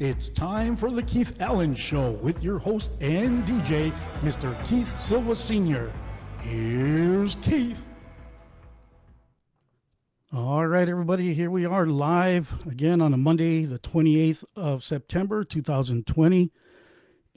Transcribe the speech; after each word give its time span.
It's 0.00 0.30
time 0.30 0.76
for 0.76 0.90
the 0.90 1.02
Keith 1.02 1.34
Allen 1.40 1.74
Show 1.74 2.12
with 2.22 2.42
your 2.42 2.58
host 2.58 2.92
and 3.02 3.44
DJ, 3.44 3.92
Mr. 4.22 4.56
Keith 4.66 4.98
Silva 4.98 5.36
Sr. 5.36 5.92
Here's 6.40 7.34
Keith. 7.42 7.86
All 10.32 10.66
right, 10.66 10.88
everybody, 10.88 11.34
here 11.34 11.50
we 11.50 11.66
are 11.66 11.84
live 11.84 12.50
again 12.66 13.02
on 13.02 13.12
a 13.12 13.18
Monday, 13.18 13.66
the 13.66 13.78
28th 13.78 14.42
of 14.56 14.84
September, 14.84 15.44
2020. 15.44 16.50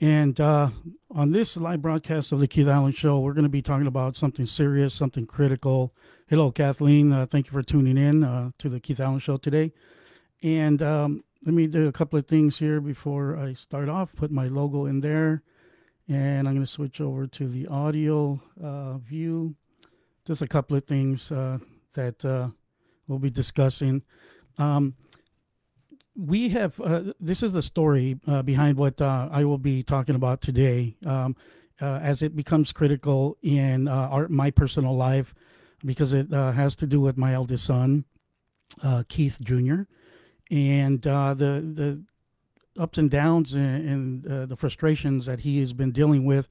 And 0.00 0.40
uh, 0.40 0.70
on 1.10 1.32
this 1.32 1.58
live 1.58 1.82
broadcast 1.82 2.32
of 2.32 2.40
the 2.40 2.48
Keith 2.48 2.68
Allen 2.68 2.92
Show, 2.92 3.20
we're 3.20 3.34
going 3.34 3.42
to 3.42 3.50
be 3.50 3.60
talking 3.60 3.86
about 3.86 4.16
something 4.16 4.46
serious, 4.46 4.94
something 4.94 5.26
critical. 5.26 5.92
Hello, 6.28 6.50
Kathleen. 6.50 7.12
Uh, 7.12 7.26
thank 7.26 7.44
you 7.44 7.52
for 7.52 7.62
tuning 7.62 7.98
in 7.98 8.24
uh, 8.24 8.52
to 8.56 8.70
the 8.70 8.80
Keith 8.80 9.00
Allen 9.00 9.18
Show 9.18 9.36
today. 9.36 9.70
And 10.42 10.80
um, 10.80 11.24
let 11.44 11.54
me 11.54 11.66
do 11.66 11.86
a 11.88 11.92
couple 11.92 12.18
of 12.18 12.26
things 12.26 12.58
here 12.58 12.80
before 12.80 13.36
I 13.36 13.52
start 13.52 13.90
off. 13.90 14.14
Put 14.16 14.30
my 14.30 14.48
logo 14.48 14.86
in 14.86 15.00
there, 15.00 15.42
and 16.08 16.48
I'm 16.48 16.54
going 16.54 16.64
to 16.64 16.70
switch 16.70 17.02
over 17.02 17.26
to 17.26 17.48
the 17.48 17.66
audio 17.66 18.40
uh, 18.62 18.96
view. 18.96 19.54
Just 20.26 20.40
a 20.40 20.48
couple 20.48 20.74
of 20.74 20.84
things 20.84 21.30
uh, 21.30 21.58
that 21.92 22.24
uh, 22.24 22.48
we'll 23.06 23.18
be 23.18 23.28
discussing. 23.28 24.02
Um, 24.56 24.94
we 26.16 26.48
have 26.50 26.80
uh, 26.80 27.12
this 27.20 27.42
is 27.42 27.52
the 27.52 27.60
story 27.60 28.18
uh, 28.26 28.40
behind 28.40 28.78
what 28.78 29.02
uh, 29.02 29.28
I 29.30 29.44
will 29.44 29.58
be 29.58 29.82
talking 29.82 30.14
about 30.14 30.40
today, 30.40 30.96
um, 31.04 31.36
as 31.78 32.22
it 32.22 32.34
becomes 32.34 32.72
critical 32.72 33.36
in 33.42 33.86
our, 33.88 34.28
my 34.28 34.50
personal 34.50 34.96
life, 34.96 35.34
because 35.84 36.14
it 36.14 36.30
has 36.30 36.74
to 36.76 36.86
do 36.86 37.02
with 37.02 37.18
my 37.18 37.34
eldest 37.34 37.66
son, 37.66 38.06
Keith 39.08 39.38
Jr 39.42 39.82
and 40.50 41.06
uh, 41.06 41.34
the 41.34 41.62
the 41.74 42.02
ups 42.80 42.98
and 42.98 43.10
downs 43.10 43.54
and, 43.54 43.88
and 43.88 44.26
uh, 44.26 44.46
the 44.46 44.56
frustrations 44.56 45.26
that 45.26 45.40
he 45.40 45.60
has 45.60 45.72
been 45.72 45.92
dealing 45.92 46.24
with 46.24 46.48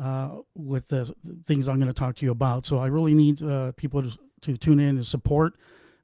uh, 0.00 0.30
with 0.54 0.88
the 0.88 1.12
things 1.44 1.68
I'm 1.68 1.76
going 1.76 1.92
to 1.92 1.98
talk 1.98 2.16
to 2.16 2.24
you 2.24 2.30
about. 2.30 2.66
So 2.66 2.78
I 2.78 2.86
really 2.86 3.14
need 3.14 3.42
uh, 3.42 3.72
people 3.72 4.02
to, 4.02 4.18
to 4.42 4.56
tune 4.56 4.78
in 4.78 4.96
and 4.96 5.06
support. 5.06 5.54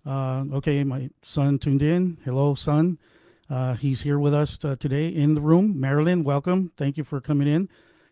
Uh, 0.04 0.44
okay, 0.54 0.82
my 0.82 1.10
son 1.22 1.58
tuned 1.58 1.82
in. 1.82 2.18
Hello, 2.24 2.54
son. 2.54 2.98
Uh, 3.48 3.74
he's 3.74 4.00
here 4.00 4.18
with 4.18 4.32
us 4.32 4.56
today 4.56 5.08
in 5.08 5.34
the 5.34 5.40
room. 5.40 5.78
Marilyn, 5.78 6.24
welcome. 6.24 6.72
Thank 6.76 6.96
you 6.96 7.04
for 7.04 7.20
coming 7.20 7.46
in 7.46 7.68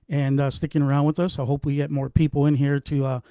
and 0.08 0.52
sticking 0.52 0.82
around 0.82 1.06
with 1.06 1.18
us. 1.18 1.38
I 1.38 1.44
hope 1.44 1.64
we 1.64 1.76
get 1.76 1.90
more 1.90 2.10
people 2.10 2.44
in 2.44 2.54
here 2.54 2.78
to 2.80 3.22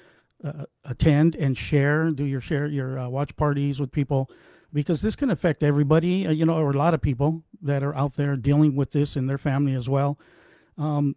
attend 0.84 1.36
and 1.36 1.56
share, 1.56 2.10
do 2.10 2.24
your 2.24 2.40
share 2.40 2.66
your 2.66 3.08
watch 3.08 3.36
parties 3.36 3.78
with 3.78 3.92
people 3.92 4.28
because 4.72 5.02
this 5.02 5.16
can 5.16 5.30
affect 5.30 5.62
everybody, 5.62 6.26
uh, 6.26 6.30
you 6.30 6.44
know, 6.44 6.54
or 6.54 6.70
a 6.70 6.76
lot 6.76 6.94
of 6.94 7.02
people 7.02 7.42
that 7.62 7.82
are 7.82 7.94
out 7.94 8.16
there 8.16 8.36
dealing 8.36 8.76
with 8.76 8.92
this 8.92 9.16
in 9.16 9.26
their 9.26 9.38
family 9.38 9.74
as 9.74 9.88
well. 9.88 10.18
Um, 10.78 11.16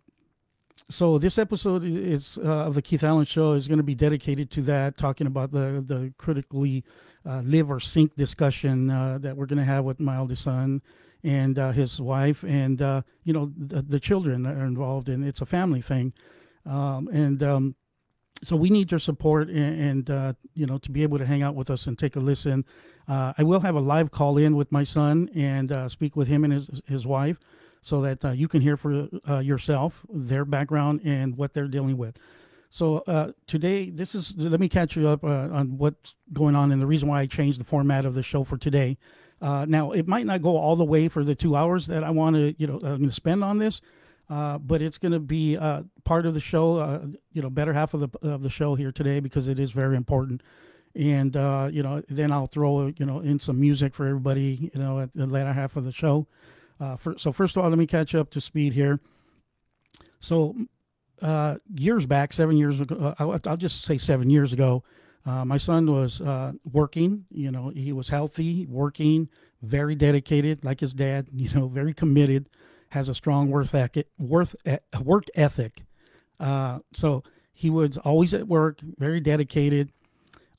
so 0.90 1.18
this 1.18 1.38
episode 1.38 1.84
is 1.86 2.38
uh, 2.38 2.66
of 2.68 2.76
the 2.76 2.82
Keith 2.82 3.04
Allen 3.04 3.26
Show 3.26 3.54
is 3.54 3.68
going 3.68 3.78
to 3.78 3.84
be 3.84 3.95
dedicated 3.95 4.52
to 4.52 4.62
that, 4.64 4.98
talking 4.98 5.28
about 5.28 5.52
the 5.52 5.84
the 5.86 6.14
critically 6.18 6.84
uh, 7.26 7.42
live 7.42 7.72
or 7.72 7.80
sink 7.80 8.16
discussion 8.16 8.90
uh, 8.90 9.18
that 9.20 9.36
we're 9.36 9.45
going 9.45 9.60
to 9.60 9.66
have 9.66 9.86
with 9.86 10.00
my 10.00 10.17
oldest 10.17 10.44
son 10.44 10.82
and 11.23 11.58
uh, 11.58 11.72
his 11.72 12.02
wife, 12.02 12.44
and 12.44 12.82
uh, 12.82 13.02
you 13.23 13.32
know 13.32 13.52
the, 13.58 13.82
the, 13.82 14.00
children 14.00 14.45
are 14.45 14.66
involved, 14.66 15.08
and 15.08 15.26
it's 15.26 15.40
a 15.40 15.45
family 15.45 15.82
thing, 15.82 16.12
um, 16.66 17.08
and 17.14 17.42
um, 17.44 17.76
so 18.44 18.55
we 18.55 18.69
need 18.69 18.91
your 18.91 18.99
support 18.99 19.49
and, 19.49 20.09
and 20.09 20.36
you 20.53 20.66
know 20.66 20.77
to 20.77 20.91
be 20.91 21.03
able 21.03 21.17
to 21.17 21.25
hang 21.25 21.41
out 21.41 21.55
with 21.55 21.69
us 21.69 21.88
and 21.88 21.97
take 21.97 22.16
a 22.16 22.19
listen 22.19 22.65
uh, 23.08 23.33
I 23.37 23.43
will 23.43 23.59
have 23.59 23.76
a 23.76 23.80
live 23.80 24.11
call 24.11 24.37
in 24.37 24.55
with 24.55 24.71
my 24.71 24.83
son 24.83 25.30
and 25.36 25.71
uh, 25.71 25.89
speak 25.89 26.15
with 26.15 26.27
him 26.27 26.43
and 26.43 26.53
his, 26.53 26.82
his 26.87 27.05
wife 27.05 27.37
so 27.82 28.02
that 28.02 28.23
uh, 28.23 28.32
you 28.32 28.48
can 28.48 28.61
hear 28.61 28.77
for 28.77 29.09
uh, 29.27 29.39
yourself 29.39 30.05
their 30.09 30.45
background 30.45 31.02
and 31.03 31.37
what 31.37 31.53
they're 31.53 31.67
dealing 31.67 31.98
with. 31.98 32.17
So 32.70 32.99
uh, 32.99 33.33
today, 33.45 33.89
this 33.89 34.15
is 34.15 34.33
let 34.37 34.59
me 34.59 34.70
catch 34.70 34.95
you 34.95 35.08
up 35.08 35.23
uh, 35.23 35.27
on 35.27 35.77
what's 35.77 36.15
going 36.32 36.55
on 36.55 36.71
and 36.71 36.82
the 36.82 36.87
reason 36.87 37.08
why 37.09 37.21
I 37.21 37.26
changed 37.27 37.59
the 37.59 37.65
format 37.65 38.05
of 38.05 38.15
the 38.15 38.23
show 38.23 38.43
for 38.43 38.58
today. 38.58 38.98
now, 39.42 39.92
it 39.92 40.08
might 40.08 40.26
not 40.26 40.42
go 40.42 40.58
all 40.58 40.76
the 40.76 40.86
way 40.86 41.08
for 41.08 41.23
the 41.23 41.36
two 41.36 41.55
hours 41.55 41.87
that 41.87 42.03
I 42.03 42.09
want 42.09 42.36
to, 42.36 42.55
you 42.58 42.65
know, 42.65 42.76
I'm 42.76 42.98
going 42.98 43.09
to 43.09 43.11
spend 43.11 43.43
on 43.43 43.59
this, 43.59 43.82
but 44.61 44.82
it's 44.82 44.98
going 44.98 45.11
to 45.11 45.20
be 45.20 45.58
part 46.04 46.26
of 46.26 46.33
the 46.33 46.39
show, 46.39 47.02
you 47.32 47.42
know, 47.42 47.49
better 47.49 47.73
half 47.73 47.94
of 47.94 47.99
the 47.99 48.27
of 48.27 48.44
the 48.44 48.49
show 48.49 48.76
here 48.76 48.92
today 48.92 49.20
because 49.20 49.48
it 49.48 49.60
is 49.60 49.71
very 49.71 49.95
important 49.95 50.42
and 50.95 51.36
uh, 51.36 51.70
you 51.71 51.82
know 51.82 52.04
then 52.10 52.32
I'll 52.32 52.45
throw 52.45 52.88
you 52.98 53.05
know 53.05 53.20
in 53.20 53.39
some 53.39 53.60
music 53.60 53.95
for 53.95 54.08
everybody 54.08 54.70
you 54.73 54.80
know 54.80 54.99
at 54.99 55.10
the 55.16 55.26
latter 55.26 55.54
half 55.54 55.76
of 55.76 55.86
the 55.86 55.92
show. 55.92 56.27
Uh, 56.80 56.95
for, 56.98 57.17
so 57.17 57.32
first 57.32 57.55
of 57.55 57.64
all, 57.64 57.70
let 57.70 57.77
me 57.77 57.88
catch 57.88 58.14
up 58.16 58.30
to 58.32 58.42
speed 58.42 58.73
here. 58.73 58.99
So 60.20 60.55
uh, 61.21 61.55
years 61.76 62.05
back, 62.05 62.33
seven 62.33 62.58
years 62.58 62.82
ago, 62.82 62.95
uh, 62.95 63.15
I'll, 63.20 63.39
I'll, 63.45 63.58
just 63.58 63.86
say 63.86 63.98
seven 63.98 64.30
years 64.30 64.54
ago, 64.54 64.83
uh, 65.26 65.45
my 65.45 65.58
son 65.58 65.92
was 65.92 66.20
uh, 66.21 66.54
working. 66.71 67.26
You 67.30 67.52
know, 67.52 67.70
he 67.70 67.94
was 67.94 68.10
healthy, 68.10 68.65
working, 68.65 69.30
very 69.61 69.95
dedicated, 69.95 70.65
like 70.65 70.80
his 70.80 70.94
dad. 70.94 71.27
You 71.33 71.50
know, 71.52 71.67
very 71.67 71.94
committed, 71.94 72.50
has 72.93 73.09
a 73.09 73.15
strong 73.15 73.49
worth 73.49 73.76
ethic. 73.76 74.08
Worth 74.17 74.55
work 75.02 75.26
ethic. 75.36 75.83
so 76.39 77.23
he 77.54 77.70
was 77.70 77.98
always 77.98 78.33
at 78.33 78.48
work, 78.48 78.80
very 78.98 79.20
dedicated 79.20 79.92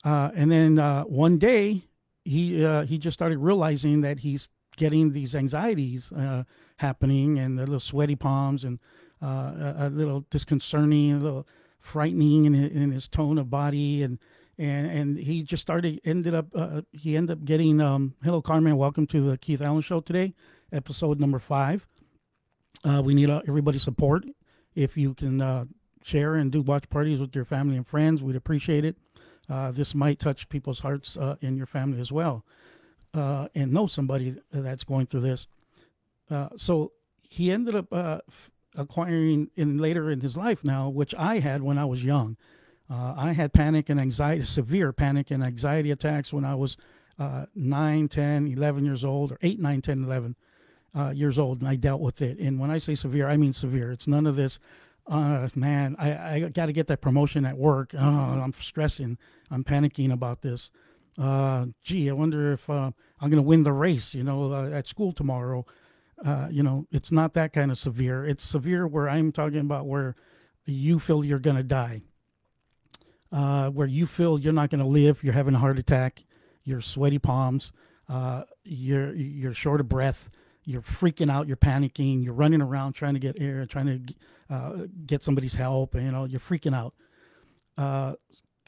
uh, 0.05 0.29
and 0.35 0.51
then 0.51 0.77
uh, 0.77 1.03
one 1.03 1.39
day, 1.39 1.81
he 2.23 2.63
uh, 2.63 2.83
he 2.83 2.99
just 2.99 3.15
started 3.15 3.39
realizing 3.39 4.01
that 4.01 4.19
he's 4.19 4.49
getting 4.77 5.11
these 5.11 5.35
anxieties 5.35 6.11
uh, 6.11 6.43
happening, 6.77 7.39
and 7.39 7.57
the 7.57 7.63
little 7.63 7.79
sweaty 7.79 8.15
palms, 8.15 8.63
and 8.63 8.79
uh, 9.21 9.25
a, 9.25 9.75
a, 9.79 9.89
little 9.89 10.21
disconcerting, 10.29 11.13
a 11.13 11.19
little 11.19 11.47
frightening 11.79 12.45
in 12.45 12.53
his, 12.53 12.71
in 12.71 12.91
his 12.91 13.07
tone 13.07 13.39
of 13.39 13.49
body, 13.49 14.03
and 14.03 14.19
and 14.59 14.85
and 14.87 15.17
he 15.17 15.41
just 15.41 15.61
started 15.61 15.99
ended 16.05 16.35
up 16.35 16.45
uh, 16.53 16.81
he 16.91 17.17
ended 17.17 17.39
up 17.39 17.43
getting 17.43 17.81
um, 17.81 18.13
hello 18.23 18.43
Carmen, 18.43 18.77
welcome 18.77 19.07
to 19.07 19.27
the 19.27 19.39
Keith 19.39 19.61
Allen 19.61 19.81
Show 19.81 20.01
today, 20.01 20.35
episode 20.71 21.19
number 21.19 21.39
five. 21.39 21.87
We 22.83 23.13
need 23.13 23.29
everybody's 23.29 23.83
support. 23.83 24.25
If 24.75 24.97
you 24.97 25.13
can 25.13 25.69
share 26.03 26.35
and 26.35 26.51
do 26.51 26.61
watch 26.61 26.89
parties 26.89 27.19
with 27.19 27.35
your 27.35 27.45
family 27.45 27.77
and 27.77 27.87
friends, 27.87 28.21
we'd 28.21 28.35
appreciate 28.35 28.85
it 28.85 28.95
uh, 29.49 29.71
this 29.71 29.93
might 29.93 30.19
touch 30.19 30.49
people's 30.49 30.79
hearts 30.79 31.17
uh, 31.17 31.35
in 31.41 31.55
your 31.55 31.65
family 31.65 31.99
as 31.99 32.11
well, 32.11 32.43
uh, 33.13 33.47
and 33.55 33.71
know 33.71 33.87
somebody 33.87 34.35
that's 34.51 34.83
going 34.83 35.05
through 35.05 35.21
this. 35.21 35.47
Uh, 36.29 36.49
so 36.57 36.91
he 37.21 37.51
ended 37.51 37.75
up 37.75 37.91
uh, 37.91 38.19
acquiring 38.75 39.49
in 39.55 39.77
later 39.77 40.09
in 40.11 40.21
his 40.21 40.35
life 40.35 40.63
now, 40.63 40.89
which 40.89 41.13
I 41.15 41.39
had 41.39 41.61
when 41.61 41.77
I 41.77 41.85
was 41.85 42.03
young. 42.03 42.37
Uh, 42.89 43.13
I 43.17 43.33
had 43.33 43.53
panic 43.53 43.89
and 43.89 43.99
anxiety, 43.99 44.43
severe 44.43 44.91
panic 44.93 45.31
and 45.31 45.43
anxiety 45.43 45.91
attacks 45.91 46.31
when 46.31 46.45
I 46.45 46.55
was 46.55 46.77
9, 47.55 48.07
10, 48.09 48.47
11 48.47 48.85
years 48.85 49.05
old, 49.05 49.31
or 49.31 49.37
8, 49.41 49.59
9, 49.59 49.81
10, 49.81 50.03
11 50.03 50.35
years 51.13 51.37
old, 51.37 51.59
and 51.59 51.69
I 51.69 51.75
dealt 51.75 52.01
with 52.01 52.21
it. 52.21 52.39
And 52.39 52.59
when 52.59 52.71
I 52.71 52.77
say 52.77 52.95
severe, 52.95 53.27
I 53.27 53.37
mean 53.37 53.53
severe. 53.53 53.91
It's 53.91 54.07
none 54.07 54.25
of 54.25 54.35
this 54.35 54.59
uh, 55.07 55.47
man, 55.55 55.95
I, 55.99 56.35
I 56.35 56.39
got 56.49 56.65
to 56.65 56.73
get 56.73 56.87
that 56.87 57.01
promotion 57.01 57.45
at 57.45 57.57
work. 57.57 57.93
Oh, 57.93 57.99
I'm 57.99 58.53
stressing. 58.59 59.17
I'm 59.51 59.63
panicking 59.63 60.11
about 60.11 60.41
this. 60.41 60.71
Uh, 61.17 61.67
gee, 61.83 62.09
I 62.09 62.13
wonder 62.13 62.53
if 62.53 62.69
uh, 62.69 62.91
I'm 63.21 63.29
going 63.29 63.41
to 63.41 63.47
win 63.47 63.63
the 63.63 63.71
race, 63.71 64.15
you 64.15 64.23
know, 64.23 64.51
uh, 64.51 64.69
at 64.69 64.87
school 64.87 65.11
tomorrow. 65.11 65.65
Uh, 66.25 66.47
you 66.49 66.63
know, 66.63 66.87
it's 66.91 67.11
not 67.11 67.33
that 67.33 67.53
kind 67.53 67.71
of 67.71 67.77
severe. 67.77 68.25
It's 68.25 68.43
severe 68.43 68.87
where 68.87 69.07
I'm 69.07 69.31
talking 69.31 69.59
about 69.59 69.85
where 69.85 70.15
you 70.65 70.99
feel 70.99 71.23
you're 71.23 71.39
going 71.39 71.57
to 71.57 71.63
die, 71.63 72.01
uh, 73.31 73.69
where 73.69 73.87
you 73.87 74.07
feel 74.07 74.39
you're 74.39 74.53
not 74.53 74.71
going 74.71 74.81
to 74.81 74.87
live. 74.87 75.23
You're 75.23 75.33
having 75.33 75.53
a 75.53 75.59
heart 75.59 75.77
attack. 75.77 76.23
You're 76.63 76.81
sweaty 76.81 77.19
palms. 77.19 77.71
Uh, 78.09 78.43
you're 78.63 79.13
you're 79.13 79.53
short 79.53 79.81
of 79.81 79.89
breath 79.89 80.29
you're 80.65 80.81
freaking 80.81 81.31
out, 81.31 81.47
you're 81.47 81.57
panicking, 81.57 82.23
you're 82.23 82.33
running 82.33 82.61
around 82.61 82.93
trying 82.93 83.13
to 83.13 83.19
get 83.19 83.39
air, 83.39 83.65
trying 83.65 83.85
to 83.85 84.53
uh, 84.53 84.73
get 85.05 85.23
somebody's 85.23 85.53
help, 85.53 85.95
you 85.95 86.11
know, 86.11 86.25
you're 86.25 86.39
freaking 86.39 86.75
out. 86.75 86.93
Uh, 87.77 88.13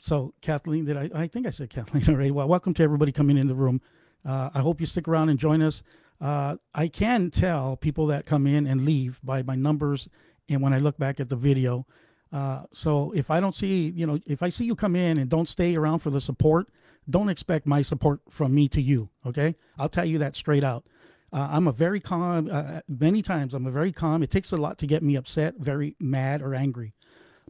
so 0.01 0.33
Kathleen, 0.41 0.85
did 0.85 0.97
I? 0.97 1.09
I 1.13 1.27
think 1.27 1.47
I 1.47 1.49
said 1.49 1.69
Kathleen 1.69 2.03
already. 2.09 2.31
Well, 2.31 2.47
welcome 2.47 2.73
to 2.75 2.83
everybody 2.83 3.11
coming 3.11 3.38
in 3.38 3.47
the 3.47 3.55
room. 3.55 3.81
Uh, 4.25 4.49
I 4.53 4.59
hope 4.59 4.79
you 4.79 4.85
stick 4.85 5.07
around 5.07 5.29
and 5.29 5.39
join 5.39 5.61
us. 5.61 5.83
Uh, 6.19 6.55
I 6.73 6.88
can 6.88 7.29
tell 7.29 7.77
people 7.77 8.07
that 8.07 8.25
come 8.25 8.47
in 8.47 8.67
and 8.67 8.83
leave 8.83 9.19
by 9.23 9.44
my 9.44 9.55
numbers, 9.55 10.07
and 10.49 10.61
when 10.61 10.73
I 10.73 10.79
look 10.79 10.97
back 10.97 11.19
at 11.19 11.29
the 11.29 11.35
video. 11.35 11.85
Uh, 12.31 12.63
so 12.73 13.13
if 13.15 13.31
I 13.31 13.39
don't 13.39 13.55
see, 13.55 13.89
you 13.95 14.05
know, 14.05 14.19
if 14.25 14.44
I 14.44 14.49
see 14.49 14.65
you 14.65 14.75
come 14.75 14.95
in 14.95 15.17
and 15.17 15.29
don't 15.29 15.47
stay 15.47 15.75
around 15.75 15.99
for 15.99 16.09
the 16.09 16.19
support, 16.19 16.67
don't 17.09 17.29
expect 17.29 17.65
my 17.65 17.81
support 17.81 18.19
from 18.29 18.53
me 18.53 18.67
to 18.69 18.81
you. 18.81 19.09
Okay, 19.25 19.55
I'll 19.79 19.89
tell 19.89 20.05
you 20.05 20.17
that 20.19 20.35
straight 20.35 20.63
out. 20.63 20.85
Uh, 21.31 21.47
I'm 21.51 21.68
a 21.68 21.71
very 21.71 22.00
calm. 22.00 22.50
Uh, 22.51 22.81
many 22.88 23.21
times, 23.21 23.53
I'm 23.53 23.68
a 23.68 23.71
very 23.71 23.91
calm. 23.91 24.24
It 24.24 24.31
takes 24.31 24.51
a 24.51 24.57
lot 24.57 24.77
to 24.79 24.88
get 24.88 25.03
me 25.03 25.15
upset, 25.15 25.56
very 25.57 25.95
mad 26.00 26.41
or 26.41 26.56
angry. 26.56 26.94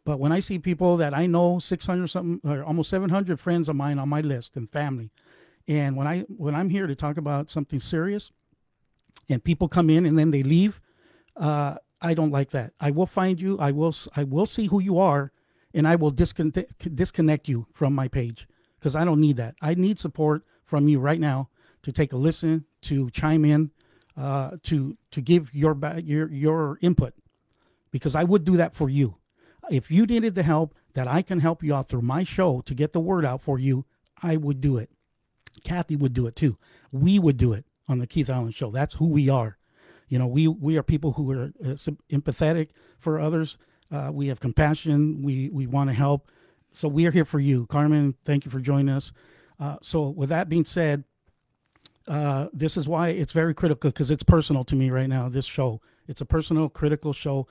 But 0.04 0.20
when 0.20 0.32
I 0.32 0.40
see 0.40 0.58
people 0.58 0.98
that 0.98 1.14
I 1.14 1.28
know, 1.28 1.60
600 1.60 2.08
something 2.08 2.50
or 2.50 2.64
almost 2.64 2.90
700 2.90 3.40
friends 3.40 3.70
of 3.70 3.76
mine 3.76 4.00
on 4.00 4.10
my 4.10 4.22
list 4.22 4.56
and 4.56 4.72
family, 4.72 5.12
and 5.68 5.96
when 5.96 6.08
I 6.08 6.22
when 6.22 6.56
I'm 6.56 6.70
here 6.70 6.88
to 6.88 6.96
talk 6.96 7.18
about 7.18 7.52
something 7.52 7.80
serious, 7.80 8.32
and 9.30 9.44
people 9.44 9.68
come 9.68 9.90
in 9.90 10.06
and 10.06 10.18
then 10.18 10.32
they 10.32 10.44
leave. 10.44 10.80
Uh, 11.36 11.76
I 12.02 12.14
don't 12.14 12.32
like 12.32 12.52
that. 12.52 12.74
I 12.80 12.92
will 12.92 13.06
find 13.06 13.40
you. 13.40 13.60
I 13.60 13.72
will. 13.72 13.94
I 14.16 14.24
will 14.24 14.46
see 14.46 14.68
who 14.68 14.80
you 14.80 14.98
are, 14.98 15.32
and 15.74 15.88
I 15.88 15.96
will 15.96 16.12
disconnect 16.12 16.96
disconnect 16.96 17.48
you 17.48 17.68
from 17.74 17.94
my 17.94 18.08
page 18.08 18.48
because 18.80 18.96
I 18.96 19.04
don't 19.04 19.20
need 19.20 19.38
that. 19.38 19.56
I 19.62 19.74
need 19.74 20.00
support 20.00 20.44
from 20.66 20.88
you 20.88 21.00
right 21.00 21.20
now 21.20 21.50
to 21.84 21.92
take 21.92 22.14
a 22.14 22.18
listen, 22.18 22.66
to 22.84 23.10
chime 23.12 23.46
in, 23.46 23.72
uh, 24.16 24.52
to 24.64 24.98
to 25.12 25.22
give 25.22 25.54
your 25.54 25.78
your 26.00 26.32
your 26.32 26.80
input, 26.82 27.14
because 27.92 28.16
I 28.16 28.24
would 28.24 28.44
do 28.44 28.58
that 28.58 28.74
for 28.74 28.90
you. 28.90 29.16
If 29.70 29.92
you 29.92 30.06
needed 30.06 30.36
the 30.36 30.44
help 30.44 30.76
that 30.94 31.08
I 31.08 31.22
can 31.22 31.40
help 31.40 31.64
you 31.64 31.76
out 31.76 31.90
through 31.90 32.02
my 32.02 32.24
show 32.24 32.62
to 32.62 32.74
get 32.74 32.94
the 32.94 33.00
word 33.00 33.26
out 33.26 33.42
for 33.42 33.60
you, 33.60 33.86
I 34.22 34.38
would 34.38 34.62
do 34.62 34.78
it. 34.78 34.90
Kathy 35.64 35.96
would 35.96 36.14
do 36.14 36.28
it 36.28 36.36
too. 36.36 36.58
We 36.92 37.20
would 37.20 37.38
do 37.38 37.54
it 37.54 37.66
on 37.88 38.00
the 38.00 38.08
Keith 38.08 38.30
Allen 38.30 38.52
Show. 38.52 38.72
That's 38.72 38.96
who 38.96 39.08
we 39.08 39.30
are. 39.30 39.58
You 40.08 40.20
know, 40.20 40.28
we 40.28 40.48
we 40.48 40.78
are 40.78 40.84
people 40.84 41.14
who 41.14 41.32
are 41.32 41.52
uh, 41.64 41.76
empathetic 42.12 42.70
for 42.98 43.20
others. 43.20 43.58
Uh, 43.92 44.10
we 44.14 44.28
have 44.28 44.40
compassion. 44.40 45.22
We 45.22 45.50
we 45.50 45.68
want 45.68 45.90
to 45.90 45.94
help. 45.94 46.30
So 46.74 46.88
we 46.88 47.06
are 47.06 47.12
here 47.12 47.26
for 47.26 47.40
you, 47.40 47.66
Carmen. 47.68 48.16
Thank 48.24 48.46
you 48.46 48.52
for 48.52 48.60
joining 48.60 48.90
us. 48.90 49.12
Uh, 49.60 49.78
so 49.82 50.10
with 50.10 50.30
that 50.30 50.50
being 50.50 50.66
said, 50.66 51.04
uh, 52.08 52.48
this 52.54 52.78
is 52.78 52.88
why 52.88 53.10
it's 53.10 53.34
very 53.34 53.54
critical 53.54 53.90
because 53.90 54.12
it's 54.12 54.24
personal 54.24 54.64
to 54.66 54.76
me 54.76 54.90
right 54.90 55.10
now. 55.10 55.30
This 55.30 55.46
show, 55.46 55.82
it's 56.08 56.22
a 56.22 56.26
personal, 56.26 56.70
critical 56.70 57.14
show. 57.14 57.48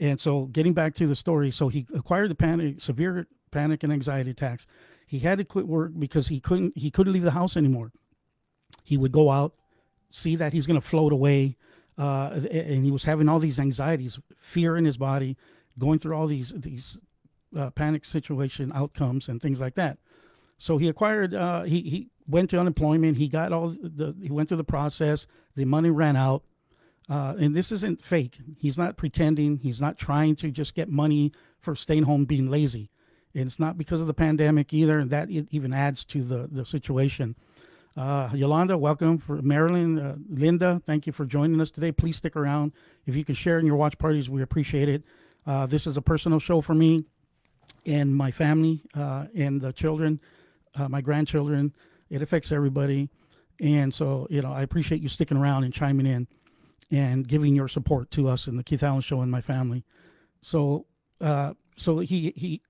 And 0.00 0.20
so, 0.20 0.46
getting 0.46 0.72
back 0.72 0.94
to 0.96 1.06
the 1.06 1.16
story, 1.16 1.50
so 1.50 1.68
he 1.68 1.86
acquired 1.94 2.30
the 2.30 2.34
panic, 2.34 2.80
severe 2.80 3.26
panic 3.50 3.82
and 3.82 3.92
anxiety 3.92 4.30
attacks. 4.30 4.66
He 5.06 5.18
had 5.18 5.38
to 5.38 5.44
quit 5.44 5.66
work 5.66 5.92
because 5.98 6.28
he 6.28 6.40
couldn't 6.40 6.76
he 6.76 6.90
couldn't 6.90 7.12
leave 7.12 7.22
the 7.22 7.32
house 7.32 7.56
anymore. 7.56 7.92
He 8.84 8.96
would 8.96 9.12
go 9.12 9.30
out, 9.30 9.54
see 10.10 10.36
that 10.36 10.52
he's 10.52 10.66
going 10.66 10.80
to 10.80 10.86
float 10.86 11.12
away, 11.12 11.56
uh, 11.96 12.40
and 12.50 12.84
he 12.84 12.90
was 12.90 13.04
having 13.04 13.28
all 13.28 13.38
these 13.38 13.58
anxieties, 13.58 14.18
fear 14.36 14.76
in 14.76 14.84
his 14.84 14.96
body, 14.96 15.36
going 15.78 15.98
through 15.98 16.14
all 16.14 16.26
these 16.26 16.52
these 16.54 16.98
uh, 17.56 17.70
panic 17.70 18.04
situation 18.04 18.70
outcomes 18.74 19.28
and 19.28 19.40
things 19.40 19.60
like 19.60 19.74
that. 19.74 19.98
So 20.58 20.78
he 20.78 20.88
acquired. 20.88 21.34
Uh, 21.34 21.62
he 21.62 21.82
he 21.82 22.10
went 22.28 22.50
to 22.50 22.60
unemployment. 22.60 23.16
He 23.16 23.28
got 23.28 23.52
all 23.52 23.70
the. 23.70 24.14
He 24.22 24.30
went 24.30 24.48
through 24.48 24.58
the 24.58 24.64
process. 24.64 25.26
The 25.56 25.64
money 25.64 25.90
ran 25.90 26.16
out. 26.16 26.42
Uh, 27.10 27.34
and 27.38 27.56
this 27.56 27.72
isn't 27.72 28.04
fake. 28.04 28.38
He's 28.58 28.76
not 28.76 28.96
pretending. 28.98 29.56
He's 29.56 29.80
not 29.80 29.96
trying 29.96 30.36
to 30.36 30.50
just 30.50 30.74
get 30.74 30.90
money 30.90 31.32
for 31.58 31.74
staying 31.74 32.02
home 32.02 32.26
being 32.26 32.50
lazy. 32.50 32.90
And 33.34 33.46
it's 33.46 33.58
not 33.58 33.78
because 33.78 34.00
of 34.00 34.06
the 34.06 34.14
pandemic 34.14 34.74
either. 34.74 34.98
And 34.98 35.10
that 35.10 35.30
even 35.30 35.72
adds 35.72 36.04
to 36.04 36.22
the, 36.22 36.48
the 36.52 36.66
situation. 36.66 37.34
Uh, 37.96 38.30
Yolanda, 38.34 38.76
welcome 38.76 39.18
for 39.18 39.40
Marilyn. 39.40 39.98
Uh, 39.98 40.16
Linda, 40.28 40.82
thank 40.86 41.06
you 41.06 41.12
for 41.12 41.24
joining 41.24 41.60
us 41.60 41.70
today. 41.70 41.92
Please 41.92 42.16
stick 42.16 42.36
around. 42.36 42.72
If 43.06 43.16
you 43.16 43.24
can 43.24 43.34
share 43.34 43.58
in 43.58 43.66
your 43.66 43.76
watch 43.76 43.98
parties, 43.98 44.28
we 44.28 44.42
appreciate 44.42 44.88
it. 44.88 45.02
Uh, 45.46 45.66
this 45.66 45.86
is 45.86 45.96
a 45.96 46.02
personal 46.02 46.38
show 46.38 46.60
for 46.60 46.74
me 46.74 47.04
and 47.86 48.14
my 48.14 48.30
family 48.30 48.82
uh, 48.94 49.26
and 49.34 49.60
the 49.60 49.72
children, 49.72 50.20
uh, 50.74 50.88
my 50.88 51.00
grandchildren. 51.00 51.72
It 52.10 52.22
affects 52.22 52.52
everybody. 52.52 53.10
And 53.60 53.92
so, 53.92 54.26
you 54.30 54.40
know, 54.42 54.52
I 54.52 54.62
appreciate 54.62 55.02
you 55.02 55.08
sticking 55.08 55.36
around 55.36 55.64
and 55.64 55.72
chiming 55.72 56.06
in 56.06 56.28
and 56.90 57.26
giving 57.26 57.54
your 57.54 57.68
support 57.68 58.10
to 58.12 58.28
us 58.28 58.46
in 58.46 58.56
the 58.56 58.62
Keith 58.62 58.82
Allen 58.82 59.00
Show 59.00 59.20
and 59.20 59.30
my 59.30 59.40
family. 59.40 59.84
So, 60.42 60.86
uh, 61.20 61.54
so 61.76 61.98
he 61.98 62.32
he 62.36 62.62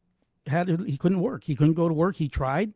had 0.47 0.69
he 0.87 0.97
couldn't 0.97 1.21
work. 1.21 1.45
He 1.45 1.55
couldn't 1.55 1.75
go 1.75 1.89
to 1.89 1.95
work. 1.95 2.17
He 2.17 2.29
tried. 2.29 2.73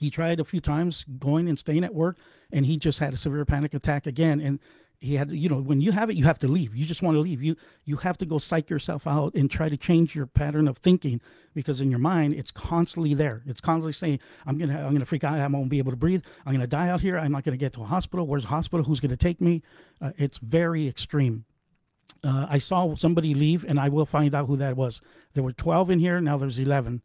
He 0.00 0.10
tried 0.10 0.40
a 0.40 0.44
few 0.44 0.60
times 0.60 1.04
going 1.18 1.48
and 1.48 1.58
staying 1.58 1.84
at 1.84 1.94
work, 1.94 2.18
and 2.52 2.66
he 2.66 2.76
just 2.76 2.98
had 2.98 3.14
a 3.14 3.16
severe 3.16 3.44
panic 3.44 3.74
attack 3.74 4.06
again. 4.06 4.40
And 4.40 4.58
he 5.00 5.14
had 5.14 5.30
you 5.30 5.48
know 5.48 5.60
when 5.60 5.80
you 5.80 5.92
have 5.92 6.10
it 6.10 6.16
you 6.16 6.24
have 6.24 6.38
to 6.40 6.48
leave. 6.48 6.74
You 6.74 6.86
just 6.86 7.02
want 7.02 7.16
to 7.16 7.20
leave. 7.20 7.42
You 7.42 7.56
you 7.84 7.96
have 7.98 8.18
to 8.18 8.26
go 8.26 8.38
psych 8.38 8.70
yourself 8.70 9.06
out 9.06 9.34
and 9.34 9.50
try 9.50 9.68
to 9.68 9.76
change 9.76 10.14
your 10.14 10.26
pattern 10.26 10.68
of 10.68 10.78
thinking 10.78 11.20
because 11.54 11.80
in 11.80 11.90
your 11.90 11.98
mind 11.98 12.34
it's 12.34 12.50
constantly 12.50 13.14
there. 13.14 13.42
It's 13.46 13.60
constantly 13.60 13.92
saying 13.92 14.20
i'm 14.46 14.58
gonna 14.58 14.78
i'm 14.78 14.92
gonna 14.92 15.04
freak 15.04 15.24
out. 15.24 15.38
I 15.38 15.46
won't 15.46 15.68
be 15.68 15.78
able 15.78 15.92
to 15.92 15.96
breathe. 15.96 16.22
I'm 16.44 16.52
gonna 16.52 16.66
die 16.66 16.88
out 16.88 17.00
here. 17.00 17.18
I'm 17.18 17.32
not 17.32 17.44
gonna 17.44 17.56
get 17.56 17.72
to 17.74 17.82
a 17.82 17.86
hospital. 17.86 18.26
Where's 18.26 18.42
the 18.42 18.48
hospital? 18.48 18.84
Who's 18.84 19.00
gonna 19.00 19.16
take 19.16 19.40
me? 19.40 19.62
Uh, 20.00 20.12
it's 20.16 20.38
very 20.38 20.88
extreme. 20.88 21.44
Uh, 22.24 22.46
i 22.48 22.58
saw 22.58 22.94
somebody 22.96 23.34
leave 23.34 23.64
and 23.68 23.78
i 23.78 23.88
will 23.88 24.06
find 24.06 24.34
out 24.34 24.46
who 24.46 24.56
that 24.56 24.76
was. 24.76 25.00
There 25.34 25.44
were 25.44 25.52
12 25.52 25.90
in 25.90 25.98
here. 25.98 26.20
Now 26.20 26.38
there's 26.38 26.58
11 26.58 27.02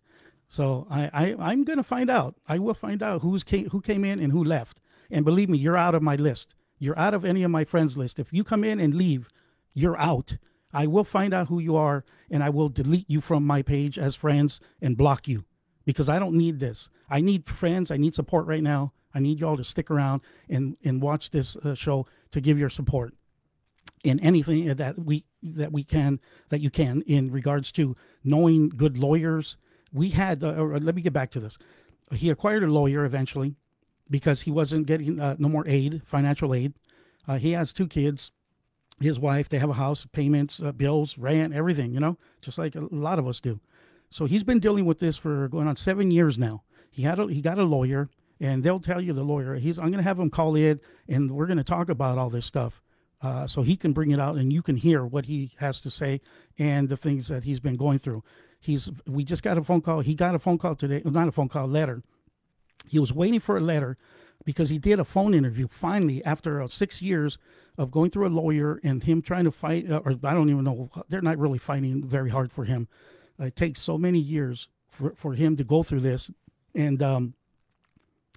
so 0.47 0.85
I, 0.89 1.09
I 1.13 1.35
i'm 1.39 1.63
gonna 1.63 1.83
find 1.83 2.09
out. 2.09 2.35
I 2.47 2.59
will 2.59 2.73
find 2.73 3.01
out 3.01 3.21
who's 3.21 3.43
came, 3.43 3.69
who 3.69 3.81
came 3.81 4.03
in 4.03 4.19
and 4.19 4.31
who 4.31 4.43
left. 4.43 4.79
And 5.09 5.25
believe 5.25 5.49
me 5.49 5.57
you're 5.57 5.77
out 5.77 5.95
of 5.95 6.01
my 6.01 6.15
list 6.15 6.55
you're 6.81 6.97
out 6.97 7.13
of 7.13 7.23
any 7.23 7.43
of 7.43 7.51
my 7.51 7.63
friends 7.63 7.95
list. 7.95 8.17
If 8.17 8.33
you 8.33 8.43
come 8.43 8.63
in 8.63 8.79
and 8.79 8.95
leave, 8.95 9.29
you're 9.75 9.99
out. 10.01 10.37
I 10.73 10.87
will 10.87 11.03
find 11.03 11.31
out 11.31 11.47
who 11.47 11.59
you 11.59 11.75
are 11.75 12.03
and 12.31 12.43
I 12.43 12.49
will 12.49 12.69
delete 12.69 13.07
you 13.07 13.21
from 13.21 13.45
my 13.45 13.61
page 13.61 13.99
as 13.99 14.15
friends 14.15 14.59
and 14.81 14.97
block 14.97 15.27
you 15.27 15.45
because 15.85 16.09
I 16.09 16.17
don't 16.17 16.35
need 16.35 16.59
this. 16.59 16.89
I 17.07 17.21
need 17.21 17.45
friends. 17.45 17.91
I 17.91 17.97
need 17.97 18.15
support 18.15 18.47
right 18.47 18.63
now. 18.63 18.93
I 19.13 19.19
need 19.19 19.39
y'all 19.39 19.57
to 19.57 19.63
stick 19.63 19.91
around 19.91 20.21
and, 20.49 20.75
and 20.83 21.03
watch 21.03 21.29
this 21.29 21.55
uh, 21.57 21.75
show 21.75 22.07
to 22.31 22.41
give 22.41 22.57
your 22.57 22.69
support 22.69 23.13
in 24.03 24.19
anything 24.21 24.73
that 24.73 24.97
we 24.97 25.25
that 25.43 25.71
we 25.71 25.83
can 25.83 26.19
that 26.49 26.61
you 26.61 26.71
can 26.71 27.03
in 27.03 27.29
regards 27.29 27.71
to 27.73 27.95
knowing 28.23 28.69
good 28.69 28.97
lawyers. 28.97 29.55
We 29.93 30.09
had, 30.09 30.43
uh, 30.43 30.63
let 30.63 30.95
me 30.95 31.03
get 31.03 31.13
back 31.13 31.29
to 31.31 31.39
this. 31.39 31.59
He 32.11 32.31
acquired 32.31 32.63
a 32.63 32.67
lawyer 32.67 33.05
eventually 33.05 33.55
because 34.09 34.41
he 34.41 34.51
wasn't 34.51 34.85
getting 34.85 35.19
uh, 35.19 35.35
no 35.39 35.49
more 35.49 35.67
aid, 35.67 36.01
financial 36.05 36.53
aid. 36.53 36.73
Uh, 37.27 37.37
he 37.37 37.51
has 37.51 37.71
two 37.71 37.87
kids, 37.87 38.31
his 38.99 39.19
wife. 39.19 39.49
They 39.49 39.59
have 39.59 39.69
a 39.69 39.73
house, 39.73 40.05
payments, 40.11 40.61
uh, 40.61 40.71
bills, 40.71 41.17
rent, 41.17 41.53
everything. 41.53 41.93
You 41.93 41.99
know, 41.99 42.17
just 42.41 42.57
like 42.57 42.75
a 42.75 42.87
lot 42.91 43.19
of 43.19 43.27
us 43.27 43.39
do. 43.39 43.59
So 44.09 44.25
he's 44.25 44.43
been 44.43 44.59
dealing 44.59 44.85
with 44.85 44.99
this 44.99 45.17
for 45.17 45.47
going 45.47 45.67
on 45.67 45.75
seven 45.75 46.11
years 46.11 46.37
now. 46.37 46.63
He 46.89 47.03
had 47.03 47.19
a, 47.19 47.27
he 47.27 47.41
got 47.41 47.57
a 47.57 47.63
lawyer, 47.63 48.09
and 48.39 48.63
they'll 48.63 48.79
tell 48.79 48.99
you 48.99 49.13
the 49.13 49.23
lawyer. 49.23 49.55
He's 49.55 49.77
I'm 49.77 49.87
going 49.87 49.97
to 49.97 50.03
have 50.03 50.19
him 50.19 50.29
call 50.29 50.55
in, 50.55 50.79
and 51.07 51.31
we're 51.31 51.47
going 51.47 51.57
to 51.57 51.63
talk 51.63 51.89
about 51.89 52.17
all 52.17 52.29
this 52.29 52.45
stuff. 52.45 52.81
Uh, 53.21 53.45
so 53.45 53.61
he 53.61 53.77
can 53.77 53.93
bring 53.93 54.09
it 54.09 54.19
out 54.19 54.35
and 54.35 54.51
you 54.51 54.63
can 54.63 54.75
hear 54.75 55.05
what 55.05 55.25
he 55.25 55.51
has 55.57 55.79
to 55.79 55.91
say 55.91 56.19
and 56.57 56.89
the 56.89 56.97
things 56.97 57.27
that 57.27 57.43
he's 57.43 57.59
been 57.59 57.75
going 57.75 57.99
through. 57.99 58.23
He's 58.59 58.89
we 59.05 59.23
just 59.23 59.43
got 59.43 59.59
a 59.59 59.63
phone 59.63 59.81
call. 59.81 59.99
He 60.01 60.15
got 60.15 60.33
a 60.33 60.39
phone 60.39 60.57
call 60.57 60.75
today, 60.75 61.03
not 61.05 61.27
a 61.27 61.31
phone 61.31 61.47
call, 61.47 61.67
letter 61.67 62.01
he 62.87 62.99
was 62.99 63.13
waiting 63.13 63.39
for 63.39 63.57
a 63.57 63.61
letter 63.61 63.97
because 64.45 64.69
he 64.69 64.77
did 64.77 64.99
a 64.99 65.05
phone 65.05 65.33
interview 65.33 65.67
finally 65.69 66.23
after 66.25 66.61
uh, 66.61 66.67
six 66.67 67.01
years 67.01 67.37
of 67.77 67.91
going 67.91 68.11
through 68.11 68.27
a 68.27 68.29
lawyer 68.29 68.79
and 68.83 69.03
him 69.03 69.21
trying 69.21 69.45
to 69.45 69.51
fight, 69.51 69.89
uh, 69.89 70.01
or 70.03 70.11
I 70.23 70.33
don't 70.33 70.49
even 70.49 70.63
know, 70.63 70.89
they're 71.09 71.21
not 71.21 71.37
really 71.37 71.59
fighting 71.59 72.03
very 72.03 72.29
hard 72.29 72.51
for 72.51 72.65
him. 72.65 72.87
Uh, 73.39 73.45
it 73.45 73.55
takes 73.55 73.81
so 73.81 73.97
many 73.97 74.19
years 74.19 74.67
for, 74.89 75.13
for 75.15 75.33
him 75.33 75.55
to 75.57 75.63
go 75.63 75.83
through 75.83 76.01
this. 76.01 76.29
And 76.75 77.01
um, 77.01 77.33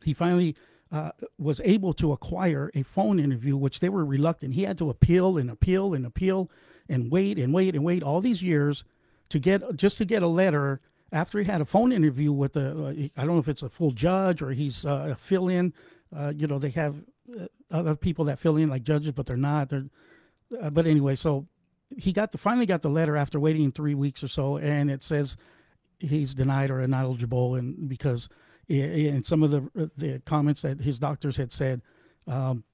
he 0.02 0.14
finally 0.14 0.56
uh, 0.92 1.10
was 1.38 1.60
able 1.64 1.92
to 1.94 2.12
acquire 2.12 2.70
a 2.74 2.82
phone 2.82 3.18
interview, 3.18 3.56
which 3.56 3.80
they 3.80 3.88
were 3.88 4.04
reluctant. 4.04 4.54
He 4.54 4.62
had 4.62 4.78
to 4.78 4.90
appeal 4.90 5.38
and 5.38 5.50
appeal 5.50 5.94
and 5.94 6.06
appeal 6.06 6.50
and 6.88 7.10
wait 7.10 7.38
and 7.38 7.52
wait 7.52 7.74
and 7.74 7.84
wait 7.84 8.02
all 8.02 8.20
these 8.20 8.42
years 8.42 8.84
to 9.30 9.38
get 9.38 9.76
just 9.76 9.96
to 9.98 10.04
get 10.04 10.22
a 10.22 10.28
letter 10.28 10.80
after 11.14 11.38
he 11.38 11.44
had 11.44 11.60
a 11.60 11.64
phone 11.64 11.92
interview 11.92 12.32
with 12.32 12.56
a, 12.56 12.86
uh, 12.86 12.90
I 13.16 13.24
don't 13.24 13.34
know 13.34 13.38
if 13.38 13.48
it's 13.48 13.62
a 13.62 13.68
full 13.68 13.92
judge 13.92 14.42
or 14.42 14.50
he's 14.50 14.84
uh, 14.84 15.10
a 15.12 15.14
fill 15.14 15.48
in. 15.48 15.72
Uh, 16.14 16.32
you 16.36 16.48
know, 16.48 16.58
they 16.58 16.70
have 16.70 16.96
other 17.70 17.94
people 17.94 18.24
that 18.26 18.40
fill 18.40 18.56
in 18.56 18.68
like 18.68 18.82
judges, 18.82 19.12
but 19.12 19.24
they're 19.24 19.36
not. 19.36 19.70
They're, 19.70 19.86
but 20.70 20.86
anyway, 20.86 21.14
so 21.14 21.46
he 21.96 22.12
got 22.12 22.32
the 22.32 22.38
finally 22.38 22.66
got 22.66 22.82
the 22.82 22.90
letter 22.90 23.16
after 23.16 23.38
waiting 23.38 23.70
three 23.70 23.94
weeks 23.94 24.22
or 24.22 24.28
so, 24.28 24.58
and 24.58 24.90
it 24.90 25.02
says 25.04 25.36
he's 26.00 26.34
denied 26.34 26.70
or 26.70 26.80
ineligible, 26.80 27.54
and 27.54 27.88
because 27.88 28.28
in 28.68 29.22
some 29.24 29.42
of 29.42 29.50
the 29.50 29.90
the 29.96 30.20
comments 30.26 30.62
that 30.62 30.80
his 30.80 30.98
doctors 30.98 31.36
had 31.36 31.52
said 31.52 31.80
um, 32.26 32.64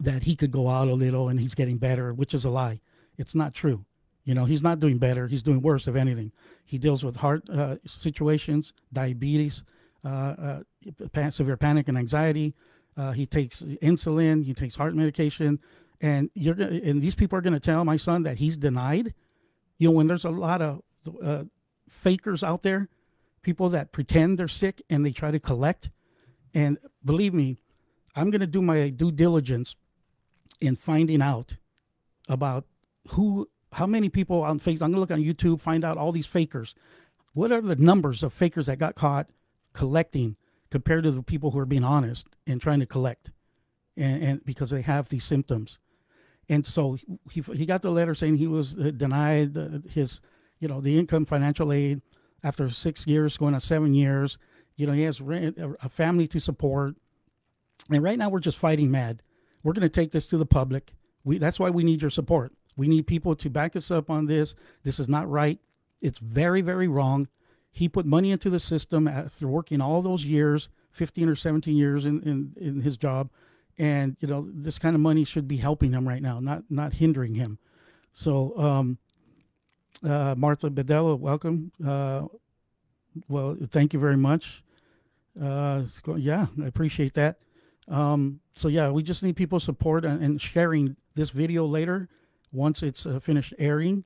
that 0.00 0.22
he 0.22 0.36
could 0.36 0.50
go 0.50 0.68
out 0.68 0.88
a 0.88 0.94
little 0.94 1.28
and 1.28 1.38
he's 1.38 1.54
getting 1.54 1.78
better, 1.78 2.12
which 2.14 2.34
is 2.34 2.44
a 2.44 2.50
lie. 2.50 2.80
It's 3.18 3.34
not 3.34 3.54
true. 3.54 3.84
You 4.24 4.34
know, 4.34 4.46
he's 4.46 4.62
not 4.62 4.80
doing 4.80 4.98
better. 4.98 5.26
He's 5.26 5.42
doing 5.42 5.60
worse, 5.60 5.86
if 5.86 5.96
anything. 5.96 6.32
He 6.64 6.78
deals 6.78 7.04
with 7.04 7.16
heart 7.16 7.48
uh, 7.50 7.76
situations, 7.86 8.72
diabetes, 8.92 9.62
uh, 10.04 10.62
uh, 11.14 11.30
severe 11.30 11.56
panic 11.56 11.88
and 11.88 11.98
anxiety. 11.98 12.54
Uh, 12.96 13.12
he 13.12 13.26
takes 13.26 13.60
insulin. 13.62 14.44
He 14.44 14.54
takes 14.54 14.76
heart 14.76 14.94
medication, 14.94 15.58
and 16.00 16.30
you're 16.34 16.54
and 16.60 17.02
these 17.02 17.14
people 17.14 17.38
are 17.38 17.42
going 17.42 17.54
to 17.54 17.60
tell 17.60 17.84
my 17.84 17.96
son 17.96 18.22
that 18.22 18.38
he's 18.38 18.56
denied. 18.56 19.14
You 19.78 19.88
know, 19.88 19.92
when 19.92 20.06
there's 20.06 20.24
a 20.24 20.30
lot 20.30 20.62
of 20.62 20.82
uh, 21.22 21.44
fakers 21.88 22.42
out 22.42 22.62
there, 22.62 22.88
people 23.42 23.68
that 23.70 23.92
pretend 23.92 24.38
they're 24.38 24.48
sick 24.48 24.82
and 24.88 25.04
they 25.04 25.12
try 25.12 25.30
to 25.30 25.40
collect. 25.40 25.90
And 26.54 26.78
believe 27.04 27.34
me, 27.34 27.58
I'm 28.14 28.30
going 28.30 28.40
to 28.40 28.46
do 28.46 28.62
my 28.62 28.90
due 28.90 29.10
diligence 29.10 29.74
in 30.60 30.76
finding 30.76 31.20
out 31.20 31.56
about 32.28 32.64
who 33.08 33.48
how 33.74 33.86
many 33.86 34.08
people 34.08 34.42
on 34.42 34.60
Facebook? 34.60 34.82
I'm 34.82 34.92
gonna 34.92 35.00
look 35.00 35.10
on 35.10 35.22
YouTube, 35.22 35.60
find 35.60 35.84
out 35.84 35.98
all 35.98 36.12
these 36.12 36.26
fakers. 36.26 36.74
What 37.32 37.50
are 37.50 37.60
the 37.60 37.76
numbers 37.76 38.22
of 38.22 38.32
fakers 38.32 38.66
that 38.66 38.78
got 38.78 38.94
caught 38.94 39.28
collecting 39.72 40.36
compared 40.70 41.04
to 41.04 41.10
the 41.10 41.22
people 41.22 41.50
who 41.50 41.58
are 41.58 41.66
being 41.66 41.84
honest 41.84 42.26
and 42.46 42.60
trying 42.60 42.80
to 42.80 42.86
collect, 42.86 43.30
and, 43.96 44.22
and 44.22 44.44
because 44.44 44.70
they 44.70 44.82
have 44.82 45.08
these 45.08 45.24
symptoms, 45.24 45.78
and 46.48 46.64
so 46.64 46.96
he 47.30 47.40
he 47.40 47.66
got 47.66 47.82
the 47.82 47.90
letter 47.90 48.14
saying 48.14 48.36
he 48.36 48.46
was 48.46 48.76
uh, 48.76 48.92
denied 48.96 49.56
uh, 49.58 49.80
his 49.88 50.20
you 50.60 50.68
know 50.68 50.80
the 50.80 50.96
income 50.96 51.26
financial 51.26 51.72
aid 51.72 52.00
after 52.44 52.70
six 52.70 53.06
years, 53.06 53.36
going 53.36 53.54
on 53.54 53.60
seven 53.60 53.92
years. 53.92 54.38
You 54.76 54.86
know 54.86 54.92
he 54.92 55.02
has 55.02 55.20
rent, 55.20 55.58
a 55.82 55.88
family 55.88 56.28
to 56.28 56.40
support, 56.40 56.94
and 57.90 58.02
right 58.02 58.18
now 58.18 58.28
we're 58.28 58.40
just 58.40 58.58
fighting 58.58 58.90
mad. 58.90 59.20
We're 59.64 59.72
to 59.72 59.88
take 59.88 60.12
this 60.12 60.26
to 60.26 60.38
the 60.38 60.46
public. 60.46 60.92
We 61.24 61.38
that's 61.38 61.58
why 61.58 61.70
we 61.70 61.82
need 61.82 62.02
your 62.02 62.10
support. 62.10 62.52
We 62.76 62.88
need 62.88 63.06
people 63.06 63.34
to 63.36 63.50
back 63.50 63.76
us 63.76 63.90
up 63.90 64.10
on 64.10 64.26
this. 64.26 64.54
This 64.82 64.98
is 64.98 65.08
not 65.08 65.30
right. 65.30 65.58
It's 66.00 66.18
very 66.18 66.60
very 66.60 66.88
wrong. 66.88 67.28
He 67.70 67.88
put 67.88 68.06
money 68.06 68.30
into 68.30 68.50
the 68.50 68.60
system 68.60 69.08
after 69.08 69.48
working 69.48 69.80
all 69.80 70.00
those 70.00 70.24
years, 70.24 70.68
15 70.92 71.28
or 71.28 71.34
17 71.34 71.76
years 71.76 72.06
in, 72.06 72.22
in, 72.22 72.52
in 72.56 72.80
his 72.82 72.96
job 72.96 73.30
and 73.78 74.16
you 74.20 74.28
know 74.28 74.48
this 74.52 74.78
kind 74.78 74.94
of 74.94 75.00
money 75.00 75.24
should 75.24 75.48
be 75.48 75.56
helping 75.56 75.92
him 75.92 76.06
right 76.06 76.22
now, 76.22 76.40
not 76.40 76.62
not 76.70 76.92
hindering 76.92 77.34
him. 77.34 77.58
So, 78.12 78.56
um, 78.58 78.98
uh, 80.04 80.34
Martha 80.36 80.70
Bedella, 80.70 81.18
welcome. 81.18 81.72
Uh, 81.84 82.26
well, 83.28 83.56
thank 83.70 83.92
you 83.92 84.00
very 84.00 84.16
much. 84.16 84.62
Uh, 85.40 85.82
yeah, 86.16 86.46
I 86.62 86.66
appreciate 86.66 87.14
that. 87.14 87.38
Um, 87.88 88.40
so 88.54 88.68
yeah, 88.68 88.90
we 88.90 89.02
just 89.02 89.22
need 89.22 89.36
people's 89.36 89.64
support 89.64 90.04
and, 90.04 90.22
and 90.22 90.40
sharing 90.40 90.96
this 91.14 91.30
video 91.30 91.66
later 91.66 92.08
once 92.54 92.82
it's 92.82 93.06
uh, 93.06 93.18
finished 93.20 93.54
airing 93.58 94.04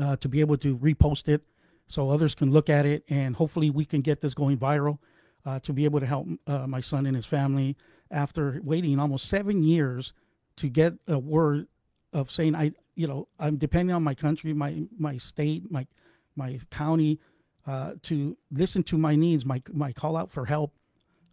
uh, 0.00 0.16
to 0.16 0.28
be 0.28 0.40
able 0.40 0.56
to 0.56 0.76
repost 0.78 1.28
it 1.28 1.42
so 1.86 2.10
others 2.10 2.34
can 2.34 2.50
look 2.50 2.68
at 2.68 2.84
it 2.86 3.04
and 3.08 3.36
hopefully 3.36 3.70
we 3.70 3.84
can 3.84 4.00
get 4.00 4.20
this 4.20 4.34
going 4.34 4.56
viral 4.58 4.98
uh, 5.44 5.58
to 5.60 5.72
be 5.72 5.84
able 5.84 6.00
to 6.00 6.06
help 6.06 6.26
uh, 6.46 6.66
my 6.66 6.80
son 6.80 7.06
and 7.06 7.16
his 7.16 7.26
family 7.26 7.76
after 8.10 8.60
waiting 8.62 8.98
almost 8.98 9.28
seven 9.28 9.62
years 9.62 10.12
to 10.56 10.68
get 10.68 10.94
a 11.06 11.18
word 11.18 11.66
of 12.12 12.30
saying 12.30 12.54
I, 12.54 12.72
you 12.94 13.06
know, 13.06 13.28
I'm 13.38 13.56
depending 13.56 13.94
on 13.94 14.02
my 14.02 14.14
country, 14.14 14.52
my 14.52 14.84
my 14.98 15.16
state, 15.18 15.70
my 15.70 15.86
my 16.34 16.58
county, 16.70 17.20
uh, 17.66 17.92
to 18.04 18.36
listen 18.50 18.82
to 18.84 18.98
my 18.98 19.14
needs, 19.14 19.44
my 19.44 19.62
my 19.72 19.92
call 19.92 20.16
out 20.16 20.30
for 20.30 20.46
help, 20.46 20.74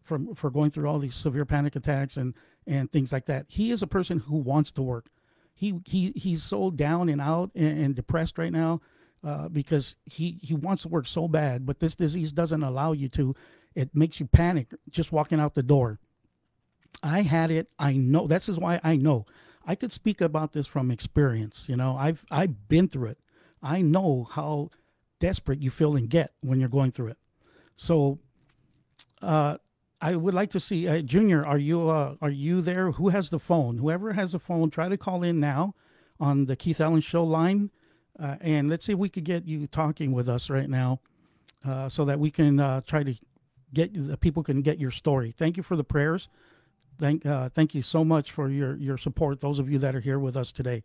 from 0.03 0.35
for 0.35 0.49
going 0.51 0.71
through 0.71 0.87
all 0.87 0.99
these 0.99 1.15
severe 1.15 1.45
panic 1.45 1.75
attacks 1.75 2.17
and 2.17 2.33
and 2.67 2.91
things 2.91 3.11
like 3.11 3.25
that. 3.25 3.45
He 3.47 3.71
is 3.71 3.81
a 3.81 3.87
person 3.87 4.19
who 4.19 4.37
wants 4.37 4.71
to 4.73 4.81
work. 4.81 5.09
He 5.53 5.79
he 5.85 6.13
he's 6.15 6.43
so 6.43 6.71
down 6.71 7.09
and 7.09 7.21
out 7.21 7.51
and, 7.55 7.79
and 7.79 7.95
depressed 7.95 8.37
right 8.37 8.51
now. 8.51 8.81
Uh, 9.23 9.47
because 9.47 9.95
he, 10.03 10.37
he 10.41 10.53
wants 10.53 10.81
to 10.81 10.89
work 10.89 11.07
so 11.07 11.29
bad, 11.29 11.65
but 11.65 11.79
this 11.79 11.95
disease 11.95 12.33
doesn't 12.33 12.61
allow 12.61 12.91
you 12.91 13.07
to. 13.07 13.33
It 13.73 13.95
makes 13.95 14.19
you 14.19 14.25
panic 14.25 14.73
just 14.89 15.13
walking 15.13 15.39
out 15.39 15.53
the 15.53 15.63
door. 15.63 15.97
I 17.01 17.21
had 17.21 17.49
it. 17.49 17.69
I 17.79 17.93
know. 17.93 18.27
This 18.27 18.49
is 18.49 18.57
why 18.57 18.81
I 18.83 18.97
know. 18.97 19.25
I 19.65 19.75
could 19.75 19.93
speak 19.93 20.19
about 20.19 20.51
this 20.51 20.67
from 20.67 20.91
experience. 20.91 21.63
You 21.67 21.77
know, 21.77 21.95
I've 21.95 22.25
I've 22.29 22.67
been 22.67 22.89
through 22.89 23.11
it. 23.11 23.17
I 23.61 23.81
know 23.81 24.27
how 24.29 24.71
desperate 25.19 25.61
you 25.61 25.69
feel 25.69 25.95
and 25.95 26.09
get 26.09 26.33
when 26.41 26.59
you're 26.59 26.67
going 26.67 26.91
through 26.91 27.11
it. 27.11 27.17
So, 27.77 28.19
uh, 29.21 29.55
I 30.03 30.17
would 30.17 30.33
like 30.33 30.49
to 30.49 30.59
see 30.59 30.85
uh, 30.85 30.99
Junior. 30.99 31.45
Are 31.45 31.57
you 31.57 31.89
uh, 31.89 32.15
are 32.21 32.29
you 32.29 32.59
there? 32.59 32.91
Who 32.91 33.07
has 33.07 33.29
the 33.29 33.39
phone? 33.39 33.77
Whoever 33.77 34.11
has 34.11 34.33
the 34.33 34.39
phone, 34.39 34.69
try 34.69 34.89
to 34.89 34.97
call 34.97 35.23
in 35.23 35.39
now 35.39 35.75
on 36.19 36.45
the 36.45 36.57
Keith 36.57 36.81
Allen 36.81 36.99
Show 36.99 37.23
line, 37.23 37.71
uh, 38.19 38.35
and 38.41 38.69
let's 38.69 38.85
see 38.85 38.91
if 38.91 38.99
we 38.99 39.07
could 39.07 39.23
get 39.23 39.47
you 39.47 39.65
talking 39.65 40.11
with 40.11 40.27
us 40.27 40.49
right 40.49 40.69
now, 40.69 40.99
uh, 41.65 41.87
so 41.87 42.03
that 42.03 42.19
we 42.19 42.29
can 42.29 42.59
uh, 42.59 42.81
try 42.81 43.01
to 43.01 43.15
get 43.73 43.93
the 43.93 44.17
people 44.17 44.43
can 44.43 44.61
get 44.61 44.77
your 44.77 44.91
story. 44.91 45.33
Thank 45.37 45.55
you 45.55 45.63
for 45.63 45.77
the 45.77 45.85
prayers 45.85 46.27
thank 46.99 47.25
uh, 47.25 47.47
thank 47.49 47.73
you 47.73 47.81
so 47.81 48.03
much 48.03 48.33
for 48.33 48.49
your 48.49 48.75
your 48.75 48.97
support. 48.97 49.39
Those 49.39 49.57
of 49.57 49.71
you 49.71 49.79
that 49.79 49.95
are 49.95 50.01
here 50.01 50.19
with 50.19 50.35
us 50.35 50.51
today, 50.51 50.83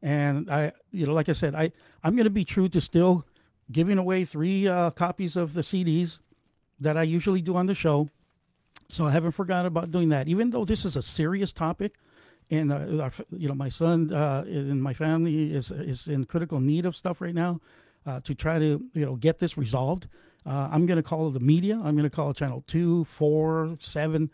and 0.00 0.48
I, 0.48 0.72
you 0.92 1.06
know, 1.06 1.12
like 1.12 1.28
I 1.28 1.32
said, 1.32 1.56
I 1.56 1.72
I'm 2.04 2.14
going 2.14 2.24
to 2.24 2.30
be 2.30 2.44
true 2.44 2.68
to 2.68 2.80
still 2.80 3.26
giving 3.72 3.98
away 3.98 4.24
three 4.24 4.66
copies 4.94 5.36
of 5.36 5.54
the 5.54 5.62
CDs 5.62 6.20
that 6.78 6.96
I 6.96 7.02
usually 7.02 7.42
do 7.42 7.56
on 7.56 7.66
the 7.66 7.74
show. 7.74 8.08
So 8.88 9.06
I 9.06 9.10
haven't 9.12 9.32
forgotten 9.32 9.66
about 9.66 9.90
doing 9.90 10.08
that, 10.08 10.26
even 10.28 10.50
though 10.50 10.64
this 10.64 10.84
is 10.84 10.96
a 10.96 11.02
serious 11.02 11.52
topic, 11.52 11.94
and 12.50 12.72
uh, 12.72 13.10
you 13.30 13.48
know, 13.48 13.54
my 13.54 13.68
son 13.68 14.12
uh, 14.12 14.42
and 14.46 14.82
my 14.82 14.92
family 14.92 15.54
is 15.54 15.70
is 15.70 16.08
in 16.08 16.24
critical 16.24 16.58
need 16.60 16.86
of 16.86 16.96
stuff 16.96 17.20
right 17.20 17.34
now 17.34 17.60
uh, 18.06 18.18
to 18.20 18.34
try 18.34 18.58
to 18.58 18.82
you 18.92 19.06
know 19.06 19.14
get 19.14 19.38
this 19.38 19.56
resolved. 19.56 20.08
Uh, 20.44 20.68
I'm 20.72 20.86
going 20.86 20.96
to 20.96 21.02
call 21.02 21.30
the 21.30 21.40
media. 21.40 21.76
I'm 21.76 21.94
going 21.94 22.08
to 22.08 22.10
call 22.10 22.32
channel 22.34 22.64
two, 22.66 23.04
four, 23.04 23.76
seven 23.80 24.30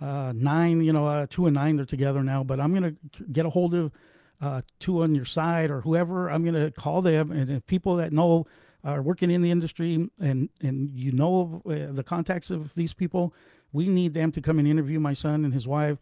uh, 0.00 0.32
nine, 0.34 0.80
you 0.80 0.92
know, 0.92 1.26
two 1.26 1.46
and 1.46 1.54
nine, 1.54 1.76
they're 1.76 1.84
together 1.84 2.22
now. 2.22 2.44
But 2.44 2.60
I'm 2.60 2.72
going 2.72 2.96
to 3.12 3.24
get 3.24 3.46
a 3.46 3.50
hold 3.50 3.74
of 3.74 3.92
uh, 4.40 4.62
two 4.78 5.02
on 5.02 5.14
your 5.14 5.24
side 5.24 5.70
or 5.70 5.80
whoever. 5.80 6.30
I'm 6.30 6.44
going 6.44 6.54
to 6.54 6.70
call 6.70 7.02
them 7.02 7.32
and 7.32 7.50
if 7.50 7.66
people 7.66 7.96
that 7.96 8.12
know 8.12 8.46
are 8.84 9.02
working 9.02 9.30
in 9.30 9.42
the 9.42 9.50
industry 9.50 10.08
and 10.20 10.48
and 10.60 10.90
you 10.90 11.10
know 11.10 11.60
uh, 11.66 11.92
the 11.92 12.04
contacts 12.04 12.50
of 12.50 12.74
these 12.74 12.94
people. 12.94 13.34
We 13.72 13.88
need 13.88 14.14
them 14.14 14.32
to 14.32 14.40
come 14.40 14.58
and 14.58 14.66
interview 14.66 15.00
my 15.00 15.12
son 15.12 15.44
and 15.44 15.52
his 15.52 15.66
wife 15.66 15.98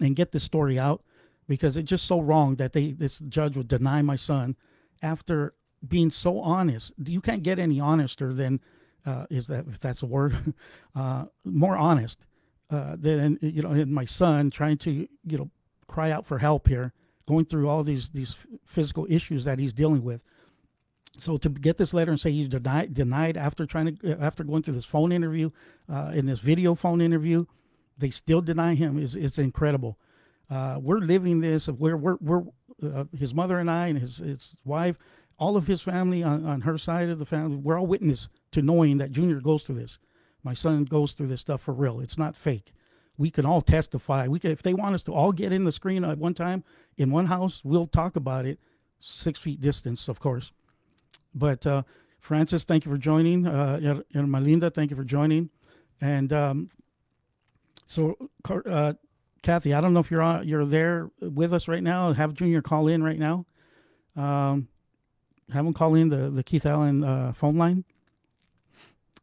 and 0.00 0.16
get 0.16 0.32
this 0.32 0.42
story 0.42 0.78
out 0.78 1.02
because 1.46 1.76
it's 1.76 1.88
just 1.88 2.06
so 2.06 2.20
wrong 2.20 2.56
that 2.56 2.72
they 2.72 2.92
this 2.92 3.18
judge 3.28 3.56
would 3.56 3.68
deny 3.68 4.02
my 4.02 4.16
son 4.16 4.56
after 5.02 5.54
being 5.86 6.10
so 6.10 6.40
honest. 6.40 6.92
You 7.04 7.20
can't 7.20 7.42
get 7.42 7.58
any 7.58 7.80
honester 7.80 8.32
than 8.34 8.60
uh, 9.06 9.26
is 9.30 9.46
that 9.46 9.66
if 9.68 9.80
that's 9.80 10.02
a 10.02 10.06
word, 10.06 10.54
uh, 10.94 11.26
more 11.44 11.76
honest 11.76 12.18
uh, 12.70 12.96
then 12.98 13.38
you 13.42 13.62
know, 13.62 13.70
and 13.70 13.92
my 13.92 14.04
son 14.04 14.50
trying 14.50 14.78
to 14.78 15.08
you 15.26 15.38
know 15.38 15.50
cry 15.88 16.10
out 16.10 16.24
for 16.24 16.38
help 16.38 16.68
here, 16.68 16.92
going 17.26 17.44
through 17.44 17.68
all 17.68 17.82
these 17.82 18.10
these 18.10 18.36
physical 18.64 19.06
issues 19.08 19.44
that 19.44 19.58
he's 19.58 19.72
dealing 19.72 20.04
with. 20.04 20.20
So 21.22 21.36
to 21.36 21.48
get 21.48 21.76
this 21.76 21.92
letter 21.94 22.10
and 22.10 22.20
say 22.20 22.32
he's 22.32 22.48
denied 22.48 22.94
denied 22.94 23.36
after 23.36 23.66
trying 23.66 23.96
to 23.96 24.12
uh, 24.12 24.16
after 24.20 24.44
going 24.44 24.62
through 24.62 24.74
this 24.74 24.84
phone 24.84 25.12
interview, 25.12 25.50
uh, 25.92 26.12
in 26.14 26.26
this 26.26 26.40
video 26.40 26.74
phone 26.74 27.00
interview, 27.00 27.44
they 27.98 28.10
still 28.10 28.40
deny 28.40 28.74
him 28.74 28.98
is 28.98 29.16
is 29.16 29.38
incredible. 29.38 29.98
Uh, 30.50 30.78
we're 30.80 30.98
living 30.98 31.40
this. 31.40 31.68
We're 31.68 31.96
we're, 31.96 32.16
we're 32.20 32.42
uh, 32.82 33.04
his 33.16 33.34
mother 33.34 33.58
and 33.58 33.70
I 33.70 33.88
and 33.88 33.98
his 33.98 34.16
his 34.18 34.54
wife, 34.64 34.96
all 35.38 35.56
of 35.56 35.66
his 35.66 35.82
family 35.82 36.22
on, 36.22 36.46
on 36.46 36.62
her 36.62 36.78
side 36.78 37.08
of 37.08 37.18
the 37.18 37.26
family. 37.26 37.56
We're 37.56 37.78
all 37.78 37.86
witness 37.86 38.28
to 38.52 38.62
knowing 38.62 38.98
that 38.98 39.12
Junior 39.12 39.40
goes 39.40 39.62
through 39.62 39.76
this. 39.76 39.98
My 40.42 40.54
son 40.54 40.84
goes 40.84 41.12
through 41.12 41.28
this 41.28 41.42
stuff 41.42 41.60
for 41.60 41.74
real. 41.74 42.00
It's 42.00 42.18
not 42.18 42.34
fake. 42.34 42.72
We 43.18 43.30
can 43.30 43.44
all 43.44 43.60
testify. 43.60 44.26
We 44.26 44.38
can, 44.38 44.50
if 44.50 44.62
they 44.62 44.72
want 44.72 44.94
us 44.94 45.02
to 45.04 45.12
all 45.12 45.32
get 45.32 45.52
in 45.52 45.64
the 45.64 45.72
screen 45.72 46.04
at 46.04 46.16
one 46.16 46.32
time 46.32 46.64
in 46.96 47.10
one 47.10 47.26
house, 47.26 47.60
we'll 47.62 47.86
talk 47.86 48.16
about 48.16 48.46
it. 48.46 48.58
Six 48.98 49.38
feet 49.38 49.60
distance, 49.60 50.08
of 50.08 50.20
course. 50.20 50.52
But 51.34 51.66
uh, 51.66 51.82
Francis, 52.18 52.64
thank 52.64 52.84
you 52.84 52.92
for 52.92 52.98
joining. 52.98 53.46
Uh, 53.46 54.00
Malinda, 54.14 54.72
thank 54.72 54.90
you 54.90 54.96
for 54.96 55.04
joining. 55.04 55.50
And 56.00 56.32
um, 56.32 56.70
so, 57.86 58.16
uh, 58.48 58.94
Kathy, 59.42 59.74
I 59.74 59.80
don't 59.80 59.92
know 59.92 60.00
if 60.00 60.10
you're 60.10 60.22
on, 60.22 60.46
you're 60.46 60.64
there 60.64 61.10
with 61.20 61.54
us 61.54 61.68
right 61.68 61.82
now. 61.82 62.12
Have 62.12 62.34
Junior 62.34 62.62
call 62.62 62.88
in 62.88 63.02
right 63.02 63.18
now. 63.18 63.46
Um, 64.16 64.68
have 65.52 65.66
him 65.66 65.72
call 65.74 65.94
in 65.94 66.08
the 66.08 66.30
the 66.30 66.42
Keith 66.42 66.66
Allen 66.66 67.02
uh, 67.02 67.32
phone 67.32 67.56
line. 67.56 67.84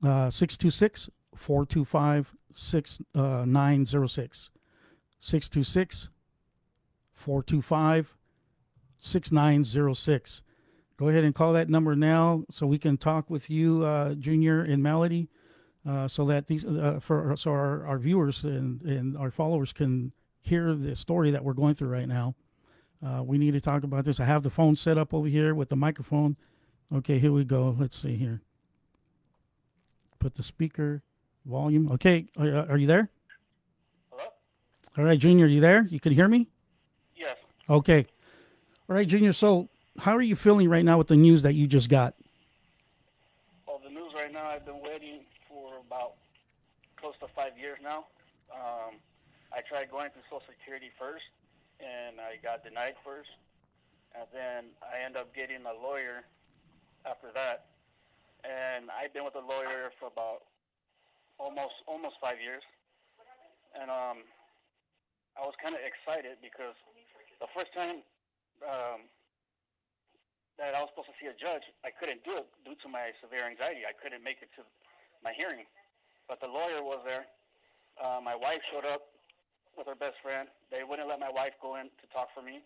626 0.02 1.10
425 1.36 2.34
6906. 2.52 4.50
626 5.20 6.10
425 7.14 8.18
6906. 9.00 10.44
Go 10.98 11.10
ahead 11.10 11.24
and 11.24 11.36
call 11.36 11.54
that 11.54 11.70
number 11.70 11.96
now 11.96 12.44
so 12.50 12.66
we 12.66 12.80
can 12.80 12.98
talk 12.98 13.30
with 13.30 13.50
you, 13.50 13.84
uh, 13.86 14.16
Junior 14.16 14.62
and 14.62 14.82
Melody, 14.82 15.30
uh, 15.88 16.08
so 16.08 16.26
that 16.26 16.48
these 16.48 16.66
uh, 16.66 17.00
for 17.02 17.36
so 17.38 17.52
our, 17.52 17.86
our 17.86 18.00
viewers 18.00 18.44
and, 18.44 18.82
and 18.82 19.18
our 19.18 19.32
followers 19.32 19.72
can 19.72 20.12
hear 20.42 20.74
the 20.74 20.96
story 20.96 21.32
that 21.32 21.44
we're 21.44 21.54
going 21.54 21.76
through 21.76 21.90
right 21.90 22.08
now. 22.08 22.36
Uh, 23.06 23.22
we 23.24 23.38
need 23.38 23.52
to 23.52 23.62
talk 23.62 23.84
about 23.84 24.06
this. 24.06 24.20
I 24.20 24.26
have 24.26 24.42
the 24.42 24.50
phone 24.50 24.76
set 24.76 24.98
up 24.98 25.14
over 25.14 25.28
here 25.28 25.54
with 25.54 25.70
the 25.70 25.76
microphone. 25.76 26.36
Okay, 26.94 27.20
here 27.20 27.32
we 27.32 27.44
go. 27.44 27.76
Let's 27.78 28.02
see 28.02 28.16
here 28.16 28.42
put 30.20 30.36
the 30.36 30.44
speaker 30.44 31.02
volume. 31.46 31.92
Okay, 31.94 32.28
are, 32.38 32.72
are 32.72 32.78
you 32.78 32.88
there? 32.88 33.10
Hello? 34.12 34.24
All 34.98 35.04
right, 35.04 35.20
Junior, 35.20 35.46
you 35.48 35.62
there? 35.62 35.88
You 35.90 36.00
can 36.00 36.14
hear 36.14 36.28
me? 36.28 36.48
Yes. 37.16 37.38
Okay. 37.70 38.06
All 38.90 38.96
right, 38.96 39.08
Junior. 39.08 39.34
So, 39.34 39.70
how 39.98 40.16
are 40.16 40.22
you 40.22 40.36
feeling 40.36 40.70
right 40.70 40.86
now 40.86 40.98
with 40.98 41.08
the 41.08 41.16
news 41.16 41.42
that 41.44 41.54
you 41.54 41.68
just 41.68 41.90
got? 41.90 42.14
Well, 43.68 43.82
the 43.84 43.90
news 43.90 44.14
right 44.16 44.32
now, 44.32 44.48
I've 44.48 44.66
been 44.66 44.82
waiting 44.82 45.22
for 45.50 45.80
about 45.86 46.14
close 46.96 47.14
to 47.22 47.28
five 47.36 47.58
years 47.60 47.78
now. 47.84 48.06
Um, 48.54 48.98
I 49.54 49.62
tried 49.68 49.92
going 49.92 50.10
through 50.12 50.24
Social 50.30 50.46
Security 50.60 50.90
first, 51.00 51.26
and 51.80 52.20
I 52.20 52.38
got 52.42 52.64
denied 52.64 52.96
first. 53.04 53.30
And 54.16 54.26
then 54.34 54.74
I 54.82 55.06
end 55.06 55.18
up 55.18 55.36
getting 55.36 55.62
a 55.66 55.76
lawyer 55.84 56.24
after 57.06 57.28
that 57.34 57.66
and 58.48 58.90
I've 58.94 59.14
been 59.14 59.26
with 59.26 59.36
a 59.36 59.44
lawyer 59.44 59.92
for 60.00 60.08
about 60.08 60.46
almost 61.40 61.82
almost 61.86 62.16
five 62.22 62.40
years, 62.42 62.64
and 63.76 63.90
um, 63.90 64.26
I 65.38 65.46
was 65.46 65.54
kind 65.62 65.74
of 65.74 65.82
excited 65.82 66.38
because 66.42 66.76
the 67.42 67.50
first 67.54 67.74
time 67.74 68.02
um, 68.66 69.06
that 70.58 70.74
I 70.74 70.82
was 70.82 70.90
supposed 70.94 71.14
to 71.14 71.18
see 71.22 71.30
a 71.30 71.38
judge, 71.38 71.64
I 71.86 71.94
couldn't 71.94 72.26
do 72.26 72.42
it 72.42 72.50
due 72.66 72.78
to 72.82 72.88
my 72.90 73.14
severe 73.22 73.46
anxiety. 73.46 73.86
I 73.86 73.94
couldn't 73.94 74.26
make 74.26 74.42
it 74.42 74.50
to 74.58 74.66
my 75.22 75.34
hearing, 75.34 75.66
but 76.26 76.42
the 76.42 76.50
lawyer 76.50 76.82
was 76.82 77.02
there. 77.06 77.26
Uh, 77.98 78.22
my 78.22 78.34
wife 78.38 78.62
showed 78.70 78.86
up 78.86 79.10
with 79.78 79.86
her 79.86 79.98
best 79.98 80.18
friend. 80.22 80.50
They 80.70 80.82
wouldn't 80.82 81.08
let 81.10 81.22
my 81.22 81.30
wife 81.30 81.54
go 81.62 81.78
in 81.78 81.90
to 81.90 82.06
talk 82.10 82.30
for 82.34 82.42
me, 82.42 82.66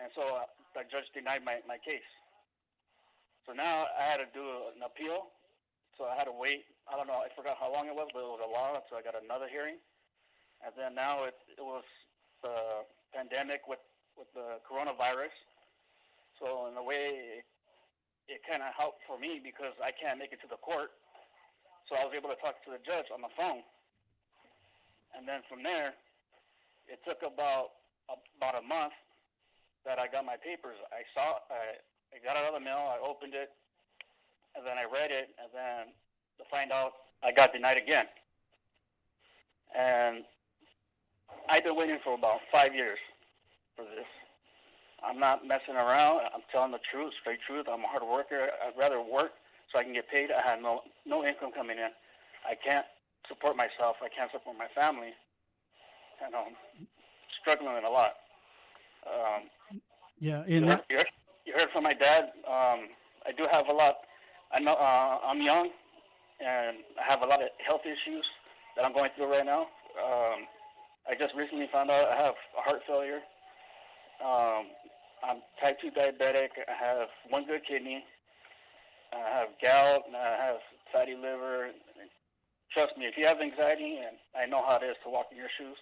and 0.00 0.08
so 0.16 0.44
uh, 0.44 0.48
the 0.72 0.84
judge 0.88 1.08
denied 1.12 1.44
my, 1.44 1.60
my 1.68 1.76
case. 1.76 2.06
So 3.46 3.52
now 3.52 3.88
I 3.98 4.04
had 4.04 4.22
to 4.22 4.28
do 4.32 4.70
an 4.76 4.84
appeal. 4.84 5.32
So 5.98 6.08
I 6.08 6.16
had 6.16 6.24
to 6.24 6.32
wait. 6.32 6.64
I 6.88 6.96
don't 6.96 7.10
know. 7.10 7.20
I 7.20 7.28
forgot 7.36 7.60
how 7.60 7.68
long 7.68 7.84
it 7.84 7.96
was, 7.96 8.08
but 8.14 8.24
it 8.24 8.30
was 8.30 8.40
a 8.40 8.48
while 8.48 8.72
until 8.78 8.96
I 8.96 9.04
got 9.04 9.18
another 9.18 9.52
hearing. 9.52 9.76
And 10.64 10.72
then 10.76 10.94
now 10.94 11.24
it, 11.24 11.36
it 11.56 11.64
was 11.64 11.84
the 12.40 12.84
pandemic 13.12 13.68
with, 13.68 13.82
with 14.16 14.28
the 14.32 14.60
coronavirus. 14.64 15.34
So 16.40 16.66
in 16.72 16.74
a 16.74 16.82
way, 16.82 17.44
it, 18.26 18.40
kind 18.48 18.64
of 18.64 18.72
helped 18.72 19.04
for 19.04 19.20
me 19.20 19.38
because 19.38 19.76
I 19.84 19.92
can't 19.92 20.16
make 20.18 20.32
it 20.32 20.40
to 20.40 20.48
the 20.48 20.58
court. 20.58 20.90
So 21.86 21.94
I 21.94 22.02
was 22.02 22.16
able 22.16 22.32
to 22.32 22.40
talk 22.40 22.56
to 22.64 22.70
the 22.72 22.80
judge 22.80 23.12
on 23.12 23.20
the 23.20 23.30
phone. 23.36 23.60
And 25.12 25.28
then 25.28 25.44
from 25.46 25.62
there, 25.62 25.92
it 26.88 26.98
took 27.04 27.20
about 27.20 27.76
about 28.10 28.58
a 28.58 28.64
month 28.66 28.96
that 29.84 29.98
I 29.98 30.08
got 30.08 30.24
my 30.24 30.34
papers. 30.34 30.74
I 30.90 31.06
saw, 31.14 31.38
I, 31.46 31.78
I 32.10 32.18
got 32.24 32.34
it 32.34 32.42
out 32.42 32.54
of 32.54 32.58
the 32.58 32.64
mail. 32.64 32.90
I 32.90 32.98
opened 32.98 33.34
it, 33.34 33.54
and 34.56 34.66
then 34.66 34.74
I 34.74 34.82
read 34.82 35.10
it, 35.10 35.30
and 35.38 35.50
then 35.54 35.94
to 36.38 36.44
find 36.50 36.72
out 36.72 36.92
I 37.22 37.32
got 37.32 37.52
denied 37.52 37.78
again. 37.78 38.06
And 39.76 40.24
I've 41.48 41.64
been 41.64 41.76
waiting 41.76 41.98
for 42.02 42.14
about 42.14 42.40
five 42.50 42.74
years 42.74 42.98
for 43.76 43.84
this. 43.84 44.06
I'm 45.06 45.18
not 45.18 45.46
messing 45.46 45.74
around. 45.76 46.20
I'm 46.34 46.42
telling 46.52 46.72
the 46.72 46.80
truth, 46.90 47.12
straight 47.20 47.40
truth. 47.46 47.66
I'm 47.70 47.84
a 47.84 47.88
hard 47.88 48.02
worker. 48.02 48.48
I'd 48.64 48.78
rather 48.78 49.00
work 49.00 49.32
so 49.72 49.78
I 49.78 49.84
can 49.84 49.92
get 49.92 50.08
paid. 50.08 50.30
I 50.30 50.42
have 50.46 50.60
no 50.60 50.82
no 51.06 51.24
income 51.24 51.52
coming 51.54 51.78
in. 51.78 51.90
I 52.48 52.54
can't 52.54 52.86
support 53.28 53.56
myself. 53.56 53.96
I 54.02 54.08
can't 54.08 54.30
support 54.32 54.56
my 54.58 54.68
family. 54.74 55.12
And 56.24 56.34
I'm 56.34 56.54
struggling 57.40 57.84
a 57.84 57.90
lot. 57.90 58.14
Um, 59.06 59.48
Yeah, 60.18 60.44
you 60.46 60.58
and 60.58 60.66
heard, 60.66 60.78
that, 60.78 60.84
you, 60.90 60.96
heard, 60.98 61.06
you 61.46 61.52
heard 61.56 61.70
from 61.72 61.84
my 61.84 61.94
dad. 61.94 62.24
Um, 62.46 62.88
I 63.24 63.32
do 63.36 63.46
have 63.50 63.68
a 63.68 63.72
lot. 63.72 63.96
I 64.52 64.60
know 64.60 64.74
uh, 64.74 65.18
I'm 65.24 65.40
young, 65.40 65.70
and 66.40 66.78
I 66.98 67.10
have 67.10 67.22
a 67.22 67.26
lot 67.26 67.42
of 67.42 67.48
health 67.64 67.82
issues 67.84 68.26
that 68.76 68.84
I'm 68.84 68.92
going 68.92 69.10
through 69.16 69.30
right 69.32 69.46
now. 69.46 69.62
Um, 69.96 70.46
I 71.08 71.14
just 71.18 71.34
recently 71.34 71.68
found 71.72 71.90
out 71.90 72.08
I 72.08 72.16
have 72.16 72.34
a 72.58 72.62
heart 72.62 72.82
failure. 72.86 73.20
Um, 74.20 74.68
I'm 75.24 75.40
type 75.60 75.80
2 75.80 75.90
diabetic. 75.90 76.48
I 76.68 76.76
have 76.78 77.08
one 77.28 77.46
good 77.46 77.62
kidney. 77.66 78.04
I 79.12 79.38
have 79.38 79.48
gout, 79.62 80.04
and 80.06 80.16
I 80.16 80.36
have 80.36 80.56
fatty 80.92 81.14
liver. 81.14 81.70
Trust 82.72 82.96
me, 82.96 83.06
if 83.06 83.16
you 83.16 83.26
have 83.26 83.40
anxiety, 83.40 83.98
and 83.98 84.16
I 84.38 84.46
know 84.46 84.62
how 84.64 84.76
it 84.76 84.84
is 84.84 84.96
to 85.04 85.10
walk 85.10 85.26
in 85.32 85.38
your 85.38 85.50
shoes, 85.58 85.76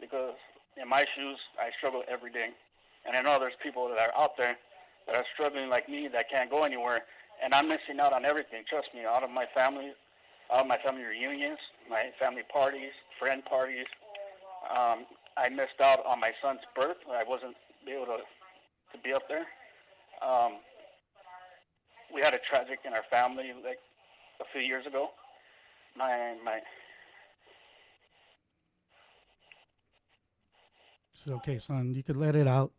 because 0.00 0.34
in 0.80 0.88
my 0.88 1.04
shoes, 1.14 1.38
I 1.60 1.70
struggle 1.78 2.02
every 2.08 2.32
day. 2.32 2.48
And 3.06 3.16
I 3.16 3.22
know 3.22 3.38
there's 3.38 3.58
people 3.62 3.88
that 3.88 3.98
are 3.98 4.12
out 4.16 4.36
there 4.36 4.56
that 5.06 5.14
are 5.14 5.24
struggling 5.34 5.68
like 5.68 5.88
me 5.88 6.08
that 6.12 6.30
can't 6.30 6.50
go 6.50 6.64
anywhere. 6.64 7.02
And 7.42 7.54
I'm 7.54 7.68
missing 7.68 8.00
out 8.00 8.12
on 8.12 8.24
everything. 8.24 8.64
Trust 8.68 8.88
me, 8.94 9.04
out 9.04 9.22
of 9.22 9.30
my 9.30 9.46
family, 9.54 9.92
out 10.52 10.60
of 10.60 10.66
my 10.66 10.78
family 10.78 11.02
reunions, 11.02 11.58
my 11.90 12.10
family 12.18 12.42
parties, 12.52 12.92
friend 13.18 13.44
parties. 13.44 13.86
Um, 14.70 15.06
I 15.36 15.48
missed 15.48 15.80
out 15.82 16.04
on 16.06 16.20
my 16.20 16.32
son's 16.42 16.60
birth. 16.76 16.98
I 17.10 17.24
wasn't 17.26 17.56
able 17.90 18.06
to, 18.06 18.18
to 18.92 18.98
be 19.02 19.12
up 19.12 19.22
there. 19.28 19.46
Um, 20.22 20.52
we 22.14 22.20
had 22.20 22.34
a 22.34 22.38
tragic 22.48 22.80
in 22.86 22.92
our 22.92 23.02
family 23.10 23.50
like 23.64 23.78
a 24.40 24.44
few 24.52 24.60
years 24.60 24.86
ago. 24.86 25.08
My 25.96 26.34
my 26.44 26.60
it's 31.14 31.26
okay, 31.28 31.58
son. 31.58 31.94
You 31.94 32.02
could 32.02 32.16
let 32.16 32.34
it 32.36 32.46
out. 32.46 32.72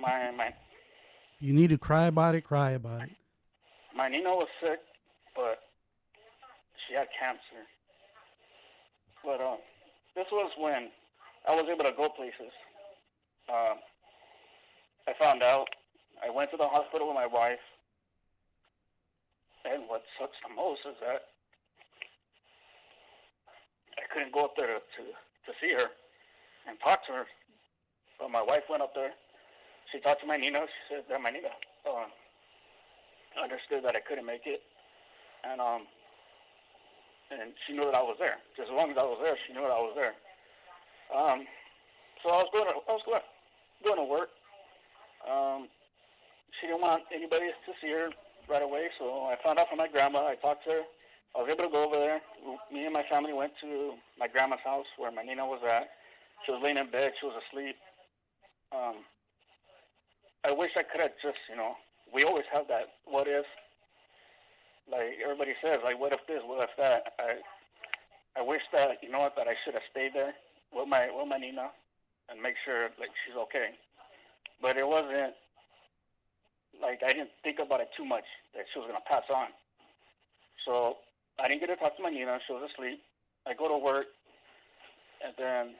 my 0.00 0.30
my 0.36 0.52
You 1.40 1.52
need 1.52 1.70
to 1.70 1.78
cry 1.78 2.06
about 2.06 2.34
it. 2.34 2.42
Cry 2.42 2.72
about 2.72 3.02
it. 3.02 3.10
my 3.96 4.08
Nina 4.08 4.30
was 4.30 4.48
sick, 4.62 4.80
but 5.34 5.58
she 6.86 6.94
had 6.94 7.08
cancer. 7.18 7.64
But 9.24 9.40
um, 9.40 9.58
this 10.14 10.26
was 10.30 10.50
when 10.58 10.88
I 11.48 11.54
was 11.54 11.64
able 11.72 11.84
to 11.84 11.92
go 11.96 12.08
places. 12.08 12.52
Um, 13.48 13.78
I 15.08 15.16
found 15.16 15.42
out. 15.42 15.68
I 16.20 16.28
went 16.28 16.50
to 16.50 16.58
the 16.58 16.68
hospital 16.68 17.08
with 17.08 17.14
my 17.16 17.26
wife, 17.26 17.62
and 19.64 19.88
what 19.88 20.02
sucks 20.20 20.36
the 20.44 20.52
most 20.52 20.80
is 20.84 20.96
that 21.00 21.32
I 23.96 24.04
couldn't 24.12 24.34
go 24.34 24.44
up 24.44 24.52
there 24.56 24.66
to 24.66 24.84
to, 24.84 25.02
to 25.48 25.52
see 25.62 25.72
her 25.72 25.88
and 26.68 26.76
talk 26.84 27.06
to 27.06 27.12
her. 27.12 27.26
But 28.20 28.30
my 28.30 28.42
wife 28.42 28.68
went 28.68 28.82
up 28.82 28.92
there. 28.94 29.14
She 29.92 30.00
talked 30.00 30.20
to 30.20 30.26
my 30.26 30.36
Nina. 30.36 30.66
She 30.66 30.94
said 30.94 31.04
that 31.08 31.22
my 31.22 31.30
Nina 31.30 31.54
um, 31.88 32.12
understood 33.40 33.84
that 33.84 33.96
I 33.96 34.04
couldn't 34.04 34.26
make 34.26 34.44
it, 34.44 34.60
and 35.48 35.60
um, 35.62 35.88
and 37.30 37.56
she 37.64 37.72
knew 37.72 37.86
that 37.86 37.94
I 37.94 38.02
was 38.02 38.16
there. 38.18 38.36
Just 38.58 38.68
as 38.68 38.76
long 38.76 38.90
as 38.90 38.98
I 38.98 39.08
was 39.08 39.20
there, 39.22 39.38
she 39.46 39.54
knew 39.54 39.62
that 39.62 39.72
I 39.72 39.80
was 39.80 39.96
there. 39.96 40.12
Um, 41.08 41.46
so 42.20 42.28
I 42.28 42.44
was 42.44 42.50
going 42.52 42.68
to 42.68 42.76
I 42.84 42.92
was 42.92 43.06
going 43.06 43.24
going 43.86 44.04
to 44.04 44.04
work. 44.04 44.28
Um, 45.28 45.68
she 46.58 46.66
didn't 46.66 46.80
want 46.80 47.02
anybody 47.14 47.46
to 47.46 47.72
see 47.80 47.92
her 47.92 48.10
right 48.48 48.62
away, 48.62 48.88
so 48.98 49.28
I 49.28 49.36
found 49.44 49.58
out 49.58 49.68
from 49.68 49.78
my 49.78 49.88
grandma. 49.88 50.26
I 50.26 50.34
talked 50.36 50.64
to 50.64 50.70
her. 50.70 50.82
I 51.36 51.42
was 51.42 51.50
able 51.52 51.64
to 51.64 51.70
go 51.70 51.84
over 51.84 51.96
there. 51.96 52.20
Me 52.72 52.84
and 52.84 52.92
my 52.92 53.04
family 53.10 53.32
went 53.32 53.52
to 53.60 53.92
my 54.18 54.26
grandma's 54.26 54.64
house 54.64 54.86
where 54.96 55.12
my 55.12 55.22
Nina 55.22 55.44
was 55.44 55.60
at. 55.62 55.90
She 56.44 56.52
was 56.52 56.60
laying 56.62 56.78
in 56.78 56.90
bed. 56.90 57.12
She 57.20 57.26
was 57.26 57.36
asleep. 57.46 57.76
Um, 58.72 59.04
I 60.44 60.52
wish 60.52 60.72
I 60.76 60.82
could 60.82 61.00
have 61.00 61.12
just, 61.22 61.38
you 61.50 61.56
know, 61.56 61.74
we 62.12 62.24
always 62.24 62.44
have 62.52 62.68
that 62.68 62.88
what 63.04 63.28
if. 63.28 63.44
Like 64.90 65.20
everybody 65.22 65.52
says, 65.62 65.80
like 65.84 66.00
what 66.00 66.12
if 66.12 66.20
this, 66.26 66.40
what 66.44 66.64
if 66.64 66.70
that. 66.78 67.12
I, 67.20 67.44
I 68.40 68.42
wish 68.42 68.62
that 68.72 68.96
you 69.02 69.10
know 69.10 69.20
what 69.20 69.36
that 69.36 69.46
I 69.46 69.54
should 69.64 69.74
have 69.74 69.84
stayed 69.90 70.12
there 70.14 70.32
with 70.72 70.88
my 70.88 71.10
with 71.12 71.28
my 71.28 71.36
Nina, 71.36 71.68
and 72.30 72.40
make 72.40 72.54
sure 72.64 72.88
like 72.98 73.12
she's 73.26 73.36
okay. 73.36 73.76
But 74.60 74.76
it 74.76 74.86
wasn't 74.86 75.34
like 76.82 77.02
I 77.04 77.08
didn't 77.08 77.30
think 77.42 77.58
about 77.58 77.80
it 77.80 77.88
too 77.96 78.04
much 78.04 78.24
that 78.54 78.64
she 78.72 78.78
was 78.78 78.86
gonna 78.88 79.04
pass 79.08 79.24
on. 79.34 79.48
So 80.64 80.98
I 81.38 81.48
didn't 81.48 81.60
get 81.60 81.66
to 81.68 81.76
talk 81.76 81.96
to 81.96 82.02
my 82.02 82.10
Nina. 82.10 82.38
She 82.46 82.52
was 82.52 82.68
asleep. 82.72 83.00
I 83.46 83.54
go 83.54 83.68
to 83.68 83.78
work, 83.78 84.06
and 85.24 85.32
then 85.38 85.74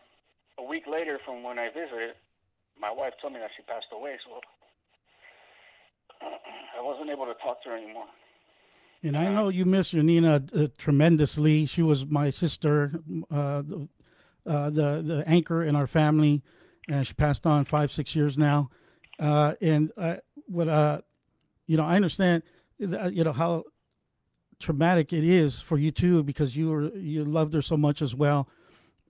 a 0.58 0.62
week 0.62 0.84
later 0.86 1.18
from 1.24 1.42
when 1.42 1.58
I 1.58 1.68
visited, 1.68 2.14
my 2.80 2.90
wife 2.90 3.14
told 3.20 3.32
me 3.32 3.40
that 3.40 3.50
she 3.56 3.62
passed 3.62 3.86
away. 3.92 4.16
So 4.24 4.40
I 6.22 6.82
wasn't 6.82 7.10
able 7.10 7.26
to 7.26 7.34
talk 7.34 7.62
to 7.64 7.70
her 7.70 7.76
anymore. 7.76 8.06
And 9.02 9.16
I 9.16 9.32
know 9.32 9.48
you 9.48 9.64
miss 9.64 9.92
your 9.92 10.02
Nina 10.02 10.42
uh, 10.54 10.66
tremendously. 10.76 11.66
She 11.66 11.82
was 11.82 12.04
my 12.06 12.30
sister, 12.30 13.00
uh, 13.30 13.62
the, 13.62 13.88
uh, 14.44 14.70
the 14.70 15.02
the 15.06 15.24
anchor 15.26 15.62
in 15.62 15.76
our 15.76 15.86
family, 15.86 16.42
and 16.88 17.06
she 17.06 17.14
passed 17.14 17.46
on 17.46 17.64
five 17.64 17.92
six 17.92 18.16
years 18.16 18.38
now. 18.38 18.70
Uh, 19.18 19.54
and 19.60 19.90
uh, 19.96 20.16
what 20.46 20.68
uh, 20.68 21.00
you 21.68 21.76
know, 21.76 21.84
I 21.84 21.96
understand, 21.96 22.42
that, 22.80 23.12
you 23.12 23.22
know 23.22 23.32
how 23.32 23.64
traumatic 24.58 25.12
it 25.12 25.22
is 25.22 25.60
for 25.60 25.78
you 25.78 25.92
too 25.92 26.24
because 26.24 26.56
you 26.56 26.68
were 26.70 26.88
you 26.96 27.24
loved 27.24 27.54
her 27.54 27.62
so 27.62 27.76
much 27.76 28.02
as 28.02 28.14
well, 28.14 28.48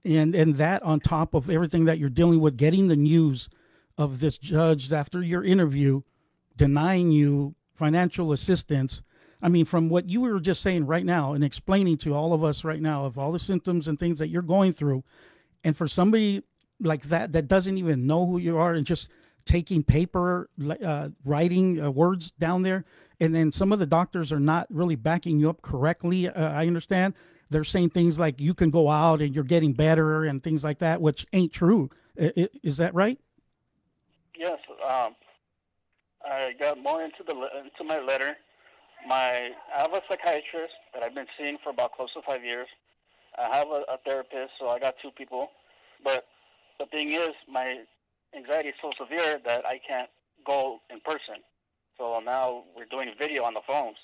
and 0.04 0.34
and 0.34 0.56
that 0.56 0.82
on 0.82 1.00
top 1.00 1.34
of 1.34 1.48
everything 1.48 1.84
that 1.86 1.98
you're 1.98 2.10
dealing 2.10 2.40
with, 2.40 2.56
getting 2.56 2.88
the 2.88 2.96
news 2.96 3.48
of 3.96 4.20
this 4.20 4.36
judge 4.36 4.92
after 4.92 5.22
your 5.22 5.44
interview 5.44 6.02
denying 6.56 7.10
you 7.10 7.54
financial 7.74 8.32
assistance. 8.32 9.02
I 9.40 9.48
mean, 9.48 9.64
from 9.64 9.88
what 9.88 10.08
you 10.08 10.20
were 10.20 10.40
just 10.40 10.62
saying 10.62 10.86
right 10.86 11.06
now 11.06 11.32
and 11.32 11.44
explaining 11.44 11.98
to 11.98 12.12
all 12.12 12.32
of 12.32 12.42
us 12.42 12.64
right 12.64 12.82
now 12.82 13.04
of 13.04 13.16
all 13.16 13.30
the 13.30 13.38
symptoms 13.38 13.86
and 13.86 13.96
things 13.96 14.18
that 14.18 14.28
you're 14.28 14.42
going 14.42 14.72
through, 14.72 15.04
and 15.62 15.76
for 15.76 15.86
somebody 15.86 16.42
like 16.80 17.02
that 17.04 17.32
that 17.32 17.48
doesn't 17.48 17.78
even 17.78 18.06
know 18.06 18.26
who 18.26 18.38
you 18.38 18.56
are 18.58 18.74
and 18.74 18.86
just 18.86 19.08
taking 19.44 19.82
paper, 19.82 20.50
uh, 20.84 21.08
writing 21.24 21.80
uh, 21.80 21.90
words 21.90 22.32
down 22.32 22.62
there, 22.62 22.84
and 23.20 23.34
then 23.34 23.50
some 23.50 23.72
of 23.72 23.78
the 23.78 23.86
doctors 23.86 24.30
are 24.30 24.40
not 24.40 24.66
really 24.70 24.94
backing 24.94 25.38
you 25.40 25.48
up 25.48 25.62
correctly. 25.62 26.28
Uh, 26.28 26.50
I 26.52 26.66
understand 26.66 27.14
they're 27.50 27.64
saying 27.64 27.90
things 27.90 28.18
like 28.18 28.40
you 28.40 28.52
can 28.52 28.70
go 28.70 28.90
out 28.90 29.22
and 29.22 29.34
you're 29.34 29.44
getting 29.44 29.72
better 29.72 30.24
and 30.24 30.42
things 30.42 30.62
like 30.62 30.78
that, 30.80 31.00
which 31.00 31.26
ain't 31.32 31.52
true. 31.52 31.88
I- 32.20 32.48
Is 32.62 32.76
that 32.76 32.94
right? 32.94 33.18
Yes, 34.36 34.58
um, 34.86 35.16
I 36.24 36.52
got 36.60 36.78
more 36.82 37.02
into 37.02 37.24
the 37.26 37.32
into 37.32 37.84
my 37.84 38.00
letter. 38.00 38.36
My 39.06 39.50
I 39.74 39.80
have 39.80 39.92
a 39.92 40.02
psychiatrist 40.08 40.74
that 40.92 41.02
I've 41.02 41.14
been 41.14 41.26
seeing 41.38 41.56
for 41.64 41.70
about 41.70 41.92
close 41.92 42.12
to 42.14 42.22
five 42.22 42.44
years. 42.44 42.68
I 43.38 43.56
have 43.56 43.68
a, 43.68 43.82
a 43.88 43.98
therapist, 44.04 44.52
so 44.60 44.68
I 44.68 44.78
got 44.78 44.94
two 45.00 45.10
people. 45.10 45.48
But 46.04 46.26
the 46.78 46.86
thing 46.86 47.12
is, 47.12 47.34
my 47.50 47.84
anxiety 48.36 48.70
is 48.70 48.74
so 48.80 48.92
severe 48.98 49.40
that 49.44 49.64
I 49.66 49.80
can't 49.86 50.08
go 50.46 50.78
in 50.90 51.00
person. 51.00 51.42
So 51.96 52.20
now 52.24 52.64
we're 52.76 52.86
doing 52.86 53.10
video 53.18 53.44
on 53.44 53.54
the 53.54 53.60
phones. 53.66 53.96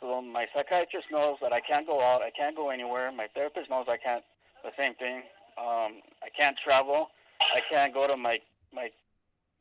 So 0.00 0.20
my 0.22 0.46
psychiatrist 0.54 1.06
knows 1.10 1.36
that 1.42 1.52
I 1.52 1.60
can't 1.60 1.86
go 1.86 2.00
out, 2.00 2.22
I 2.22 2.30
can't 2.30 2.56
go 2.56 2.70
anywhere. 2.70 3.10
My 3.12 3.28
therapist 3.34 3.70
knows 3.70 3.86
I 3.88 3.96
can't. 3.96 4.24
The 4.64 4.70
same 4.78 4.94
thing. 4.94 5.22
Um, 5.58 6.02
I 6.22 6.28
can't 6.38 6.56
travel. 6.62 7.08
I 7.40 7.60
can't 7.70 7.94
go 7.94 8.06
to 8.06 8.16
my 8.16 8.38
my 8.74 8.88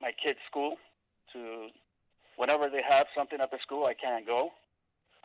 my 0.01 0.11
kids' 0.11 0.39
school 0.49 0.77
to 1.33 1.67
whenever 2.37 2.69
they 2.69 2.81
have 2.87 3.07
something 3.15 3.39
at 3.39 3.51
the 3.51 3.59
school. 3.61 3.85
I 3.85 3.93
can't 3.93 4.25
go. 4.25 4.51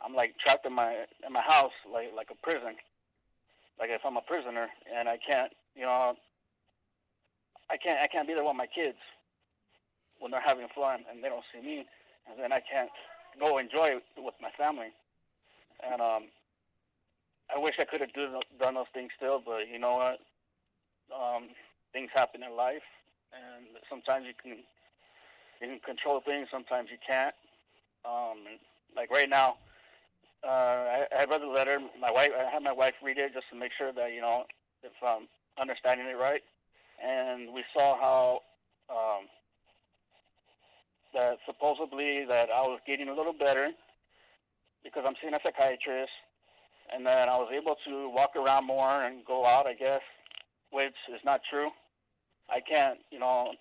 I'm 0.03 0.13
like 0.13 0.35
trapped 0.37 0.65
in 0.65 0.73
my 0.73 1.05
in 1.25 1.33
my 1.33 1.41
house 1.41 1.71
like 1.91 2.11
like 2.15 2.29
a 2.31 2.35
prison. 2.35 2.75
Like 3.79 3.89
if 3.89 4.01
I'm 4.05 4.17
a 4.17 4.21
prisoner 4.21 4.67
and 4.95 5.09
I 5.09 5.17
can't, 5.17 5.51
you 5.75 5.83
know, 5.83 6.15
I 7.71 7.77
can't 7.77 7.99
I 7.99 8.07
can't 8.07 8.27
be 8.27 8.33
there 8.33 8.43
with 8.43 8.55
my 8.55 8.67
kids 8.67 8.97
when 10.19 10.31
they're 10.31 10.43
having 10.45 10.67
fun 10.75 11.01
and 11.09 11.23
they 11.23 11.29
don't 11.29 11.45
see 11.53 11.65
me, 11.65 11.85
and 12.29 12.37
then 12.37 12.51
I 12.51 12.59
can't 12.59 12.91
go 13.39 13.57
enjoy 13.57 13.97
it 13.97 14.03
with 14.17 14.35
my 14.41 14.51
family. 14.57 14.91
And 15.81 16.01
um, 16.01 16.23
I 17.53 17.57
wish 17.57 17.75
I 17.79 17.85
could 17.85 18.01
have 18.01 18.13
do, 18.13 18.27
done 18.59 18.75
those 18.75 18.91
things 18.93 19.11
still, 19.15 19.41
but 19.43 19.67
you 19.71 19.79
know 19.79 19.95
what? 19.95 20.19
Um, 21.15 21.49
things 21.93 22.09
happen 22.13 22.43
in 22.43 22.55
life, 22.55 22.85
and 23.33 23.65
sometimes 23.89 24.25
you 24.27 24.33
can 24.41 24.59
you 25.61 25.67
can 25.67 25.79
control 25.79 26.21
things, 26.21 26.47
sometimes 26.51 26.89
you 26.91 26.97
can't. 27.05 27.35
Um, 28.03 28.59
like 28.95 29.11
right 29.11 29.29
now, 29.29 29.57
uh, 30.43 30.47
I, 30.47 31.05
I 31.19 31.25
read 31.25 31.41
the 31.41 31.47
letter. 31.47 31.79
My 31.99 32.11
wife, 32.11 32.31
I 32.37 32.51
had 32.51 32.63
my 32.63 32.73
wife 32.73 32.95
read 33.03 33.17
it 33.17 33.33
just 33.33 33.45
to 33.51 33.55
make 33.57 33.71
sure 33.77 33.93
that 33.93 34.11
you 34.11 34.21
know 34.21 34.43
if 34.83 34.91
I'm 35.01 35.27
understanding 35.59 36.07
it 36.07 36.17
right. 36.17 36.41
And 37.03 37.53
we 37.53 37.63
saw 37.73 37.97
how 37.99 38.41
um, 38.89 39.25
that 41.13 41.37
supposedly 41.45 42.25
that 42.25 42.49
I 42.49 42.61
was 42.61 42.79
getting 42.85 43.09
a 43.09 43.15
little 43.15 43.33
better 43.33 43.69
because 44.83 45.03
I'm 45.05 45.15
seeing 45.21 45.33
a 45.33 45.39
psychiatrist, 45.43 46.11
and 46.93 47.05
then 47.05 47.29
I 47.29 47.37
was 47.37 47.49
able 47.53 47.75
to 47.87 48.09
walk 48.09 48.35
around 48.35 48.65
more 48.65 49.03
and 49.03 49.25
go 49.25 49.45
out, 49.45 49.67
I 49.67 49.73
guess, 49.73 50.01
which 50.71 50.95
is 51.13 51.21
not 51.23 51.41
true. 51.49 51.69
I 52.49 52.59
can't, 52.59 52.99
you 53.11 53.19
know. 53.19 53.53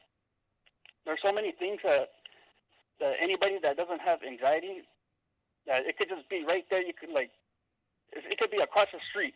There's 1.07 1.21
so 1.25 1.33
many 1.33 1.53
things 1.53 1.81
that 1.85 2.11
that 3.01 3.15
anybody 3.21 3.59
that 3.63 3.77
doesn't 3.77 4.01
have 4.01 4.21
anxiety, 4.23 4.83
that 5.67 5.87
it 5.87 5.97
could 5.97 6.09
just 6.09 6.29
be 6.29 6.45
right 6.47 6.65
there. 6.71 6.83
You 6.83 6.93
could 6.99 7.11
like, 7.11 7.31
it 8.13 8.39
could 8.39 8.51
be 8.51 8.59
across 8.59 8.89
the 8.93 8.99
street, 9.11 9.35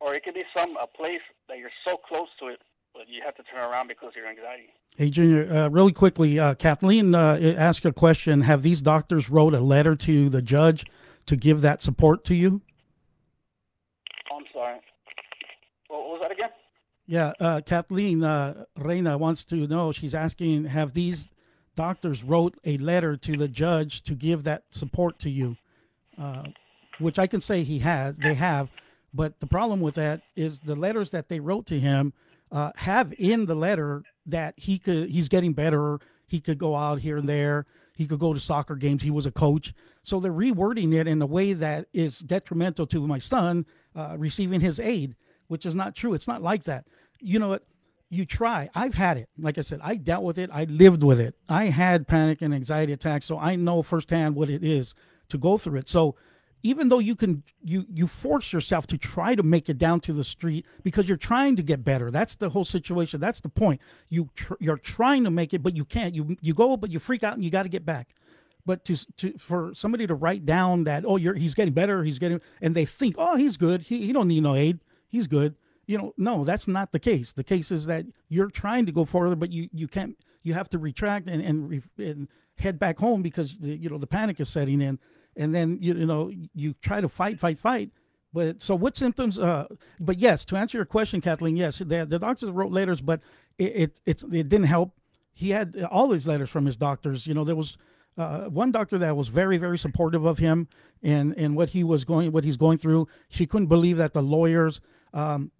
or 0.00 0.14
it 0.14 0.24
could 0.24 0.34
be 0.34 0.44
some 0.56 0.76
a 0.76 0.86
place 0.86 1.20
that 1.48 1.58
you're 1.58 1.70
so 1.86 1.96
close 1.96 2.28
to 2.40 2.48
it, 2.48 2.60
but 2.92 3.08
you 3.08 3.22
have 3.24 3.34
to 3.36 3.42
turn 3.44 3.60
around 3.60 3.88
because 3.88 4.08
of 4.08 4.16
your 4.16 4.28
anxiety. 4.28 4.68
Hey, 4.96 5.10
Junior, 5.10 5.52
uh, 5.52 5.68
really 5.70 5.92
quickly, 5.92 6.38
uh, 6.38 6.54
Kathleen 6.54 7.14
uh, 7.14 7.54
asked 7.56 7.84
a 7.84 7.92
question. 7.92 8.42
Have 8.42 8.62
these 8.62 8.80
doctors 8.80 9.28
wrote 9.28 9.54
a 9.54 9.60
letter 9.60 9.96
to 9.96 10.28
the 10.28 10.42
judge 10.42 10.84
to 11.26 11.36
give 11.36 11.62
that 11.62 11.82
support 11.82 12.24
to 12.26 12.34
you? 12.34 12.62
Oh, 14.30 14.36
I'm 14.36 14.44
sorry. 14.52 14.78
What 15.88 16.00
was 16.00 16.20
that 16.22 16.30
again? 16.30 16.50
Yeah, 17.06 17.32
uh, 17.40 17.60
Kathleen 17.60 18.22
uh, 18.22 18.64
Reina 18.76 19.18
wants 19.18 19.44
to 19.44 19.66
know. 19.66 19.92
She's 19.92 20.14
asking, 20.14 20.66
have 20.66 20.94
these 20.94 21.28
doctors 21.76 22.22
wrote 22.22 22.56
a 22.64 22.78
letter 22.78 23.16
to 23.16 23.36
the 23.36 23.48
judge 23.48 24.02
to 24.04 24.14
give 24.14 24.44
that 24.44 24.64
support 24.70 25.18
to 25.20 25.30
you? 25.30 25.56
Uh, 26.16 26.44
which 27.00 27.18
I 27.18 27.26
can 27.26 27.40
say 27.40 27.64
he 27.64 27.80
has. 27.80 28.16
They 28.16 28.34
have, 28.34 28.68
but 29.14 29.38
the 29.38 29.46
problem 29.46 29.80
with 29.80 29.94
that 29.94 30.22
is 30.34 30.58
the 30.58 30.74
letters 30.74 31.10
that 31.10 31.28
they 31.28 31.38
wrote 31.38 31.66
to 31.66 31.78
him 31.78 32.12
uh, 32.50 32.72
have 32.74 33.14
in 33.16 33.46
the 33.46 33.54
letter 33.54 34.02
that 34.26 34.54
he 34.56 34.78
could 34.78 35.08
he's 35.08 35.28
getting 35.28 35.52
better. 35.52 36.00
He 36.26 36.40
could 36.40 36.58
go 36.58 36.74
out 36.74 36.98
here 36.98 37.18
and 37.18 37.28
there. 37.28 37.66
He 37.96 38.06
could 38.06 38.18
go 38.18 38.34
to 38.34 38.40
soccer 38.40 38.74
games. 38.74 39.02
He 39.02 39.10
was 39.10 39.26
a 39.26 39.30
coach. 39.30 39.72
So 40.02 40.18
they're 40.18 40.32
rewording 40.32 40.94
it 40.94 41.06
in 41.06 41.22
a 41.22 41.26
way 41.26 41.52
that 41.52 41.86
is 41.92 42.18
detrimental 42.18 42.86
to 42.88 43.06
my 43.06 43.20
son 43.20 43.66
uh, 43.94 44.16
receiving 44.18 44.60
his 44.60 44.80
aid, 44.80 45.14
which 45.46 45.64
is 45.64 45.76
not 45.76 45.94
true. 45.94 46.14
It's 46.14 46.26
not 46.26 46.42
like 46.42 46.64
that. 46.64 46.86
You 47.20 47.38
know 47.38 47.48
what? 47.48 47.62
You 48.10 48.26
try. 48.26 48.68
I've 48.74 48.94
had 48.94 49.16
it. 49.16 49.28
Like 49.38 49.58
I 49.58 49.62
said, 49.62 49.80
I 49.82 49.94
dealt 49.94 50.24
with 50.24 50.38
it. 50.38 50.50
I 50.52 50.64
lived 50.64 51.02
with 51.04 51.20
it. 51.20 51.36
I 51.48 51.66
had 51.66 52.08
panic 52.08 52.42
and 52.42 52.52
anxiety 52.52 52.92
attacks, 52.92 53.26
so 53.26 53.38
I 53.38 53.56
know 53.56 53.82
firsthand 53.82 54.34
what 54.34 54.50
it 54.50 54.64
is 54.64 54.94
to 55.28 55.38
go 55.38 55.56
through 55.56 55.78
it. 55.78 55.88
So 55.88 56.16
even 56.64 56.88
though 56.88 56.98
you 56.98 57.14
can 57.14 57.44
you 57.62 57.84
you 57.92 58.06
force 58.06 58.52
yourself 58.52 58.86
to 58.88 58.98
try 58.98 59.34
to 59.34 59.42
make 59.42 59.68
it 59.68 59.76
down 59.76 60.00
to 60.00 60.14
the 60.14 60.24
street 60.24 60.64
because 60.82 61.06
you're 61.06 61.18
trying 61.18 61.54
to 61.56 61.62
get 61.62 61.84
better. 61.84 62.10
That's 62.10 62.34
the 62.34 62.48
whole 62.48 62.64
situation. 62.64 63.20
That's 63.20 63.40
the 63.40 63.50
point. 63.50 63.82
You 64.08 64.30
tr- 64.34 64.54
you're 64.58 64.78
trying 64.78 65.24
to 65.24 65.30
make 65.30 65.52
it 65.52 65.62
but 65.62 65.76
you 65.76 65.84
can't. 65.84 66.14
You 66.14 66.36
you 66.40 66.54
go 66.54 66.76
but 66.78 66.90
you 66.90 66.98
freak 66.98 67.22
out 67.22 67.34
and 67.34 67.44
you 67.44 67.50
got 67.50 67.64
to 67.64 67.68
get 67.68 67.84
back. 67.84 68.14
But 68.66 68.86
to, 68.86 68.96
to 69.18 69.38
for 69.38 69.72
somebody 69.74 70.06
to 70.06 70.14
write 70.14 70.46
down 70.46 70.84
that 70.84 71.04
oh 71.06 71.18
you're 71.18 71.34
he's 71.34 71.54
getting 71.54 71.74
better 71.74 72.02
he's 72.02 72.18
getting 72.18 72.40
and 72.62 72.74
they 72.74 72.86
think 72.86 73.14
oh 73.18 73.36
he's 73.36 73.58
good. 73.58 73.82
He, 73.82 74.06
he 74.06 74.12
don't 74.12 74.28
need 74.28 74.42
no 74.42 74.54
aid. 74.54 74.80
He's 75.06 75.26
good. 75.26 75.54
You 75.86 75.98
know 75.98 76.14
no 76.16 76.44
that's 76.44 76.66
not 76.66 76.92
the 76.92 76.98
case. 76.98 77.32
The 77.32 77.44
case 77.44 77.70
is 77.70 77.84
that 77.86 78.06
you're 78.30 78.50
trying 78.50 78.86
to 78.86 78.92
go 78.92 79.04
further 79.04 79.36
but 79.36 79.52
you 79.52 79.68
you 79.74 79.86
can't 79.86 80.16
you 80.42 80.54
have 80.54 80.70
to 80.70 80.78
retract 80.78 81.28
and 81.28 81.42
and, 81.42 81.82
and 81.98 82.28
head 82.56 82.78
back 82.78 82.98
home 82.98 83.20
because 83.20 83.54
you 83.60 83.90
know 83.90 83.98
the 83.98 84.06
panic 84.06 84.40
is 84.40 84.48
setting 84.48 84.80
in 84.80 84.98
and 85.36 85.54
then 85.54 85.78
you, 85.80 85.94
you 85.94 86.06
know 86.06 86.30
you 86.54 86.74
try 86.82 87.00
to 87.00 87.08
fight, 87.08 87.38
fight, 87.38 87.58
fight. 87.58 87.90
But 88.32 88.62
so 88.62 88.74
what 88.74 88.96
symptoms? 88.96 89.38
Uh, 89.38 89.66
but 90.00 90.18
yes, 90.18 90.44
to 90.46 90.56
answer 90.56 90.76
your 90.76 90.84
question, 90.84 91.20
Kathleen, 91.20 91.56
yes, 91.56 91.78
the, 91.78 92.04
the 92.04 92.18
doctors 92.18 92.50
wrote 92.50 92.72
letters, 92.72 93.00
but 93.00 93.20
it, 93.58 93.98
it 94.06 94.22
it 94.32 94.48
didn't 94.48 94.64
help. 94.64 94.92
He 95.32 95.50
had 95.50 95.86
all 95.90 96.08
these 96.08 96.26
letters 96.26 96.50
from 96.50 96.66
his 96.66 96.76
doctors. 96.76 97.26
You 97.26 97.34
know, 97.34 97.44
there 97.44 97.54
was 97.54 97.76
uh, 98.18 98.44
one 98.44 98.72
doctor 98.72 98.98
that 98.98 99.16
was 99.16 99.28
very 99.28 99.56
very 99.56 99.78
supportive 99.78 100.24
of 100.24 100.38
him 100.38 100.68
and 101.02 101.34
and 101.36 101.56
what 101.56 101.70
he 101.70 101.84
was 101.84 102.04
going 102.04 102.32
what 102.32 102.44
he's 102.44 102.56
going 102.56 102.78
through. 102.78 103.08
She 103.28 103.46
couldn't 103.46 103.68
believe 103.68 103.98
that 103.98 104.14
the 104.14 104.22
lawyers 104.22 104.80
um, 105.12 105.52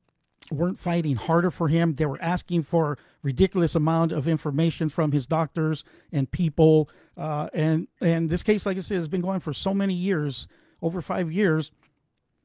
weren't 0.55 0.79
fighting 0.79 1.17
harder 1.17 1.51
for 1.51 1.69
him. 1.69 1.95
They 1.95 2.07
were 2.07 2.21
asking 2.23 2.63
for 2.63 2.99
ridiculous 3.23 3.75
amount 3.75 4.13
of 4.13 4.29
information 4.29 4.89
from 4.89 5.13
his 5.13 5.27
doctors 5.27 5.85
and 6.13 6.31
people. 6.31 6.89
Uh, 7.17 7.49
and 7.53 7.89
and 8.01 8.31
this 8.31 8.43
case, 8.43 8.67
like 8.67 8.77
I 8.77 8.81
said, 8.81 8.97
has 8.97 9.09
been 9.09 9.21
going 9.21 9.41
for 9.41 9.53
so 9.53 9.75
many 9.75 9.95
years, 9.95 10.49
over 10.81 11.03
five 11.03 11.31
years, 11.31 11.71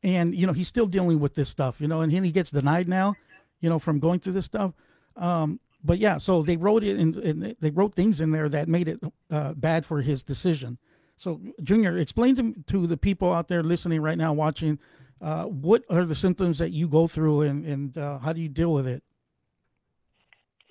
and 0.04 0.36
you 0.36 0.46
know 0.48 0.54
he's 0.54 0.68
still 0.68 0.88
dealing 0.88 1.20
with 1.20 1.36
this 1.36 1.50
stuff. 1.50 1.80
You 1.80 1.88
know, 1.88 2.02
and 2.02 2.12
then 2.12 2.24
he 2.24 2.32
gets 2.32 2.52
denied 2.52 2.88
now, 2.88 3.16
you 3.62 3.70
know, 3.70 3.80
from 3.80 4.00
going 4.00 4.20
through 4.20 4.34
this 4.34 4.46
stuff. 4.46 4.74
Um, 5.16 5.60
but 5.84 5.98
yeah, 5.98 6.18
so 6.18 6.42
they 6.42 6.58
wrote 6.58 6.84
it 6.84 6.98
and 6.98 7.56
they 7.60 7.72
wrote 7.72 7.96
things 7.96 8.20
in 8.20 8.30
there 8.30 8.50
that 8.50 8.68
made 8.68 8.88
it 8.90 9.00
uh, 9.32 9.54
bad 9.54 9.86
for 9.86 10.02
his 10.02 10.24
decision. 10.24 10.78
So, 11.20 11.42
Junior, 11.64 11.98
explain 11.98 12.36
to, 12.38 12.56
to 12.68 12.88
the 12.88 12.96
people 12.96 13.34
out 13.34 13.50
there 13.50 13.62
listening 13.62 14.02
right 14.02 14.18
now, 14.18 14.32
watching, 14.32 14.80
uh, 15.22 15.44
what 15.44 15.84
are 15.90 16.06
the 16.06 16.16
symptoms 16.16 16.58
that 16.60 16.72
you 16.72 16.88
go 16.88 17.08
through 17.08 17.42
and, 17.42 17.66
and 17.66 17.98
uh, 17.98 18.20
how 18.20 18.34
do 18.34 18.42
you 18.42 18.50
deal 18.50 18.72
with 18.74 18.88
it? 18.88 19.04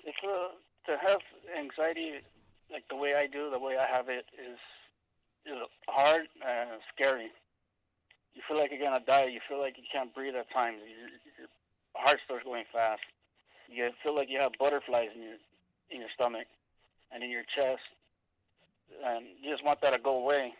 If, 0.03 0.15
uh, 0.23 0.91
to 0.91 0.97
have 1.07 1.19
anxiety 1.57 2.21
like 2.71 2.83
the 2.89 2.95
way 2.95 3.15
I 3.15 3.27
do, 3.27 3.49
the 3.49 3.59
way 3.59 3.77
I 3.77 3.85
have 3.85 4.09
it 4.09 4.25
is 4.33 4.57
is 5.45 5.57
hard 5.87 6.27
and 6.45 6.81
scary. 6.93 7.29
You 8.35 8.41
feel 8.47 8.57
like 8.57 8.71
you're 8.71 8.79
gonna 8.79 9.03
die. 9.05 9.25
You 9.25 9.39
feel 9.47 9.59
like 9.59 9.77
you 9.77 9.83
can't 9.91 10.13
breathe 10.13 10.35
at 10.35 10.51
times. 10.51 10.77
Your, 10.85 11.09
your 11.39 11.49
heart 11.95 12.19
starts 12.25 12.43
going 12.43 12.65
fast. 12.71 13.01
You 13.69 13.89
feel 14.03 14.15
like 14.15 14.29
you 14.29 14.39
have 14.39 14.51
butterflies 14.59 15.09
in 15.15 15.21
your 15.21 15.37
in 15.91 15.99
your 15.99 16.09
stomach 16.13 16.47
and 17.11 17.23
in 17.23 17.29
your 17.29 17.43
chest, 17.55 17.81
and 19.03 19.25
you 19.41 19.51
just 19.51 19.63
want 19.63 19.81
that 19.81 19.91
to 19.91 19.99
go 19.99 20.17
away. 20.17 20.53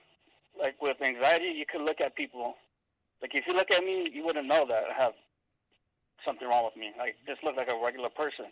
Like 0.60 0.82
with 0.82 1.02
anxiety, 1.02 1.54
you 1.56 1.66
could 1.72 1.82
look 1.82 2.02
at 2.02 2.16
people 2.16 2.56
like 3.22 3.36
if 3.36 3.46
you 3.48 3.54
look 3.54 3.72
at 3.72 3.84
me, 3.84 4.10
you 4.14 4.24
wouldn't 4.26 4.48
know 4.48 4.66
that 4.68 4.84
I 4.90 5.02
have 5.02 5.14
something 6.26 6.48
wrong 6.48 6.66
with 6.66 6.76
me. 6.76 6.92
I 7.00 7.12
just 7.28 7.44
look 7.44 7.56
like 7.56 7.70
a 7.70 7.84
regular 7.84 8.10
person. 8.10 8.46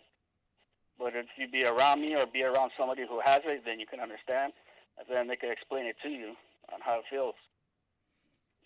But 0.98 1.14
if 1.14 1.26
you 1.36 1.48
be 1.48 1.64
around 1.64 2.00
me 2.00 2.16
or 2.16 2.26
be 2.26 2.42
around 2.42 2.72
somebody 2.76 3.04
who 3.08 3.20
has 3.24 3.42
it, 3.44 3.62
then 3.64 3.78
you 3.78 3.86
can 3.86 4.00
understand, 4.00 4.52
and 4.98 5.06
then 5.08 5.28
they 5.28 5.36
can 5.36 5.50
explain 5.50 5.86
it 5.86 5.96
to 6.02 6.08
you 6.08 6.34
on 6.72 6.80
how 6.80 6.98
it 6.98 7.04
feels. 7.08 7.36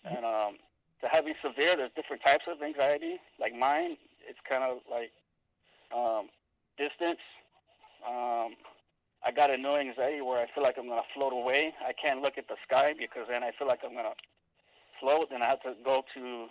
And 0.03 0.25
um, 0.25 0.57
to 1.01 1.07
having 1.11 1.35
severe, 1.43 1.75
there's 1.77 1.91
different 1.95 2.23
types 2.23 2.45
of 2.47 2.61
anxiety. 2.61 3.17
Like 3.39 3.53
mine, 3.55 3.97
it's 4.27 4.39
kind 4.49 4.63
of 4.63 4.79
like 4.89 5.11
um, 5.95 6.29
distance. 6.77 7.21
Um, 8.05 8.55
I 9.25 9.31
got 9.33 9.51
a 9.51 9.57
no 9.57 9.77
anxiety 9.77 10.21
where 10.21 10.41
I 10.41 10.47
feel 10.53 10.63
like 10.63 10.75
I'm 10.77 10.87
gonna 10.87 11.07
float 11.13 11.31
away. 11.31 11.73
I 11.85 11.93
can't 11.93 12.21
look 12.21 12.37
at 12.37 12.47
the 12.47 12.55
sky 12.67 12.93
because 12.97 13.27
then 13.29 13.43
I 13.43 13.51
feel 13.57 13.67
like 13.67 13.79
I'm 13.85 13.95
gonna 13.95 14.17
float, 15.03 15.27
and 15.31 15.43
I 15.43 15.47
have 15.47 15.61
to 15.63 15.73
go 15.83 16.03
to 16.15 16.47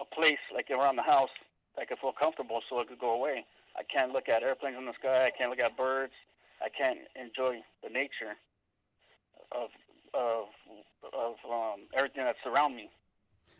a 0.00 0.04
place 0.04 0.38
like 0.54 0.70
around 0.70 0.96
the 0.96 1.02
house 1.02 1.34
that 1.74 1.82
I 1.82 1.84
could 1.84 1.98
feel 1.98 2.12
comfortable 2.12 2.60
so 2.70 2.80
it 2.80 2.88
could 2.88 3.00
go 3.00 3.10
away. 3.10 3.44
I 3.76 3.82
can't 3.82 4.12
look 4.12 4.28
at 4.28 4.42
airplanes 4.42 4.78
in 4.78 4.86
the 4.86 4.94
sky. 4.94 5.26
I 5.26 5.30
can't 5.36 5.50
look 5.50 5.58
at 5.58 5.76
birds. 5.76 6.12
I 6.62 6.68
can't 6.68 7.00
enjoy 7.18 7.62
the 7.82 7.90
nature 7.90 8.38
of 9.52 9.70
of 10.14 10.46
of 11.12 11.34
um, 11.50 11.80
everything 11.94 12.24
that 12.24 12.36
surrounds 12.44 12.76
me. 12.76 12.90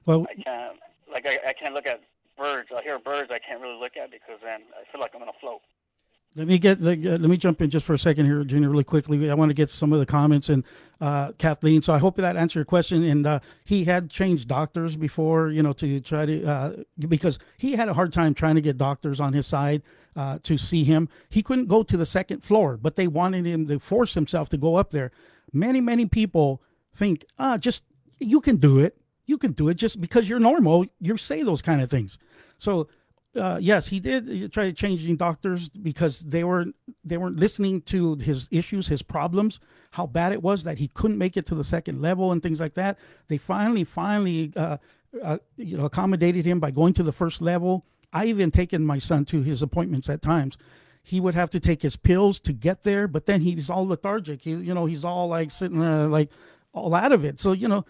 Well, 0.07 0.27
I 0.31 0.35
can't 0.35 0.77
like 1.11 1.27
I, 1.27 1.51
I 1.51 1.53
can't 1.53 1.75
look 1.75 1.87
at 1.87 2.01
birds. 2.39 2.69
I 2.75 2.83
hear 2.83 2.99
birds 2.99 3.31
I 3.33 3.39
can't 3.39 3.61
really 3.61 3.79
look 3.79 3.97
at 3.97 4.11
because 4.11 4.39
then 4.43 4.61
I 4.79 4.91
feel 4.91 5.01
like 5.01 5.13
I'm 5.15 5.21
gonna 5.21 5.33
float. 5.41 5.61
Let 6.37 6.47
me 6.47 6.59
get 6.59 6.81
the, 6.81 6.93
uh, 6.93 7.19
let 7.19 7.23
me 7.23 7.37
jump 7.37 7.61
in 7.61 7.71
just 7.71 7.85
for 7.85 7.95
a 7.95 7.99
second 7.99 8.27
here, 8.27 8.45
Junior, 8.45 8.69
really 8.69 8.85
quickly. 8.85 9.29
I 9.29 9.35
want 9.35 9.51
to 9.51 9.55
get 9.55 9.69
some 9.69 9.93
of 9.93 9.99
the 9.99 10.07
comments 10.07 10.49
and 10.49 10.63
uh, 11.01 11.33
Kathleen. 11.39 11.83
So 11.83 11.93
I 11.93 11.99
hope 11.99 12.17
that 12.17 12.37
answered 12.37 12.61
your 12.61 12.65
question. 12.65 13.03
And 13.03 13.27
uh, 13.27 13.41
he 13.65 13.83
had 13.83 14.11
changed 14.11 14.47
doctors 14.47 14.95
before, 14.95 15.51
you 15.51 15.61
know, 15.61 15.73
to 15.75 16.01
try 16.01 16.27
to 16.27 16.47
uh, 16.47 16.73
because 17.09 17.41
he 17.59 17.73
had 17.73 17.89
a 17.89 17.95
hard 17.95 18.13
time 18.13 18.33
trying 18.35 18.55
to 18.55 18.61
get 18.61 18.77
doctors 18.79 19.19
on 19.19 19.33
his 19.33 19.47
side 19.47 19.83
uh, 20.15 20.39
to 20.45 20.57
see 20.57 20.85
him. 20.85 21.09
He 21.31 21.43
couldn't 21.43 21.67
go 21.67 21.83
to 21.83 21.97
the 21.97 22.07
second 22.07 22.45
floor, 22.45 22.77
but 22.77 22.95
they 22.95 23.09
wanted 23.09 23.45
him 23.45 23.67
to 23.67 23.81
force 23.81 24.15
himself 24.15 24.49
to 24.51 24.57
go 24.57 24.77
up 24.77 24.93
there. 24.93 25.11
Many 25.53 25.81
many 25.81 26.07
people 26.07 26.63
think, 26.95 27.25
ah, 27.41 27.59
just 27.59 27.83
you 28.21 28.41
can 28.41 28.57
do 28.57 28.79
it. 28.79 28.97
You 29.27 29.37
can 29.37 29.51
do 29.53 29.69
it 29.69 29.75
just 29.75 30.01
because 30.01 30.29
you're 30.29 30.39
normal. 30.39 30.87
You 31.01 31.17
say 31.17 31.43
those 31.43 31.63
kind 31.63 31.81
of 31.83 31.91
things. 31.91 32.19
So 32.59 32.89
uh, 33.37 33.59
yes, 33.61 33.87
he 33.87 34.01
did 34.01 34.53
try 34.53 34.71
changing 34.73 35.17
doctors 35.17 35.69
because 35.69 36.21
they 36.21 36.43
were 36.43 36.67
they 37.05 37.17
weren't 37.17 37.37
listening 37.37 37.81
to 37.83 38.17
his 38.17 38.49
issues, 38.51 38.89
his 38.89 39.03
problems, 39.03 39.61
how 39.93 40.07
bad 40.07 40.33
it 40.33 40.43
was 40.43 40.65
that 40.65 40.79
he 40.79 40.89
couldn't 40.89 41.19
make 41.19 41.37
it 41.37 41.47
to 41.47 41.55
the 41.55 41.63
second 41.63 42.01
level 42.03 42.33
and 42.33 42.43
things 42.43 42.59
like 42.59 42.75
that. 42.75 42.99
They 43.29 43.39
finally, 43.39 43.85
finally, 43.85 44.53
uh, 44.57 44.79
uh, 45.23 45.39
you 45.57 45.77
know, 45.77 45.85
accommodated 45.85 46.45
him 46.45 46.59
by 46.59 46.73
going 46.73 46.93
to 46.95 47.05
the 47.05 47.13
first 47.13 47.41
level. 47.41 47.85
I 48.13 48.27
even 48.27 48.51
taken 48.51 48.85
my 48.85 48.99
son 48.99 49.25
to 49.27 49.43
his 49.43 49.63
appointments 49.63 50.09
at 50.09 50.23
times. 50.23 50.59
He 51.03 51.21
would 51.21 51.35
have 51.35 51.51
to 51.51 51.61
take 51.61 51.83
his 51.83 51.97
pills 51.97 52.41
to 52.41 52.53
get 52.53 52.83
there, 52.83 53.07
but 53.07 53.27
then 53.27 53.43
he's 53.43 53.71
all 53.71 53.87
lethargic. 53.87 54.43
He, 54.43 54.51
you 54.51 54.75
know, 54.75 54.87
he's 54.87 55.05
all 55.05 55.29
like 55.29 55.53
sitting 55.53 55.81
uh, 55.81 56.09
like 56.09 56.33
all 56.73 56.95
out 56.95 57.13
of 57.13 57.25
it. 57.25 57.39
So 57.39 57.53
you 57.53 57.69
know, 57.69 57.85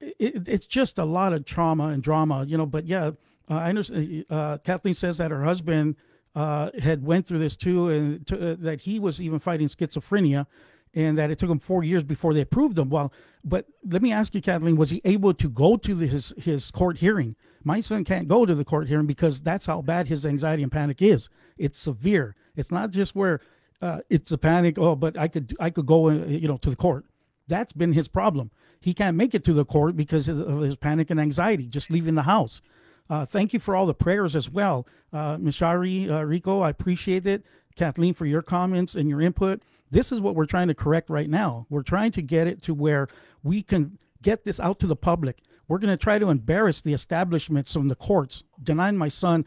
it, 0.00 0.48
it's 0.48 0.66
just 0.66 0.98
a 0.98 1.04
lot 1.04 1.34
of 1.34 1.44
trauma 1.44 1.88
and 1.88 2.02
drama. 2.02 2.46
You 2.46 2.56
know, 2.56 2.66
but 2.66 2.86
yeah 2.86 3.10
uh, 3.50 3.54
I 3.54 3.68
understand. 3.70 4.24
Uh, 4.28 4.58
Kathleen 4.58 4.94
says 4.94 5.18
that 5.18 5.30
her 5.30 5.44
husband 5.44 5.96
uh, 6.34 6.70
had 6.78 7.04
went 7.04 7.26
through 7.26 7.38
this 7.38 7.56
too, 7.56 7.88
and 7.88 8.26
to, 8.26 8.52
uh, 8.52 8.56
that 8.60 8.80
he 8.82 8.98
was 8.98 9.20
even 9.20 9.38
fighting 9.38 9.68
schizophrenia, 9.68 10.46
and 10.94 11.18
that 11.18 11.30
it 11.30 11.38
took 11.38 11.50
him 11.50 11.58
four 11.58 11.82
years 11.82 12.02
before 12.02 12.34
they 12.34 12.40
approved 12.40 12.78
him. 12.78 12.90
Well, 12.90 13.12
but 13.44 13.66
let 13.86 14.02
me 14.02 14.12
ask 14.12 14.34
you, 14.34 14.42
Kathleen, 14.42 14.76
was 14.76 14.90
he 14.90 15.00
able 15.04 15.34
to 15.34 15.48
go 15.48 15.76
to 15.76 15.94
the, 15.94 16.06
his 16.06 16.32
his 16.36 16.70
court 16.70 16.98
hearing? 16.98 17.36
My 17.64 17.80
son 17.80 18.04
can't 18.04 18.28
go 18.28 18.46
to 18.46 18.54
the 18.54 18.64
court 18.64 18.88
hearing 18.88 19.06
because 19.06 19.40
that's 19.40 19.66
how 19.66 19.82
bad 19.82 20.08
his 20.08 20.24
anxiety 20.24 20.62
and 20.62 20.72
panic 20.72 21.02
is. 21.02 21.28
It's 21.56 21.78
severe. 21.78 22.36
It's 22.56 22.70
not 22.70 22.90
just 22.90 23.14
where 23.14 23.40
uh, 23.82 24.00
it's 24.08 24.30
a 24.30 24.38
panic. 24.38 24.78
Oh, 24.78 24.94
but 24.94 25.18
I 25.18 25.28
could 25.28 25.56
I 25.58 25.70
could 25.70 25.86
go, 25.86 26.08
uh, 26.08 26.24
you 26.26 26.48
know, 26.48 26.56
to 26.58 26.70
the 26.70 26.76
court. 26.76 27.04
That's 27.46 27.72
been 27.72 27.94
his 27.94 28.08
problem. 28.08 28.50
He 28.80 28.94
can't 28.94 29.16
make 29.16 29.34
it 29.34 29.42
to 29.44 29.52
the 29.52 29.64
court 29.64 29.96
because 29.96 30.28
of 30.28 30.60
his 30.60 30.76
panic 30.76 31.10
and 31.10 31.18
anxiety, 31.18 31.66
just 31.66 31.90
leaving 31.90 32.14
the 32.14 32.22
house. 32.22 32.60
Uh, 33.10 33.24
thank 33.24 33.52
you 33.52 33.60
for 33.60 33.74
all 33.74 33.86
the 33.86 33.94
prayers 33.94 34.36
as 34.36 34.50
well. 34.50 34.86
Uh, 35.12 35.36
Mishari, 35.36 36.10
uh, 36.10 36.24
Rico, 36.24 36.60
I 36.60 36.70
appreciate 36.70 37.26
it. 37.26 37.44
Kathleen, 37.76 38.14
for 38.14 38.26
your 38.26 38.42
comments 38.42 38.94
and 38.94 39.08
your 39.08 39.22
input. 39.22 39.62
This 39.90 40.12
is 40.12 40.20
what 40.20 40.34
we're 40.34 40.46
trying 40.46 40.68
to 40.68 40.74
correct 40.74 41.08
right 41.08 41.30
now. 41.30 41.66
We're 41.70 41.82
trying 41.82 42.12
to 42.12 42.22
get 42.22 42.46
it 42.46 42.62
to 42.64 42.74
where 42.74 43.08
we 43.42 43.62
can 43.62 43.98
get 44.20 44.44
this 44.44 44.60
out 44.60 44.78
to 44.80 44.86
the 44.86 44.96
public. 44.96 45.38
We're 45.68 45.78
going 45.78 45.96
to 45.96 46.02
try 46.02 46.18
to 46.18 46.30
embarrass 46.30 46.80
the 46.80 46.92
establishments 46.92 47.72
from 47.72 47.88
the 47.88 47.94
courts, 47.94 48.42
denying 48.62 48.96
my 48.96 49.08
son 49.08 49.46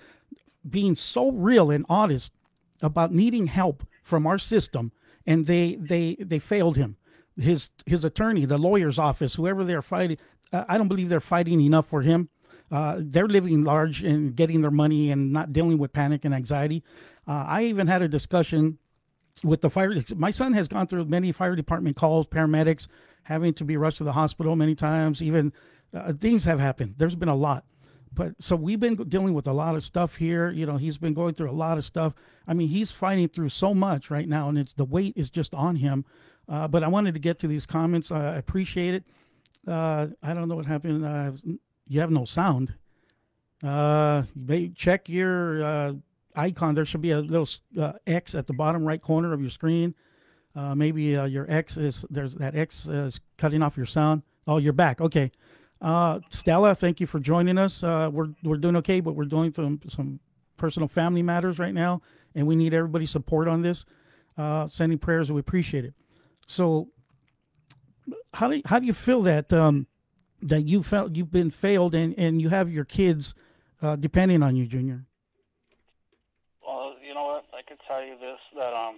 being 0.68 0.96
so 0.96 1.32
real 1.32 1.72
and 1.72 1.86
honest 1.90 2.32
about 2.82 3.14
needing 3.14 3.48
help 3.48 3.86
from 4.04 4.26
our 4.26 4.38
system, 4.38 4.92
and 5.26 5.46
they 5.46 5.76
they 5.76 6.16
they 6.20 6.40
failed 6.40 6.78
him. 6.78 6.98
His 7.38 7.70
his 7.86 8.04
attorney, 8.06 8.46
the 8.46 8.58
lawyer's 8.58 9.00
office, 9.00 9.36
whoever 9.36 9.64
they're 9.64 9.82
fighting, 9.82 10.18
I 10.52 10.78
don't 10.78 10.88
believe 10.88 11.10
they're 11.10 11.20
fighting 11.20 11.62
enough 11.62 11.88
for 11.88 12.02
him. 12.02 12.30
Uh, 12.72 12.98
they're 13.00 13.28
living 13.28 13.64
large 13.64 14.02
and 14.04 14.36
getting 14.36 14.62
their 14.62 14.72
money 14.72 15.12
and 15.12 15.34
not 15.34 15.52
dealing 15.52 15.78
with 15.78 15.92
panic 15.92 16.24
and 16.24 16.34
anxiety. 16.34 16.84
Uh, 17.28 17.46
I 17.48 17.64
even 17.64 17.88
had 17.88 18.02
a 18.02 18.08
discussion 18.08 18.78
with 19.44 19.62
the 19.62 19.70
fire. 19.70 19.94
My 20.16 20.32
son 20.32 20.54
has 20.54 20.68
gone 20.68 20.88
through 20.88 21.06
many 21.06 21.32
fire 21.32 21.56
department 21.56 21.96
calls, 21.96 22.28
paramedics 22.28 22.88
having 23.24 23.54
to 23.54 23.66
be 23.66 23.78
rushed 23.78 23.98
to 23.98 24.04
the 24.04 24.14
hospital 24.14 24.56
many 24.56 24.76
times. 24.76 25.22
Even 25.22 25.54
uh, 25.94 26.14
things 26.14 26.44
have 26.46 26.60
happened. 26.60 26.96
There's 26.98 27.16
been 27.16 27.30
a 27.30 27.36
lot. 27.36 27.66
But 28.14 28.34
so 28.40 28.56
we've 28.56 28.80
been 28.80 28.96
dealing 28.96 29.34
with 29.34 29.48
a 29.48 29.54
lot 29.54 29.76
of 29.76 29.84
stuff 29.84 30.16
here. 30.16 30.52
You 30.52 30.66
know, 30.66 30.78
he's 30.78 30.98
been 30.98 31.14
going 31.14 31.34
through 31.34 31.50
a 31.50 31.54
lot 31.54 31.78
of 31.78 31.86
stuff. 31.86 32.14
I 32.48 32.54
mean, 32.54 32.68
he's 32.68 32.92
fighting 32.92 33.30
through 33.30 33.50
so 33.50 33.74
much 33.74 34.10
right 34.10 34.28
now, 34.28 34.50
and 34.50 34.58
it's 34.58 34.74
the 34.74 34.84
weight 34.86 35.14
is 35.16 35.30
just 35.30 35.54
on 35.54 35.78
him. 35.78 36.06
Uh, 36.50 36.68
but 36.68 36.84
I 36.84 36.88
wanted 36.88 37.14
to 37.14 37.20
get 37.20 37.40
to 37.40 37.48
these 37.48 37.66
comments. 37.66 38.12
I 38.12 38.36
appreciate 38.36 38.96
it. 38.96 39.04
Uh, 39.66 40.08
I 40.22 40.34
don't 40.34 40.50
know 40.50 40.56
what 40.56 40.66
happened. 40.66 41.06
You 41.88 42.00
have 42.00 42.12
no 42.12 42.26
sound. 42.26 42.74
Uh, 43.64 44.24
may 44.36 44.70
check 44.70 45.10
your 45.10 45.64
uh, 45.64 45.94
icon. 46.36 46.76
There 46.76 46.86
should 46.86 47.02
be 47.02 47.12
a 47.12 47.20
little 47.20 47.48
uh, 47.80 47.94
X 48.08 48.34
at 48.36 48.48
the 48.48 48.54
bottom 48.54 48.84
right 48.86 49.02
corner 49.02 49.34
of 49.34 49.42
your 49.42 49.50
screen. 49.50 49.94
Uh, 50.56 50.76
maybe 50.76 51.16
uh, 51.16 51.26
your 51.26 51.50
X 51.50 51.78
is 51.78 52.04
there's 52.10 52.36
that 52.36 52.56
X 52.56 52.88
is 52.88 53.20
cutting 53.38 53.62
off 53.62 53.78
your 53.78 53.86
sound. 53.86 54.24
Oh, 54.48 54.58
you're 54.58 54.74
back. 54.74 55.00
Okay. 55.00 55.32
Uh, 55.82 56.20
Stella, 56.30 56.76
thank 56.76 57.00
you 57.00 57.08
for 57.08 57.20
joining 57.20 57.58
us. 57.58 57.84
Uh, 57.84 58.10
we're 58.12 58.30
we're 58.44 58.58
doing 58.58 58.76
okay, 58.78 59.00
but 59.00 59.16
we're 59.16 59.26
doing 59.26 59.54
some 59.54 59.80
some 59.88 60.20
personal 60.58 60.88
family 60.88 61.24
matters 61.24 61.58
right 61.58 61.74
now, 61.74 62.02
and 62.36 62.46
we 62.46 62.56
need 62.56 62.74
everybody's 62.74 63.10
support 63.10 63.48
on 63.48 63.62
this. 63.62 63.86
Uh, 64.38 64.68
sending 64.68 64.98
prayers, 64.98 65.32
we 65.32 65.40
appreciate 65.40 65.86
it. 65.86 65.94
So, 66.48 66.90
how 68.34 68.50
do 68.50 68.58
you, 68.58 68.62
how 68.66 68.80
do 68.80 68.86
you 68.86 68.94
feel 68.94 69.22
that 69.24 69.52
um, 69.54 69.88
that 70.42 70.68
you 70.68 70.84
felt 70.84 71.16
you've 71.16 71.32
been 71.32 71.52
failed 71.52 71.96
and, 71.96 72.18
and 72.18 72.42
you 72.42 72.50
have 72.50 72.70
your 72.72 72.86
kids 72.86 73.34
uh, 73.82 73.96
depending 73.96 74.44
on 74.44 74.56
you, 74.56 74.66
Junior? 74.66 75.06
Well, 76.66 76.96
you 77.06 77.14
know 77.14 77.26
what? 77.26 77.46
I 77.54 77.62
could 77.68 77.80
tell 77.88 78.04
you 78.04 78.16
this 78.20 78.40
that 78.56 78.74
um, 78.74 78.98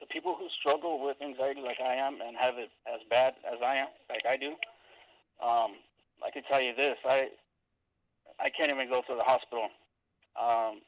the 0.00 0.06
people 0.06 0.36
who 0.38 0.46
struggle 0.60 1.04
with 1.04 1.16
anxiety 1.22 1.60
like 1.60 1.80
I 1.80 1.94
am 1.94 2.18
and 2.24 2.36
have 2.36 2.54
it 2.58 2.70
as 2.86 3.00
bad 3.10 3.34
as 3.46 3.58
I 3.64 3.76
am, 3.76 3.88
like 4.08 4.24
I 4.28 4.36
do, 4.36 4.50
um, 5.44 5.74
I 6.24 6.30
could 6.32 6.44
tell 6.46 6.60
you 6.60 6.74
this: 6.74 6.96
I 7.04 7.28
I 8.38 8.50
can't 8.50 8.70
even 8.70 8.88
go 8.88 9.02
to 9.02 9.14
the 9.14 9.24
hospital. 9.24 9.68
Um, 10.40 10.80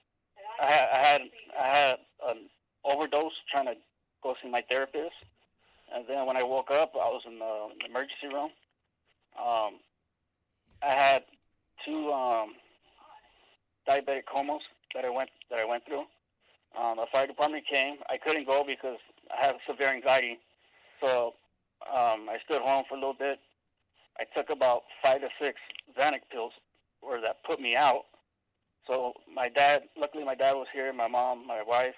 I, 0.60 0.88
I 0.92 0.98
had 0.98 1.20
I 1.60 1.66
had 1.66 1.96
an 2.28 2.36
overdose 2.84 3.32
trying 3.50 3.66
to 3.66 3.74
go 4.22 4.34
see 4.42 4.48
my 4.48 4.62
therapist, 4.68 5.14
and 5.94 6.04
then 6.08 6.26
when 6.26 6.36
I 6.36 6.42
woke 6.42 6.70
up, 6.70 6.92
I 6.94 7.08
was 7.08 7.22
in 7.26 7.38
the 7.38 7.68
emergency 7.88 8.32
room 8.32 8.50
um, 9.38 9.80
I 10.82 10.92
had 10.92 11.22
two 11.84 12.10
um, 12.12 12.54
diabetic 13.88 14.26
comas 14.30 14.62
that 14.94 15.04
I 15.04 15.10
went 15.10 15.30
that 15.50 15.58
I 15.58 15.64
went 15.64 15.84
through. 15.86 16.04
Um, 16.78 16.96
the 16.96 17.06
fire 17.10 17.26
department 17.26 17.64
came. 17.70 17.96
I 18.10 18.18
couldn't 18.18 18.46
go 18.46 18.64
because 18.66 18.98
I 19.30 19.44
have 19.44 19.56
severe 19.66 19.88
anxiety, 19.88 20.38
so 21.00 21.34
um, 21.88 22.28
I 22.28 22.38
stood 22.44 22.60
home 22.62 22.84
for 22.88 22.96
a 22.96 22.98
little 22.98 23.14
bit. 23.14 23.38
I 24.18 24.24
took 24.36 24.50
about 24.50 24.82
five 25.02 25.20
to 25.20 25.28
six 25.40 25.58
Xanax 25.98 26.20
pills, 26.30 26.52
where 27.00 27.20
that 27.20 27.44
put 27.44 27.60
me 27.60 27.76
out. 27.76 28.04
So 28.86 29.14
my 29.32 29.48
dad, 29.48 29.82
luckily 29.96 30.24
my 30.24 30.34
dad 30.34 30.52
was 30.52 30.66
here. 30.72 30.92
My 30.92 31.08
mom, 31.08 31.46
my 31.46 31.62
wife, 31.62 31.94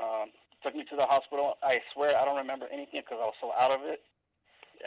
um, 0.00 0.30
took 0.62 0.74
me 0.74 0.84
to 0.90 0.96
the 0.96 1.06
hospital. 1.06 1.54
I 1.62 1.78
swear 1.94 2.16
I 2.16 2.24
don't 2.24 2.36
remember 2.36 2.66
anything 2.72 3.00
because 3.00 3.18
I 3.20 3.26
was 3.26 3.34
so 3.40 3.52
out 3.58 3.70
of 3.70 3.80
it, 3.84 4.00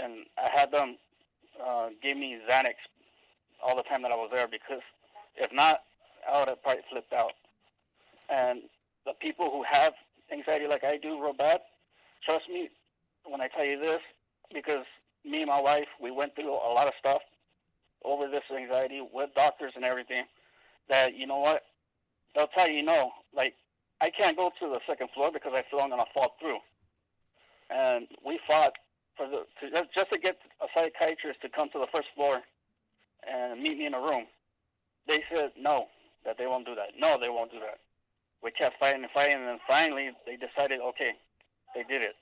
and 0.01 0.25
I 0.37 0.49
had 0.53 0.71
them 0.71 0.97
uh, 1.65 1.89
gave 2.01 2.17
me 2.17 2.39
Xanax 2.49 2.75
all 3.63 3.75
the 3.75 3.83
time 3.83 4.01
that 4.03 4.11
I 4.11 4.15
was 4.15 4.29
there 4.31 4.47
because 4.47 4.81
if 5.35 5.51
not, 5.53 5.81
I 6.31 6.39
would 6.39 6.49
have 6.49 6.61
probably 6.61 6.83
flipped 6.89 7.13
out. 7.13 7.33
And 8.29 8.61
the 9.05 9.13
people 9.13 9.49
who 9.49 9.63
have 9.69 9.93
anxiety 10.31 10.67
like 10.67 10.83
I 10.83 10.97
do 10.97 11.21
real 11.21 11.33
bad, 11.33 11.61
trust 12.23 12.47
me 12.49 12.69
when 13.25 13.41
I 13.41 13.47
tell 13.47 13.65
you 13.65 13.79
this, 13.79 14.01
because 14.53 14.85
me 15.25 15.41
and 15.41 15.47
my 15.47 15.59
wife, 15.59 15.87
we 16.01 16.11
went 16.11 16.35
through 16.35 16.51
a 16.51 16.71
lot 16.73 16.87
of 16.87 16.93
stuff 16.99 17.21
over 18.03 18.27
this 18.27 18.43
anxiety 18.55 19.05
with 19.13 19.29
doctors 19.35 19.73
and 19.75 19.83
everything, 19.83 20.23
that, 20.89 21.15
you 21.15 21.27
know 21.27 21.37
what, 21.37 21.63
they'll 22.35 22.47
tell 22.47 22.69
you 22.69 22.81
no. 22.81 23.11
Like, 23.35 23.53
I 24.01 24.09
can't 24.09 24.37
go 24.37 24.51
to 24.59 24.67
the 24.67 24.79
second 24.87 25.09
floor 25.13 25.31
because 25.31 25.51
I 25.53 25.63
feel 25.69 25.81
I'm 25.81 25.89
going 25.89 26.03
to 26.03 26.11
fall 26.13 26.35
through. 26.39 26.59
And 27.69 28.07
we 28.25 28.39
fought 28.47 28.73
for 29.19 29.27
the 29.27 29.43
to, 29.59 29.85
just 29.93 30.09
to 30.11 30.17
get 30.17 30.37
a 30.61 30.67
psychiatrist 30.73 31.41
to 31.41 31.49
come 31.49 31.69
to 31.71 31.79
the 31.79 31.87
first 31.93 32.07
floor 32.15 32.41
and 33.29 33.61
meet 33.61 33.77
me 33.77 33.85
in 33.85 33.93
a 33.93 33.99
room. 33.99 34.25
They 35.07 35.23
said 35.31 35.51
no, 35.59 35.87
that 36.25 36.37
they 36.37 36.47
won't 36.47 36.65
do 36.65 36.75
that. 36.75 36.91
No, 36.97 37.17
they 37.19 37.29
won't 37.29 37.51
do 37.51 37.59
that. 37.59 37.79
We 38.41 38.51
kept 38.51 38.79
fighting 38.79 39.03
and 39.03 39.11
fighting, 39.11 39.35
and 39.35 39.47
then 39.47 39.59
finally 39.67 40.11
they 40.25 40.37
decided, 40.37 40.79
okay, 40.79 41.11
they 41.75 41.83
did 41.83 42.01
it. 42.01 42.15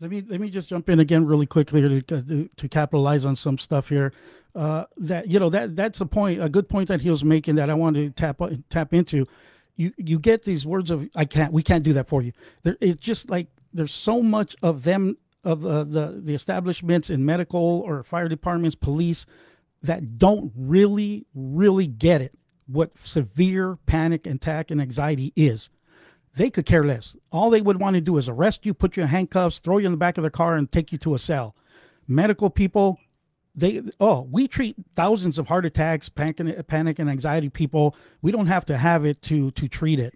Let 0.00 0.10
me 0.10 0.24
let 0.26 0.40
me 0.40 0.50
just 0.50 0.68
jump 0.68 0.88
in 0.88 0.98
again 0.98 1.26
really 1.26 1.46
quickly 1.46 1.80
to 1.82 2.00
to, 2.02 2.48
to 2.56 2.68
capitalize 2.68 3.24
on 3.26 3.36
some 3.36 3.58
stuff 3.58 3.88
here. 3.88 4.12
Uh, 4.54 4.84
that 4.96 5.28
you 5.28 5.38
know 5.38 5.50
that 5.50 5.76
that's 5.76 6.00
a 6.00 6.06
point, 6.06 6.42
a 6.42 6.48
good 6.48 6.68
point 6.68 6.88
that 6.88 7.00
he 7.00 7.10
was 7.10 7.22
making 7.22 7.56
that 7.56 7.68
I 7.68 7.74
wanted 7.74 8.16
to 8.16 8.20
tap 8.20 8.40
tap 8.70 8.94
into. 8.94 9.26
You 9.76 9.92
you 9.96 10.18
get 10.18 10.42
these 10.42 10.64
words 10.64 10.90
of 10.90 11.08
I 11.14 11.24
can't, 11.24 11.52
we 11.52 11.62
can't 11.62 11.84
do 11.84 11.92
that 11.92 12.08
for 12.08 12.22
you. 12.22 12.32
There, 12.62 12.76
it's 12.80 13.00
just 13.00 13.30
like 13.30 13.48
there's 13.72 13.92
so 13.92 14.22
much 14.22 14.56
of 14.62 14.84
them 14.84 15.16
of 15.44 15.64
uh, 15.66 15.84
the 15.84 16.20
the 16.24 16.34
establishments 16.34 17.10
in 17.10 17.24
medical 17.24 17.82
or 17.86 18.02
fire 18.02 18.28
departments, 18.28 18.74
police 18.74 19.26
that 19.82 20.18
don't 20.18 20.52
really 20.56 21.26
really 21.34 21.86
get 21.86 22.22
it 22.22 22.34
what 22.66 22.90
severe 23.04 23.76
panic 23.86 24.26
attack 24.26 24.70
and 24.70 24.80
anxiety 24.80 25.32
is. 25.36 25.68
they 26.36 26.50
could 26.50 26.66
care 26.66 26.84
less. 26.84 27.14
All 27.30 27.50
they 27.50 27.60
would 27.60 27.80
want 27.80 27.94
to 27.94 28.00
do 28.00 28.16
is 28.16 28.28
arrest 28.28 28.66
you, 28.66 28.74
put 28.74 28.96
you 28.96 29.02
in 29.02 29.08
handcuffs, 29.08 29.58
throw 29.58 29.78
you 29.78 29.86
in 29.86 29.92
the 29.92 29.98
back 29.98 30.18
of 30.18 30.24
the 30.24 30.30
car, 30.30 30.56
and 30.56 30.70
take 30.70 30.92
you 30.92 30.98
to 30.98 31.14
a 31.14 31.18
cell. 31.18 31.54
Medical 32.08 32.50
people, 32.50 32.98
they 33.54 33.82
oh, 34.00 34.26
we 34.30 34.48
treat 34.48 34.76
thousands 34.96 35.38
of 35.38 35.48
heart 35.48 35.64
attacks, 35.64 36.08
panic, 36.08 36.66
panic 36.66 36.98
and 36.98 37.08
anxiety 37.08 37.48
people. 37.48 37.96
We 38.20 38.32
don't 38.32 38.46
have 38.46 38.64
to 38.66 38.76
have 38.76 39.04
it 39.04 39.22
to 39.22 39.50
to 39.52 39.68
treat 39.68 39.98
it. 40.00 40.14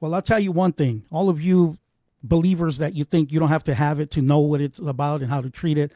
Well, 0.00 0.14
I'll 0.14 0.22
tell 0.22 0.40
you 0.40 0.52
one 0.52 0.72
thing. 0.72 1.04
All 1.12 1.28
of 1.28 1.40
you 1.40 1.78
believers 2.22 2.78
that 2.78 2.94
you 2.94 3.04
think 3.04 3.32
you 3.32 3.40
don't 3.40 3.48
have 3.48 3.64
to 3.64 3.74
have 3.74 4.00
it 4.00 4.10
to 4.12 4.22
know 4.22 4.38
what 4.38 4.60
it's 4.60 4.78
about 4.78 5.20
and 5.22 5.30
how 5.30 5.40
to 5.40 5.50
treat 5.50 5.78
it, 5.78 5.92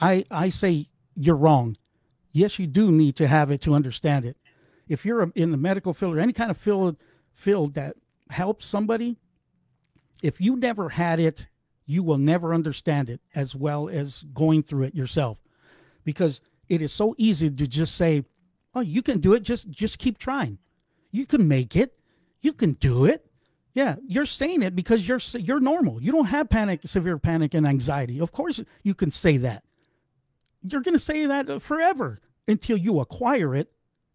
I 0.00 0.24
I 0.30 0.48
say 0.48 0.86
you're 1.14 1.36
wrong. 1.36 1.76
Yes, 2.32 2.58
you 2.58 2.66
do 2.66 2.92
need 2.92 3.16
to 3.16 3.26
have 3.26 3.50
it 3.50 3.60
to 3.62 3.74
understand 3.74 4.24
it. 4.24 4.36
If 4.88 5.04
you're 5.04 5.32
in 5.34 5.50
the 5.50 5.56
medical 5.56 5.94
field 5.94 6.16
or 6.16 6.20
any 6.20 6.32
kind 6.32 6.50
of 6.50 6.56
field 6.56 6.96
field 7.34 7.74
that 7.74 7.96
helps 8.30 8.66
somebody, 8.66 9.16
if 10.22 10.40
you 10.40 10.56
never 10.56 10.90
had 10.90 11.20
it, 11.20 11.46
you 11.86 12.02
will 12.02 12.18
never 12.18 12.52
understand 12.52 13.08
it 13.08 13.20
as 13.34 13.54
well 13.54 13.88
as 13.88 14.24
going 14.34 14.62
through 14.62 14.84
it 14.84 14.94
yourself. 14.94 15.38
Because 16.04 16.40
it 16.68 16.82
is 16.82 16.92
so 16.92 17.14
easy 17.18 17.50
to 17.50 17.66
just 17.66 17.94
say, 17.94 18.24
"Oh, 18.74 18.80
you 18.80 19.02
can 19.02 19.20
do 19.20 19.32
it. 19.34 19.42
Just 19.42 19.70
just 19.70 19.98
keep 19.98 20.18
trying. 20.18 20.58
You 21.10 21.26
can 21.26 21.46
make 21.48 21.76
it. 21.76 21.98
You 22.40 22.52
can 22.52 22.72
do 22.72 23.04
it." 23.04 23.25
Yeah, 23.76 23.96
you're 24.06 24.24
saying 24.24 24.62
it 24.62 24.74
because 24.74 25.06
you're 25.06 25.20
you're 25.34 25.60
normal. 25.60 26.02
You 26.02 26.10
don't 26.10 26.24
have 26.24 26.48
panic, 26.48 26.80
severe 26.86 27.18
panic 27.18 27.52
and 27.52 27.66
anxiety. 27.66 28.18
Of 28.18 28.32
course 28.32 28.58
you 28.82 28.94
can 28.94 29.10
say 29.10 29.36
that. 29.36 29.64
You're 30.62 30.80
going 30.80 30.94
to 30.94 30.98
say 30.98 31.26
that 31.26 31.50
uh, 31.50 31.58
forever 31.58 32.22
until 32.48 32.78
you 32.78 33.00
acquire 33.00 33.54
it 33.54 33.70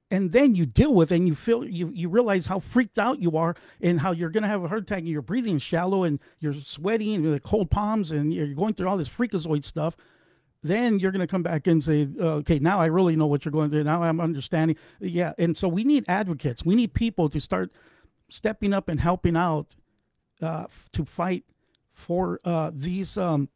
and 0.09 0.31
then 0.31 0.55
you 0.55 0.65
deal 0.65 0.95
with 0.95 1.11
it 1.11 1.17
and 1.17 1.27
you 1.27 1.35
feel 1.35 1.63
you, 1.63 1.91
you 1.93 2.09
realize 2.09 2.47
how 2.47 2.57
freaked 2.57 2.97
out 2.97 3.21
you 3.21 3.37
are 3.37 3.55
and 3.81 3.99
how 3.99 4.11
you're 4.11 4.31
going 4.31 4.41
to 4.41 4.49
have 4.49 4.63
a 4.63 4.67
heart 4.67 4.81
attack 4.81 4.97
and 4.97 5.07
you're 5.07 5.21
breathing 5.21 5.59
shallow 5.59 6.05
and 6.05 6.19
you're 6.39 6.55
sweating 6.55 7.13
and 7.13 7.29
with 7.29 7.43
cold 7.43 7.69
palms 7.69 8.09
and 8.09 8.33
you're 8.33 8.55
going 8.55 8.73
through 8.73 8.87
all 8.87 8.97
this 8.97 9.09
freakazoid 9.09 9.63
stuff 9.63 9.95
then 10.63 10.97
you're 10.97 11.11
going 11.11 11.19
to 11.19 11.27
come 11.27 11.43
back 11.43 11.67
and 11.67 11.83
say 11.83 12.07
uh, 12.19 12.41
okay 12.41 12.57
now 12.57 12.79
i 12.79 12.87
really 12.87 13.15
know 13.15 13.27
what 13.27 13.45
you're 13.45 13.51
going 13.51 13.69
through 13.69 13.83
now 13.83 14.01
i'm 14.01 14.19
understanding 14.19 14.75
yeah 14.99 15.33
and 15.37 15.55
so 15.55 15.67
we 15.67 15.83
need 15.83 16.03
advocates 16.07 16.65
we 16.65 16.73
need 16.73 16.91
people 16.95 17.29
to 17.29 17.39
start 17.39 17.71
stepping 18.31 18.73
up 18.73 18.89
and 18.89 18.99
helping 18.99 19.37
out 19.37 19.75
uh, 20.41 20.65
to 20.91 21.05
fight 21.05 21.43
for 21.91 22.39
uh, 22.43 22.71
these 22.73 23.17
um, 23.17 23.49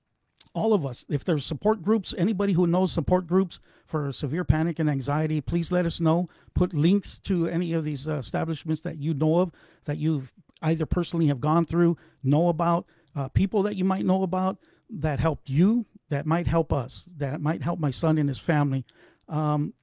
all 0.53 0.73
of 0.73 0.85
us. 0.85 1.05
If 1.09 1.25
there's 1.25 1.45
support 1.45 1.81
groups, 1.81 2.13
anybody 2.17 2.53
who 2.53 2.67
knows 2.67 2.91
support 2.91 3.27
groups 3.27 3.59
for 3.85 4.11
severe 4.11 4.43
panic 4.43 4.79
and 4.79 4.89
anxiety, 4.89 5.41
please 5.41 5.71
let 5.71 5.85
us 5.85 5.99
know. 5.99 6.29
Put 6.53 6.73
links 6.73 7.19
to 7.19 7.47
any 7.47 7.73
of 7.73 7.83
these 7.83 8.07
uh, 8.07 8.17
establishments 8.17 8.81
that 8.81 8.97
you 8.97 9.13
know 9.13 9.39
of, 9.39 9.51
that 9.85 9.97
you've 9.97 10.33
either 10.61 10.85
personally 10.85 11.27
have 11.27 11.41
gone 11.41 11.65
through, 11.65 11.97
know 12.23 12.47
about, 12.47 12.85
uh, 13.15 13.27
people 13.29 13.63
that 13.63 13.75
you 13.75 13.83
might 13.83 14.05
know 14.05 14.23
about 14.23 14.57
that 14.89 15.19
helped 15.19 15.49
you, 15.49 15.85
that 16.09 16.25
might 16.25 16.47
help 16.47 16.71
us, 16.71 17.07
that 17.17 17.41
might 17.41 17.61
help 17.61 17.79
my 17.79 17.91
son 17.91 18.17
and 18.17 18.29
his 18.29 18.39
family. 18.39 18.85
Um, 19.27 19.73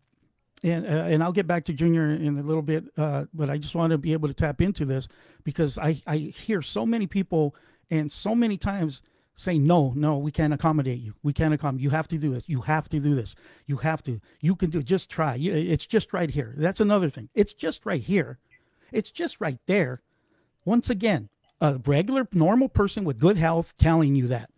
and 0.62 0.86
uh, 0.86 1.04
and 1.08 1.22
I'll 1.22 1.32
get 1.32 1.46
back 1.46 1.64
to 1.66 1.72
Junior 1.72 2.12
in 2.12 2.38
a 2.38 2.42
little 2.42 2.62
bit, 2.62 2.84
uh, 2.96 3.24
but 3.34 3.50
I 3.50 3.58
just 3.58 3.74
want 3.74 3.90
to 3.90 3.98
be 3.98 4.12
able 4.12 4.28
to 4.28 4.34
tap 4.34 4.60
into 4.60 4.84
this 4.84 5.08
because 5.44 5.78
I 5.78 6.00
I 6.06 6.16
hear 6.16 6.62
so 6.62 6.86
many 6.86 7.06
people 7.06 7.54
and 7.90 8.10
so 8.10 8.34
many 8.34 8.56
times 8.56 9.02
say 9.34 9.58
no 9.58 9.92
no 9.96 10.18
we 10.18 10.30
can't 10.30 10.52
accommodate 10.52 11.00
you. 11.00 11.14
We 11.22 11.32
can't 11.32 11.52
accommodate 11.54 11.82
you 11.82 11.90
have 11.90 12.08
to 12.08 12.18
do 12.18 12.32
this. 12.32 12.44
You 12.48 12.60
have 12.60 12.88
to 12.90 13.00
do 13.00 13.14
this. 13.14 13.34
You 13.66 13.76
have 13.78 14.02
to 14.04 14.20
you 14.40 14.54
can 14.54 14.70
do 14.70 14.78
it. 14.78 14.84
just 14.84 15.10
try. 15.10 15.36
It's 15.36 15.86
just 15.86 16.12
right 16.12 16.30
here. 16.30 16.54
That's 16.56 16.80
another 16.80 17.08
thing. 17.08 17.28
It's 17.34 17.54
just 17.54 17.84
right 17.84 18.02
here. 18.02 18.38
It's 18.92 19.10
just 19.10 19.40
right 19.40 19.58
there. 19.66 20.02
Once 20.64 20.90
again 20.90 21.28
a 21.60 21.80
regular 21.86 22.28
normal 22.32 22.68
person 22.68 23.04
with 23.04 23.18
good 23.18 23.36
health 23.36 23.74
telling 23.76 24.14
you 24.14 24.28
that. 24.28 24.50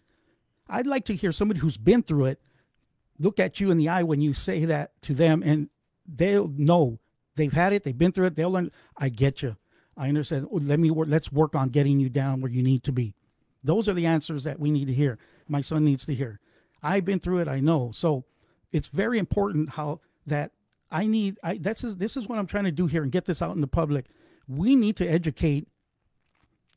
I'd 0.69 0.87
like 0.87 1.05
to 1.07 1.14
hear 1.14 1.33
somebody 1.33 1.61
who's 1.61 1.77
been 1.77 2.03
through 2.03 2.27
it 2.27 2.40
look 3.19 3.38
at 3.38 3.61
you 3.61 3.71
in 3.71 3.79
the 3.79 3.88
eye 3.88 4.03
when 4.03 4.21
you 4.21 4.35
say 4.35 4.64
that 4.64 4.90
to 5.03 5.14
them 5.14 5.43
and 5.45 5.69
they'll 6.07 6.49
know 6.49 6.99
they've 7.37 7.53
had 7.53 7.73
it 7.73 7.83
they've 7.83 7.99
been 7.99 8.12
through 8.12 8.27
it 8.27 8.37
they'll 8.37 8.51
learn 8.51 8.71
i 8.99 9.09
get 9.09 9.43
you 9.43 9.57
i 9.97 10.09
understand 10.09 10.47
let 10.51 10.79
me 10.79 10.90
work 10.90 11.09
let's 11.09 11.33
work 11.33 11.55
on 11.55 11.69
getting 11.69 11.99
you 11.99 12.09
down 12.09 12.40
where 12.40 12.51
you 12.51 12.62
need 12.62 12.83
to 12.83 12.93
be 12.93 13.14
those 13.64 13.88
are 13.88 13.95
the 13.95 14.07
answers 14.07 14.45
that 14.45 14.61
we 14.61 14.71
need 14.71 14.87
to 14.87 14.93
hear. 14.93 15.19
My 15.49 15.62
son 15.62 15.85
needs 15.85 16.07
to 16.07 16.14
hear. 16.14 16.38
I've 16.83 17.07
been 17.07 17.19
through 17.19 17.40
it. 17.40 17.49
I 17.49 17.61
know. 17.61 17.90
So 17.95 18.25
it's 18.71 18.88
very 18.88 19.19
important 19.19 19.71
how 19.71 20.01
that 20.27 20.53
I 20.93 21.07
need. 21.07 21.38
I 21.43 21.57
this 21.57 21.83
is 21.83 21.97
this 21.97 22.17
is 22.17 22.29
what 22.29 22.38
I'm 22.38 22.47
trying 22.47 22.64
to 22.64 22.71
do 22.71 22.87
here 22.87 23.03
and 23.03 23.11
get 23.11 23.25
this 23.25 23.40
out 23.40 23.55
in 23.55 23.62
the 23.62 23.67
public. 23.67 24.07
We 24.47 24.77
need 24.77 24.97
to 24.99 25.07
educate 25.07 25.67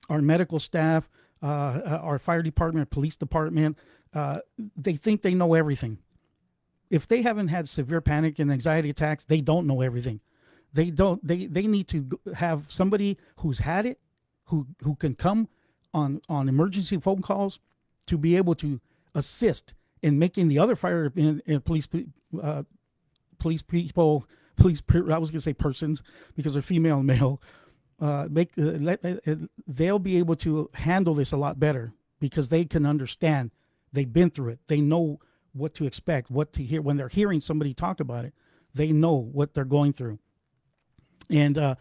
our 0.10 0.22
medical 0.22 0.60
staff, 0.60 1.10
uh, 1.44 1.46
uh 1.46 2.00
our 2.02 2.18
fire 2.18 2.42
department, 2.42 2.90
police 2.90 3.18
department. 3.18 3.78
Uh, 4.14 4.40
they 4.78 4.96
think 4.96 5.22
they 5.22 5.34
know 5.34 5.54
everything. 5.54 5.98
If 6.90 7.08
they 7.08 7.22
haven't 7.22 7.50
had 7.50 7.68
severe 7.68 8.02
panic 8.02 8.40
and 8.40 8.52
anxiety 8.52 8.90
attacks, 8.90 9.24
they 9.26 9.42
don't 9.42 9.68
know 9.68 9.82
everything. 9.82 10.22
They 10.74 10.90
don't. 10.90 11.26
They 11.26 11.46
they 11.46 11.68
need 11.68 11.88
to 11.90 12.20
have 12.36 12.72
somebody 12.72 13.18
who's 13.38 13.60
had 13.60 13.86
it, 13.86 14.00
who 14.46 14.68
who 14.84 14.96
can 14.96 15.16
come 15.16 15.48
on 15.94 16.22
on 16.30 16.50
emergency 16.50 16.98
phone 16.98 17.22
calls 17.22 17.60
to 18.08 18.18
be 18.18 18.38
able 18.38 18.56
to 18.56 18.80
assist 19.16 19.74
in 20.02 20.20
making 20.20 20.48
the 20.48 20.60
other 20.60 20.76
fire 20.76 21.12
and, 21.16 21.66
police 21.66 21.88
uh, 22.42 22.64
police 23.40 23.62
people 23.62 24.28
police 24.56 24.82
I 24.94 25.18
was 25.18 25.32
to 25.32 25.42
say 25.42 25.54
persons 25.54 26.04
because 26.36 26.54
they're 26.54 26.62
female 26.62 26.98
and 26.98 27.08
male 27.14 27.42
uh, 28.00 28.28
make 28.30 28.52
uh, 28.58 28.62
let, 28.62 29.04
uh, 29.04 29.16
uh, 29.26 29.36
they'll 29.68 30.00
be 30.00 30.18
able 30.18 30.36
to 30.38 30.70
handle 30.74 31.14
this 31.14 31.32
a 31.32 31.38
lot 31.38 31.60
better 31.60 31.94
because 32.20 32.50
they 32.50 32.66
can 32.66 32.86
understand 32.86 33.52
they've 33.92 34.12
been 34.12 34.30
through 34.30 34.50
it 34.50 34.60
they 34.68 34.82
know 34.82 35.20
what 35.58 35.74
to 35.74 35.86
expect 35.86 36.30
what 36.30 36.54
to 36.54 36.64
hear 36.64 36.82
when 36.82 36.98
they're 36.98 37.08
hearing 37.08 37.42
somebody 37.42 37.74
talk 37.74 38.00
about 38.00 38.26
it 38.26 38.34
they 38.74 38.92
know 38.92 39.16
what 39.16 39.54
they're 39.54 39.66
going 39.66 39.94
through 39.94 40.20
and 41.30 41.58
uh, 41.58 41.76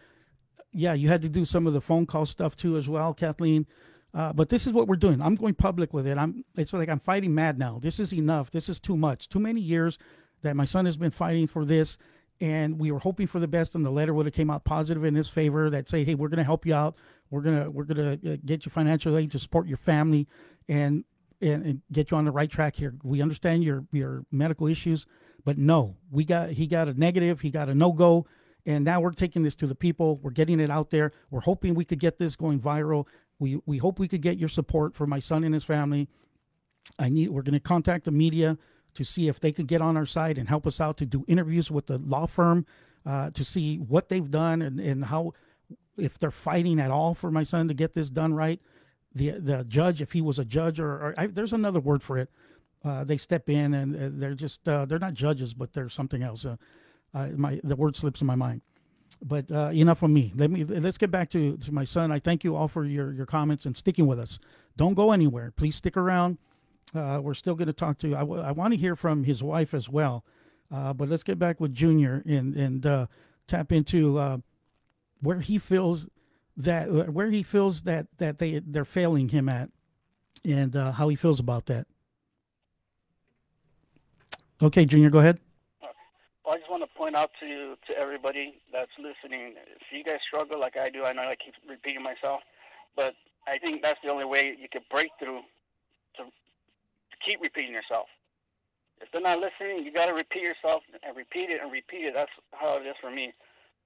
yeah 0.71 0.93
you 0.93 1.07
had 1.07 1.21
to 1.21 1.29
do 1.29 1.45
some 1.45 1.67
of 1.67 1.73
the 1.73 1.81
phone 1.81 2.05
call 2.05 2.25
stuff 2.25 2.55
too 2.55 2.77
as 2.77 2.87
well 2.87 3.13
kathleen 3.13 3.65
uh, 4.13 4.33
but 4.33 4.49
this 4.49 4.65
is 4.65 4.73
what 4.73 4.87
we're 4.87 4.95
doing. 4.95 5.21
I'm 5.21 5.35
going 5.35 5.53
public 5.53 5.93
with 5.93 6.07
it. 6.07 6.17
I'm. 6.17 6.43
It's 6.55 6.73
like 6.73 6.89
I'm 6.89 6.99
fighting 6.99 7.35
mad 7.35 7.59
now. 7.59 7.79
This 7.79 7.99
is 7.99 8.13
enough. 8.13 8.49
This 8.49 8.67
is 8.67 8.79
too 8.79 8.97
much. 8.97 9.29
Too 9.29 9.39
many 9.39 9.61
years 9.61 9.99
that 10.41 10.55
my 10.55 10.65
son 10.65 10.85
has 10.85 10.97
been 10.97 11.11
fighting 11.11 11.45
for 11.45 11.65
this, 11.65 11.97
and 12.39 12.79
we 12.79 12.91
were 12.91 12.99
hoping 12.99 13.27
for 13.27 13.39
the 13.39 13.47
best. 13.47 13.75
And 13.75 13.85
the 13.85 13.91
letter 13.91 14.13
would 14.13 14.25
have 14.25 14.33
came 14.33 14.49
out 14.49 14.63
positive 14.63 15.03
in 15.03 15.13
his 15.13 15.27
favor 15.27 15.69
that 15.69 15.89
say, 15.89 16.03
"Hey, 16.03 16.15
we're 16.15 16.29
going 16.29 16.39
to 16.39 16.43
help 16.43 16.65
you 16.65 16.73
out. 16.73 16.95
We're 17.29 17.41
gonna 17.41 17.69
we're 17.69 17.83
gonna 17.83 18.13
uh, 18.13 18.37
get 18.43 18.65
you 18.65 18.71
financial 18.71 19.17
aid 19.17 19.31
to 19.31 19.39
support 19.39 19.67
your 19.67 19.77
family, 19.77 20.27
and, 20.67 21.03
and 21.41 21.65
and 21.65 21.81
get 21.91 22.11
you 22.11 22.17
on 22.17 22.25
the 22.25 22.31
right 22.31 22.49
track 22.49 22.75
here. 22.75 22.95
We 23.03 23.21
understand 23.21 23.63
your 23.63 23.85
your 23.91 24.25
medical 24.31 24.67
issues, 24.67 25.05
but 25.45 25.57
no, 25.57 25.95
we 26.11 26.25
got 26.25 26.51
he 26.51 26.67
got 26.67 26.87
a 26.87 26.93
negative. 26.93 27.41
He 27.41 27.51
got 27.51 27.69
a 27.69 27.75
no 27.75 27.91
go." 27.91 28.25
and 28.65 28.83
now 28.83 28.99
we're 28.99 29.13
taking 29.13 29.43
this 29.43 29.55
to 29.55 29.65
the 29.65 29.73
people 29.73 30.19
we're 30.21 30.29
getting 30.29 30.59
it 30.59 30.69
out 30.69 30.89
there 30.89 31.13
we're 31.31 31.39
hoping 31.39 31.73
we 31.73 31.85
could 31.85 32.01
get 32.01 32.17
this 32.17 32.35
going 32.35 32.59
viral 32.59 33.05
we 33.39 33.59
we 33.65 33.77
hope 33.77 33.99
we 33.99 34.07
could 34.07 34.21
get 34.21 34.37
your 34.37 34.49
support 34.49 34.95
for 34.95 35.05
my 35.05 35.19
son 35.19 35.43
and 35.43 35.53
his 35.53 35.63
family. 35.63 36.07
I 36.97 37.09
need 37.09 37.29
we're 37.29 37.41
going 37.41 37.53
to 37.53 37.59
contact 37.59 38.05
the 38.05 38.11
media 38.11 38.57
to 38.93 39.03
see 39.03 39.27
if 39.27 39.39
they 39.39 39.51
could 39.51 39.67
get 39.67 39.81
on 39.81 39.97
our 39.97 40.05
side 40.05 40.37
and 40.37 40.47
help 40.47 40.65
us 40.65 40.81
out 40.81 40.97
to 40.97 41.05
do 41.05 41.23
interviews 41.27 41.69
with 41.69 41.87
the 41.87 41.97
law 41.99 42.25
firm 42.25 42.65
uh, 43.05 43.29
to 43.31 43.43
see 43.43 43.77
what 43.77 44.09
they've 44.09 44.31
done 44.31 44.61
and, 44.61 44.79
and 44.79 45.05
how 45.05 45.33
if 45.97 46.17
they're 46.17 46.31
fighting 46.31 46.79
at 46.79 46.91
all 46.91 47.13
for 47.13 47.29
my 47.29 47.43
son 47.43 47.67
to 47.67 47.73
get 47.73 47.93
this 47.93 48.09
done 48.09 48.33
right. 48.33 48.59
The 49.17 49.31
the 49.31 49.63
judge, 49.63 50.01
if 50.01 50.11
he 50.13 50.21
was 50.21 50.39
a 50.39 50.45
judge 50.45 50.79
or, 50.79 50.91
or 50.91 51.13
I, 51.17 51.27
there's 51.27 51.53
another 51.53 51.79
word 51.79 52.03
for 52.03 52.17
it, 52.17 52.29
uh, 52.85 53.03
they 53.03 53.17
step 53.17 53.49
in 53.49 53.73
and 53.73 53.95
uh, 53.95 54.09
they're 54.19 54.35
just 54.35 54.67
uh, 54.67 54.85
they're 54.85 54.99
not 54.99 55.13
judges, 55.13 55.53
but 55.53 55.73
they're 55.73 55.89
something 55.89 56.23
else. 56.23 56.45
Uh, 56.45 56.57
my 57.35 57.59
the 57.63 57.75
word 57.75 57.95
slips 57.95 58.21
in 58.21 58.27
my 58.27 58.35
mind 58.35 58.61
but 59.23 59.51
uh, 59.51 59.69
enough 59.73 60.03
of 60.03 60.09
me. 60.09 60.33
Let 60.35 60.51
me 60.51 60.63
let's 60.63 60.97
get 60.97 61.11
back 61.11 61.29
to, 61.31 61.57
to 61.57 61.71
my 61.71 61.83
son. 61.83 62.11
I 62.11 62.19
thank 62.19 62.43
you 62.43 62.55
all 62.55 62.67
for 62.67 62.85
your, 62.85 63.13
your 63.13 63.25
comments 63.25 63.65
and 63.65 63.75
sticking 63.75 64.05
with 64.05 64.19
us. 64.19 64.39
Don't 64.75 64.93
go 64.93 65.11
anywhere. 65.11 65.51
Please 65.55 65.75
stick 65.75 65.97
around. 65.97 66.37
Uh, 66.95 67.19
we're 67.21 67.33
still 67.33 67.55
going 67.55 67.67
to 67.67 67.73
talk 67.73 67.97
to. 67.99 68.09
You. 68.09 68.15
I, 68.15 68.19
w- 68.19 68.41
I 68.41 68.51
want 68.51 68.73
to 68.73 68.77
hear 68.77 68.95
from 68.95 69.23
his 69.23 69.43
wife 69.43 69.73
as 69.73 69.89
well. 69.89 70.23
Uh, 70.73 70.93
but 70.93 71.09
let's 71.09 71.23
get 71.23 71.39
back 71.39 71.59
with 71.59 71.73
Junior 71.73 72.23
and 72.25 72.55
and 72.55 72.85
uh, 72.85 73.07
tap 73.47 73.71
into 73.71 74.19
uh, 74.19 74.37
where 75.21 75.39
he 75.39 75.57
feels 75.57 76.07
that 76.57 76.89
uh, 76.89 77.03
where 77.05 77.29
he 77.29 77.43
feels 77.43 77.81
that 77.83 78.07
that 78.17 78.39
they 78.39 78.61
they're 78.65 78.85
failing 78.85 79.29
him 79.29 79.47
at, 79.47 79.69
and 80.43 80.73
how 80.73 81.07
he 81.07 81.15
feels 81.15 81.39
about 81.39 81.67
that. 81.67 81.87
Okay, 84.61 84.85
Junior, 84.85 85.09
go 85.09 85.19
ahead. 85.19 85.39
Well, 86.43 86.55
I 86.55 86.57
just 86.57 86.69
want 86.69 86.81
to 86.81 86.97
point 86.97 87.15
out 87.15 87.31
to 87.39 87.75
to 87.87 87.97
everybody 87.97 88.55
that's 88.73 88.91
listening. 88.97 89.53
If 89.75 89.91
you 89.91 90.03
guys 90.03 90.19
struggle 90.27 90.59
like 90.59 90.77
I 90.77 90.89
do, 90.89 91.03
I 91.03 91.13
know 91.13 91.23
I 91.23 91.35
keep 91.35 91.53
repeating 91.69 92.01
myself, 92.01 92.41
but 92.95 93.13
I 93.47 93.57
think 93.59 93.81
that's 93.81 93.99
the 94.03 94.09
only 94.09 94.25
way 94.25 94.55
you 94.59 94.67
can 94.69 94.81
break 94.89 95.09
through 95.19 95.41
to, 96.17 96.23
to 96.23 97.15
keep 97.25 97.41
repeating 97.41 97.73
yourself. 97.73 98.07
If 98.99 99.11
they're 99.11 99.21
not 99.21 99.39
listening, 99.39 99.85
you 99.85 99.93
got 99.93 100.07
to 100.07 100.13
repeat 100.13 100.43
yourself 100.43 100.81
and 101.05 101.15
repeat 101.15 101.49
it 101.49 101.61
and 101.61 101.71
repeat 101.71 102.05
it. 102.05 102.13
That's 102.15 102.31
how 102.51 102.77
it 102.77 102.85
is 102.87 102.95
for 102.99 103.11
me 103.11 103.31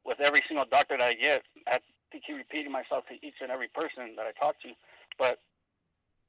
with 0.06 0.20
every 0.22 0.42
single 0.48 0.66
doctor 0.72 0.98
that 0.98 1.04
I 1.04 1.14
get. 1.14 1.44
I, 2.14 2.20
keep 2.20 2.36
repeating 2.36 2.72
myself 2.72 3.05
to 3.07 3.16
each 3.26 3.36
and 3.41 3.51
every 3.51 3.68
person 3.68 4.16
that 4.16 4.26
I 4.26 4.32
talk 4.39 4.59
to, 4.62 4.70
but 5.18 5.39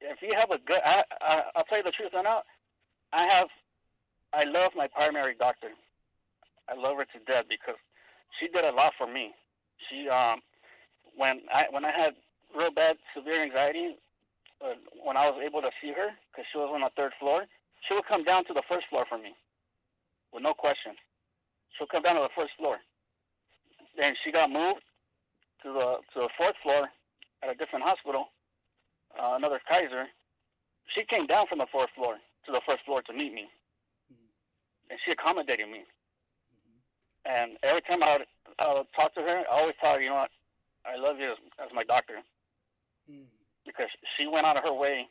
if 0.01 0.21
you 0.21 0.31
have 0.37 0.51
a 0.51 0.57
good, 0.57 0.81
I, 0.85 1.03
I, 1.21 1.43
I'll 1.55 1.63
tell 1.63 1.79
you 1.79 1.83
the 1.83 1.91
truth 1.91 2.11
right 2.13 2.23
now. 2.23 2.43
I 3.11 3.23
have, 3.23 3.47
I 4.33 4.43
love 4.43 4.71
my 4.75 4.87
primary 4.87 5.35
doctor. 5.37 5.69
I 6.69 6.75
love 6.75 6.97
her 6.97 7.05
to 7.05 7.31
death 7.31 7.45
because 7.49 7.75
she 8.39 8.47
did 8.47 8.65
a 8.65 8.71
lot 8.71 8.93
for 8.97 9.07
me. 9.07 9.31
She, 9.89 10.09
um, 10.09 10.41
when 11.15 11.41
I 11.53 11.65
when 11.69 11.85
I 11.85 11.91
had 11.91 12.13
real 12.57 12.71
bad 12.71 12.97
severe 13.15 13.43
anxiety, 13.43 13.97
uh, 14.63 14.73
when 15.03 15.17
I 15.17 15.29
was 15.29 15.41
able 15.45 15.61
to 15.61 15.69
see 15.81 15.89
her 15.89 16.09
because 16.31 16.45
she 16.51 16.57
was 16.57 16.71
on 16.73 16.81
the 16.81 16.89
third 16.95 17.11
floor, 17.19 17.45
she 17.87 17.93
would 17.93 18.05
come 18.05 18.23
down 18.23 18.45
to 18.45 18.53
the 18.53 18.63
first 18.69 18.87
floor 18.89 19.05
for 19.07 19.17
me, 19.17 19.35
with 20.33 20.43
no 20.43 20.53
question. 20.53 20.93
She'll 21.77 21.87
come 21.87 22.03
down 22.03 22.15
to 22.15 22.21
the 22.21 22.29
first 22.35 22.53
floor. 22.57 22.77
Then 23.97 24.13
she 24.23 24.31
got 24.31 24.49
moved 24.49 24.81
to 25.63 25.73
the 25.73 25.97
to 26.13 26.27
the 26.27 26.29
fourth 26.37 26.55
floor 26.61 26.89
at 27.41 27.49
a 27.49 27.55
different 27.55 27.85
hospital, 27.85 28.27
uh, 29.19 29.33
another 29.35 29.59
Kaiser. 29.69 30.05
She 30.95 31.03
came 31.05 31.25
down 31.25 31.47
from 31.47 31.59
the 31.59 31.67
fourth 31.71 31.89
floor 31.95 32.15
to 32.45 32.51
the 32.51 32.61
first 32.67 32.83
floor 32.85 33.01
to 33.03 33.13
meet 33.13 33.33
me, 33.33 33.47
mm-hmm. 34.11 34.91
and 34.91 34.99
she 35.05 35.11
accommodated 35.11 35.67
me. 35.67 35.79
Mm-hmm. 35.79 37.31
And 37.33 37.57
every 37.63 37.81
time 37.81 38.03
I 38.03 38.17
would, 38.17 38.27
I 38.59 38.73
would 38.73 38.87
talk 38.95 39.13
to 39.15 39.21
her, 39.21 39.43
I 39.49 39.59
always 39.59 39.75
tell 39.81 39.95
her, 39.95 40.01
you 40.01 40.09
know 40.09 40.15
what, 40.15 40.31
I 40.85 40.97
love 40.97 41.19
you 41.19 41.31
as, 41.31 41.37
as 41.63 41.69
my 41.73 41.83
doctor, 41.83 42.15
mm-hmm. 43.09 43.23
because 43.65 43.87
she 44.17 44.27
went 44.27 44.45
out 44.45 44.57
of 44.57 44.63
her 44.63 44.73
way 44.73 45.07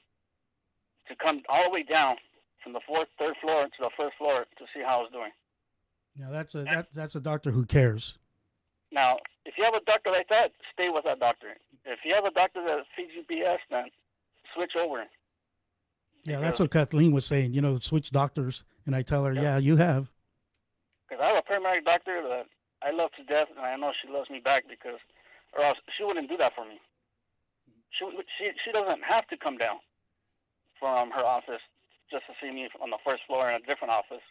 to 1.09 1.17
come 1.17 1.43
all 1.49 1.65
the 1.65 1.71
way 1.71 1.83
down 1.83 2.17
from 2.63 2.73
the 2.73 2.81
fourth, 2.87 3.09
third 3.19 3.35
floor 3.41 3.65
to 3.65 3.81
the 3.81 3.91
first 3.97 4.17
floor 4.19 4.47
to 4.59 4.65
see 4.75 4.83
how 4.85 4.99
I 4.99 5.03
was 5.03 5.11
doing. 5.13 5.31
Yeah, 6.19 6.27
that's 6.31 6.55
a 6.55 6.65
that, 6.65 6.89
that's 6.95 7.15
a 7.15 7.21
doctor 7.21 7.51
who 7.51 7.65
cares. 7.65 8.19
Now, 8.93 9.17
if 9.47 9.55
you 9.57 9.65
have 9.65 9.75
a 9.75 9.81
doctor 9.81 10.11
like 10.11 10.29
that, 10.29 10.53
stay 10.73 10.89
with 10.91 11.05
that 11.05 11.19
doctor. 11.19 11.57
If 11.85 12.01
you 12.05 12.15
have 12.15 12.25
a 12.25 12.31
doctor 12.31 12.63
that 12.67 12.85
feeds 12.95 13.13
you 13.15 13.25
BS, 13.25 13.59
then 13.71 13.87
switch 14.55 14.73
over. 14.77 15.05
Yeah, 16.25 16.39
that's 16.39 16.61
what 16.61 16.71
Kathleen 16.71 17.13
was 17.13 17.27
saying. 17.27 17.53
You 17.53 17.63
know, 17.63 17.79
switch 17.79 18.11
doctors, 18.11 18.65
and 18.87 18.95
I 18.95 19.03
tell 19.03 19.25
her, 19.25 19.33
Yeah. 19.33 19.43
yeah, 19.43 19.59
you 19.59 19.77
have. 19.77 20.09
Because 21.09 21.23
I 21.25 21.29
have 21.29 21.39
a 21.39 21.43
primary 21.43 21.81
doctor 21.81 22.23
that 22.29 22.47
I 22.83 22.91
love 22.91 23.11
to 23.17 23.25
death, 23.25 23.49
and 23.51 23.59
I 23.61 23.75
know 23.77 23.93
she 24.01 24.09
loves 24.09 24.31
me 24.31 24.39
back 24.39 24.65
because, 24.69 25.01
or 25.53 25.65
else 25.65 25.79
she 25.97 26.05
wouldn't 26.05 26.29
do 26.29 26.37
that 26.37 26.55
for 26.55 26.65
me. 26.65 26.81
She 27.91 28.05
she 28.39 28.51
she 28.65 28.73
doesn't 28.73 29.03
have 29.03 29.27
to 29.29 29.37
come 29.37 29.59
down 29.59 29.79
from 30.79 31.11
her 31.11 31.25
office 31.25 31.61
just 32.11 32.25
to 32.27 32.33
see 32.41 32.51
me 32.53 32.69
on 32.81 32.91
the 32.91 32.99
first 33.05 33.23
floor 33.27 33.49
in 33.51 33.57
a 33.57 33.67
different 33.67 33.93
office. 33.93 34.23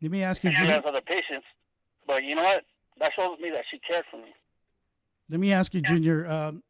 Let 0.00 0.10
me 0.10 0.22
ask 0.22 0.42
you. 0.44 0.50
She 0.50 0.56
has 0.66 0.82
other 0.86 1.00
patients, 1.02 1.46
but 2.06 2.22
you 2.24 2.34
know 2.34 2.44
what? 2.44 2.64
That 2.98 3.12
shows 3.16 3.38
me 3.40 3.50
that 3.50 3.64
she 3.70 3.78
cared 3.78 4.04
for 4.10 4.18
me. 4.18 4.34
Let 5.30 5.40
me 5.40 5.52
ask 5.52 5.72
you, 5.74 5.80
Junior. 5.80 6.26
Um, 6.28 6.62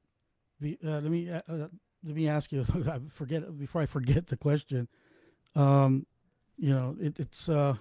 the, 0.61 0.79
uh, 0.85 1.01
let 1.01 1.11
me 1.11 1.31
uh, 1.31 1.41
uh, 1.49 1.69
let 2.05 2.15
me 2.15 2.29
ask 2.29 2.53
you. 2.53 2.65
I 2.91 3.01
forget 3.09 3.59
before 3.59 3.81
I 3.83 3.87
forget 3.87 4.27
the 4.27 4.37
question. 4.37 4.89
Um, 5.55 6.07
you 6.59 6.71
know, 6.71 6.97
it, 7.01 7.19
it's 7.19 7.49
uh, 7.49 7.75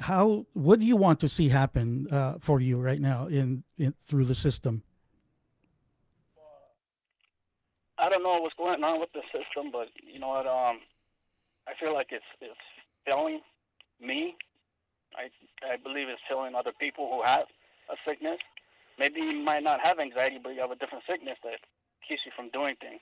how. 0.00 0.46
What 0.52 0.80
do 0.80 0.86
you 0.86 0.96
want 0.96 1.20
to 1.20 1.28
see 1.28 1.48
happen 1.48 2.08
uh, 2.10 2.34
for 2.40 2.60
you 2.60 2.78
right 2.78 3.00
now 3.00 3.28
in, 3.28 3.62
in 3.78 3.94
through 4.04 4.24
the 4.24 4.34
system? 4.34 4.82
I 7.98 8.08
don't 8.08 8.24
know 8.24 8.40
what's 8.40 8.56
going 8.56 8.82
on 8.82 8.98
with 8.98 9.12
the 9.12 9.22
system, 9.26 9.70
but 9.70 9.88
you 10.02 10.18
know 10.18 10.28
what? 10.28 10.46
Um, 10.46 10.80
I 11.68 11.74
feel 11.78 11.94
like 11.94 12.08
it's 12.10 12.24
it's 12.40 12.58
failing 13.06 13.40
me. 14.00 14.34
I 15.16 15.30
I 15.66 15.76
believe 15.76 16.08
it's 16.08 16.20
failing 16.28 16.54
other 16.54 16.72
people 16.78 17.08
who 17.10 17.22
have 17.22 17.46
a 17.90 17.96
sickness. 18.06 18.38
Maybe 18.98 19.20
you 19.20 19.42
might 19.42 19.62
not 19.62 19.80
have 19.80 19.98
anxiety, 19.98 20.38
but 20.42 20.50
you 20.50 20.60
have 20.60 20.70
a 20.70 20.76
different 20.76 21.04
sickness 21.08 21.38
that 21.44 21.60
keeps 22.06 22.22
you 22.26 22.32
from 22.36 22.50
doing 22.50 22.76
things. 22.80 23.00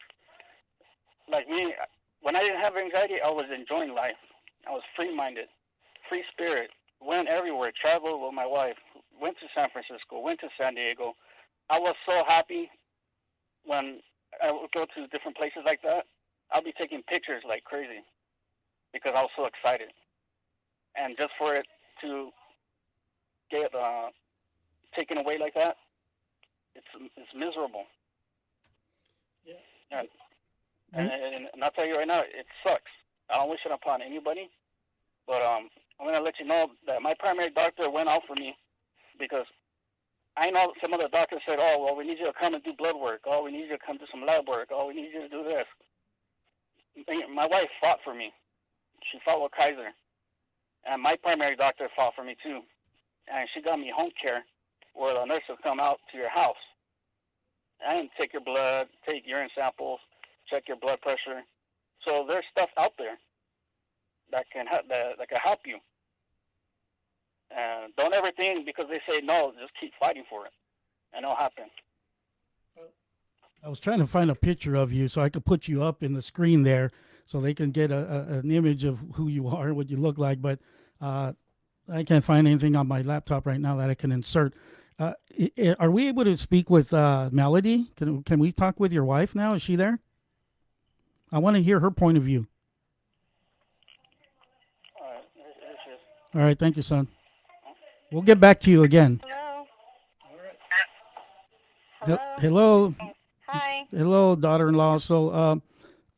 Like 1.31 1.49
me, 1.49 1.75
when 2.23 2.37
I 2.37 2.41
didn't 2.41 2.61
have 2.61 2.77
anxiety, 2.77 3.21
I 3.25 3.31
was 3.31 3.47
enjoying 3.55 3.95
life. 3.95 4.19
I 4.67 4.71
was 4.71 4.83
free-minded, 4.95 5.49
free 6.09 6.25
spirit. 6.33 6.71
Went 7.01 7.29
everywhere, 7.29 7.73
traveled 7.81 8.23
with 8.23 8.35
my 8.35 8.47
wife. 8.47 8.77
Went 9.21 9.37
to 9.41 9.47
San 9.55 9.69
Francisco, 9.71 10.21
went 10.21 10.41
to 10.41 10.49
San 10.59 10.75
Diego. 10.75 11.15
I 11.71 11.79
was 11.79 11.95
so 12.07 12.25
happy 12.29 12.71
when 13.65 14.01
I 14.43 14.51
would 14.51 14.71
go 14.73 14.85
to 14.85 15.07
different 15.09 15.37
places 15.37 15.63
like 15.65 15.83
that, 15.83 16.07
I'll 16.53 16.63
be 16.63 16.73
taking 16.79 17.03
pictures 17.03 17.43
like 17.47 17.65
crazy 17.65 18.03
because 18.93 19.13
I 19.17 19.23
was 19.23 19.31
so 19.37 19.47
excited. 19.47 19.91
And 20.97 21.17
just 21.17 21.33
for 21.39 21.55
it 21.55 21.67
to 22.03 22.31
get 23.51 23.75
uh, 23.75 24.09
taken 24.97 25.19
away 25.19 25.39
like 25.39 25.55
that, 25.55 25.77
it's 26.75 26.87
it's 27.17 27.35
miserable. 27.35 27.85
Yeah. 29.45 29.55
And, 29.93 30.09
and, 30.93 31.11
and, 31.11 31.49
and 31.53 31.65
I'll 31.65 31.71
tell 31.71 31.87
you 31.87 31.97
right 31.97 32.07
now, 32.07 32.21
it 32.21 32.47
sucks. 32.65 32.91
I 33.31 33.37
don't 33.37 33.51
wish 33.51 33.61
it 33.65 33.73
upon 33.73 34.03
anybody, 34.03 34.51
but 35.27 35.43
um, 35.43 35.69
I'm 35.99 36.07
gonna 36.07 36.21
let 36.21 36.39
you 36.41 36.47
know 36.47 36.71
that 36.87 37.03
my 37.03 37.15
primary 37.19 37.51
doctor 37.51 37.91
went 37.91 38.09
out 38.09 38.23
for 38.27 38.35
me 38.35 38.57
because 39.19 39.47
I 40.37 40.51
know 40.51 40.73
some 40.81 40.93
of 40.93 41.01
the 41.01 41.09
doctors 41.09 41.43
said, 41.47 41.59
"Oh, 41.61 41.85
well, 41.85 41.97
we 41.97 42.05
need 42.05 42.19
you 42.19 42.27
to 42.27 42.33
come 42.33 42.55
and 42.55 42.65
do 42.65 42.73
blood 42.73 42.97
work. 42.97 43.23
Oh, 43.27 43.45
we 43.45 43.53
need 43.53 43.69
you 43.69 43.77
to 43.77 43.79
come 43.85 43.99
do 43.99 44.07
some 44.11 44.25
lab 44.27 44.49
work. 44.49 44.69
Oh, 44.73 44.89
we 44.89 44.95
need 44.95 45.11
you 45.13 45.21
to 45.21 45.29
do 45.29 45.45
this." 45.45 45.67
My 47.33 47.47
wife 47.47 47.69
fought 47.81 48.01
for 48.03 48.15
me. 48.15 48.33
She 49.11 49.19
fought 49.25 49.43
with 49.43 49.53
Kaiser, 49.53 49.91
and 50.85 51.03
my 51.03 51.17
primary 51.17 51.57
doctor 51.57 51.89
fought 51.97 52.15
for 52.15 52.25
me 52.25 52.37
too. 52.43 52.61
And 53.33 53.49
she 53.55 53.63
got 53.63 53.79
me 53.79 53.93
home 53.95 54.11
care, 54.21 54.45
where 54.95 55.15
the 55.15 55.25
nurse 55.25 55.43
will 55.49 55.57
come 55.63 55.81
out 55.81 55.99
to 56.13 56.19
your 56.19 56.31
house 56.31 56.57
and 57.87 58.09
take 58.19 58.33
your 58.33 58.43
blood, 58.43 58.89
take 59.09 59.27
urine 59.27 59.49
samples, 59.57 60.01
check 60.49 60.65
your 60.69 60.77
blood 60.77 61.01
pressure. 61.01 61.43
So 62.07 62.27
there's 62.29 62.45
stuff 62.51 62.71
out 62.79 62.93
there 62.99 63.19
that 64.33 64.47
can 64.53 64.67
help 64.67 64.89
that, 64.89 65.19
that 65.19 65.29
can 65.29 65.39
help 65.43 65.61
you. 65.65 65.79
And 67.57 67.93
don't 67.97 68.15
ever 68.15 68.31
think 68.37 68.65
because 68.65 68.87
they 68.89 69.01
say 69.09 69.21
no, 69.23 69.53
just 69.61 69.73
keep 69.81 69.93
fighting 69.99 70.25
for 70.31 70.47
it, 70.47 70.53
and 71.13 71.25
it'll 71.25 71.37
happen. 71.37 71.65
I 73.63 73.69
was 73.69 73.81
trying 73.81 73.99
to 73.99 74.07
find 74.07 74.31
a 74.31 74.35
picture 74.35 74.75
of 74.75 74.93
you 74.93 75.09
so 75.09 75.21
I 75.21 75.29
could 75.29 75.45
put 75.45 75.69
you 75.69 75.83
up 75.83 76.03
in 76.03 76.15
the 76.15 76.23
screen 76.23 76.63
there, 76.63 76.91
so 77.31 77.41
they 77.41 77.55
can 77.55 77.71
get 77.71 77.93
a, 77.93 77.97
a 78.33 78.39
an 78.41 78.51
image 78.51 78.85
of 78.85 78.99
who 79.15 79.29
you 79.29 79.47
are 79.47 79.69
and 79.69 79.77
what 79.77 79.89
you 79.89 79.97
look 79.97 80.19
like. 80.19 80.43
But 80.43 80.59
uh, 81.01 81.33
I 81.89 82.03
can't 82.03 82.25
find 82.25 82.49
anything 82.49 82.75
on 82.75 82.89
my 82.89 83.03
laptop 83.03 83.47
right 83.47 83.61
now 83.61 83.77
that 83.77 83.89
I 83.89 83.95
can 83.95 84.11
insert. 84.11 84.53
Uh, 84.99 85.13
are 85.79 85.91
we 85.93 86.09
able 86.09 86.25
to 86.25 86.37
speak 86.37 86.69
with 86.69 86.93
uh, 86.93 87.29
Melody? 87.33 87.87
Can 87.97 88.25
can 88.25 88.41
we 88.41 88.51
talk 88.51 88.81
with 88.81 88.93
your 88.93 89.05
wife 89.05 89.35
now? 89.37 89.55
Is 89.55 89.63
she 89.63 89.77
there? 89.77 90.01
I 91.31 91.39
want 91.39 91.55
to 91.57 91.63
hear 91.63 91.79
her 91.79 91.93
point 91.93 92.19
of 92.19 92.25
view. 92.25 92.49
All 95.01 95.07
right, 95.07 95.23
here- 95.37 95.45
here 95.61 95.77
she 95.85 95.91
is. 95.93 95.99
All 96.35 96.41
right, 96.43 96.59
thank 96.59 96.77
you, 96.77 96.83
son. 96.83 97.07
We'll 98.11 98.23
get 98.23 98.41
back 98.41 98.59
to 98.63 98.71
you 98.71 98.83
again. 98.83 99.21
Hello. 99.25 99.65
He- 102.07 102.43
Hello. 102.47 102.95
Hello, 102.99 103.13
Hi. 103.47 103.87
hello, 103.93 104.35
daughter-in-law. 104.35 104.99
So, 104.99 105.33
um, 105.33 105.63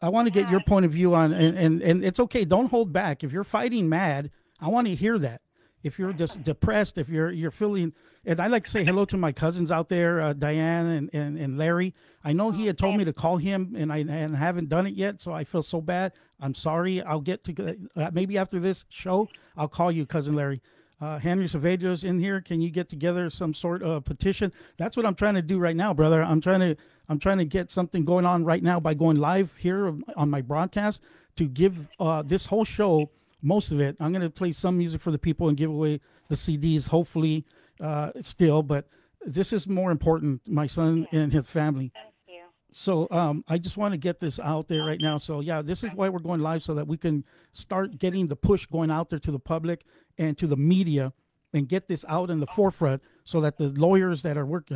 I 0.03 0.09
want 0.09 0.27
to 0.27 0.31
get 0.33 0.51
your 0.51 0.61
point 0.61 0.85
of 0.85 0.91
view 0.91 1.15
on, 1.15 1.33
and, 1.33 1.57
and 1.57 1.81
and 1.81 2.05
it's 2.05 2.19
okay. 2.21 2.45
Don't 2.45 2.67
hold 2.67 2.93
back. 2.93 3.23
If 3.23 3.33
you're 3.33 3.45
fighting 3.45 3.89
mad, 3.89 4.31
I 4.61 4.69
want 4.69 4.89
to 4.89 4.95
hear 4.95 5.19
that. 5.21 5.41
If 5.85 5.99
you're 5.99 6.13
just 6.13 6.43
depressed, 6.43 6.99
if 6.99 7.09
you're 7.09 7.31
you're 7.31 7.51
feeling, 7.53 7.93
and 8.25 8.41
I 8.41 8.49
like 8.49 8.65
to 8.65 8.71
say 8.71 8.85
hello 8.85 9.05
to 9.07 9.17
my 9.17 9.33
cousins 9.33 9.71
out 9.71 9.89
there, 9.89 10.21
uh, 10.21 10.33
Diane 10.33 10.87
and, 10.87 11.11
and 11.13 11.39
and 11.39 11.57
Larry. 11.57 11.95
I 12.25 12.33
know 12.33 12.51
he 12.51 12.67
had 12.67 12.79
told 12.79 12.97
me 12.97 13.05
to 13.05 13.13
call 13.13 13.37
him, 13.37 13.75
and 13.77 13.93
I 13.93 13.99
and 13.99 14.37
haven't 14.37 14.69
done 14.69 14.87
it 14.87 14.95
yet, 14.95 15.21
so 15.21 15.33
I 15.33 15.45
feel 15.45 15.63
so 15.63 15.81
bad. 15.81 16.13
I'm 16.41 16.55
sorry. 16.55 17.01
I'll 17.03 17.21
get 17.21 17.45
to 17.45 17.77
uh, 17.97 18.11
maybe 18.13 18.39
after 18.39 18.59
this 18.59 18.85
show, 18.89 19.29
I'll 19.57 19.69
call 19.69 19.93
you, 19.93 20.05
cousin 20.05 20.35
Larry. 20.35 20.61
Uh, 21.03 21.19
Henry 21.19 21.49
Savedo's 21.49 22.05
in 22.05 22.21
here. 22.21 22.41
Can 22.41 22.61
you 22.61 22.71
get 22.71 22.89
together 22.89 23.29
some 23.29 23.53
sort 23.53 23.83
of 23.83 24.05
petition? 24.05 24.53
That's 24.77 24.97
what 24.97 25.05
I'm 25.05 25.17
trying 25.17 25.35
to 25.35 25.43
do 25.43 25.59
right 25.59 25.75
now, 25.75 25.93
brother. 25.93 26.23
I'm 26.23 26.41
trying 26.41 26.61
to 26.61 26.77
I'm 27.09 27.19
trying 27.19 27.39
to 27.39 27.45
get 27.45 27.73
something 27.73 28.05
going 28.05 28.25
on 28.25 28.45
right 28.45 28.63
now 28.63 28.79
by 28.79 28.95
going 28.95 29.17
live 29.17 29.53
here 29.57 29.93
on 30.17 30.31
my 30.31 30.41
broadcast 30.41 31.03
to 31.37 31.49
give 31.49 31.89
uh, 31.99 32.23
this 32.23 32.47
whole 32.47 32.65
show 32.65 33.11
most 33.43 33.73
of 33.73 33.81
it. 33.81 33.97
I'm 33.99 34.13
going 34.13 34.23
to 34.23 34.31
play 34.31 34.53
some 34.53 34.79
music 34.79 35.01
for 35.01 35.11
the 35.11 35.19
people 35.19 35.49
and 35.49 35.57
give 35.57 35.71
away 35.71 36.01
the 36.29 36.37
CDs, 36.37 36.87
hopefully, 36.87 37.45
uh, 37.81 38.13
still. 38.21 38.63
But 38.63 38.87
this 39.27 39.53
is 39.53 39.67
more 39.67 39.91
important, 39.91 40.41
my 40.47 40.69
son 40.69 41.09
and 41.11 41.33
his 41.33 41.49
family. 41.49 41.91
Thank 41.95 42.15
you. 42.29 42.45
So 42.71 43.09
um, 43.11 43.45
I 43.49 43.59
just 43.59 43.77
want 43.77 43.93
to 43.93 43.99
get 43.99 44.21
this 44.21 44.39
out 44.39 44.69
there 44.69 44.85
right 44.85 45.01
now. 45.01 45.19
So 45.19 45.41
yeah, 45.41 45.63
this 45.63 45.83
is 45.83 45.91
why 45.97 46.09
we're 46.11 46.21
going 46.21 46.41
live 46.41 46.63
so 46.63 46.75
that 46.75 46.87
we 46.87 46.97
can 46.97 47.25
start 47.53 47.99
getting 47.99 48.27
the 48.27 48.37
push 48.37 48.67
going 48.67 48.93
out 48.93 49.11
there 49.11 49.19
to 49.19 49.33
the 49.33 49.41
public 49.41 49.85
and 50.19 50.37
to 50.39 50.47
the 50.47 50.57
media 50.57 51.13
and 51.55 51.69
get 51.69 51.87
this 51.87 52.05
out 52.09 52.31
in 52.31 52.41
the 52.41 52.47
forefront 52.47 53.03
so 53.25 53.41
that 53.41 53.59
the 53.59 53.69
lawyers 53.69 54.23
that 54.23 54.37
are 54.37 54.47
work 54.47 54.69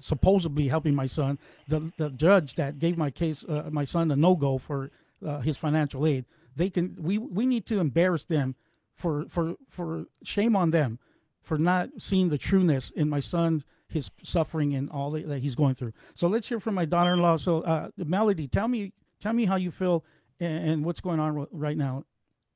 supposedly 0.00 0.68
helping 0.68 0.94
my 0.94 1.06
son, 1.06 1.38
the 1.68 1.92
the 1.96 2.10
judge 2.10 2.56
that 2.56 2.78
gave 2.78 2.98
my 2.98 3.10
case 3.10 3.44
uh, 3.48 3.68
my 3.70 3.84
son 3.84 4.10
a 4.10 4.16
no 4.16 4.34
go 4.34 4.58
for 4.58 4.90
uh, 5.26 5.40
his 5.40 5.56
financial 5.56 6.06
aid, 6.06 6.24
they 6.56 6.70
can 6.70 6.96
we 6.98 7.18
we 7.18 7.46
need 7.46 7.66
to 7.66 7.78
embarrass 7.78 8.24
them 8.24 8.54
for 8.94 9.26
for 9.28 9.54
for 9.68 10.06
shame 10.22 10.56
on 10.56 10.70
them 10.70 10.98
for 11.42 11.58
not 11.58 11.90
seeing 11.98 12.30
the 12.30 12.38
trueness 12.38 12.90
in 12.96 13.08
my 13.08 13.20
son 13.20 13.62
his 13.88 14.10
suffering 14.22 14.74
and 14.74 14.90
all 14.90 15.10
that, 15.12 15.38
he's 15.40 15.54
going 15.54 15.74
through. 15.74 15.92
So 16.14 16.26
let's 16.26 16.48
hear 16.48 16.58
from 16.58 16.74
my 16.74 16.84
daughter-in-law. 16.84 17.36
So 17.36 17.62
uh, 17.62 17.90
Melody, 17.96 18.48
tell 18.48 18.68
me 18.68 18.92
tell 19.22 19.32
me 19.32 19.44
how 19.46 19.56
you 19.56 19.70
feel 19.70 20.04
and, 20.40 20.68
and 20.68 20.84
what's 20.84 21.00
going 21.00 21.20
on 21.20 21.46
right 21.52 21.76
now. 21.76 22.04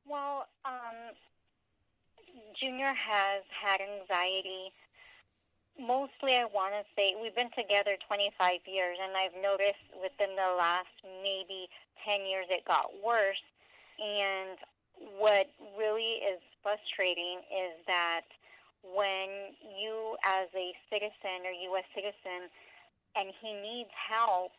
Well, 0.04 0.48
um, 0.64 0.87
Junior 2.60 2.90
has 2.90 3.46
had 3.54 3.78
anxiety. 3.78 4.74
Mostly, 5.78 6.34
I 6.34 6.46
want 6.50 6.74
to 6.74 6.82
say 6.98 7.14
we've 7.14 7.34
been 7.34 7.54
together 7.54 7.94
25 8.10 8.66
years, 8.66 8.98
and 8.98 9.14
I've 9.14 9.36
noticed 9.38 9.86
within 9.94 10.34
the 10.34 10.58
last 10.58 10.90
maybe 11.22 11.70
10 12.02 12.26
years 12.26 12.50
it 12.50 12.66
got 12.66 12.90
worse. 12.98 13.42
And 14.02 14.58
what 15.18 15.46
really 15.78 16.18
is 16.18 16.42
frustrating 16.62 17.46
is 17.46 17.78
that 17.86 18.26
when 18.82 19.54
you, 19.62 20.18
as 20.26 20.50
a 20.54 20.74
citizen 20.90 21.46
or 21.46 21.54
U.S. 21.74 21.86
citizen, 21.94 22.50
and 23.14 23.30
he 23.38 23.54
needs 23.54 23.90
help, 23.94 24.52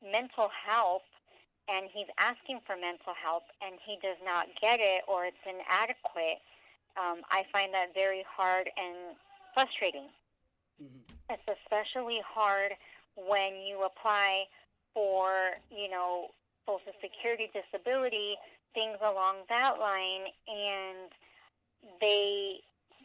mental 0.00 0.48
help, 0.48 1.04
and 1.68 1.88
he's 1.92 2.08
asking 2.16 2.60
for 2.64 2.76
mental 2.76 3.12
help, 3.16 3.44
and 3.60 3.76
he 3.84 4.00
does 4.00 4.20
not 4.24 4.48
get 4.60 4.80
it 4.80 5.04
or 5.08 5.24
it's 5.24 5.44
inadequate, 5.44 6.40
um, 6.96 7.22
I 7.30 7.42
find 7.52 7.72
that 7.74 7.94
very 7.94 8.24
hard 8.24 8.70
and 8.76 9.16
frustrating. 9.52 10.08
Mm-hmm. 10.82 11.34
It's 11.34 11.46
especially 11.46 12.20
hard 12.26 12.72
when 13.16 13.62
you 13.62 13.86
apply 13.86 14.44
for, 14.92 15.58
you 15.70 15.90
know, 15.90 16.30
Social 16.66 16.92
Security 17.00 17.50
disability, 17.52 18.36
things 18.74 18.98
along 19.02 19.46
that 19.48 19.78
line, 19.78 20.30
and 20.48 21.10
they 22.00 22.60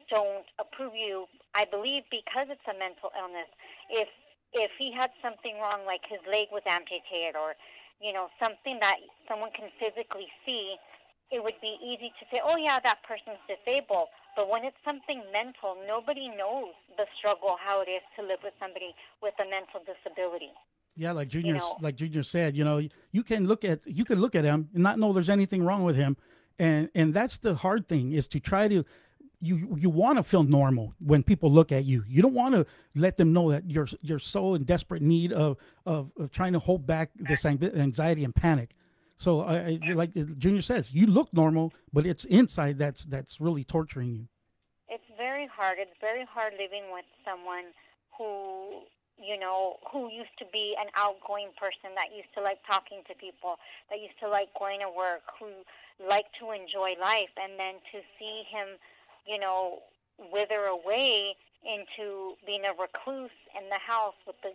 don't 0.09 0.45
approve 0.57 0.95
you. 0.95 1.25
I 1.53 1.65
believe 1.65 2.03
because 2.09 2.47
it's 2.49 2.65
a 2.69 2.77
mental 2.77 3.11
illness. 3.17 3.49
If 3.89 4.09
if 4.53 4.71
he 4.79 4.91
had 4.91 5.11
something 5.21 5.61
wrong, 5.61 5.85
like 5.85 6.01
his 6.09 6.19
leg 6.25 6.49
was 6.51 6.65
amputated, 6.65 7.35
or 7.35 7.53
you 8.01 8.13
know 8.13 8.29
something 8.41 8.79
that 8.81 8.97
someone 9.27 9.51
can 9.53 9.69
physically 9.77 10.27
see, 10.45 10.77
it 11.31 11.43
would 11.43 11.59
be 11.61 11.77
easy 11.83 12.11
to 12.19 12.25
say, 12.31 12.41
"Oh 12.43 12.57
yeah, 12.57 12.79
that 12.79 13.03
person's 13.03 13.39
disabled." 13.47 14.07
But 14.35 14.49
when 14.49 14.63
it's 14.63 14.77
something 14.85 15.21
mental, 15.31 15.77
nobody 15.87 16.29
knows 16.29 16.73
the 16.97 17.05
struggle 17.17 17.57
how 17.59 17.81
it 17.81 17.89
is 17.89 18.01
to 18.17 18.21
live 18.23 18.39
with 18.43 18.53
somebody 18.59 18.95
with 19.21 19.33
a 19.39 19.49
mental 19.49 19.81
disability. 19.85 20.51
Yeah, 20.95 21.11
like 21.13 21.29
Junior, 21.29 21.53
you 21.53 21.59
know, 21.59 21.77
like 21.81 21.95
Junior 21.95 22.23
said, 22.23 22.57
you 22.57 22.63
know, 22.63 22.81
you 23.11 23.23
can 23.23 23.47
look 23.47 23.63
at 23.63 23.79
you 23.85 24.05
can 24.05 24.19
look 24.19 24.35
at 24.35 24.43
him 24.43 24.69
and 24.73 24.83
not 24.83 24.99
know 24.99 25.13
there's 25.13 25.29
anything 25.29 25.63
wrong 25.63 25.83
with 25.83 25.95
him, 25.95 26.17
and 26.57 26.89
and 26.95 27.13
that's 27.13 27.37
the 27.37 27.55
hard 27.55 27.87
thing 27.87 28.13
is 28.13 28.27
to 28.27 28.39
try 28.39 28.67
to 28.67 28.83
you 29.41 29.75
you 29.77 29.89
want 29.89 30.17
to 30.17 30.23
feel 30.23 30.43
normal 30.43 30.93
when 30.99 31.23
people 31.23 31.49
look 31.49 31.71
at 31.71 31.85
you. 31.85 32.03
You 32.07 32.21
don't 32.21 32.33
want 32.33 32.55
to 32.55 32.65
let 32.95 33.17
them 33.17 33.31
know 33.31 33.51
that 33.51 33.69
you're 33.69 33.87
you're 34.01 34.19
so 34.19 34.55
in 34.55 34.63
desperate 34.63 35.01
need 35.01 35.31
of 35.31 35.57
of, 35.85 36.11
of 36.19 36.31
trying 36.31 36.53
to 36.53 36.59
hold 36.59 36.85
back 36.85 37.11
this 37.15 37.45
anxiety 37.45 38.23
and 38.23 38.35
panic. 38.35 38.75
So, 39.19 39.41
I, 39.41 39.79
like 39.93 40.11
Junior 40.37 40.61
says, 40.61 40.87
you 40.91 41.05
look 41.05 41.27
normal, 41.33 41.73
but 41.91 42.05
it's 42.05 42.23
inside 42.25 42.79
that's 42.79 43.03
that's 43.05 43.39
really 43.39 43.63
torturing 43.63 44.15
you. 44.15 44.25
It's 44.87 45.09
very 45.17 45.45
hard. 45.45 45.77
It's 45.77 45.99
very 45.99 46.25
hard 46.25 46.53
living 46.53 46.87
with 46.91 47.05
someone 47.27 47.75
who 48.17 48.87
you 49.21 49.37
know 49.37 49.75
who 49.91 50.09
used 50.09 50.33
to 50.39 50.45
be 50.53 50.75
an 50.79 50.87
outgoing 50.95 51.49
person 51.59 51.93
that 51.95 52.15
used 52.15 52.33
to 52.35 52.41
like 52.41 52.59
talking 52.65 53.03
to 53.09 53.13
people, 53.15 53.59
that 53.89 53.99
used 53.99 54.17
to 54.21 54.29
like 54.29 54.47
going 54.57 54.79
to 54.79 54.89
work, 54.89 55.27
who 55.37 55.51
liked 55.99 56.31
to 56.39 56.51
enjoy 56.55 56.95
life, 56.99 57.35
and 57.35 57.59
then 57.59 57.75
to 57.91 57.99
see 58.17 58.47
him 58.47 58.79
you 59.29 59.39
know, 59.39 59.79
wither 60.31 60.65
away 60.65 61.35
into 61.61 62.33
being 62.45 62.63
a 62.65 62.73
recluse 62.73 63.35
in 63.53 63.69
the 63.69 63.77
house 63.77 64.17
with 64.25 64.35
the 64.41 64.53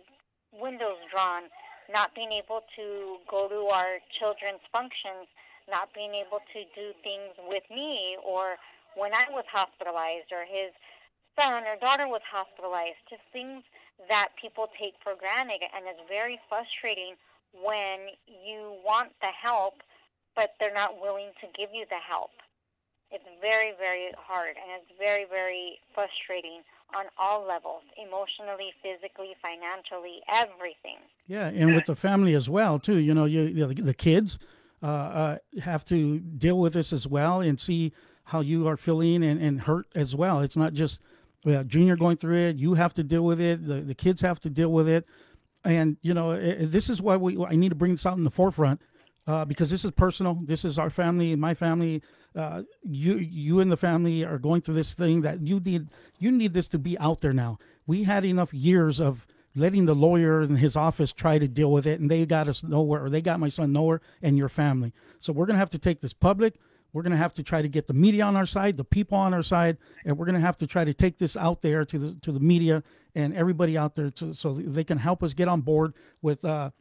windows 0.51 0.99
drawn, 1.11 1.43
not 1.91 2.15
being 2.15 2.31
able 2.31 2.61
to 2.75 3.17
go 3.29 3.47
to 3.47 3.69
our 3.73 3.99
children's 4.19 4.63
functions, 4.71 5.29
not 5.69 5.93
being 5.93 6.13
able 6.13 6.41
to 6.53 6.59
do 6.73 6.93
things 7.01 7.33
with 7.49 7.63
me 7.69 8.17
or 8.21 8.57
when 8.95 9.13
I 9.13 9.27
was 9.29 9.45
hospitalized 9.51 10.31
or 10.31 10.45
his 10.47 10.71
son 11.37 11.67
or 11.67 11.75
daughter 11.77 12.07
was 12.07 12.23
hospitalized, 12.23 13.01
just 13.09 13.23
things 13.33 13.63
that 14.07 14.29
people 14.39 14.71
take 14.79 14.95
for 15.03 15.15
granted. 15.15 15.63
And 15.75 15.85
it's 15.87 16.01
very 16.07 16.39
frustrating 16.47 17.19
when 17.51 18.15
you 18.25 18.79
want 18.83 19.11
the 19.19 19.31
help, 19.31 19.83
but 20.35 20.55
they're 20.59 20.75
not 20.75 20.99
willing 20.99 21.31
to 21.43 21.47
give 21.55 21.71
you 21.71 21.85
the 21.89 21.99
help. 21.99 22.31
It's 23.11 23.27
very, 23.39 23.71
very 23.77 24.11
hard 24.17 24.57
and 24.57 24.81
it's 24.81 24.91
very, 24.97 25.25
very 25.29 25.79
frustrating 25.93 26.65
on 26.93 27.05
all 27.17 27.45
levels 27.47 27.83
emotionally, 27.97 28.71
physically, 28.81 29.35
financially, 29.41 30.21
everything. 30.31 30.97
Yeah, 31.27 31.47
and 31.47 31.75
with 31.75 31.85
the 31.85 31.95
family 31.95 32.35
as 32.35 32.49
well, 32.49 32.79
too. 32.79 32.97
You 32.97 33.13
know, 33.13 33.25
you, 33.25 33.43
you 33.43 33.67
know, 33.67 33.73
the 33.73 33.93
kids 33.93 34.37
uh, 34.83 34.85
uh, 34.85 35.37
have 35.61 35.83
to 35.85 36.19
deal 36.19 36.59
with 36.59 36.73
this 36.73 36.93
as 36.93 37.07
well 37.07 37.41
and 37.41 37.59
see 37.59 37.91
how 38.25 38.41
you 38.41 38.67
are 38.67 38.77
feeling 38.77 39.23
and, 39.23 39.41
and 39.41 39.61
hurt 39.61 39.87
as 39.95 40.15
well. 40.15 40.41
It's 40.41 40.57
not 40.57 40.73
just 40.73 40.99
Junior 41.67 41.95
going 41.95 42.17
through 42.17 42.37
it, 42.49 42.57
you 42.57 42.73
have 42.73 42.93
to 42.95 43.03
deal 43.03 43.23
with 43.23 43.39
it, 43.39 43.65
the, 43.67 43.81
the 43.81 43.93
kids 43.93 44.21
have 44.21 44.39
to 44.39 44.49
deal 44.49 44.69
with 44.69 44.87
it. 44.87 45.07
And, 45.63 45.97
you 46.01 46.13
know, 46.13 46.31
it, 46.31 46.71
this 46.71 46.89
is 46.89 47.01
why 47.01 47.17
we, 47.17 47.43
I 47.43 47.55
need 47.55 47.69
to 47.69 47.75
bring 47.75 47.91
this 47.91 48.05
out 48.05 48.17
in 48.17 48.23
the 48.23 48.31
forefront 48.31 48.81
uh, 49.27 49.45
because 49.45 49.69
this 49.69 49.85
is 49.85 49.91
personal. 49.91 50.39
This 50.43 50.65
is 50.65 50.79
our 50.79 50.89
family, 50.89 51.35
my 51.35 51.53
family. 51.53 52.01
Uh, 52.35 52.63
you 52.83 53.17
you 53.17 53.61
and 53.61 53.71
the 53.71 53.77
family 53.77 54.25
are 54.25 54.37
going 54.37 54.61
through 54.61 54.75
this 54.75 54.93
thing 54.93 55.21
that 55.21 55.39
you 55.41 55.59
need 55.61 55.87
you 56.19 56.29
need 56.31 56.53
this 56.53 56.67
to 56.67 56.77
be 56.77 56.97
out 56.99 57.21
there 57.21 57.31
now. 57.31 57.57
We 57.87 58.03
had 58.03 58.25
enough 58.25 58.53
years 58.53 58.99
of 58.99 59.25
letting 59.55 59.85
the 59.85 59.95
lawyer 59.95 60.41
and 60.41 60.57
his 60.57 60.75
office 60.75 61.13
try 61.13 61.39
to 61.39 61.47
deal 61.47 61.71
with 61.71 61.87
it, 61.87 62.01
and 62.01 62.11
they 62.11 62.25
got 62.25 62.49
us 62.49 62.61
nowhere, 62.61 63.05
or 63.05 63.09
they 63.09 63.21
got 63.21 63.39
my 63.39 63.47
son 63.47 63.71
nowhere, 63.71 64.01
and 64.21 64.37
your 64.37 64.49
family. 64.49 64.91
So 65.21 65.31
we're 65.31 65.45
gonna 65.45 65.59
have 65.59 65.69
to 65.69 65.79
take 65.79 66.01
this 66.01 66.11
public. 66.11 66.55
We're 66.91 67.03
gonna 67.03 67.17
have 67.17 67.33
to 67.35 67.43
try 67.43 67.61
to 67.61 67.69
get 67.69 67.87
the 67.87 67.93
media 67.93 68.25
on 68.25 68.35
our 68.35 68.45
side, 68.45 68.75
the 68.75 68.83
people 68.83 69.17
on 69.17 69.33
our 69.33 69.43
side, 69.43 69.77
and 70.03 70.17
we're 70.17 70.25
gonna 70.25 70.41
have 70.41 70.57
to 70.57 70.67
try 70.67 70.83
to 70.83 70.93
take 70.93 71.17
this 71.19 71.37
out 71.37 71.61
there 71.61 71.85
to 71.85 71.97
the 71.97 72.15
to 72.21 72.33
the 72.33 72.39
media 72.41 72.83
and 73.15 73.33
everybody 73.33 73.77
out 73.77 73.95
there, 73.95 74.11
to, 74.11 74.33
so 74.33 74.55
they 74.55 74.83
can 74.83 74.97
help 74.97 75.23
us 75.23 75.33
get 75.33 75.47
on 75.47 75.61
board 75.61 75.93
with 76.21 76.43
uh, 76.43 76.71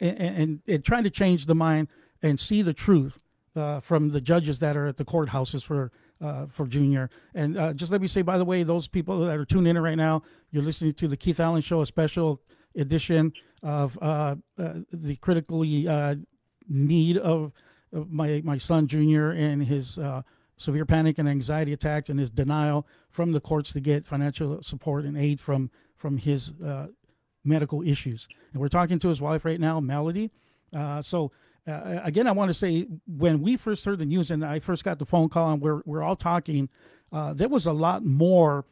and, 0.00 0.18
and, 0.18 0.62
and 0.66 0.84
trying 0.84 1.04
to 1.04 1.10
change 1.10 1.44
the 1.44 1.54
mind 1.54 1.88
and 2.22 2.40
see 2.40 2.62
the 2.62 2.72
truth 2.72 3.18
uh, 3.56 3.80
from 3.80 4.10
the 4.10 4.20
judges 4.20 4.58
that 4.60 4.76
are 4.76 4.86
at 4.86 4.96
the 4.96 5.04
courthouses 5.04 5.62
for 5.62 5.90
uh, 6.22 6.46
for 6.46 6.66
Junior. 6.66 7.10
And 7.34 7.58
uh, 7.58 7.72
just 7.72 7.90
let 7.90 8.00
me 8.00 8.06
say, 8.06 8.22
by 8.22 8.38
the 8.38 8.44
way, 8.44 8.62
those 8.62 8.86
people 8.86 9.24
that 9.24 9.36
are 9.36 9.44
tuning 9.44 9.76
in 9.76 9.82
right 9.82 9.96
now, 9.96 10.22
you're 10.50 10.62
listening 10.62 10.94
to 10.94 11.08
the 11.08 11.16
Keith 11.16 11.40
Allen 11.40 11.62
Show, 11.62 11.80
a 11.80 11.86
special 11.86 12.40
edition 12.76 13.32
of 13.62 13.98
uh, 14.00 14.36
uh, 14.58 14.74
the 14.92 15.16
critically 15.16 15.88
uh, 15.88 16.16
need 16.68 17.18
of, 17.18 17.52
my 18.08 18.40
my 18.42 18.56
son 18.56 18.86
Junior 18.86 19.32
and 19.32 19.62
his 19.62 19.98
severe 20.56 20.86
panic 20.86 21.18
and 21.18 21.28
anxiety 21.28 21.74
attacks 21.74 22.08
and 22.08 22.18
his 22.18 22.30
denial 22.30 22.86
from 23.10 23.32
the 23.32 23.40
courts 23.40 23.70
to 23.72 23.80
get 23.80 24.06
financial 24.06 24.62
support 24.62 25.04
and 25.04 25.18
aid 25.18 25.40
from 25.40 25.70
from 25.96 26.16
his 26.16 26.52
medical 27.44 27.82
issues. 27.82 28.28
And 28.52 28.62
we're 28.62 28.68
talking 28.68 28.98
to 29.00 29.08
his 29.08 29.20
wife 29.20 29.44
right 29.44 29.60
now, 29.60 29.78
Melody. 29.78 30.30
so 31.02 31.32
uh, 31.66 32.00
again, 32.02 32.26
I 32.26 32.32
want 32.32 32.48
to 32.48 32.54
say 32.54 32.86
when 33.06 33.40
we 33.40 33.56
first 33.56 33.84
heard 33.84 33.98
the 33.98 34.04
news 34.04 34.30
and 34.30 34.44
I 34.44 34.58
first 34.58 34.84
got 34.84 34.98
the 34.98 35.06
phone 35.06 35.28
call 35.28 35.52
and 35.52 35.62
we're, 35.62 35.82
we're 35.84 36.02
all 36.02 36.16
talking, 36.16 36.68
uh, 37.12 37.34
there 37.34 37.48
was 37.48 37.66
a 37.66 37.72
lot 37.72 38.04
more 38.04 38.64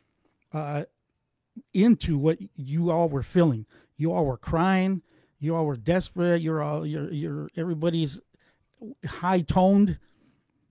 uh, 0.52 0.84
into 1.72 2.18
what 2.18 2.38
you 2.56 2.90
all 2.90 3.08
were 3.08 3.22
feeling. 3.22 3.66
You 3.96 4.12
all 4.12 4.24
were 4.24 4.36
crying. 4.36 5.02
You 5.38 5.54
all 5.54 5.66
were 5.66 5.76
desperate. 5.76 6.42
You're 6.42 6.62
all, 6.62 6.86
you're, 6.86 7.12
you're, 7.12 7.48
everybody's 7.56 8.20
high 9.06 9.42
toned. 9.42 9.98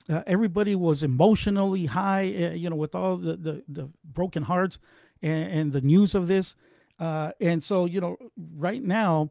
Uh, 0.09 0.23
everybody 0.25 0.75
was 0.75 1.03
emotionally 1.03 1.85
high, 1.85 2.23
uh, 2.23 2.53
you 2.53 2.69
know, 2.69 2.75
with 2.75 2.95
all 2.95 3.15
the, 3.15 3.37
the, 3.37 3.63
the 3.67 3.89
broken 4.03 4.43
hearts 4.43 4.79
and, 5.21 5.51
and 5.51 5.73
the 5.73 5.81
news 5.81 6.15
of 6.15 6.27
this. 6.27 6.55
Uh, 6.99 7.31
and 7.39 7.63
so, 7.63 7.85
you 7.85 8.01
know, 8.01 8.17
right 8.57 8.83
now, 8.83 9.29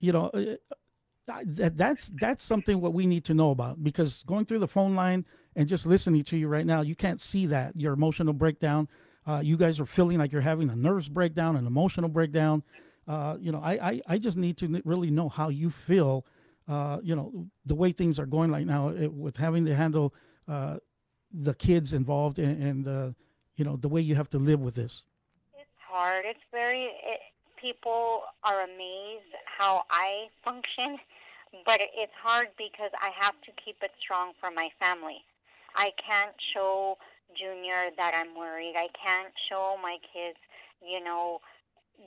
you 0.00 0.12
know, 0.12 0.30
that, 1.26 1.76
that's 1.76 2.10
that's 2.20 2.44
something 2.44 2.80
what 2.80 2.92
we 2.92 3.06
need 3.06 3.24
to 3.24 3.34
know 3.34 3.50
about 3.50 3.82
because 3.82 4.22
going 4.26 4.44
through 4.44 4.58
the 4.58 4.68
phone 4.68 4.94
line 4.94 5.24
and 5.56 5.68
just 5.68 5.86
listening 5.86 6.24
to 6.24 6.36
you 6.36 6.48
right 6.48 6.66
now, 6.66 6.82
you 6.82 6.94
can't 6.94 7.20
see 7.20 7.46
that 7.46 7.72
your 7.76 7.92
emotional 7.92 8.32
breakdown. 8.32 8.88
Uh, 9.26 9.40
you 9.42 9.56
guys 9.56 9.80
are 9.80 9.86
feeling 9.86 10.18
like 10.18 10.32
you're 10.32 10.42
having 10.42 10.68
a 10.68 10.76
nervous 10.76 11.08
breakdown, 11.08 11.56
an 11.56 11.66
emotional 11.66 12.08
breakdown. 12.08 12.62
Uh, 13.08 13.36
you 13.40 13.52
know, 13.52 13.60
I, 13.60 13.72
I, 13.72 14.00
I 14.08 14.18
just 14.18 14.36
need 14.36 14.58
to 14.58 14.82
really 14.84 15.10
know 15.10 15.28
how 15.28 15.48
you 15.48 15.70
feel. 15.70 16.26
Uh, 16.68 16.98
you 17.02 17.14
know, 17.14 17.46
the 17.66 17.74
way 17.74 17.92
things 17.92 18.18
are 18.18 18.26
going 18.26 18.50
right 18.50 18.66
now 18.66 18.88
it, 18.88 19.12
with 19.12 19.36
having 19.36 19.64
to 19.66 19.74
handle 19.74 20.14
uh, 20.48 20.76
the 21.32 21.54
kids 21.54 21.92
involved 21.92 22.38
and, 22.38 22.62
and 22.62 22.88
uh, 22.88 23.10
you 23.56 23.64
know 23.64 23.76
the 23.76 23.88
way 23.88 24.00
you 24.00 24.14
have 24.14 24.30
to 24.30 24.38
live 24.38 24.60
with 24.60 24.74
this. 24.74 25.02
It's 25.54 25.68
hard. 25.88 26.24
It's 26.26 26.40
very. 26.52 26.84
It, 26.84 27.20
people 27.64 28.28
are 28.44 28.60
amazed 28.60 29.32
how 29.48 29.84
I 29.88 30.28
function, 30.44 31.00
but 31.64 31.80
it's 31.80 32.12
hard 32.20 32.48
because 32.58 32.92
I 33.00 33.08
have 33.16 33.32
to 33.48 33.50
keep 33.56 33.76
it 33.80 33.92
strong 33.98 34.32
for 34.38 34.50
my 34.50 34.68
family. 34.78 35.24
I 35.74 35.96
can't 35.96 36.36
show 36.52 36.98
Junior 37.32 37.88
that 37.96 38.12
I'm 38.12 38.36
worried. 38.36 38.76
I 38.76 38.92
can't 38.92 39.32
show 39.48 39.76
my 39.80 39.96
kids, 40.12 40.36
you 40.84 41.02
know, 41.02 41.40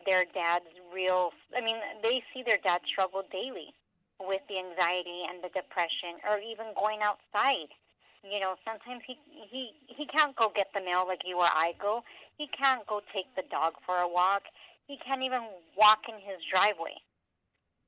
their 0.06 0.26
dad's 0.30 0.70
real. 0.94 1.32
I 1.58 1.62
mean, 1.66 1.78
they 2.04 2.22
see 2.34 2.44
their 2.46 2.62
dad 2.62 2.82
struggle 2.86 3.24
daily 3.32 3.74
with 4.22 4.42
the 4.48 4.62
anxiety 4.62 5.26
and 5.26 5.42
the 5.42 5.50
depression, 5.50 6.22
or 6.30 6.38
even 6.38 6.78
going 6.78 7.02
outside. 7.02 7.74
You 8.22 8.40
know, 8.40 8.56
sometimes 8.62 9.02
he 9.08 9.18
he 9.50 9.74
he 9.88 10.06
can't 10.06 10.36
go 10.36 10.52
get 10.54 10.70
the 10.74 10.82
mail 10.82 11.06
like 11.08 11.22
you 11.26 11.38
or 11.38 11.50
I 11.50 11.74
go. 11.82 12.04
He 12.38 12.48
can't 12.48 12.86
go 12.86 13.02
take 13.14 13.34
the 13.36 13.44
dog 13.50 13.74
for 13.86 13.98
a 13.98 14.08
walk. 14.08 14.44
He 14.88 14.98
can't 14.98 15.22
even 15.22 15.44
walk 15.78 16.08
in 16.08 16.16
his 16.16 16.40
driveway. 16.52 16.96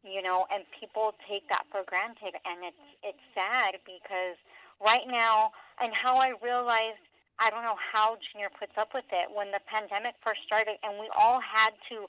You 0.03 0.21
know, 0.21 0.47
and 0.47 0.63
people 0.79 1.11
take 1.27 1.49
that 1.49 1.67
for 1.71 1.83
granted, 1.83 2.31
and 2.47 2.63
it's 2.63 2.87
it's 3.03 3.25
sad 3.35 3.75
because 3.83 4.39
right 4.79 5.03
now, 5.07 5.51
and 5.81 5.91
how 5.91 6.15
I 6.15 6.31
realized 6.41 7.03
I 7.39 7.49
don't 7.49 7.63
know 7.63 7.79
how 7.79 8.19
Junior 8.19 8.51
puts 8.51 8.75
up 8.75 8.91
with 8.93 9.07
it. 9.11 9.31
When 9.31 9.51
the 9.51 9.63
pandemic 9.63 10.15
first 10.23 10.43
started 10.43 10.75
and 10.83 10.99
we 10.99 11.07
all 11.15 11.39
had 11.39 11.71
to 11.87 12.07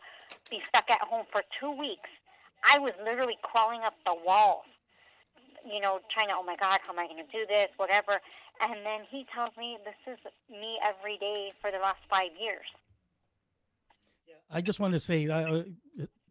be 0.51 0.59
stuck 0.69 0.91
at 0.91 1.01
home 1.07 1.25
for 1.31 1.43
two 1.59 1.71
weeks, 1.71 2.11
I 2.67 2.79
was 2.79 2.93
literally 2.99 3.39
crawling 3.43 3.83
up 3.87 3.95
the 4.05 4.15
walls, 4.15 4.67
you 5.63 5.81
know, 5.81 6.03
trying 6.11 6.29
to, 6.29 6.35
oh 6.35 6.43
my 6.43 6.57
God, 6.59 6.83
how 6.83 6.93
am 6.93 6.99
I 6.99 7.07
going 7.07 7.23
to 7.23 7.31
do 7.31 7.47
this, 7.47 7.71
whatever. 7.79 8.19
And 8.61 8.85
then 8.85 9.07
he 9.09 9.25
tells 9.33 9.55
me 9.57 9.79
this 9.87 9.99
is 10.11 10.19
me 10.51 10.83
every 10.83 11.17
day 11.17 11.55
for 11.63 11.71
the 11.71 11.79
last 11.79 12.03
five 12.11 12.35
years. 12.35 12.67
I 14.51 14.61
just 14.61 14.81
want 14.81 14.95
to 14.95 15.01
say, 15.01 15.29
uh, 15.29 15.63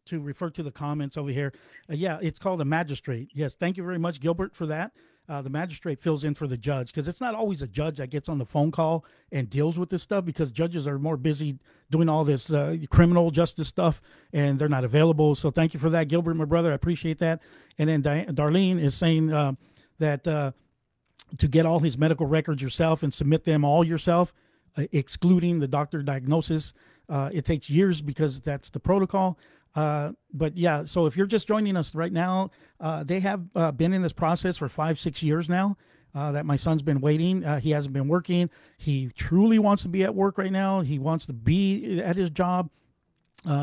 to 0.05 0.19
refer 0.19 0.49
to 0.49 0.63
the 0.63 0.71
comments 0.71 1.17
over 1.17 1.29
here, 1.29 1.53
uh, 1.89 1.93
yeah, 1.93 2.17
it's 2.21 2.39
called 2.39 2.61
a 2.61 2.65
magistrate. 2.65 3.29
Yes, 3.33 3.55
thank 3.55 3.77
you 3.77 3.83
very 3.83 3.99
much, 3.99 4.19
Gilbert, 4.19 4.55
for 4.55 4.65
that 4.67 4.91
uh, 5.29 5.43
the 5.43 5.49
magistrate 5.49 5.99
fills 5.99 6.23
in 6.23 6.33
for 6.33 6.47
the 6.47 6.57
judge 6.57 6.87
because 6.87 7.07
it's 7.07 7.21
not 7.21 7.35
always 7.35 7.61
a 7.61 7.67
judge 7.67 7.97
that 7.97 8.09
gets 8.09 8.27
on 8.27 8.39
the 8.39 8.45
phone 8.45 8.71
call 8.71 9.05
and 9.31 9.47
deals 9.49 9.77
with 9.77 9.89
this 9.89 10.01
stuff 10.01 10.25
because 10.25 10.51
judges 10.51 10.87
are 10.87 10.97
more 10.97 11.17
busy 11.17 11.59
doing 11.91 12.09
all 12.09 12.23
this 12.23 12.51
uh, 12.51 12.75
criminal 12.89 13.29
justice 13.29 13.67
stuff 13.67 14.01
and 14.33 14.57
they're 14.57 14.67
not 14.67 14.83
available. 14.83 15.35
So 15.35 15.51
thank 15.51 15.75
you 15.75 15.79
for 15.79 15.91
that, 15.91 16.07
Gilbert, 16.07 16.33
my 16.33 16.45
brother. 16.45 16.71
I 16.71 16.75
appreciate 16.75 17.19
that. 17.19 17.41
And 17.77 17.87
then 17.87 18.01
Di- 18.01 18.25
Darlene 18.29 18.81
is 18.81 18.95
saying 18.95 19.31
uh, 19.31 19.53
that 19.99 20.27
uh, 20.27 20.51
to 21.37 21.47
get 21.47 21.67
all 21.67 21.79
his 21.79 21.95
medical 21.95 22.25
records 22.25 22.61
yourself 22.61 23.03
and 23.03 23.13
submit 23.13 23.43
them 23.43 23.63
all 23.63 23.83
yourself, 23.83 24.33
uh, 24.77 24.85
excluding 24.91 25.59
the 25.59 25.67
doctor 25.67 26.01
diagnosis, 26.01 26.73
uh, 27.09 27.29
it 27.31 27.45
takes 27.45 27.69
years 27.69 28.01
because 28.01 28.39
that's 28.39 28.69
the 28.69 28.79
protocol. 28.79 29.37
Uh, 29.75 30.11
but 30.33 30.57
yeah, 30.57 30.83
so 30.85 31.05
if 31.05 31.15
you're 31.15 31.27
just 31.27 31.47
joining 31.47 31.77
us 31.77 31.93
right 31.95 32.11
now, 32.11 32.51
uh, 32.79 33.03
they 33.03 33.19
have 33.19 33.41
uh, 33.55 33.71
been 33.71 33.93
in 33.93 34.01
this 34.01 34.13
process 34.13 34.57
for 34.57 34.69
five, 34.69 34.99
six 34.99 35.21
years 35.23 35.49
now. 35.49 35.77
Uh, 36.15 36.31
that 36.31 36.43
my 36.43 36.55
son's 36.55 36.81
been 36.81 37.01
waiting. 37.01 37.45
Uh, 37.45 37.59
he 37.59 37.69
hasn't 37.69 37.93
been 37.93 38.07
working. 38.07 38.49
He 38.77 39.11
truly 39.15 39.59
wants 39.59 39.83
to 39.83 39.89
be 39.89 40.03
at 40.03 40.15
work 40.15 40.39
right 40.39 40.51
now. 40.51 40.81
He 40.81 40.97
wants 40.97 41.27
to 41.27 41.33
be 41.33 42.01
at 42.01 42.15
his 42.15 42.31
job. 42.31 42.71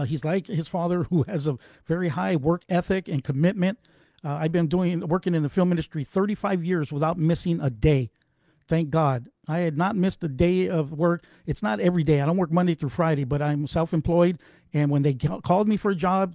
he's 0.07 0.25
like 0.25 0.47
his 0.47 0.69
father, 0.69 1.03
who 1.11 1.25
has 1.25 1.49
a 1.49 1.59
very 1.87 2.09
high 2.09 2.37
work 2.37 2.63
ethic 2.69 3.09
and 3.09 3.25
commitment. 3.25 3.79
I've 4.23 4.53
been 4.53 4.69
doing 4.69 5.07
working 5.07 5.35
in 5.35 5.43
the 5.43 5.49
film 5.49 5.71
industry 5.71 6.03
35 6.03 6.65
years 6.65 6.93
without 6.93 7.19
missing 7.19 7.61
a 7.61 7.71
day. 7.71 8.11
Thank 8.67 8.91
God. 8.91 9.29
I 9.49 9.59
had 9.59 9.77
not 9.77 9.97
missed 9.97 10.25
a 10.25 10.29
day 10.29 10.69
of 10.69 10.93
work. 10.93 11.25
It's 11.47 11.63
not 11.63 11.81
every 11.81 12.03
day. 12.03 12.21
I 12.21 12.27
don't 12.27 12.37
work 12.37 12.51
Monday 12.51 12.75
through 12.75 12.91
Friday, 12.91 13.25
but 13.25 13.41
I'm 13.41 13.67
self 13.67 13.93
employed. 13.93 14.39
And 14.73 14.91
when 14.91 15.03
they 15.03 15.15
called 15.15 15.69
me 15.69 15.77
for 15.77 15.91
a 15.91 15.97
job, 15.97 16.35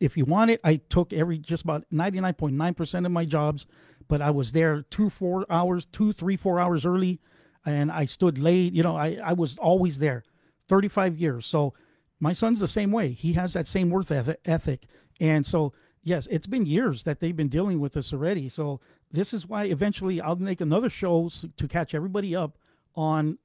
if 0.00 0.16
you 0.16 0.24
want 0.24 0.50
it, 0.50 0.60
I 0.62 0.76
took 0.76 1.12
every 1.12 1.38
just 1.38 1.64
about 1.64 1.84
99.9% 1.92 3.06
of 3.06 3.12
my 3.12 3.24
jobs, 3.24 3.66
but 4.08 4.22
I 4.22 4.30
was 4.30 4.52
there 4.52 4.82
two, 4.82 5.10
four 5.10 5.46
hours, 5.50 5.86
two, 5.86 6.12
three, 6.12 6.36
four 6.36 6.60
hours 6.60 6.84
early, 6.84 7.20
and 7.64 7.90
I 7.90 8.04
stood 8.04 8.38
late. 8.38 8.72
You 8.72 8.82
know, 8.82 8.96
I, 8.96 9.18
I 9.24 9.32
was 9.32 9.56
always 9.58 9.98
there 9.98 10.24
35 10.68 11.16
years. 11.16 11.46
So 11.46 11.74
my 12.20 12.32
son's 12.32 12.60
the 12.60 12.68
same 12.68 12.92
way. 12.92 13.10
He 13.12 13.32
has 13.32 13.52
that 13.54 13.66
same 13.66 13.90
worth 13.90 14.12
ethic. 14.12 14.86
And 15.20 15.46
so, 15.46 15.72
yes, 16.02 16.28
it's 16.30 16.46
been 16.46 16.66
years 16.66 17.02
that 17.04 17.20
they've 17.20 17.36
been 17.36 17.48
dealing 17.48 17.80
with 17.80 17.94
this 17.94 18.12
already. 18.12 18.48
So 18.48 18.80
this 19.12 19.34
is 19.34 19.46
why 19.46 19.64
eventually 19.64 20.20
I'll 20.20 20.36
make 20.36 20.60
another 20.60 20.88
show 20.88 21.30
to 21.56 21.68
catch 21.68 21.94
everybody 21.94 22.34
up 22.34 22.58
on 22.94 23.38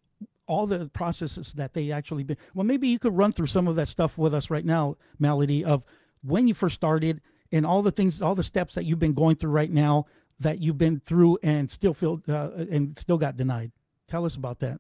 all 0.48 0.66
the 0.66 0.88
processes 0.88 1.54
that 1.54 1.74
they 1.74 1.92
actually 1.92 2.24
been. 2.24 2.38
Well, 2.54 2.66
maybe 2.66 2.88
you 2.88 3.00
could 3.00 3.16
run 3.16 3.32
through 3.34 3.48
some 3.48 3.68
of 3.68 3.76
that 3.76 3.90
stuff 3.90 4.18
with 4.18 4.34
us 4.34 4.50
right 4.50 4.66
now, 4.66 4.96
Melody, 5.20 5.64
of 5.66 5.84
when 6.24 6.48
you 6.48 6.54
first 6.54 6.76
started 6.76 7.22
and 7.52 7.66
all 7.66 7.82
the 7.82 7.92
things, 7.92 8.22
all 8.22 8.36
the 8.36 8.44
steps 8.44 8.76
that 8.76 8.86
you've 8.86 9.00
been 9.00 9.14
going 9.14 9.36
through 9.36 9.52
right 9.52 9.72
now 9.72 10.06
that 10.40 10.60
you've 10.60 10.78
been 10.78 11.02
through 11.02 11.38
and 11.44 11.70
still 11.70 11.94
feel 11.94 12.22
uh, 12.30 12.52
and 12.72 12.98
still 12.98 13.18
got 13.18 13.36
denied. 13.36 13.72
Tell 14.08 14.26
us 14.26 14.36
about 14.36 14.60
that. 14.60 14.80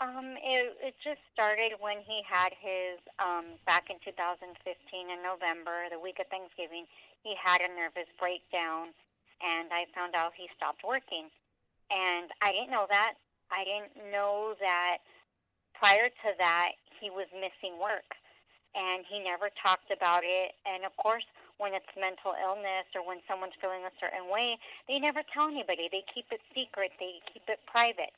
Um, 0.00 0.36
it, 0.38 0.76
it 0.78 0.94
just 1.02 1.20
started 1.32 1.72
when 1.80 1.98
he 2.06 2.22
had 2.22 2.50
his 2.60 3.00
um, 3.18 3.58
back 3.66 3.90
in 3.90 3.96
2015 4.04 4.54
in 5.10 5.18
November, 5.22 5.90
the 5.90 5.98
week 5.98 6.18
of 6.20 6.26
Thanksgiving. 6.28 6.86
He 7.24 7.34
had 7.34 7.60
a 7.60 7.68
nervous 7.74 8.06
breakdown 8.20 8.94
and 9.42 9.70
I 9.72 9.86
found 9.94 10.14
out 10.14 10.32
he 10.36 10.48
stopped 10.56 10.82
working. 10.86 11.30
And 11.90 12.30
I 12.42 12.52
didn't 12.52 12.70
know 12.70 12.86
that. 12.88 13.14
I 13.50 13.64
didn't 13.64 14.12
know 14.12 14.54
that 14.60 14.98
prior 15.72 16.08
to 16.08 16.28
that 16.38 16.76
he 17.00 17.08
was 17.08 17.26
missing 17.32 17.80
work. 17.80 18.18
And 18.76 19.04
he 19.08 19.18
never 19.18 19.48
talked 19.56 19.90
about 19.90 20.22
it. 20.22 20.52
And 20.68 20.84
of 20.84 20.92
course, 21.00 21.24
when 21.56 21.74
it's 21.74 21.88
mental 21.98 22.36
illness 22.38 22.86
or 22.94 23.02
when 23.02 23.18
someone's 23.26 23.56
feeling 23.58 23.82
a 23.82 23.94
certain 23.98 24.30
way, 24.30 24.58
they 24.86 24.98
never 24.98 25.24
tell 25.32 25.48
anybody. 25.48 25.88
They 25.90 26.04
keep 26.06 26.30
it 26.30 26.44
secret, 26.54 26.92
they 27.00 27.18
keep 27.32 27.42
it 27.48 27.58
private. 27.66 28.14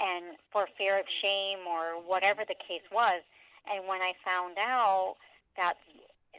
And 0.00 0.34
for 0.50 0.66
fear 0.78 0.98
of 0.98 1.06
shame 1.22 1.62
or 1.68 2.00
whatever 2.02 2.42
the 2.42 2.58
case 2.58 2.82
was. 2.90 3.22
And 3.70 3.86
when 3.86 4.02
I 4.02 4.18
found 4.24 4.58
out, 4.58 5.14
that's 5.54 5.78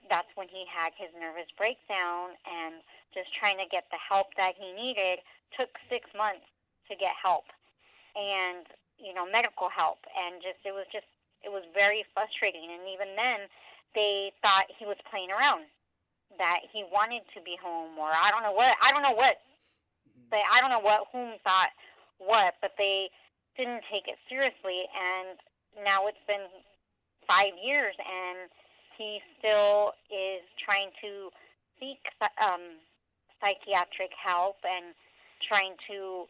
that's 0.10 0.28
when 0.36 0.52
he 0.52 0.68
had 0.68 0.92
his 1.00 1.08
nervous 1.16 1.48
breakdown 1.56 2.36
and 2.44 2.84
just 3.14 3.34
trying 3.34 3.58
to 3.58 3.70
get 3.70 3.86
the 3.90 4.02
help 4.02 4.34
that 4.38 4.54
he 4.58 4.74
needed 4.74 5.22
took 5.58 5.70
six 5.90 6.10
months 6.18 6.46
to 6.90 6.98
get 6.98 7.14
help 7.16 7.46
and 8.18 8.66
you 8.98 9.14
know 9.14 9.26
medical 9.26 9.70
help. 9.70 10.04
And 10.14 10.42
just 10.42 10.62
it 10.66 10.74
was 10.74 10.86
just 10.92 11.08
it 11.46 11.50
was 11.50 11.64
very 11.74 12.06
frustrating. 12.14 12.68
And 12.74 12.90
even 12.90 13.16
then 13.16 13.48
they 13.96 14.34
thought 14.42 14.66
he 14.68 14.86
was 14.86 14.98
playing 15.10 15.30
around 15.30 15.70
that 16.38 16.66
he 16.74 16.84
wanted 16.90 17.22
to 17.30 17.40
be 17.46 17.54
home 17.62 17.94
or 18.00 18.10
i 18.10 18.32
don't 18.32 18.42
know 18.42 18.52
what 18.52 18.74
i 18.82 18.90
don't 18.90 19.04
know 19.04 19.14
what 19.14 19.38
they 20.32 20.42
i 20.52 20.60
don't 20.60 20.72
know 20.72 20.82
what 20.82 21.06
whom 21.14 21.38
thought 21.46 21.70
what 22.18 22.56
but 22.60 22.72
they 22.76 23.06
didn't 23.58 23.84
take 23.92 24.08
it 24.08 24.18
seriously. 24.30 24.86
And 24.94 25.38
now 25.86 26.08
it's 26.08 26.22
been 26.28 26.50
five 27.28 27.54
years 27.64 27.96
and 28.00 28.50
he 28.98 29.20
still 29.40 29.94
is 30.10 30.42
trying 30.58 30.90
to 31.02 31.30
seek 31.80 32.02
um, 32.42 32.82
psychiatric 33.44 34.12
help 34.24 34.56
and 34.64 34.96
trying 35.48 35.76
to 35.90 36.26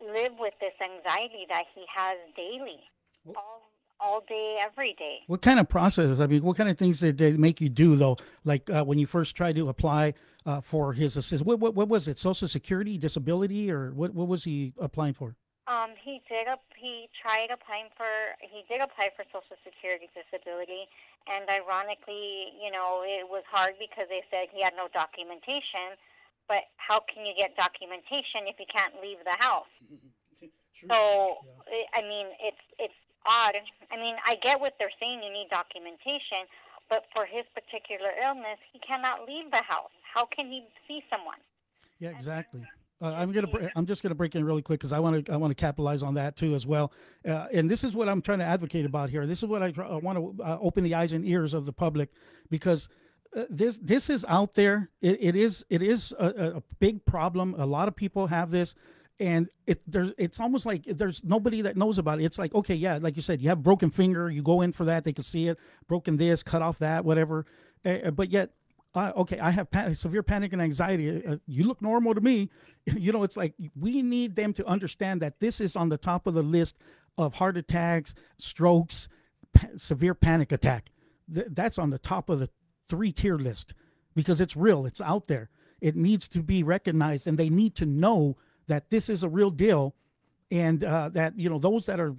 live 0.00 0.32
with 0.38 0.54
this 0.60 0.72
anxiety 0.82 1.44
that 1.48 1.64
he 1.74 1.84
has 1.94 2.16
daily, 2.34 2.80
all, 3.28 3.62
all 4.00 4.24
day, 4.28 4.58
every 4.64 4.94
day. 4.98 5.18
What 5.26 5.42
kind 5.42 5.60
of 5.60 5.68
processes? 5.68 6.20
I 6.20 6.26
mean, 6.26 6.42
what 6.42 6.56
kind 6.56 6.68
of 6.70 6.78
things 6.78 7.00
did 7.00 7.18
they 7.18 7.32
make 7.32 7.60
you 7.60 7.68
do, 7.68 7.96
though? 7.96 8.16
Like 8.44 8.68
uh, 8.70 8.84
when 8.84 8.98
you 8.98 9.06
first 9.06 9.36
tried 9.36 9.56
to 9.56 9.68
apply 9.68 10.14
uh, 10.44 10.60
for 10.60 10.92
his 10.92 11.16
assist, 11.16 11.44
what, 11.44 11.60
what, 11.60 11.74
what 11.74 11.88
was 11.88 12.08
it? 12.08 12.18
Social 12.18 12.48
Security, 12.48 12.98
disability, 12.98 13.70
or 13.70 13.92
what, 13.92 14.14
what 14.14 14.28
was 14.28 14.44
he 14.44 14.72
applying 14.80 15.14
for? 15.14 15.36
Um, 15.66 15.98
he 15.98 16.22
did 16.30 16.46
up. 16.46 16.62
He 16.78 17.10
tried 17.10 17.50
applying 17.50 17.90
for. 17.98 18.06
He 18.38 18.62
did 18.70 18.78
apply 18.78 19.10
for 19.18 19.26
Social 19.34 19.58
Security 19.66 20.06
disability, 20.14 20.86
and 21.26 21.42
ironically, 21.50 22.54
you 22.54 22.70
know, 22.70 23.02
it 23.02 23.26
was 23.26 23.42
hard 23.50 23.74
because 23.82 24.06
they 24.06 24.22
said 24.30 24.46
he 24.54 24.62
had 24.62 24.78
no 24.78 24.86
documentation. 24.94 25.98
But 26.46 26.70
how 26.78 27.02
can 27.02 27.26
you 27.26 27.34
get 27.34 27.58
documentation 27.58 28.46
if 28.46 28.62
you 28.62 28.70
can't 28.70 28.94
leave 29.02 29.18
the 29.26 29.34
house? 29.42 29.70
so, 30.86 31.42
yeah. 31.66 31.98
I 31.98 32.00
mean, 32.06 32.30
it's 32.38 32.62
it's 32.78 33.00
odd. 33.26 33.58
I 33.90 33.98
mean, 33.98 34.14
I 34.22 34.38
get 34.38 34.62
what 34.62 34.78
they're 34.78 34.94
saying. 35.02 35.26
You 35.26 35.34
need 35.34 35.50
documentation, 35.50 36.46
but 36.86 37.10
for 37.10 37.26
his 37.26 37.42
particular 37.50 38.14
illness, 38.22 38.62
he 38.70 38.78
cannot 38.78 39.26
leave 39.26 39.50
the 39.50 39.66
house. 39.66 39.90
How 40.06 40.30
can 40.30 40.46
he 40.46 40.62
see 40.86 41.02
someone? 41.10 41.42
Yeah, 41.98 42.14
exactly. 42.14 42.62
Uh, 43.00 43.08
I'm 43.08 43.30
gonna. 43.30 43.48
I'm 43.76 43.84
just 43.84 44.02
gonna 44.02 44.14
break 44.14 44.34
in 44.34 44.44
really 44.44 44.62
quick 44.62 44.80
because 44.80 44.92
I 44.92 44.98
want 44.98 45.26
to. 45.26 45.32
I 45.32 45.36
want 45.36 45.50
to 45.50 45.54
capitalize 45.54 46.02
on 46.02 46.14
that 46.14 46.36
too 46.36 46.54
as 46.54 46.66
well. 46.66 46.92
Uh, 47.28 47.46
and 47.52 47.70
this 47.70 47.84
is 47.84 47.94
what 47.94 48.08
I'm 48.08 48.22
trying 48.22 48.38
to 48.38 48.46
advocate 48.46 48.86
about 48.86 49.10
here. 49.10 49.26
This 49.26 49.42
is 49.42 49.48
what 49.48 49.62
I, 49.62 49.72
I 49.78 49.96
want 49.96 50.38
to 50.38 50.42
uh, 50.42 50.58
open 50.60 50.82
the 50.82 50.94
eyes 50.94 51.12
and 51.12 51.26
ears 51.26 51.52
of 51.52 51.66
the 51.66 51.72
public 51.72 52.08
because 52.48 52.88
uh, 53.36 53.44
this 53.50 53.78
this 53.82 54.08
is 54.08 54.24
out 54.28 54.54
there. 54.54 54.88
It, 55.02 55.18
it 55.20 55.36
is 55.36 55.64
it 55.68 55.82
is 55.82 56.12
a, 56.18 56.56
a, 56.56 56.62
big 56.78 57.04
problem. 57.04 57.54
A 57.58 57.66
lot 57.66 57.86
of 57.86 57.94
people 57.94 58.26
have 58.28 58.50
this, 58.50 58.74
and 59.20 59.46
it 59.66 59.82
there's 59.86 60.12
it's 60.16 60.40
almost 60.40 60.64
like 60.64 60.84
there's 60.86 61.22
nobody 61.22 61.60
that 61.62 61.76
knows 61.76 61.98
about 61.98 62.18
it. 62.20 62.24
It's 62.24 62.38
like 62.38 62.54
okay, 62.54 62.74
yeah, 62.74 62.98
like 62.98 63.14
you 63.16 63.22
said, 63.22 63.42
you 63.42 63.50
have 63.50 63.62
broken 63.62 63.90
finger, 63.90 64.30
you 64.30 64.42
go 64.42 64.62
in 64.62 64.72
for 64.72 64.86
that, 64.86 65.04
they 65.04 65.12
can 65.12 65.24
see 65.24 65.48
it. 65.48 65.58
Broken 65.86 66.16
this, 66.16 66.42
cut 66.42 66.62
off 66.62 66.78
that, 66.78 67.04
whatever. 67.04 67.44
Uh, 67.84 68.10
but 68.10 68.30
yet 68.30 68.52
uh, 68.96 69.12
okay, 69.16 69.38
I 69.38 69.50
have 69.50 69.70
panic, 69.70 69.96
severe 69.98 70.22
panic 70.22 70.52
and 70.52 70.62
anxiety. 70.62 71.24
Uh, 71.24 71.36
you 71.46 71.64
look 71.64 71.82
normal 71.82 72.14
to 72.14 72.20
me. 72.20 72.50
You 72.96 73.10
know, 73.12 73.24
it's 73.24 73.36
like 73.36 73.52
we 73.74 74.00
need 74.00 74.36
them 74.36 74.52
to 74.54 74.64
understand 74.66 75.20
that 75.22 75.40
this 75.40 75.60
is 75.60 75.74
on 75.74 75.88
the 75.88 75.98
top 75.98 76.28
of 76.28 76.34
the 76.34 76.42
list 76.42 76.76
of 77.18 77.34
heart 77.34 77.56
attacks, 77.56 78.14
strokes, 78.38 79.08
pa- 79.52 79.66
severe 79.76 80.14
panic 80.14 80.52
attack. 80.52 80.90
th- 81.34 81.48
that's 81.50 81.78
on 81.80 81.90
the 81.90 81.98
top 81.98 82.30
of 82.30 82.38
the 82.38 82.48
three 82.88 83.10
tier 83.10 83.38
list 83.38 83.74
because 84.14 84.40
it's 84.40 84.56
real, 84.56 84.86
it's 84.86 85.00
out 85.00 85.26
there. 85.26 85.50
It 85.80 85.96
needs 85.96 86.28
to 86.28 86.42
be 86.44 86.62
recognized, 86.62 87.26
and 87.26 87.36
they 87.36 87.50
need 87.50 87.74
to 87.76 87.86
know 87.86 88.36
that 88.68 88.88
this 88.90 89.08
is 89.08 89.24
a 89.24 89.28
real 89.28 89.50
deal, 89.50 89.96
and 90.52 90.84
uh, 90.84 91.08
that 91.10 91.36
you 91.36 91.50
know 91.50 91.58
those 91.58 91.86
that 91.86 91.98
are 91.98 92.14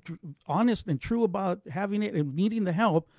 honest 0.47 0.88
and 0.88 0.99
true 0.99 1.23
about 1.23 1.61
having 1.69 2.03
it 2.03 2.13
and 2.13 2.36
needing 2.36 2.65
the 2.65 2.73
help, 2.73 3.09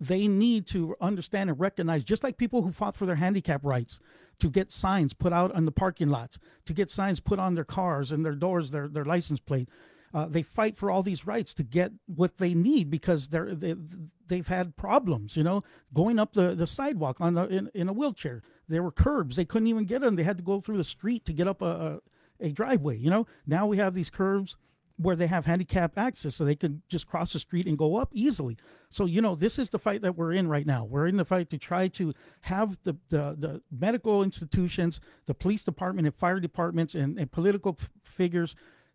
they 0.00 0.26
need 0.26 0.66
to 0.68 0.96
understand 1.00 1.50
and 1.50 1.58
recognize, 1.58 2.04
just 2.04 2.24
like 2.24 2.36
people 2.36 2.62
who 2.62 2.72
fought 2.72 2.96
for 2.96 3.06
their 3.06 3.16
handicap 3.16 3.64
rights, 3.64 4.00
to 4.40 4.50
get 4.50 4.72
signs 4.72 5.14
put 5.14 5.32
out 5.32 5.52
on 5.54 5.64
the 5.64 5.72
parking 5.72 6.08
lots, 6.08 6.38
to 6.66 6.72
get 6.72 6.90
signs 6.90 7.20
put 7.20 7.38
on 7.38 7.54
their 7.54 7.64
cars 7.64 8.10
and 8.10 8.24
their 8.24 8.34
doors, 8.34 8.70
their 8.70 8.88
their 8.88 9.04
license 9.04 9.40
plate. 9.40 9.68
Uh, 10.12 10.26
they 10.26 10.42
fight 10.42 10.76
for 10.76 10.90
all 10.90 11.02
these 11.02 11.26
rights 11.26 11.52
to 11.54 11.64
get 11.64 11.90
what 12.06 12.38
they 12.38 12.54
need 12.54 12.90
because 12.90 13.28
they're 13.28 13.54
they, 13.54 13.74
they've 14.26 14.48
had 14.48 14.76
problems, 14.76 15.36
you 15.36 15.42
know, 15.42 15.62
going 15.92 16.18
up 16.18 16.34
the, 16.34 16.54
the 16.54 16.66
sidewalk 16.66 17.20
on 17.20 17.34
the, 17.34 17.46
in, 17.48 17.70
in 17.74 17.88
a 17.88 17.92
wheelchair. 17.92 18.42
There 18.68 18.82
were 18.82 18.92
curbs; 18.92 19.36
they 19.36 19.44
couldn't 19.44 19.68
even 19.68 19.84
get 19.84 20.00
them. 20.00 20.16
They 20.16 20.22
had 20.22 20.38
to 20.38 20.44
go 20.44 20.60
through 20.60 20.78
the 20.78 20.84
street 20.84 21.24
to 21.26 21.32
get 21.32 21.48
up 21.48 21.62
a, 21.62 22.00
a, 22.40 22.46
a 22.48 22.52
driveway. 22.52 22.98
You 22.98 23.10
know, 23.10 23.26
now 23.46 23.66
we 23.66 23.76
have 23.76 23.94
these 23.94 24.10
curbs 24.10 24.56
where 24.96 25.16
they 25.16 25.26
have 25.26 25.44
handicap 25.44 25.98
access, 25.98 26.36
so 26.36 26.44
they 26.44 26.54
can 26.54 26.82
just 26.88 27.06
cross 27.06 27.32
the 27.32 27.38
street 27.38 27.66
and 27.66 27.76
go 27.76 27.96
up 27.96 28.10
easily. 28.12 28.56
So 28.90 29.06
you 29.06 29.20
know, 29.20 29.34
this 29.34 29.58
is 29.58 29.70
the 29.70 29.78
fight 29.78 30.02
that 30.02 30.16
we're 30.16 30.32
in 30.32 30.48
right 30.48 30.66
now. 30.66 30.84
We're 30.84 31.08
in 31.08 31.16
the 31.16 31.24
fight 31.24 31.50
to 31.50 31.58
try 31.58 31.88
to 31.88 32.14
have 32.42 32.78
the 32.84 32.96
the, 33.08 33.36
the 33.38 33.62
medical 33.70 34.22
institutions, 34.22 35.00
the 35.26 35.34
police 35.34 35.64
department, 35.64 36.06
and 36.06 36.14
fire 36.14 36.40
departments, 36.40 36.94
and, 36.94 37.18
and 37.18 37.30
political 37.30 37.76
f- 37.80 37.90
figures 38.02 38.54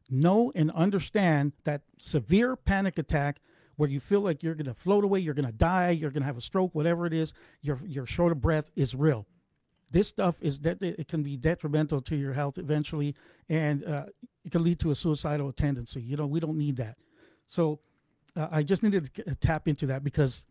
know 0.09 0.51
and 0.55 0.71
understand 0.71 1.53
that 1.65 1.81
severe 1.99 2.55
panic 2.55 2.97
attack 2.97 3.39
where 3.75 3.89
you 3.89 3.99
feel 3.99 4.21
like 4.21 4.43
you're 4.43 4.55
going 4.55 4.65
to 4.65 4.73
float 4.73 5.03
away, 5.03 5.19
you're 5.19 5.33
going 5.33 5.45
to 5.45 5.51
die, 5.53 5.91
you're 5.91 6.09
going 6.09 6.21
to 6.21 6.27
have 6.27 6.37
a 6.37 6.41
stroke, 6.41 6.75
whatever 6.75 7.05
it 7.05 7.13
is, 7.13 7.33
you're 7.61 7.79
you're 7.85 8.05
short 8.05 8.31
of 8.31 8.41
breath 8.41 8.71
is 8.75 8.95
real. 8.95 9.25
This 9.91 10.07
stuff 10.07 10.35
is 10.41 10.59
that 10.59 10.81
it 10.81 11.07
can 11.07 11.23
be 11.23 11.35
detrimental 11.35 12.01
to 12.01 12.15
your 12.15 12.33
health 12.33 12.57
eventually, 12.57 13.15
and 13.49 13.83
uh, 13.83 14.05
it 14.45 14.51
can 14.51 14.63
lead 14.63 14.79
to 14.81 14.91
a 14.91 14.95
suicidal 14.95 15.51
tendency. 15.51 16.01
You 16.01 16.17
know, 16.17 16.27
we 16.27 16.39
don't 16.39 16.57
need 16.57 16.77
that. 16.77 16.97
So 17.47 17.79
uh, 18.35 18.47
I 18.51 18.63
just 18.63 18.83
needed 18.83 19.09
to 19.15 19.35
tap 19.35 19.67
into 19.67 19.87
that 19.87 20.03
because 20.03 20.43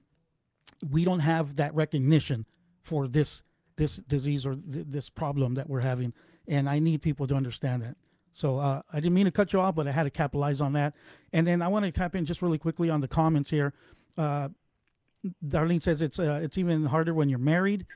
we 0.91 1.05
don't 1.05 1.21
have 1.21 1.57
that 1.57 1.75
recognition 1.75 2.47
for 2.83 3.07
this 3.07 3.43
this 3.77 3.97
disease 3.97 4.45
or 4.45 4.57
th- 4.57 4.87
this 4.89 5.09
problem 5.09 5.55
that 5.55 5.69
we're 5.69 5.81
having, 5.81 6.13
and 6.49 6.69
I 6.69 6.81
need 6.81 7.01
people 7.01 7.29
to 7.29 7.35
understand 7.37 7.83
that. 7.83 7.97
So 8.33 8.59
uh, 8.59 8.83
I 8.93 9.01
didn't 9.01 9.15
mean 9.15 9.27
to 9.27 9.31
cut 9.31 9.53
you 9.53 9.61
off, 9.61 9.77
but 9.77 9.87
I 9.87 9.93
had 9.93 10.05
to 10.05 10.11
capitalize 10.11 10.61
on 10.61 10.73
that. 10.73 10.95
And 11.33 11.47
then 11.47 11.63
I 11.63 11.69
want 11.69 11.85
to 11.85 11.93
tap 11.93 12.15
in 12.17 12.25
just 12.25 12.43
really 12.43 12.59
quickly 12.59 12.91
on 12.91 13.01
the 13.01 13.09
comments 13.09 13.51
here. 13.51 13.73
Uh, 14.17 14.49
Darlene 15.47 15.83
says 15.83 16.03
it's 16.03 16.19
uh, 16.19 16.41
it's 16.43 16.59
even 16.59 16.85
harder 16.87 17.15
when 17.15 17.29
you're 17.29 17.39
married. 17.39 17.87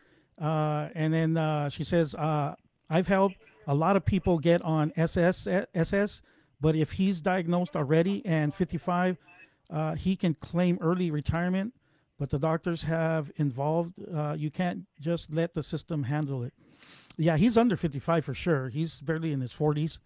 Uh, 0.42 0.88
and 0.96 1.14
then 1.14 1.36
uh, 1.36 1.68
she 1.68 1.84
says 1.84 2.14
uh, 2.16 2.54
I've 2.90 3.06
helped 3.06 3.36
a 3.68 3.74
lot 3.74 3.94
of 3.96 4.04
people 4.04 4.38
get 4.38 4.60
on 4.62 4.92
SS 4.96 5.46
SS, 5.74 6.20
but 6.60 6.74
if 6.74 6.92
he's 6.92 7.20
diagnosed 7.20 7.76
already 7.76 8.26
and 8.26 8.52
55, 8.52 9.16
uh, 9.70 9.94
he 9.94 10.16
can 10.16 10.34
claim 10.34 10.78
early 10.80 11.10
retirement. 11.10 11.72
But 12.18 12.30
the 12.30 12.38
doctors 12.38 12.82
have 12.82 13.30
involved. 13.36 13.94
Uh, 14.14 14.34
you 14.38 14.50
can't 14.50 14.84
just 15.00 15.32
let 15.32 15.54
the 15.54 15.62
system 15.62 16.04
handle 16.04 16.42
it. 16.42 16.52
Yeah, 17.16 17.36
he's 17.36 17.56
under 17.56 17.76
55 17.76 18.24
for 18.24 18.34
sure. 18.34 18.68
He's 18.68 19.00
barely 19.00 19.32
in 19.32 19.40
his 19.40 19.52
40s. 19.52 19.98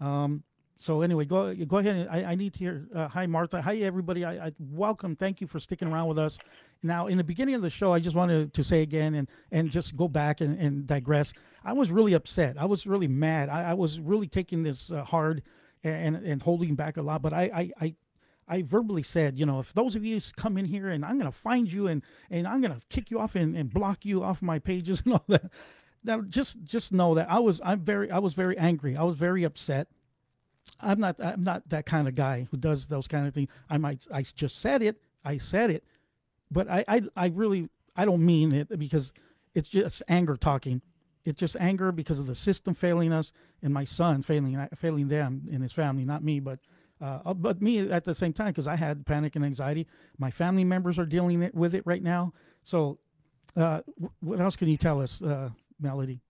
Um, 0.00 0.44
so 0.78 1.00
anyway, 1.00 1.24
go 1.24 1.54
go 1.54 1.78
ahead. 1.78 2.08
I, 2.10 2.24
I 2.24 2.34
need 2.34 2.52
to 2.54 2.58
hear. 2.58 2.86
Uh, 2.94 3.08
hi, 3.08 3.26
Martha. 3.26 3.62
Hi, 3.62 3.76
everybody. 3.76 4.24
I, 4.24 4.48
I 4.48 4.52
welcome. 4.58 5.16
Thank 5.16 5.40
you 5.40 5.46
for 5.46 5.58
sticking 5.58 5.88
around 5.88 6.08
with 6.08 6.18
us. 6.18 6.38
Now, 6.82 7.06
in 7.06 7.16
the 7.16 7.24
beginning 7.24 7.54
of 7.54 7.62
the 7.62 7.70
show, 7.70 7.94
I 7.94 7.98
just 7.98 8.14
wanted 8.14 8.52
to 8.52 8.62
say 8.62 8.82
again 8.82 9.14
and 9.14 9.28
and 9.52 9.70
just 9.70 9.96
go 9.96 10.06
back 10.06 10.42
and, 10.42 10.58
and 10.58 10.86
digress. 10.86 11.32
I 11.64 11.72
was 11.72 11.90
really 11.90 12.12
upset. 12.12 12.56
I 12.60 12.66
was 12.66 12.86
really 12.86 13.08
mad. 13.08 13.48
I, 13.48 13.70
I 13.70 13.74
was 13.74 13.98
really 13.98 14.28
taking 14.28 14.62
this 14.62 14.90
uh, 14.90 15.02
hard 15.02 15.42
and 15.82 16.16
and 16.16 16.42
holding 16.42 16.74
back 16.74 16.98
a 16.98 17.02
lot. 17.02 17.22
But 17.22 17.32
I, 17.32 17.42
I 17.54 17.70
I 17.80 17.94
I 18.48 18.62
verbally 18.62 19.02
said, 19.02 19.38
you 19.38 19.46
know, 19.46 19.60
if 19.60 19.72
those 19.72 19.96
of 19.96 20.04
you 20.04 20.20
come 20.36 20.58
in 20.58 20.66
here 20.66 20.90
and 20.90 21.04
I'm 21.06 21.18
to 21.20 21.32
find 21.32 21.72
you 21.72 21.88
and 21.88 22.02
and 22.30 22.46
I'm 22.46 22.60
to 22.62 22.76
kick 22.90 23.10
you 23.10 23.18
off 23.18 23.34
and, 23.34 23.56
and 23.56 23.72
block 23.72 24.04
you 24.04 24.22
off 24.22 24.42
my 24.42 24.58
pages 24.58 25.02
and 25.04 25.14
all 25.14 25.24
that. 25.28 25.50
Now, 26.04 26.20
just 26.20 26.62
just 26.62 26.92
know 26.92 27.14
that 27.14 27.30
I 27.30 27.38
was 27.38 27.62
I'm 27.64 27.80
very 27.80 28.10
I 28.10 28.18
was 28.18 28.34
very 28.34 28.58
angry. 28.58 28.94
I 28.94 29.02
was 29.02 29.16
very 29.16 29.44
upset. 29.44 29.88
I'm 30.80 31.00
not 31.00 31.16
I'm 31.20 31.42
not 31.42 31.68
that 31.68 31.86
kind 31.86 32.08
of 32.08 32.14
guy 32.14 32.46
who 32.50 32.56
does 32.56 32.86
those 32.86 33.06
kind 33.06 33.26
of 33.26 33.34
things. 33.34 33.48
I 33.70 33.78
might 33.78 34.06
I 34.12 34.22
just 34.22 34.58
said 34.58 34.82
it. 34.82 35.00
I 35.24 35.38
said 35.38 35.70
it, 35.70 35.84
but 36.50 36.70
I 36.70 36.84
I, 36.88 37.02
I 37.16 37.26
really 37.28 37.68
I 37.96 38.04
don't 38.04 38.24
mean 38.24 38.52
it 38.52 38.78
because 38.78 39.12
it's 39.54 39.68
just 39.68 40.02
anger 40.08 40.36
talking. 40.36 40.82
It's 41.24 41.40
just 41.40 41.56
anger 41.58 41.90
because 41.90 42.18
of 42.18 42.26
the 42.26 42.34
system 42.34 42.74
failing 42.74 43.12
us 43.12 43.32
and 43.62 43.72
my 43.72 43.84
son 43.84 44.22
failing 44.22 44.68
failing 44.76 45.08
them 45.08 45.48
in 45.50 45.60
his 45.60 45.72
family, 45.72 46.04
not 46.04 46.22
me, 46.22 46.40
but 46.40 46.58
uh, 47.00 47.34
but 47.34 47.60
me 47.60 47.90
at 47.90 48.04
the 48.04 48.14
same 48.14 48.32
time 48.32 48.48
because 48.48 48.66
I 48.66 48.76
had 48.76 49.04
panic 49.04 49.36
and 49.36 49.44
anxiety. 49.44 49.86
My 50.18 50.30
family 50.30 50.64
members 50.64 50.98
are 50.98 51.04
dealing 51.04 51.42
it, 51.42 51.54
with 51.54 51.74
it 51.74 51.82
right 51.84 52.02
now. 52.02 52.32
So, 52.64 52.98
uh, 53.56 53.80
what 54.20 54.40
else 54.40 54.56
can 54.56 54.68
you 54.68 54.78
tell 54.78 55.02
us, 55.02 55.20
uh, 55.20 55.50
Melody? 55.80 56.20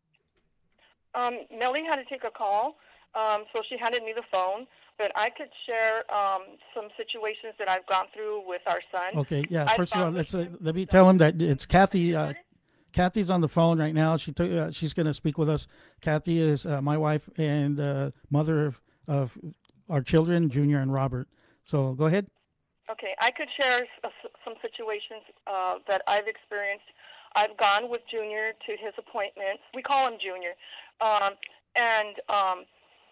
Um, 1.14 1.38
Melly 1.56 1.84
had 1.84 1.96
to 1.96 2.04
take 2.04 2.24
a 2.24 2.30
call, 2.30 2.76
um, 3.16 3.44
so 3.54 3.62
she 3.68 3.76
handed 3.78 4.02
me 4.04 4.12
the 4.14 4.22
phone. 4.30 4.66
But 4.98 5.12
I 5.14 5.28
could 5.28 5.50
share 5.66 6.10
um, 6.10 6.42
some 6.74 6.88
situations 6.96 7.52
that 7.58 7.68
I've 7.68 7.86
gone 7.86 8.06
through 8.14 8.48
with 8.48 8.62
our 8.66 8.80
son. 8.90 9.18
Okay, 9.18 9.44
yeah. 9.50 9.66
I 9.68 9.76
First 9.76 9.94
of 9.94 10.00
all, 10.00 10.10
let's 10.10 10.32
uh, 10.34 10.46
let 10.58 10.74
me 10.74 10.86
tell 10.86 11.08
him 11.10 11.18
that 11.18 11.40
it's 11.42 11.66
Kathy. 11.66 12.16
Uh, 12.16 12.32
Kathy's 12.94 13.28
on 13.28 13.42
the 13.42 13.48
phone 13.48 13.78
right 13.78 13.94
now. 13.94 14.16
She 14.16 14.32
took, 14.32 14.50
uh, 14.50 14.70
she's 14.70 14.94
going 14.94 15.04
to 15.04 15.12
speak 15.12 15.36
with 15.36 15.50
us. 15.50 15.66
Kathy 16.00 16.40
is 16.40 16.64
uh, 16.64 16.80
my 16.80 16.96
wife 16.96 17.28
and 17.36 17.78
uh, 17.78 18.10
mother 18.30 18.64
of, 18.64 18.80
of 19.06 19.38
our 19.90 20.00
children, 20.00 20.48
Junior 20.48 20.80
and 20.80 20.90
Robert. 20.90 21.28
So 21.64 21.92
go 21.92 22.06
ahead. 22.06 22.26
Okay, 22.90 23.14
I 23.20 23.30
could 23.32 23.48
share 23.60 23.80
s- 23.82 23.88
s- 24.04 24.30
some 24.44 24.54
situations 24.62 25.22
uh, 25.46 25.74
that 25.88 26.00
I've 26.06 26.26
experienced. 26.26 26.86
I've 27.34 27.54
gone 27.58 27.90
with 27.90 28.00
Junior 28.10 28.52
to 28.64 28.72
his 28.72 28.94
appointments. 28.96 29.62
We 29.74 29.82
call 29.82 30.08
him 30.08 30.14
Junior. 30.18 30.52
Um, 31.02 31.34
and 31.76 32.16
um, 32.30 32.64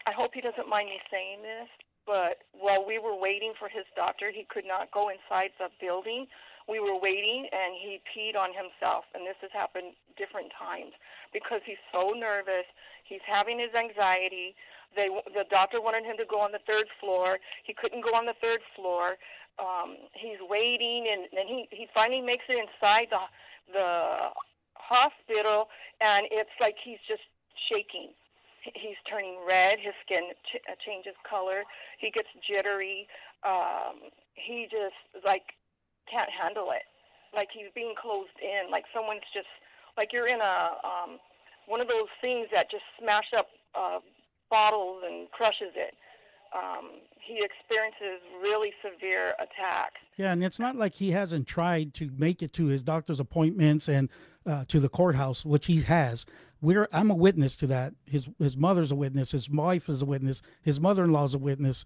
I 0.07 0.13
hope 0.13 0.35
he 0.35 0.41
doesn't 0.41 0.69
mind 0.69 0.89
me 0.89 1.01
saying 1.11 1.41
this, 1.43 1.69
but 2.07 2.45
while 2.53 2.85
we 2.85 2.99
were 2.99 3.17
waiting 3.17 3.53
for 3.59 3.69
his 3.69 3.85
doctor, 3.97 4.31
he 4.31 4.45
could 4.49 4.67
not 4.67 4.91
go 4.93 5.09
inside 5.09 5.51
the 5.59 5.69
building. 5.81 6.27
We 6.69 6.81
were 6.81 6.99
waiting, 6.99 7.49
and 7.53 7.73
he 7.73 8.01
peed 8.13 8.37
on 8.37 8.51
himself. 8.53 9.05
And 9.15 9.27
this 9.27 9.37
has 9.41 9.51
happened 9.53 9.97
different 10.17 10.53
times 10.57 10.93
because 11.33 11.61
he's 11.65 11.81
so 11.93 12.13
nervous. 12.17 12.69
He's 13.05 13.25
having 13.27 13.59
his 13.59 13.73
anxiety. 13.73 14.55
They, 14.97 15.09
the 15.33 15.45
doctor 15.51 15.81
wanted 15.81 16.05
him 16.05 16.17
to 16.19 16.25
go 16.25 16.41
on 16.41 16.53
the 16.53 16.61
third 16.69 16.87
floor. 17.01 17.39
He 17.65 17.73
couldn't 17.73 18.05
go 18.05 18.15
on 18.15 18.27
the 18.27 18.37
third 18.43 18.61
floor. 18.77 19.17
Um, 19.59 19.97
he's 20.13 20.41
waiting, 20.49 21.07
and 21.11 21.29
then 21.33 21.47
he, 21.47 21.69
he 21.71 21.87
finally 21.95 22.21
makes 22.21 22.45
it 22.49 22.59
inside 22.59 23.09
the 23.11 23.25
the 23.73 24.29
hospital, 24.75 25.69
and 26.01 26.27
it's 26.31 26.51
like 26.61 26.77
he's 26.85 26.99
just 27.09 27.23
shaking. 27.71 28.13
He- 28.65 28.73
He's 28.75 28.97
turning 29.09 29.37
red. 29.47 29.79
His 29.79 29.95
skin 30.05 30.25
ch- 30.51 30.63
uh, 30.71 30.75
changes 30.85 31.15
color. 31.29 31.63
He 31.99 32.11
gets 32.11 32.29
jittery. 32.49 33.07
Um, 33.45 34.09
he 34.35 34.67
just 34.71 34.97
like 35.25 35.45
can't 36.11 36.31
handle 36.31 36.71
it. 36.73 36.83
Like 37.35 37.49
he's 37.53 37.71
being 37.75 37.95
closed 38.01 38.37
in. 38.43 38.71
Like 38.71 38.85
someone's 38.95 39.29
just 39.33 39.49
like 39.97 40.13
you're 40.13 40.27
in 40.27 40.41
a 40.41 40.57
um, 40.83 41.19
one 41.67 41.81
of 41.81 41.89
those 41.89 42.09
things 42.21 42.49
that 42.53 42.71
just 42.71 42.85
smash 43.01 43.33
up 43.37 43.49
uh, 43.75 43.99
bottles 44.51 45.03
and 45.07 45.31
crushes 45.31 45.73
it. 45.77 45.95
Um, 46.55 46.91
he 47.21 47.43
experiences 47.43 48.21
really 48.41 48.73
severe 48.83 49.33
attacks. 49.41 50.01
Yeah, 50.17 50.33
and 50.33 50.45
it's 50.45 50.61
not 50.61 50.77
like 50.77 50.95
he 50.95 51.11
hasn't 51.11 51.49
tried 51.49 51.95
to 51.95 52.11
make 52.17 52.43
it 52.43 52.53
to 52.55 52.67
his 52.67 52.83
doctor's 52.83 53.19
appointments 53.19 53.89
and 53.89 54.09
uh, 54.47 54.65
to 54.69 54.79
the 54.79 54.89
courthouse, 54.89 55.45
which 55.45 55.67
he 55.67 55.81
has. 55.83 56.27
We're 56.65 56.89
I'm 56.93 57.11
a 57.11 57.15
witness 57.15 57.57
to 57.57 57.67
that. 57.69 57.93
His 58.07 58.27
his 58.39 58.57
mother's 58.57 58.91
a 58.91 58.95
witness. 58.95 59.33
His 59.33 59.51
wife 59.51 59.89
is 59.89 60.01
a 60.01 60.07
witness. 60.07 60.41
His 60.63 60.81
mother-in-law 60.81 61.25
is 61.25 61.35
a 61.35 61.39
witness. 61.39 61.85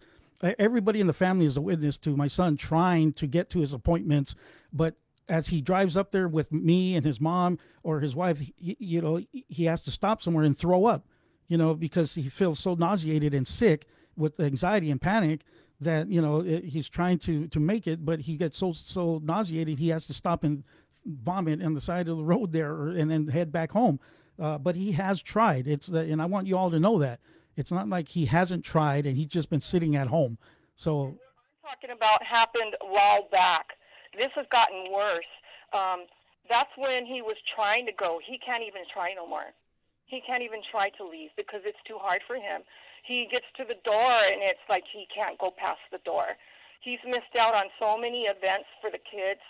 Everybody 0.58 1.00
in 1.00 1.08
the 1.08 1.12
family 1.12 1.46
is 1.46 1.56
a 1.56 1.60
witness 1.60 1.98
to 1.98 2.16
my 2.16 2.28
son 2.28 2.56
trying 2.56 3.12
to 3.14 3.26
get 3.26 3.50
to 3.50 3.58
his 3.58 3.72
appointments, 3.72 4.36
but 4.72 4.94
as 5.28 5.48
he 5.48 5.60
drives 5.60 5.96
up 5.96 6.12
there 6.12 6.28
with 6.28 6.52
me 6.52 6.94
and 6.94 7.04
his 7.04 7.20
mom 7.20 7.58
or 7.82 7.98
his 7.98 8.14
wife, 8.14 8.38
he, 8.38 8.76
you 8.78 9.00
know, 9.00 9.20
he 9.32 9.64
has 9.64 9.80
to 9.82 9.90
stop 9.90 10.22
somewhere 10.22 10.44
and 10.44 10.56
throw 10.56 10.86
up, 10.86 11.04
you 11.48 11.58
know, 11.58 11.74
because 11.74 12.14
he 12.14 12.28
feels 12.28 12.60
so 12.60 12.74
nauseated 12.74 13.34
and 13.34 13.48
sick 13.48 13.88
with 14.16 14.38
anxiety 14.38 14.92
and 14.92 15.00
panic 15.00 15.40
that 15.80 16.08
you 16.08 16.20
know 16.20 16.40
it, 16.40 16.64
he's 16.64 16.88
trying 16.88 17.18
to 17.18 17.48
to 17.48 17.60
make 17.60 17.86
it, 17.86 18.04
but 18.04 18.20
he 18.20 18.36
gets 18.36 18.58
so 18.58 18.72
so 18.72 19.20
nauseated 19.24 19.78
he 19.78 19.88
has 19.88 20.06
to 20.06 20.14
stop 20.14 20.44
and 20.44 20.64
vomit 21.04 21.62
on 21.62 21.74
the 21.74 21.80
side 21.80 22.08
of 22.08 22.16
the 22.16 22.24
road 22.24 22.52
there, 22.52 22.72
or, 22.72 22.90
and 22.90 23.10
then 23.10 23.26
head 23.28 23.50
back 23.50 23.72
home. 23.72 23.98
Uh, 24.40 24.58
but 24.58 24.76
he 24.76 24.92
has 24.92 25.20
tried. 25.20 25.66
It's 25.66 25.88
the, 25.88 26.00
and 26.00 26.22
I 26.22 26.26
want 26.26 26.46
you 26.46 26.56
all 26.56 26.70
to 26.70 26.78
know 26.78 26.98
that 27.00 27.20
it's 27.56 27.72
not 27.72 27.88
like 27.88 28.08
he 28.08 28.26
hasn't 28.26 28.64
tried 28.64 29.04
and 29.04 29.16
he's 29.16 29.26
just 29.26 29.50
been 29.50 29.60
sitting 29.60 29.96
at 29.96 30.06
home. 30.06 30.38
So 30.76 31.18
talking 31.62 31.90
about 31.90 32.22
happened 32.22 32.76
a 32.80 32.86
while 32.86 33.28
back. 33.30 33.66
This 34.16 34.30
has 34.36 34.46
gotten 34.50 34.92
worse. 34.92 35.30
Um, 35.72 36.06
that's 36.48 36.70
when 36.76 37.04
he 37.04 37.20
was 37.20 37.36
trying 37.54 37.84
to 37.86 37.92
go. 37.92 38.20
He 38.24 38.38
can't 38.38 38.62
even 38.62 38.82
try 38.92 39.12
no 39.14 39.26
more. 39.26 39.52
He 40.06 40.22
can't 40.26 40.42
even 40.42 40.60
try 40.70 40.88
to 40.96 41.04
leave 41.04 41.30
because 41.36 41.60
it's 41.64 41.82
too 41.86 41.98
hard 42.00 42.22
for 42.26 42.36
him. 42.36 42.62
He 43.04 43.28
gets 43.30 43.44
to 43.56 43.64
the 43.64 43.76
door 43.84 44.12
and 44.30 44.40
it's 44.40 44.64
like 44.68 44.84
he 44.90 45.06
can't 45.14 45.38
go 45.38 45.50
past 45.50 45.80
the 45.92 46.00
door. 46.04 46.38
He's 46.80 47.00
missed 47.04 47.36
out 47.38 47.54
on 47.54 47.66
so 47.78 47.98
many 47.98 48.22
events 48.22 48.68
for 48.80 48.88
the 48.90 49.02
kids. 49.02 49.40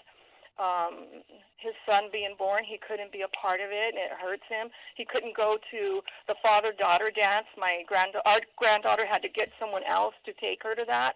Um, 0.58 1.22
his 1.56 1.74
son 1.88 2.04
being 2.12 2.34
born, 2.38 2.64
he 2.64 2.78
couldn't 2.78 3.12
be 3.12 3.22
a 3.22 3.28
part 3.28 3.60
of 3.60 3.70
it, 3.70 3.94
and 3.94 3.98
it 3.98 4.10
hurts 4.20 4.42
him. 4.48 4.68
He 4.96 5.04
couldn't 5.04 5.36
go 5.36 5.56
to 5.70 6.00
the 6.26 6.34
father-daughter 6.42 7.10
dance. 7.14 7.46
My 7.56 7.82
grand 7.86 8.14
our 8.26 8.40
granddaughter 8.56 9.06
had 9.06 9.22
to 9.22 9.28
get 9.28 9.50
someone 9.60 9.82
else 9.88 10.14
to 10.24 10.32
take 10.34 10.62
her 10.64 10.74
to 10.74 10.84
that. 10.86 11.14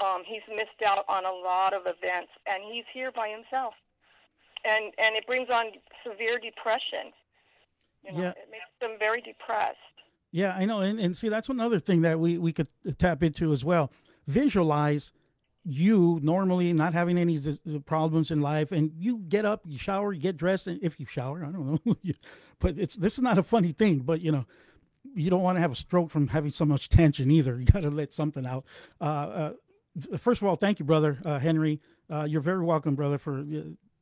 Um, 0.00 0.22
he's 0.26 0.42
missed 0.48 0.82
out 0.86 1.04
on 1.08 1.24
a 1.24 1.32
lot 1.32 1.74
of 1.74 1.82
events, 1.82 2.30
and 2.46 2.62
he's 2.72 2.84
here 2.92 3.12
by 3.12 3.28
himself, 3.28 3.74
and 4.64 4.92
and 4.98 5.14
it 5.16 5.26
brings 5.26 5.48
on 5.50 5.66
severe 6.04 6.38
depression. 6.38 7.12
You 8.04 8.12
know, 8.12 8.20
Yeah. 8.22 8.30
it 8.30 8.48
makes 8.50 8.64
them 8.80 8.96
very 8.98 9.20
depressed. 9.22 9.78
Yeah, 10.32 10.54
I 10.56 10.64
know, 10.64 10.80
and, 10.80 10.98
and 10.98 11.16
see 11.16 11.28
that's 11.28 11.48
another 11.48 11.78
thing 11.78 12.02
that 12.02 12.18
we 12.18 12.38
we 12.38 12.52
could 12.52 12.68
tap 12.98 13.22
into 13.22 13.52
as 13.52 13.64
well. 13.64 13.90
Visualize 14.26 15.12
you 15.64 16.18
normally 16.22 16.72
not 16.72 16.92
having 16.92 17.16
any 17.18 17.38
z- 17.38 17.58
z- 17.66 17.78
problems 17.80 18.30
in 18.30 18.40
life, 18.40 18.72
and 18.72 18.92
you 18.98 19.18
get 19.28 19.44
up, 19.44 19.62
you 19.64 19.78
shower, 19.78 20.12
you 20.12 20.20
get 20.20 20.36
dressed, 20.36 20.66
and 20.66 20.78
if 20.82 21.00
you 21.00 21.06
shower, 21.06 21.44
I 21.44 21.50
don't 21.50 21.84
know, 21.86 21.94
but 22.58 22.78
it's 22.78 22.96
this 22.96 23.14
is 23.14 23.20
not 23.22 23.38
a 23.38 23.42
funny 23.42 23.72
thing, 23.72 24.00
but 24.00 24.20
you 24.20 24.32
know, 24.32 24.44
you 25.14 25.30
don't 25.30 25.42
want 25.42 25.56
to 25.56 25.60
have 25.60 25.72
a 25.72 25.76
stroke 25.76 26.10
from 26.10 26.28
having 26.28 26.50
so 26.50 26.64
much 26.64 26.88
tension 26.88 27.30
either. 27.30 27.58
You 27.60 27.66
got 27.66 27.80
to 27.80 27.90
let 27.90 28.12
something 28.12 28.46
out. 28.46 28.64
Uh, 29.00 29.04
uh, 29.04 29.52
first 30.18 30.42
of 30.42 30.48
all, 30.48 30.56
thank 30.56 30.78
you, 30.78 30.84
brother 30.84 31.18
uh, 31.24 31.38
Henry. 31.38 31.80
Uh, 32.10 32.24
you're 32.24 32.42
very 32.42 32.62
welcome, 32.62 32.94
brother, 32.94 33.16
for 33.16 33.40
uh, 33.40 33.60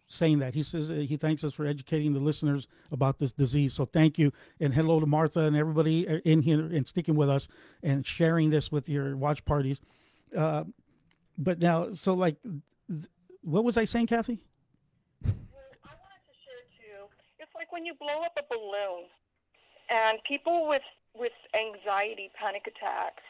saying 0.08 0.40
that. 0.40 0.54
He 0.54 0.62
says 0.62 0.90
uh, 0.90 0.94
he 0.94 1.16
thanks 1.16 1.44
us 1.44 1.52
for 1.52 1.64
educating 1.66 2.12
the 2.12 2.20
listeners 2.20 2.66
about 2.90 3.18
this 3.18 3.32
disease. 3.32 3.72
So 3.72 3.84
thank 3.84 4.18
you, 4.18 4.32
and 4.58 4.74
hello 4.74 4.98
to 5.00 5.06
Martha 5.06 5.40
and 5.40 5.56
everybody 5.56 6.08
uh, 6.08 6.18
in 6.24 6.42
here 6.42 6.60
and 6.60 6.86
sticking 6.86 7.14
with 7.14 7.30
us 7.30 7.46
and 7.82 8.04
sharing 8.04 8.50
this 8.50 8.72
with 8.72 8.88
your 8.88 9.16
watch 9.16 9.44
parties. 9.44 9.80
But 11.38 11.58
now, 11.60 11.92
so 11.94 12.14
like, 12.14 12.36
th- 12.42 13.08
what 13.42 13.64
was 13.64 13.76
I 13.76 13.84
saying, 13.84 14.06
Kathy? 14.06 14.40
Well, 15.24 15.32
I 15.84 15.94
wanted 15.96 16.24
to 16.28 16.36
share 16.44 16.64
too. 16.78 17.08
It's 17.38 17.54
like 17.54 17.72
when 17.72 17.84
you 17.84 17.94
blow 17.94 18.22
up 18.22 18.38
a 18.38 18.44
balloon, 18.48 19.08
and 19.90 20.18
people 20.26 20.68
with 20.68 20.82
with 21.14 21.32
anxiety, 21.54 22.30
panic 22.38 22.66
attacks, 22.66 23.22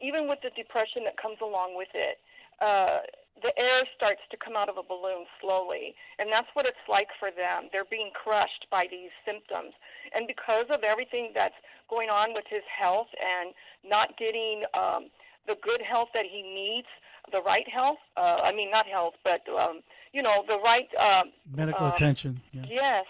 even 0.00 0.28
with 0.28 0.40
the 0.42 0.50
depression 0.50 1.04
that 1.04 1.16
comes 1.16 1.38
along 1.40 1.76
with 1.76 1.88
it, 1.94 2.18
uh, 2.60 3.00
the 3.42 3.58
air 3.58 3.82
starts 3.96 4.20
to 4.30 4.36
come 4.36 4.54
out 4.56 4.68
of 4.68 4.76
a 4.76 4.82
balloon 4.82 5.24
slowly, 5.40 5.94
and 6.18 6.30
that's 6.30 6.48
what 6.54 6.66
it's 6.66 6.84
like 6.88 7.08
for 7.18 7.30
them. 7.30 7.68
They're 7.72 7.88
being 7.88 8.10
crushed 8.12 8.66
by 8.70 8.86
these 8.90 9.10
symptoms, 9.24 9.72
and 10.14 10.26
because 10.26 10.66
of 10.70 10.82
everything 10.82 11.32
that's 11.34 11.56
going 11.88 12.10
on 12.10 12.34
with 12.34 12.44
his 12.48 12.62
health 12.68 13.08
and 13.18 13.54
not 13.84 14.16
getting 14.18 14.64
um, 14.74 15.08
the 15.46 15.56
good 15.62 15.82
health 15.82 16.08
that 16.14 16.26
he 16.26 16.42
needs, 16.42 16.86
the 17.30 17.42
right 17.42 17.68
health. 17.68 17.98
Uh, 18.16 18.40
I 18.42 18.52
mean, 18.52 18.70
not 18.70 18.86
health, 18.86 19.14
but 19.24 19.42
um, 19.48 19.80
you 20.12 20.22
know, 20.22 20.44
the 20.48 20.58
right 20.60 20.88
um, 20.98 21.32
Medical 21.54 21.86
Um, 21.86 21.92
attention. 21.92 22.40
Yeah. 22.52 22.64
Yes, 22.68 23.04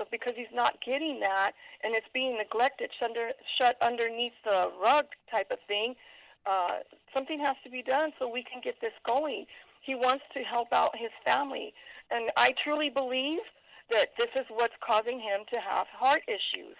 uh, 0.00 0.04
because 0.10 0.34
he's 0.36 0.52
not 0.52 0.80
getting 0.84 1.20
that, 1.20 1.52
and 1.82 1.94
it's 1.94 2.06
being 2.12 2.36
neglected, 2.36 2.90
shut, 2.98 3.10
under, 3.10 3.30
shut 3.58 3.76
underneath 3.80 4.32
the 4.44 4.70
rug 4.82 5.06
type 5.30 5.50
of 5.50 5.58
thing. 5.68 5.94
Uh, 6.44 6.80
something 7.14 7.38
has 7.38 7.56
to 7.62 7.70
be 7.70 7.82
done 7.82 8.12
so 8.18 8.28
we 8.28 8.42
can 8.42 8.60
get 8.62 8.80
this 8.80 8.92
going. 9.06 9.46
He 9.80 9.94
wants 9.94 10.24
to 10.34 10.40
help 10.40 10.72
out 10.72 10.96
his 10.96 11.10
family, 11.24 11.72
and 12.10 12.30
I 12.36 12.54
truly 12.64 12.90
believe 12.90 13.40
that 13.90 14.10
this 14.18 14.28
is 14.36 14.46
what's 14.48 14.74
causing 14.84 15.20
him 15.20 15.40
to 15.52 15.60
have 15.60 15.86
heart 15.88 16.22
issues. 16.26 16.76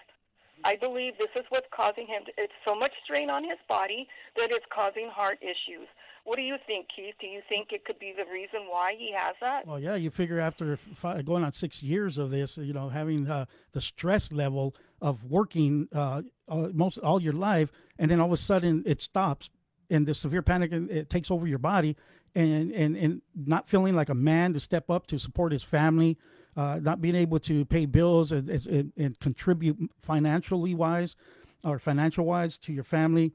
I 0.64 0.76
believe 0.76 1.14
this 1.18 1.30
is 1.36 1.44
what's 1.48 1.66
causing 1.74 2.06
him. 2.06 2.22
To, 2.26 2.32
it's 2.36 2.52
so 2.66 2.74
much 2.74 2.92
strain 3.04 3.30
on 3.30 3.44
his 3.44 3.58
body 3.68 4.08
that 4.36 4.50
it's 4.50 4.66
causing 4.72 5.08
heart 5.08 5.38
issues. 5.42 5.88
What 6.24 6.36
do 6.36 6.42
you 6.42 6.56
think, 6.66 6.86
Keith? 6.94 7.14
Do 7.20 7.26
you 7.26 7.40
think 7.48 7.72
it 7.72 7.84
could 7.84 7.98
be 7.98 8.14
the 8.16 8.30
reason 8.32 8.68
why 8.68 8.94
he 8.96 9.12
has 9.16 9.34
that? 9.40 9.66
Well, 9.66 9.80
yeah, 9.80 9.96
you 9.96 10.08
figure 10.10 10.38
after 10.38 10.76
fi- 10.76 11.22
going 11.22 11.42
on 11.42 11.52
six 11.52 11.82
years 11.82 12.16
of 12.16 12.30
this, 12.30 12.56
you 12.58 12.72
know, 12.72 12.88
having 12.88 13.28
uh, 13.28 13.46
the 13.72 13.80
stress 13.80 14.30
level 14.30 14.76
of 15.00 15.24
working 15.24 15.88
uh, 15.92 16.22
uh, 16.48 16.68
most 16.72 16.98
all 16.98 17.20
your 17.20 17.32
life, 17.32 17.72
and 17.98 18.08
then 18.08 18.20
all 18.20 18.26
of 18.26 18.32
a 18.32 18.36
sudden 18.36 18.84
it 18.86 19.02
stops, 19.02 19.50
and 19.90 20.06
the 20.06 20.14
severe 20.14 20.42
panic 20.42 20.72
it 20.72 21.10
takes 21.10 21.28
over 21.28 21.46
your 21.48 21.58
body, 21.58 21.96
and 22.36 22.70
and 22.70 22.96
and 22.96 23.22
not 23.34 23.68
feeling 23.68 23.96
like 23.96 24.08
a 24.08 24.14
man 24.14 24.52
to 24.52 24.60
step 24.60 24.90
up 24.90 25.08
to 25.08 25.18
support 25.18 25.50
his 25.50 25.64
family, 25.64 26.16
uh, 26.56 26.78
not 26.82 27.00
being 27.00 27.14
able 27.14 27.38
to 27.40 27.64
pay 27.64 27.86
bills 27.86 28.32
and, 28.32 28.48
and, 28.48 28.92
and 28.96 29.18
contribute 29.20 29.78
financially 30.00 30.74
wise, 30.74 31.16
or 31.64 31.78
financial 31.78 32.24
wise 32.24 32.58
to 32.58 32.72
your 32.72 32.84
family 32.84 33.32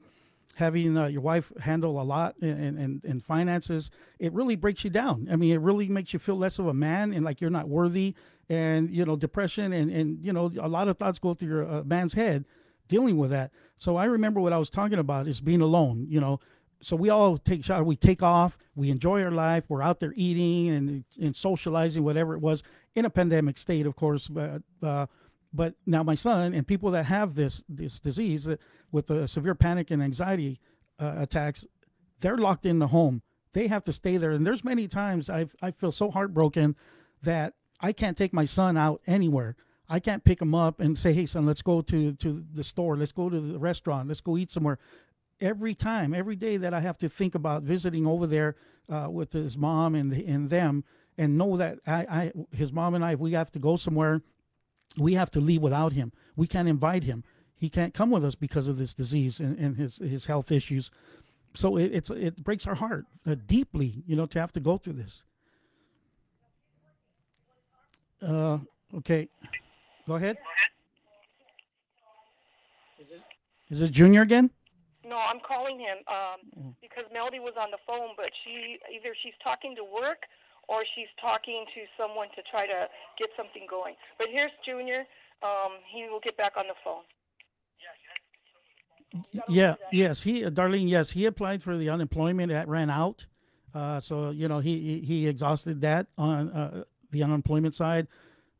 having 0.58 0.96
uh, 0.96 1.06
your 1.06 1.20
wife 1.20 1.52
handle 1.60 2.00
a 2.00 2.02
lot 2.02 2.34
in, 2.40 2.76
in, 2.76 3.00
in 3.04 3.20
finances, 3.20 3.92
it 4.18 4.32
really 4.32 4.56
breaks 4.56 4.82
you 4.82 4.90
down. 4.90 5.28
I 5.30 5.36
mean, 5.36 5.52
it 5.52 5.60
really 5.60 5.88
makes 5.88 6.12
you 6.12 6.18
feel 6.18 6.36
less 6.36 6.58
of 6.58 6.66
a 6.66 6.74
man 6.74 7.12
and 7.12 7.24
like 7.24 7.40
you're 7.40 7.48
not 7.48 7.68
worthy. 7.68 8.14
And, 8.48 8.90
you 8.90 9.04
know, 9.04 9.14
depression 9.14 9.72
and, 9.72 9.88
and 9.90 10.18
you 10.20 10.32
know, 10.32 10.50
a 10.60 10.66
lot 10.68 10.88
of 10.88 10.98
thoughts 10.98 11.20
go 11.20 11.32
through 11.32 11.48
your 11.48 11.70
uh, 11.70 11.84
man's 11.84 12.14
head 12.14 12.44
dealing 12.88 13.18
with 13.18 13.30
that. 13.30 13.52
So 13.76 13.96
I 13.96 14.06
remember 14.06 14.40
what 14.40 14.52
I 14.52 14.58
was 14.58 14.68
talking 14.68 14.98
about 14.98 15.28
is 15.28 15.40
being 15.40 15.60
alone, 15.60 16.06
you 16.08 16.20
know. 16.20 16.40
So 16.80 16.96
we 16.96 17.08
all 17.08 17.38
take 17.38 17.64
shot, 17.64 17.84
we 17.86 17.96
take 17.96 18.22
off, 18.22 18.56
we 18.74 18.90
enjoy 18.90 19.22
our 19.22 19.30
life, 19.30 19.64
we're 19.68 19.82
out 19.82 20.00
there 20.00 20.14
eating 20.16 20.74
and, 20.74 21.04
and 21.20 21.36
socializing, 21.36 22.04
whatever 22.04 22.34
it 22.34 22.40
was, 22.40 22.62
in 22.98 23.04
a 23.04 23.10
pandemic 23.10 23.56
state, 23.56 23.86
of 23.86 23.96
course. 23.96 24.28
But, 24.28 24.62
uh, 24.82 25.06
but 25.52 25.74
now 25.86 26.02
my 26.02 26.14
son 26.14 26.52
and 26.52 26.66
people 26.66 26.90
that 26.90 27.06
have 27.06 27.34
this 27.34 27.62
this 27.68 27.98
disease 28.00 28.46
uh, 28.46 28.56
with 28.92 29.06
the 29.06 29.26
severe 29.26 29.54
panic 29.54 29.90
and 29.90 30.02
anxiety 30.02 30.60
uh, 30.98 31.14
attacks, 31.18 31.64
they're 32.20 32.36
locked 32.36 32.66
in 32.66 32.78
the 32.78 32.88
home. 32.88 33.22
They 33.52 33.68
have 33.68 33.84
to 33.84 33.92
stay 33.92 34.16
there. 34.18 34.32
And 34.32 34.46
there's 34.46 34.64
many 34.64 34.88
times 34.88 35.30
I've 35.30 35.54
I 35.62 35.70
feel 35.70 35.92
so 35.92 36.10
heartbroken 36.10 36.76
that 37.22 37.54
I 37.80 37.92
can't 37.92 38.16
take 38.16 38.32
my 38.32 38.44
son 38.44 38.76
out 38.76 39.00
anywhere. 39.06 39.56
I 39.88 40.00
can't 40.00 40.24
pick 40.24 40.42
him 40.42 40.54
up 40.54 40.80
and 40.80 40.98
say, 40.98 41.14
"Hey, 41.14 41.26
son, 41.26 41.46
let's 41.46 41.62
go 41.62 41.80
to 41.80 42.12
to 42.12 42.44
the 42.52 42.64
store. 42.64 42.96
Let's 42.96 43.12
go 43.12 43.30
to 43.30 43.40
the 43.40 43.58
restaurant. 43.58 44.08
Let's 44.08 44.20
go 44.20 44.36
eat 44.36 44.50
somewhere." 44.50 44.78
Every 45.40 45.72
time, 45.74 46.14
every 46.14 46.36
day 46.36 46.56
that 46.56 46.74
I 46.74 46.80
have 46.80 46.98
to 46.98 47.08
think 47.08 47.36
about 47.36 47.62
visiting 47.62 48.06
over 48.06 48.26
there 48.26 48.56
uh, 48.88 49.08
with 49.10 49.32
his 49.32 49.56
mom 49.56 49.94
and 49.94 50.12
and 50.12 50.50
them, 50.50 50.84
and 51.18 51.36
know 51.36 51.56
that 51.56 51.80
I, 51.86 51.92
I 51.92 52.32
his 52.52 52.72
mom 52.72 52.94
and 52.94 53.04
I, 53.04 53.12
if 53.12 53.18
we 53.18 53.32
have 53.32 53.50
to 53.52 53.58
go 53.58 53.76
somewhere, 53.76 54.22
we 54.96 55.14
have 55.14 55.30
to 55.32 55.40
leave 55.40 55.60
without 55.60 55.92
him. 55.92 56.12
We 56.36 56.46
can't 56.46 56.68
invite 56.68 57.02
him. 57.02 57.24
He 57.56 57.68
can't 57.68 57.92
come 57.92 58.10
with 58.10 58.24
us 58.24 58.36
because 58.36 58.68
of 58.68 58.78
this 58.78 58.94
disease 58.94 59.40
and, 59.40 59.58
and 59.58 59.76
his 59.76 59.96
his 59.96 60.26
health 60.26 60.52
issues. 60.52 60.90
So 61.54 61.76
it, 61.76 61.92
it's 61.92 62.10
it 62.10 62.42
breaks 62.42 62.66
our 62.66 62.76
heart 62.76 63.06
uh, 63.26 63.34
deeply, 63.46 64.02
you 64.06 64.14
know, 64.14 64.26
to 64.26 64.40
have 64.40 64.52
to 64.52 64.60
go 64.60 64.78
through 64.78 64.94
this. 64.94 65.24
Uh, 68.22 68.58
okay, 68.96 69.28
go 70.06 70.14
ahead. 70.14 70.38
Is 73.00 73.10
it 73.10 73.22
is 73.70 73.80
it 73.80 73.90
Junior 73.90 74.22
again? 74.22 74.50
No, 75.04 75.16
I'm 75.16 75.40
calling 75.40 75.80
him 75.80 75.96
um, 76.06 76.74
because 76.82 77.04
Melody 77.12 77.40
was 77.40 77.54
on 77.58 77.70
the 77.70 77.78
phone, 77.86 78.10
but 78.16 78.30
she 78.44 78.78
either 78.94 79.14
she's 79.22 79.32
talking 79.42 79.74
to 79.76 79.82
work 79.82 80.26
or 80.68 80.84
she's 80.94 81.08
talking 81.20 81.64
to 81.74 81.80
someone 81.96 82.28
to 82.36 82.42
try 82.50 82.66
to 82.66 82.88
get 83.18 83.30
something 83.36 83.66
going. 83.68 83.94
But 84.18 84.28
here's 84.30 84.52
Junior. 84.64 85.04
Um, 85.42 85.78
he 85.90 86.08
will 86.08 86.20
get 86.20 86.36
back 86.36 86.56
on 86.56 86.66
the 86.68 86.74
phone. 86.84 87.02
Yeah, 89.48 89.76
yes, 89.90 90.22
he 90.22 90.44
uh, 90.44 90.50
Darlene, 90.50 90.88
yes, 90.88 91.10
he 91.10 91.26
applied 91.26 91.62
for 91.62 91.78
the 91.78 91.88
unemployment 91.88 92.50
that 92.50 92.68
ran 92.68 92.90
out. 92.90 93.26
Uh, 93.74 94.00
so 94.00 94.30
you 94.30 94.48
know 94.48 94.58
he 94.58 95.00
he, 95.00 95.26
exhausted 95.26 95.80
that 95.80 96.06
on 96.18 96.50
uh, 96.50 96.84
the 97.10 97.22
unemployment 97.22 97.74
side. 97.74 98.06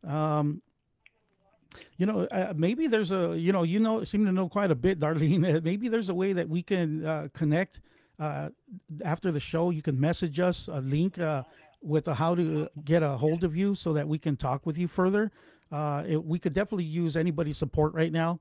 Um, 0.07 0.63
you 1.99 2.07
know, 2.07 2.27
uh, 2.27 2.55
maybe 2.57 2.87
there's 2.87 3.11
a 3.11 3.37
you 3.37 3.53
know 3.53 3.63
you 3.63 3.79
know 3.79 4.05
seem 4.05 4.25
to 4.25 4.33
know 4.33 4.49
quite 4.49 4.71
a 4.71 4.75
bit, 4.75 5.01
Darlene. 5.01 5.57
Uh, 5.57 5.61
maybe 5.63 5.89
there's 5.89 6.09
a 6.09 6.15
way 6.15 6.33
that 6.33 6.49
we 6.49 6.63
can 6.63 7.05
uh, 7.05 7.29
connect 7.35 7.81
after 9.05 9.31
the 9.31 9.41
show. 9.41 9.71
You 9.71 9.83
can 9.83 10.01
message 10.01 10.41
us 10.41 10.69
a 10.69 10.81
link 10.81 11.19
with 11.81 12.09
a, 12.09 12.15
how 12.15 12.35
to 12.35 12.69
get 12.85 13.03
a 13.03 13.17
hold 13.17 13.45
of 13.45 13.57
you 13.57 13.75
so 13.75 13.93
that 13.93 14.09
we 14.09 14.19
can 14.19 14.37
talk 14.37 14.67
with 14.67 14.79
you 14.79 14.89
further. 14.89 15.31
Uh, 15.71 16.03
it, 16.07 16.25
we 16.25 16.39
could 16.39 16.55
definitely 16.55 16.85
use 16.85 17.17
anybody's 17.17 17.59
support 17.59 17.95
right 17.95 18.13
now. 18.13 18.41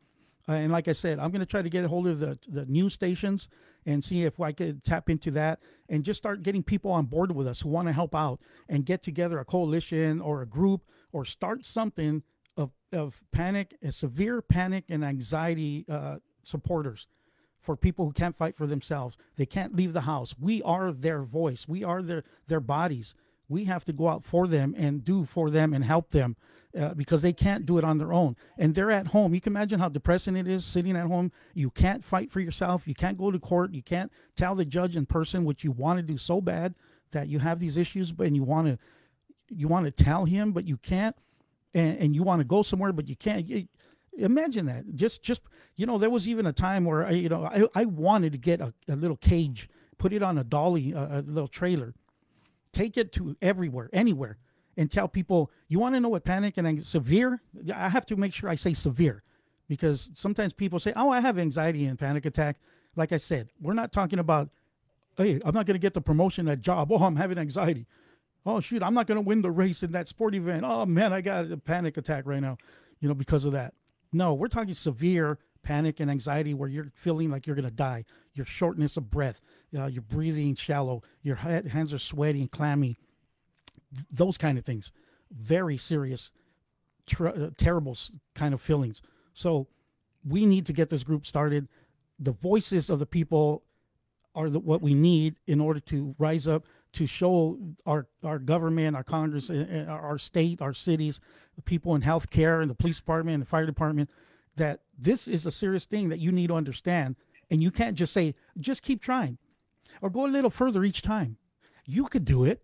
Uh, 0.50 0.54
and 0.54 0.72
like 0.72 0.88
I 0.88 0.94
said, 0.94 1.20
I'm 1.20 1.32
going 1.32 1.42
to 1.42 1.46
try 1.46 1.62
to 1.62 1.70
get 1.70 1.84
a 1.84 1.88
hold 1.88 2.08
of 2.08 2.20
the, 2.20 2.40
the 2.48 2.66
news 2.66 2.94
stations 2.94 3.50
and 3.86 4.04
see 4.04 4.24
if 4.24 4.40
I 4.40 4.54
could 4.54 4.84
tap 4.84 5.10
into 5.10 5.32
that 5.32 5.60
and 5.90 6.04
just 6.04 6.18
start 6.18 6.44
getting 6.44 6.64
people 6.64 6.92
on 6.92 7.06
board 7.06 7.36
with 7.36 7.48
us 7.48 7.62
who 7.62 7.70
want 7.70 7.88
to 7.88 7.94
help 7.94 8.16
out 8.16 8.40
and 8.70 8.86
get 8.86 9.04
together 9.04 9.40
a 9.40 9.46
coalition 9.46 10.22
or 10.22 10.42
a 10.42 10.46
group 10.46 10.84
or 11.12 11.26
start 11.26 11.66
something 11.66 12.24
of, 12.56 12.72
of 12.94 13.22
panic, 13.32 13.76
severe 13.92 14.42
panic 14.42 14.86
and 14.90 15.04
anxiety 15.04 15.86
uh, 15.90 16.18
supporters 16.44 17.08
for 17.60 17.76
people 17.76 18.06
who 18.06 18.14
can't 18.14 18.36
fight 18.36 18.56
for 18.56 18.68
themselves. 18.68 19.18
They 19.36 19.46
can't 19.46 19.76
leave 19.76 19.92
the 19.92 20.02
house. 20.02 20.34
We 20.40 20.62
are 20.64 20.94
their 20.94 21.24
voice. 21.24 21.68
We 21.68 21.84
are 21.84 22.02
their, 22.02 22.24
their 22.48 22.62
bodies. 22.62 23.14
We 23.50 23.66
have 23.66 23.86
to 23.86 23.94
go 23.94 24.10
out 24.10 24.24
for 24.24 24.48
them 24.48 24.76
and 24.78 25.04
do 25.04 25.26
for 25.26 25.50
them 25.50 25.74
and 25.74 25.84
help 25.84 26.12
them 26.12 26.36
uh, 26.78 26.94
because 26.94 27.22
they 27.22 27.34
can't 27.34 27.66
do 27.66 27.78
it 27.78 27.84
on 27.84 27.98
their 27.98 28.14
own. 28.14 28.36
And 28.58 28.76
they're 28.76 28.92
at 28.92 29.08
home. 29.08 29.34
You 29.34 29.42
can 29.42 29.54
imagine 29.54 29.80
how 29.80 29.90
depressing 29.90 30.36
it 30.36 30.48
is 30.48 30.66
sitting 30.66 30.96
at 30.98 31.08
home. 31.08 31.32
You 31.54 31.70
can't 31.70 32.04
fight 32.04 32.32
for 32.32 32.40
yourself. 32.40 32.88
You 32.88 32.94
can't 32.94 33.18
go 33.18 33.32
to 33.32 33.40
court. 33.40 33.74
You 33.74 33.82
can't 33.82 34.12
tell 34.36 34.56
the 34.56 34.66
judge 34.66 34.96
in 34.96 35.06
person 35.06 35.46
what 35.46 35.64
you 35.64 35.72
want 35.72 35.98
to 35.98 36.04
do 36.04 36.18
so 36.18 36.42
bad 36.42 36.76
that 37.12 37.30
you 37.30 37.40
have 37.40 37.60
these 37.60 37.78
issues, 37.78 38.14
and 38.20 38.36
you 38.36 38.44
want 38.44 38.68
to 38.68 38.78
you 39.50 39.68
want 39.70 39.86
to 39.86 40.04
tell 40.04 40.26
him, 40.26 40.52
but 40.52 40.68
you 40.68 40.78
can't. 40.78 41.16
And, 41.74 41.98
and 42.00 42.16
you 42.16 42.24
want 42.24 42.40
to 42.42 42.46
go 42.46 42.64
somewhere, 42.64 42.92
but 42.92 43.08
you 43.08 43.16
can't. 43.16 43.48
You, 43.48 43.68
imagine 44.18 44.66
that. 44.66 44.84
Just 44.96 45.24
just 45.24 45.42
you 45.76 45.86
know, 45.86 45.98
there 45.98 46.10
was 46.10 46.28
even 46.28 46.46
a 46.46 46.54
time 46.54 46.86
where 46.86 47.06
I 47.06 47.12
you 47.12 47.30
know 47.30 47.46
I, 47.46 47.64
I 47.82 47.86
wanted 47.86 48.34
to 48.34 48.38
get 48.38 48.62
a, 48.62 48.74
a 48.88 48.96
little 48.96 49.18
cage, 49.18 49.70
put 49.98 50.14
it 50.14 50.22
on 50.22 50.38
a 50.38 50.44
dolly, 50.44 50.92
a, 50.92 51.20
a 51.20 51.22
little 51.22 51.48
trailer, 51.48 51.94
take 52.74 52.98
it 52.98 53.12
to 53.14 53.36
everywhere, 53.42 53.90
anywhere 53.94 54.38
and 54.78 54.92
tell 54.92 55.08
people, 55.08 55.52
you 55.68 55.80
want 55.80 55.96
to 55.96 56.00
know 56.00 56.10
what 56.10 56.24
panic 56.24 56.58
and 56.58 56.86
severe? 56.86 57.42
I 57.74 57.90
have 57.90 58.06
to 58.08 58.16
make 58.16 58.34
sure 58.34 58.50
I 58.50 58.56
say 58.56 58.74
severe 58.74 59.24
because 59.68 60.10
sometimes 60.14 60.54
people 60.54 60.80
say, 60.80 60.94
oh, 60.96 61.10
I 61.10 61.20
have 61.20 61.38
anxiety 61.38 61.86
and 61.86 61.98
panic 61.98 62.26
attack. 62.26 62.58
Like 62.96 63.12
I 63.12 63.18
said, 63.18 63.50
we're 63.60 63.74
not 63.74 63.92
talking 63.92 64.20
about, 64.20 64.50
hey, 65.18 65.42
I'm 65.44 65.54
not 65.54 65.66
going 65.66 65.76
to 65.76 65.80
get 65.80 65.94
the 65.94 66.02
promotion 66.02 66.48
at 66.48 66.62
job. 66.62 66.92
Oh, 66.92 67.04
I'm 67.04 67.16
having 67.16 67.38
anxiety. 67.38 67.88
Oh, 68.46 68.60
shoot, 68.60 68.82
I'm 68.82 68.94
not 68.94 69.08
going 69.08 69.18
to 69.18 69.22
win 69.22 69.42
the 69.42 69.52
race 69.52 69.84
in 69.84 69.92
that 69.92 70.08
sport 70.08 70.34
event. 70.36 70.64
Oh, 70.66 70.86
man, 70.86 71.12
I 71.12 71.22
got 71.22 71.52
a 71.52 71.58
panic 71.58 71.98
attack 71.98 72.26
right 72.26 72.40
now, 72.40 72.58
you 73.02 73.10
know, 73.10 73.16
because 73.16 73.46
of 73.46 73.52
that. 73.54 73.74
No, 74.14 74.34
we're 74.36 74.48
talking 74.48 74.74
severe 74.74 75.38
panic 75.64 76.00
and 76.00 76.10
anxiety 76.10 76.54
where 76.54 76.70
you're 76.70 76.92
feeling 76.96 77.30
like 77.30 77.46
you're 77.46 77.56
going 77.58 77.68
to 77.68 77.72
die. 77.72 78.06
Your 78.38 78.46
shortness 78.46 78.98
of 78.98 79.10
breath, 79.10 79.42
uh, 79.78 79.88
you're 79.88 80.02
breathing 80.02 80.56
shallow, 80.56 81.04
your 81.24 81.36
hands 81.36 81.94
are 81.94 82.00
sweaty 82.00 82.42
and 82.42 82.52
clammy 82.52 82.98
those 84.12 84.38
kind 84.38 84.58
of 84.58 84.66
things. 84.66 84.92
Very 85.32 85.78
serious, 85.78 86.32
uh, 87.20 87.50
terrible 87.58 87.98
kind 88.36 88.54
of 88.54 88.62
feelings. 88.62 89.02
So 89.34 89.68
we 90.28 90.46
need 90.46 90.66
to 90.68 90.74
get 90.74 90.90
this 90.90 91.04
group 91.04 91.26
started. 91.26 91.68
The 92.20 92.32
voices 92.32 92.90
of 92.90 93.00
the 93.00 93.06
people 93.06 93.64
are 94.36 94.50
the, 94.50 94.60
what 94.60 94.82
we 94.82 94.94
need 94.94 95.36
in 95.48 95.60
order 95.60 95.80
to 95.82 96.16
rise 96.18 96.48
up 96.48 96.66
to 96.94 97.06
show 97.06 97.58
our 97.86 98.08
our 98.24 98.40
government, 98.40 98.96
our 98.96 99.04
Congress, 99.04 99.50
our 99.50 100.18
state, 100.18 100.62
our 100.62 100.74
cities, 100.74 101.20
the 101.56 101.62
people 101.62 101.96
in 101.96 102.02
healthcare 102.02 102.62
and 102.62 102.70
the 102.70 102.76
police 102.76 102.98
department 102.98 103.36
and 103.36 103.42
the 103.42 103.48
fire 103.48 103.66
department 103.66 104.10
that 104.56 104.82
this 104.98 105.28
is 105.28 105.46
a 105.46 105.52
serious 105.52 105.86
thing 105.86 106.10
that 106.10 106.20
you 106.20 106.32
need 106.32 106.48
to 106.48 106.56
understand. 106.56 107.16
And 107.50 107.64
you 107.64 107.72
can't 107.72 107.96
just 107.96 108.14
say, 108.14 108.36
just 108.60 108.84
keep 108.84 109.02
trying 109.02 109.38
or 110.02 110.10
go 110.10 110.26
a 110.26 110.28
little 110.28 110.50
further 110.50 110.84
each 110.84 111.02
time. 111.02 111.38
You 111.86 112.06
could 112.06 112.26
do 112.26 112.44
it. 112.44 112.62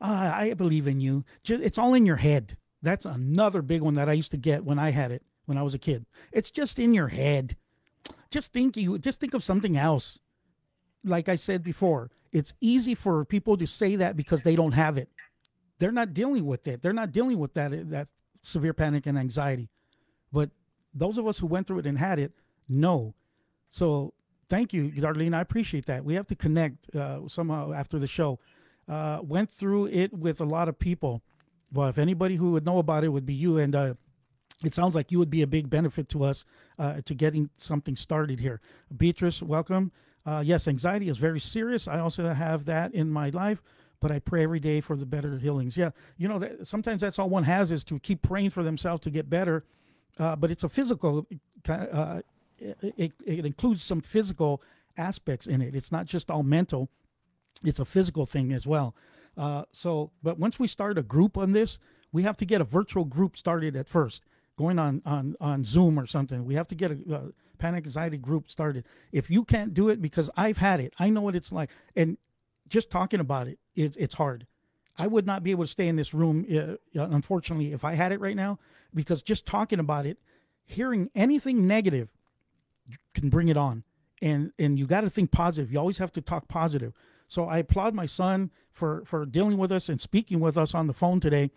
Uh, 0.00 0.32
I 0.34 0.54
believe 0.54 0.86
in 0.86 1.00
you. 1.00 1.24
It's 1.44 1.78
all 1.78 1.94
in 1.94 2.06
your 2.06 2.16
head. 2.16 2.56
That's 2.82 3.06
another 3.06 3.62
big 3.62 3.82
one 3.82 3.94
that 3.94 4.08
I 4.08 4.12
used 4.12 4.30
to 4.32 4.36
get 4.36 4.64
when 4.64 4.78
I 4.78 4.90
had 4.90 5.10
it 5.10 5.22
when 5.46 5.58
I 5.58 5.62
was 5.62 5.74
a 5.74 5.78
kid. 5.78 6.04
It's 6.32 6.50
just 6.50 6.78
in 6.78 6.94
your 6.94 7.08
head. 7.08 7.56
Just 8.30 8.52
think 8.52 8.76
you 8.76 8.98
just 8.98 9.20
think 9.20 9.34
of 9.34 9.44
something 9.44 9.76
else. 9.76 10.18
Like 11.04 11.28
I 11.28 11.36
said 11.36 11.62
before, 11.62 12.10
it's 12.32 12.54
easy 12.60 12.94
for 12.94 13.24
people 13.24 13.56
to 13.56 13.66
say 13.66 13.96
that 13.96 14.16
because 14.16 14.42
they 14.42 14.56
don't 14.56 14.72
have 14.72 14.98
it. 14.98 15.08
They're 15.78 15.92
not 15.92 16.14
dealing 16.14 16.46
with 16.46 16.66
it. 16.66 16.82
They're 16.82 16.92
not 16.92 17.12
dealing 17.12 17.38
with 17.38 17.54
that 17.54 17.90
that 17.90 18.08
severe 18.42 18.74
panic 18.74 19.06
and 19.06 19.18
anxiety. 19.18 19.68
But 20.32 20.50
those 20.92 21.18
of 21.18 21.26
us 21.26 21.38
who 21.38 21.46
went 21.46 21.66
through 21.66 21.80
it 21.80 21.86
and 21.86 21.98
had 21.98 22.18
it 22.18 22.32
know. 22.68 23.14
So 23.74 24.14
thank 24.48 24.72
you, 24.72 24.92
Darlene. 24.92 25.34
I 25.34 25.40
appreciate 25.40 25.86
that. 25.86 26.04
We 26.04 26.14
have 26.14 26.28
to 26.28 26.36
connect 26.36 26.94
uh, 26.94 27.26
somehow 27.26 27.72
after 27.72 27.98
the 27.98 28.06
show 28.06 28.38
uh, 28.88 29.18
went 29.20 29.50
through 29.50 29.86
it 29.86 30.12
with 30.12 30.40
a 30.40 30.44
lot 30.44 30.68
of 30.68 30.78
people. 30.78 31.22
Well, 31.72 31.88
if 31.88 31.98
anybody 31.98 32.36
who 32.36 32.52
would 32.52 32.64
know 32.64 32.78
about 32.78 33.02
it 33.02 33.08
would 33.08 33.26
be 33.26 33.34
you, 33.34 33.58
and 33.58 33.74
uh, 33.74 33.94
it 34.64 34.74
sounds 34.74 34.94
like 34.94 35.10
you 35.10 35.18
would 35.18 35.28
be 35.28 35.42
a 35.42 35.46
big 35.48 35.68
benefit 35.68 36.08
to 36.10 36.22
us 36.22 36.44
uh, 36.78 37.00
to 37.04 37.14
getting 37.14 37.50
something 37.58 37.96
started 37.96 38.38
here. 38.38 38.60
Beatrice, 38.96 39.42
welcome. 39.42 39.90
Uh, 40.24 40.40
yes, 40.46 40.68
anxiety 40.68 41.08
is 41.08 41.18
very 41.18 41.40
serious. 41.40 41.88
I 41.88 41.98
also 41.98 42.32
have 42.32 42.66
that 42.66 42.94
in 42.94 43.10
my 43.10 43.30
life, 43.30 43.60
but 43.98 44.12
I 44.12 44.20
pray 44.20 44.44
every 44.44 44.60
day 44.60 44.82
for 44.82 44.94
the 44.94 45.04
better 45.04 45.36
healings. 45.36 45.76
Yeah, 45.76 45.90
you 46.16 46.28
know, 46.28 46.38
that, 46.38 46.68
sometimes 46.68 47.00
that's 47.00 47.18
all 47.18 47.28
one 47.28 47.42
has 47.42 47.72
is 47.72 47.82
to 47.84 47.98
keep 47.98 48.22
praying 48.22 48.50
for 48.50 48.62
themselves 48.62 49.02
to 49.02 49.10
get 49.10 49.28
better, 49.28 49.64
uh, 50.20 50.36
but 50.36 50.52
it's 50.52 50.62
a 50.62 50.68
physical 50.68 51.26
kind 51.64 51.88
of. 51.88 52.22
Uh, 52.64 52.90
it, 52.96 53.12
it 53.26 53.44
includes 53.44 53.82
some 53.82 54.00
physical 54.00 54.62
aspects 54.96 55.46
in 55.46 55.60
it. 55.60 55.74
It's 55.74 55.92
not 55.92 56.06
just 56.06 56.30
all 56.30 56.42
mental 56.42 56.88
it's 57.62 57.78
a 57.78 57.84
physical 57.84 58.26
thing 58.26 58.52
as 58.52 58.66
well. 58.66 58.94
Uh, 59.36 59.64
so, 59.72 60.10
but 60.22 60.38
once 60.38 60.58
we 60.58 60.66
start 60.66 60.98
a 60.98 61.02
group 61.02 61.36
on 61.36 61.52
this, 61.52 61.78
we 62.12 62.22
have 62.22 62.36
to 62.38 62.44
get 62.44 62.60
a 62.60 62.64
virtual 62.64 63.04
group 63.04 63.36
started 63.36 63.74
at 63.74 63.88
first, 63.88 64.22
going 64.56 64.78
on 64.78 65.02
on 65.04 65.34
on 65.40 65.64
Zoom 65.64 65.98
or 65.98 66.06
something. 66.06 66.44
We 66.44 66.54
have 66.54 66.68
to 66.68 66.74
get 66.74 66.92
a, 66.92 67.14
a 67.14 67.22
panic 67.58 67.84
anxiety 67.84 68.16
group 68.16 68.48
started. 68.50 68.84
If 69.10 69.30
you 69.30 69.44
can't 69.44 69.74
do 69.74 69.88
it, 69.88 70.00
because 70.00 70.30
I've 70.36 70.58
had 70.58 70.80
it, 70.80 70.92
I 70.98 71.10
know 71.10 71.20
what 71.20 71.34
it's 71.34 71.50
like, 71.50 71.70
and 71.96 72.16
just 72.68 72.90
talking 72.90 73.20
about 73.20 73.48
it, 73.48 73.58
it 73.74 73.96
it's 73.98 74.14
hard. 74.14 74.46
I 74.96 75.08
would 75.08 75.26
not 75.26 75.42
be 75.42 75.50
able 75.50 75.64
to 75.64 75.70
stay 75.70 75.88
in 75.88 75.96
this 75.96 76.14
room, 76.14 76.46
uh, 76.48 77.00
uh 77.00 77.08
unfortunately, 77.10 77.72
if 77.72 77.84
I 77.84 77.94
had 77.94 78.12
it 78.12 78.20
right 78.20 78.36
now, 78.36 78.60
because 78.94 79.22
just 79.24 79.44
talking 79.44 79.80
about 79.80 80.06
it, 80.06 80.18
hearing 80.66 81.10
anything 81.16 81.66
negative 81.66 82.08
can 83.14 83.28
bring 83.30 83.48
it 83.48 83.56
on. 83.56 83.84
And 84.22 84.52
and 84.58 84.78
you 84.78 84.86
got 84.86 85.02
to 85.02 85.10
think 85.10 85.30
positive. 85.30 85.72
You 85.72 85.78
always 85.78 85.98
have 85.98 86.12
to 86.12 86.20
talk 86.20 86.48
positive. 86.48 86.92
So 87.28 87.46
I 87.46 87.58
applaud 87.58 87.94
my 87.94 88.06
son 88.06 88.50
for 88.72 89.04
for 89.06 89.26
dealing 89.26 89.58
with 89.58 89.72
us 89.72 89.88
and 89.88 90.00
speaking 90.00 90.40
with 90.40 90.56
us 90.56 90.74
on 90.74 90.86
the 90.86 90.92
phone 90.92 91.20
today. 91.20 91.50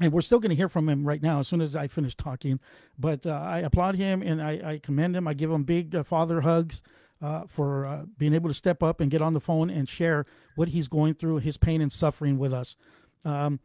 And 0.00 0.12
we're 0.12 0.22
still 0.22 0.40
going 0.40 0.50
to 0.50 0.56
hear 0.56 0.70
from 0.70 0.88
him 0.88 1.04
right 1.04 1.22
now 1.22 1.40
as 1.40 1.48
soon 1.48 1.60
as 1.60 1.76
I 1.76 1.86
finish 1.86 2.14
talking. 2.14 2.60
But 2.98 3.26
uh, 3.26 3.30
I 3.30 3.58
applaud 3.58 3.96
him 3.96 4.22
and 4.22 4.40
I, 4.40 4.52
I, 4.64 4.78
commend 4.78 5.14
him. 5.14 5.28
I 5.28 5.34
give 5.34 5.50
him 5.50 5.64
big 5.64 5.94
uh, 5.94 6.02
father 6.02 6.40
hugs 6.40 6.80
uh, 7.20 7.42
for 7.46 7.86
uh, 7.86 8.04
being 8.16 8.32
able 8.34 8.48
to 8.48 8.54
step 8.54 8.82
up 8.82 9.00
and 9.00 9.10
get 9.10 9.20
on 9.20 9.34
the 9.34 9.40
phone 9.40 9.68
and 9.68 9.86
share 9.86 10.24
what 10.56 10.68
he's 10.68 10.88
going 10.88 11.14
through, 11.14 11.38
his 11.38 11.58
pain 11.58 11.82
and 11.82 11.92
suffering 11.92 12.38
with 12.38 12.54
us. 12.54 12.74
Um, 13.24 13.60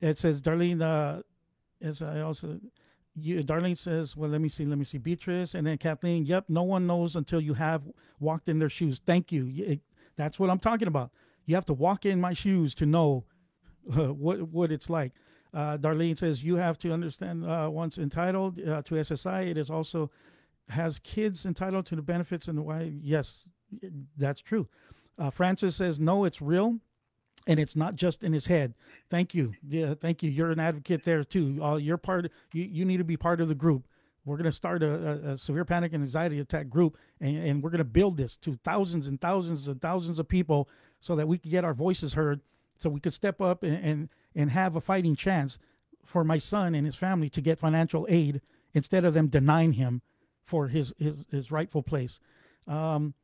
it 0.00 0.18
says, 0.18 0.42
Darlene, 0.42 0.82
uh, 0.82 1.22
as 1.80 2.02
I 2.02 2.20
also, 2.20 2.60
you, 3.20 3.42
Darlene 3.42 3.76
says, 3.78 4.16
well, 4.16 4.30
let 4.30 4.40
me 4.40 4.48
see, 4.48 4.64
let 4.64 4.78
me 4.78 4.84
see, 4.84 4.98
Beatrice, 4.98 5.54
and 5.54 5.66
then 5.66 5.78
Kathleen. 5.78 6.24
Yep, 6.24 6.46
no 6.48 6.62
one 6.62 6.86
knows 6.86 7.16
until 7.16 7.40
you 7.40 7.54
have 7.54 7.82
walked 8.20 8.48
in 8.48 8.58
their 8.58 8.68
shoes. 8.68 9.00
Thank 9.04 9.32
you. 9.32 9.52
It, 9.54 9.80
that's 10.16 10.38
what 10.38 10.50
I'm 10.50 10.58
talking 10.58 10.88
about. 10.88 11.10
You 11.46 11.54
have 11.54 11.66
to 11.66 11.72
walk 11.72 12.04
in 12.04 12.20
my 12.20 12.34
shoes 12.34 12.74
to 12.76 12.86
know 12.86 13.24
uh, 13.96 14.12
what 14.12 14.42
what 14.42 14.70
it's 14.72 14.90
like. 14.90 15.12
Uh, 15.54 15.78
Darlene 15.78 16.18
says 16.18 16.42
you 16.42 16.56
have 16.56 16.78
to 16.78 16.92
understand 16.92 17.44
uh, 17.44 17.68
once 17.70 17.96
entitled 17.96 18.58
uh, 18.58 18.82
to 18.82 18.96
SSI, 18.96 19.50
it 19.50 19.56
is 19.56 19.70
also 19.70 20.10
has 20.68 20.98
kids 20.98 21.46
entitled 21.46 21.86
to 21.86 21.96
the 21.96 22.02
benefits 22.02 22.48
and 22.48 22.64
why. 22.64 22.92
Yes, 23.00 23.44
that's 24.16 24.42
true. 24.42 24.68
Uh, 25.18 25.30
Francis 25.30 25.76
says 25.76 25.98
no, 25.98 26.24
it's 26.24 26.42
real, 26.42 26.78
and 27.48 27.58
it's 27.58 27.74
not 27.74 27.96
just 27.96 28.22
in 28.22 28.32
his 28.32 28.46
head. 28.46 28.74
Thank 29.10 29.34
you. 29.34 29.54
Yeah, 29.66 29.94
thank 29.94 30.22
you. 30.22 30.30
You're 30.30 30.50
an 30.50 30.60
advocate 30.60 31.02
there 31.04 31.24
too. 31.24 31.58
Uh, 31.64 31.76
you're 31.76 31.96
part. 31.96 32.30
You 32.52 32.64
you 32.64 32.84
need 32.84 32.98
to 32.98 33.04
be 33.04 33.16
part 33.16 33.40
of 33.40 33.48
the 33.48 33.54
group. 33.54 33.88
We're 34.24 34.36
going 34.36 34.44
to 34.44 34.52
start 34.52 34.82
a, 34.82 35.30
a, 35.30 35.38
severe 35.38 35.64
panic 35.64 35.94
and 35.94 36.02
anxiety 36.02 36.38
attack 36.38 36.68
group, 36.68 36.98
and, 37.18 37.38
and 37.38 37.62
we're 37.62 37.70
going 37.70 37.78
to 37.78 37.84
build 37.84 38.18
this 38.18 38.36
to 38.38 38.58
thousands 38.62 39.06
and 39.06 39.18
thousands 39.18 39.68
and 39.68 39.80
thousands 39.80 40.18
of 40.18 40.28
people 40.28 40.68
so 41.00 41.16
that 41.16 41.26
we 41.26 41.38
can 41.38 41.50
get 41.50 41.64
our 41.64 41.72
voices 41.72 42.12
heard, 42.12 42.42
so 42.78 42.90
we 42.90 43.00
could 43.00 43.14
step 43.14 43.40
up 43.40 43.62
and, 43.62 43.82
and, 43.82 44.08
and 44.34 44.50
have 44.50 44.76
a 44.76 44.82
fighting 44.82 45.16
chance 45.16 45.58
for 46.04 46.24
my 46.24 46.36
son 46.36 46.74
and 46.74 46.84
his 46.84 46.94
family 46.94 47.30
to 47.30 47.40
get 47.40 47.58
financial 47.58 48.06
aid 48.10 48.42
instead 48.74 49.06
of 49.06 49.14
them 49.14 49.28
denying 49.28 49.72
him 49.72 50.02
for 50.44 50.68
his, 50.68 50.92
his, 50.98 51.24
his 51.30 51.50
rightful 51.50 51.82
place. 51.82 52.20
Um, 52.66 53.14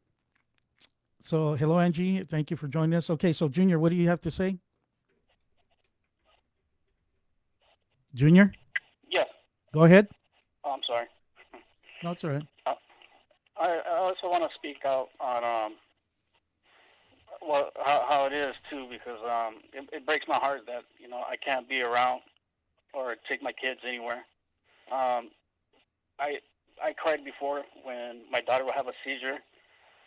so, 1.25 1.55
hello, 1.55 1.81
Angie. 1.81 2.22
Thank 2.25 2.51
you 2.51 2.57
for 2.57 2.68
joining 2.68 2.95
us. 2.95 3.11
Okay, 3.11 3.33
so, 3.33 3.49
Junior, 3.49 3.79
what 3.79 3.89
do 3.91 3.97
you 3.97 4.09
have 4.09 4.20
to 4.20 4.31
say? 4.31 4.59
Junior? 8.14 8.53
Yes. 9.11 9.27
Go 9.72 9.85
ahead. 9.85 10.07
Oh, 10.62 10.72
I'm 10.72 10.81
sorry. 10.87 11.07
No, 12.05 12.12
it's 12.12 12.22
all 12.22 12.31
right. 12.31 12.47
Uh, 12.66 12.75
I, 13.57 13.81
I 13.91 13.97
also 13.97 14.31
want 14.31 14.45
to 14.45 14.51
speak 14.55 14.85
out 14.85 15.09
on 15.18 15.43
um, 15.43 15.77
well 17.47 17.70
how, 17.85 18.05
how 18.09 18.27
it 18.27 18.33
is 18.33 18.55
too 18.70 18.87
because 18.91 19.18
um, 19.25 19.57
it, 19.72 19.89
it 19.93 20.07
breaks 20.07 20.27
my 20.29 20.37
heart 20.37 20.62
that 20.66 20.83
you 20.99 21.09
know 21.09 21.22
I 21.29 21.37
can't 21.37 21.68
be 21.68 21.81
around 21.81 22.20
or 22.93 23.16
take 23.29 23.43
my 23.43 23.53
kids 23.53 23.81
anywhere. 23.87 24.25
Um, 24.93 25.31
I 26.18 26.39
I 26.83 26.93
cried 26.97 27.25
before 27.25 27.62
when 27.83 28.22
my 28.31 28.41
daughter 28.41 28.64
would 28.64 28.75
have 28.75 28.89
a 28.89 28.93
seizure, 29.05 29.39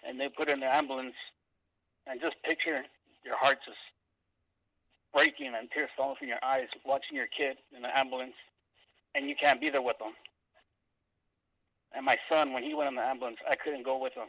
and 0.05 0.19
they 0.19 0.29
put 0.29 0.49
in 0.49 0.59
the 0.59 0.65
ambulance, 0.65 1.15
and 2.05 2.19
just 2.21 2.35
picture 2.43 2.83
your 3.23 3.37
heart 3.37 3.59
just 3.65 3.77
breaking 5.13 5.53
and 5.57 5.69
tears 5.71 5.89
falling 5.95 6.15
from 6.17 6.27
your 6.27 6.43
eyes 6.43 6.67
watching 6.85 7.15
your 7.15 7.27
kid 7.27 7.57
in 7.75 7.81
the 7.81 7.97
ambulance, 7.97 8.35
and 9.15 9.29
you 9.29 9.35
can't 9.39 9.61
be 9.61 9.69
there 9.69 9.81
with 9.81 9.97
them. 9.99 10.13
And 11.95 12.05
my 12.05 12.17
son, 12.29 12.53
when 12.53 12.63
he 12.63 12.73
went 12.73 12.89
in 12.89 12.95
the 12.95 13.01
ambulance, 13.01 13.37
I 13.49 13.55
couldn't 13.55 13.83
go 13.83 13.97
with 13.97 14.13
him. 14.13 14.27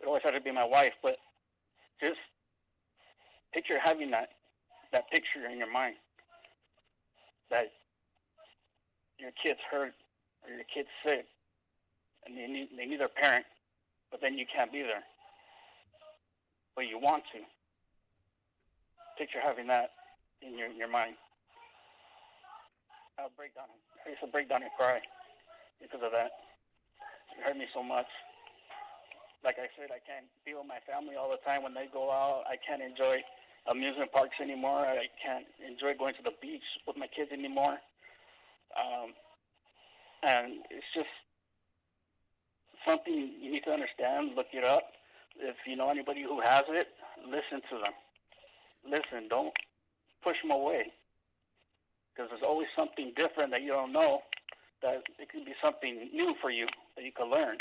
It 0.00 0.06
always 0.06 0.22
had 0.22 0.30
to 0.32 0.40
be 0.40 0.52
my 0.52 0.64
wife, 0.64 0.92
but 1.02 1.16
just 2.00 2.18
picture 3.52 3.78
having 3.82 4.10
that 4.12 4.30
that 4.92 5.10
picture 5.10 5.46
in 5.50 5.58
your 5.58 5.70
mind 5.70 5.96
that 7.50 7.66
your 9.18 9.30
kid's 9.42 9.60
hurt 9.70 9.92
or 10.44 10.54
your 10.54 10.64
kid's 10.72 10.88
sick 11.04 11.26
and 12.26 12.36
they 12.36 12.46
need 12.46 12.68
they 12.76 12.86
need 12.86 13.00
their 13.00 13.08
parent, 13.08 13.44
but 14.10 14.20
then 14.20 14.38
you 14.38 14.44
can't 14.48 14.72
be 14.72 14.82
there. 14.82 15.04
But 16.74 16.86
you 16.86 16.98
want 16.98 17.24
to. 17.34 17.40
Picture 19.18 19.42
having 19.42 19.66
that 19.66 19.90
in 20.42 20.56
your 20.56 20.70
in 20.70 20.78
your 20.78 20.90
mind. 20.90 21.18
I'll 23.18 23.34
break 23.34 23.54
down. 23.58 23.66
I 24.06 24.14
used 24.14 24.22
to 24.22 24.30
break 24.30 24.48
down 24.48 24.62
and 24.62 24.70
cry 24.78 25.02
because 25.82 25.98
of 26.06 26.14
that. 26.14 26.30
It 27.34 27.42
hurt 27.42 27.58
me 27.58 27.66
so 27.74 27.82
much. 27.82 28.06
Like 29.42 29.58
I 29.58 29.66
said, 29.74 29.90
I 29.90 29.98
can't 30.06 30.26
be 30.46 30.54
with 30.54 30.66
my 30.66 30.78
family 30.86 31.18
all 31.18 31.30
the 31.30 31.42
time 31.42 31.62
when 31.66 31.74
they 31.74 31.90
go 31.90 32.10
out. 32.10 32.46
I 32.46 32.54
can't 32.62 32.82
enjoy 32.82 33.22
amusement 33.66 34.10
parks 34.14 34.38
anymore. 34.38 34.86
I 34.86 35.10
can't 35.18 35.46
enjoy 35.62 35.98
going 35.98 36.14
to 36.14 36.22
the 36.22 36.34
beach 36.42 36.64
with 36.86 36.96
my 36.96 37.06
kids 37.10 37.30
anymore. 37.34 37.78
Um, 38.74 39.14
and 40.22 40.62
it's 40.70 40.90
just 40.94 41.10
something 42.86 43.32
you 43.40 43.52
need 43.52 43.64
to 43.64 43.70
understand. 43.70 44.32
Look 44.36 44.48
it 44.52 44.64
up. 44.64 44.92
If 45.38 45.56
you 45.66 45.76
know 45.76 45.90
anybody 45.90 46.22
who 46.22 46.40
has 46.40 46.64
it, 46.68 46.88
listen 47.24 47.62
to 47.70 47.78
them. 47.78 47.92
Listen. 48.84 49.28
Don't 49.28 49.52
push 50.22 50.36
them 50.42 50.50
away 50.50 50.92
because 52.12 52.30
there's 52.30 52.42
always 52.42 52.68
something 52.76 53.12
different 53.16 53.50
that 53.52 53.62
you 53.62 53.68
don't 53.68 53.92
know. 53.92 54.20
That 54.82 55.02
it 55.18 55.28
could 55.28 55.44
be 55.44 55.54
something 55.62 56.08
new 56.12 56.34
for 56.40 56.50
you 56.50 56.66
that 56.96 57.04
you 57.04 57.12
could 57.14 57.28
learn. 57.28 57.58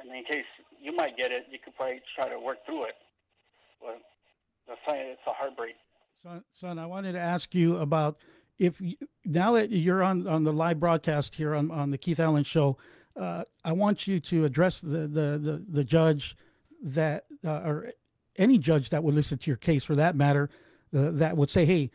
And 0.00 0.10
in 0.10 0.24
case 0.24 0.44
you 0.80 0.94
might 0.94 1.16
get 1.16 1.30
it, 1.30 1.46
you 1.50 1.58
could 1.62 1.76
probably 1.76 2.00
try 2.14 2.28
to 2.28 2.38
work 2.38 2.64
through 2.66 2.84
it. 2.84 2.94
But 3.80 4.00
thing, 4.86 4.96
it's 4.96 5.20
a 5.26 5.32
heartbreak. 5.32 5.74
Son, 6.22 6.42
son, 6.58 6.78
I 6.78 6.86
wanted 6.86 7.12
to 7.12 7.20
ask 7.20 7.54
you 7.54 7.76
about 7.78 8.16
if 8.58 8.80
you, 8.80 8.96
now 9.24 9.52
that 9.52 9.70
you're 9.70 10.02
on 10.02 10.26
on 10.26 10.44
the 10.44 10.52
live 10.52 10.80
broadcast 10.80 11.34
here 11.34 11.54
on 11.54 11.70
on 11.70 11.90
the 11.90 11.98
Keith 11.98 12.20
Allen 12.20 12.44
Show, 12.44 12.78
uh, 13.20 13.44
I 13.64 13.72
want 13.72 14.06
you 14.06 14.20
to 14.20 14.44
address 14.44 14.80
the 14.80 15.06
the 15.06 15.38
the, 15.38 15.64
the 15.68 15.84
judge 15.84 16.36
that 16.82 17.24
uh, 17.44 17.62
or 17.64 17.92
any 18.36 18.58
judge 18.58 18.90
that 18.90 19.02
would 19.02 19.14
listen 19.14 19.38
to 19.38 19.50
your 19.50 19.56
case, 19.56 19.84
for 19.84 19.94
that 19.94 20.16
matter, 20.16 20.50
uh, 20.96 21.10
that 21.12 21.36
would 21.36 21.50
say, 21.50 21.64
"Hey, 21.64 21.90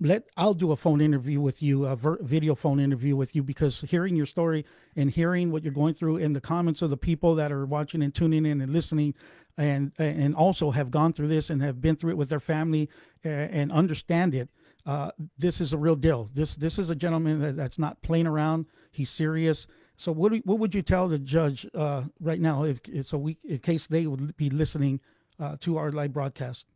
let 0.00 0.24
I'll 0.36 0.54
do 0.54 0.72
a 0.72 0.76
phone 0.76 1.00
interview 1.00 1.40
with 1.40 1.62
you, 1.62 1.86
a 1.86 1.96
ver- 1.96 2.22
video 2.22 2.54
phone 2.54 2.80
interview 2.80 3.16
with 3.16 3.36
you, 3.36 3.42
because 3.42 3.82
hearing 3.82 4.16
your 4.16 4.26
story 4.26 4.64
and 4.96 5.10
hearing 5.10 5.52
what 5.52 5.62
you're 5.62 5.72
going 5.72 5.94
through 5.94 6.16
and 6.16 6.34
the 6.34 6.40
comments 6.40 6.82
of 6.82 6.90
the 6.90 6.96
people 6.96 7.34
that 7.36 7.52
are 7.52 7.66
watching 7.66 8.02
and 8.02 8.14
tuning 8.14 8.46
in 8.46 8.60
and 8.60 8.72
listening, 8.72 9.14
and 9.58 9.92
and 9.98 10.34
also 10.34 10.70
have 10.70 10.90
gone 10.90 11.12
through 11.12 11.28
this 11.28 11.50
and 11.50 11.62
have 11.62 11.80
been 11.80 11.96
through 11.96 12.10
it 12.10 12.16
with 12.16 12.30
their 12.30 12.40
family 12.40 12.88
uh, 13.24 13.28
and 13.28 13.70
understand 13.70 14.34
it." 14.34 14.48
Uh, 14.84 15.12
this 15.38 15.60
is 15.60 15.72
a 15.72 15.78
real 15.78 15.94
deal. 15.94 16.28
This 16.34 16.56
this 16.56 16.78
is 16.78 16.90
a 16.90 16.94
gentleman 16.94 17.40
that, 17.40 17.56
that's 17.56 17.78
not 17.78 18.02
playing 18.02 18.26
around. 18.26 18.66
He's 18.90 19.10
serious. 19.10 19.66
So 19.96 20.10
what 20.12 20.32
do, 20.32 20.40
what 20.44 20.58
would 20.58 20.74
you 20.74 20.82
tell 20.82 21.08
the 21.08 21.18
judge 21.18 21.66
uh, 21.74 22.02
right 22.20 22.40
now 22.40 22.64
if 22.64 22.80
it's 22.88 23.12
a 23.12 23.18
week 23.18 23.38
in 23.44 23.58
case 23.58 23.86
they 23.86 24.06
would 24.06 24.36
be 24.36 24.50
listening 24.50 25.00
uh, 25.38 25.56
to 25.60 25.76
our 25.76 25.92
live 25.92 26.12
broadcast? 26.12 26.66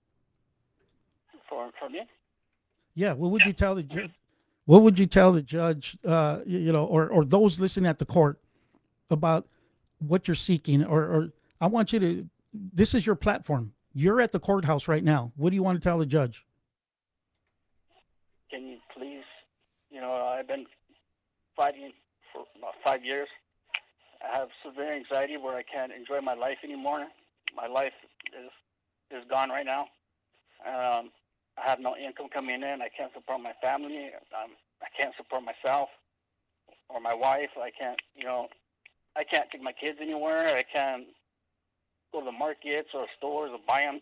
For 1.48 1.70
for 1.78 1.88
me, 1.88 2.00
Yeah, 2.94 3.12
what 3.12 3.30
would 3.30 3.44
you 3.44 3.52
tell 3.52 3.74
the 3.74 3.82
judge? 3.82 4.12
What 4.66 4.82
would 4.82 4.98
you 4.98 5.06
tell 5.06 5.32
the 5.32 5.42
judge? 5.42 5.96
Uh, 6.04 6.40
you 6.46 6.72
know, 6.72 6.84
or 6.84 7.08
or 7.08 7.24
those 7.24 7.60
listening 7.60 7.88
at 7.88 7.98
the 7.98 8.06
court 8.06 8.38
about 9.10 9.46
what 9.98 10.26
you're 10.28 10.34
seeking? 10.34 10.84
Or, 10.84 11.02
or 11.02 11.32
I 11.60 11.66
want 11.68 11.92
you 11.92 12.00
to. 12.00 12.28
This 12.52 12.94
is 12.94 13.06
your 13.06 13.16
platform. 13.16 13.72
You're 13.92 14.20
at 14.20 14.32
the 14.32 14.40
courthouse 14.40 14.88
right 14.88 15.04
now. 15.04 15.32
What 15.36 15.50
do 15.50 15.56
you 15.56 15.62
want 15.62 15.80
to 15.80 15.84
tell 15.88 15.98
the 15.98 16.06
judge? 16.06 16.44
can 18.50 18.66
you 18.66 18.78
please? 18.96 19.24
You 19.90 20.00
know, 20.00 20.12
I've 20.12 20.46
been 20.48 20.66
fighting 21.56 21.92
for 22.36 22.44
about 22.58 22.74
five 22.84 23.04
years. 23.04 23.28
I 24.20 24.36
have 24.36 24.48
severe 24.64 24.92
anxiety 24.92 25.36
where 25.36 25.56
I 25.56 25.62
can't 25.62 25.92
enjoy 25.92 26.20
my 26.20 26.34
life 26.34 26.58
anymore. 26.64 27.06
My 27.54 27.66
life 27.66 27.96
is 28.32 28.50
is 29.10 29.24
gone 29.30 29.50
right 29.50 29.64
now. 29.64 29.86
Um, 30.66 31.10
I 31.56 31.64
have 31.64 31.80
no 31.80 31.96
income 31.96 32.28
coming 32.32 32.62
in. 32.62 32.82
I 32.82 32.88
can't 32.96 33.12
support 33.14 33.40
my 33.40 33.52
family. 33.62 34.10
Um, 34.34 34.50
I 34.82 34.88
can't 34.98 35.14
support 35.16 35.42
myself 35.44 35.88
or 36.88 37.00
my 37.00 37.14
wife. 37.14 37.50
I 37.56 37.70
can't, 37.70 37.98
you 38.16 38.24
know, 38.24 38.48
I 39.14 39.22
can't 39.24 39.48
take 39.50 39.62
my 39.62 39.72
kids 39.72 39.98
anywhere. 40.00 40.56
I 40.56 40.64
can't 40.64 41.04
go 42.12 42.20
to 42.20 42.26
the 42.26 42.32
markets 42.32 42.88
or 42.94 43.06
stores 43.16 43.50
or 43.52 43.58
buy 43.66 43.82
them, 43.82 44.00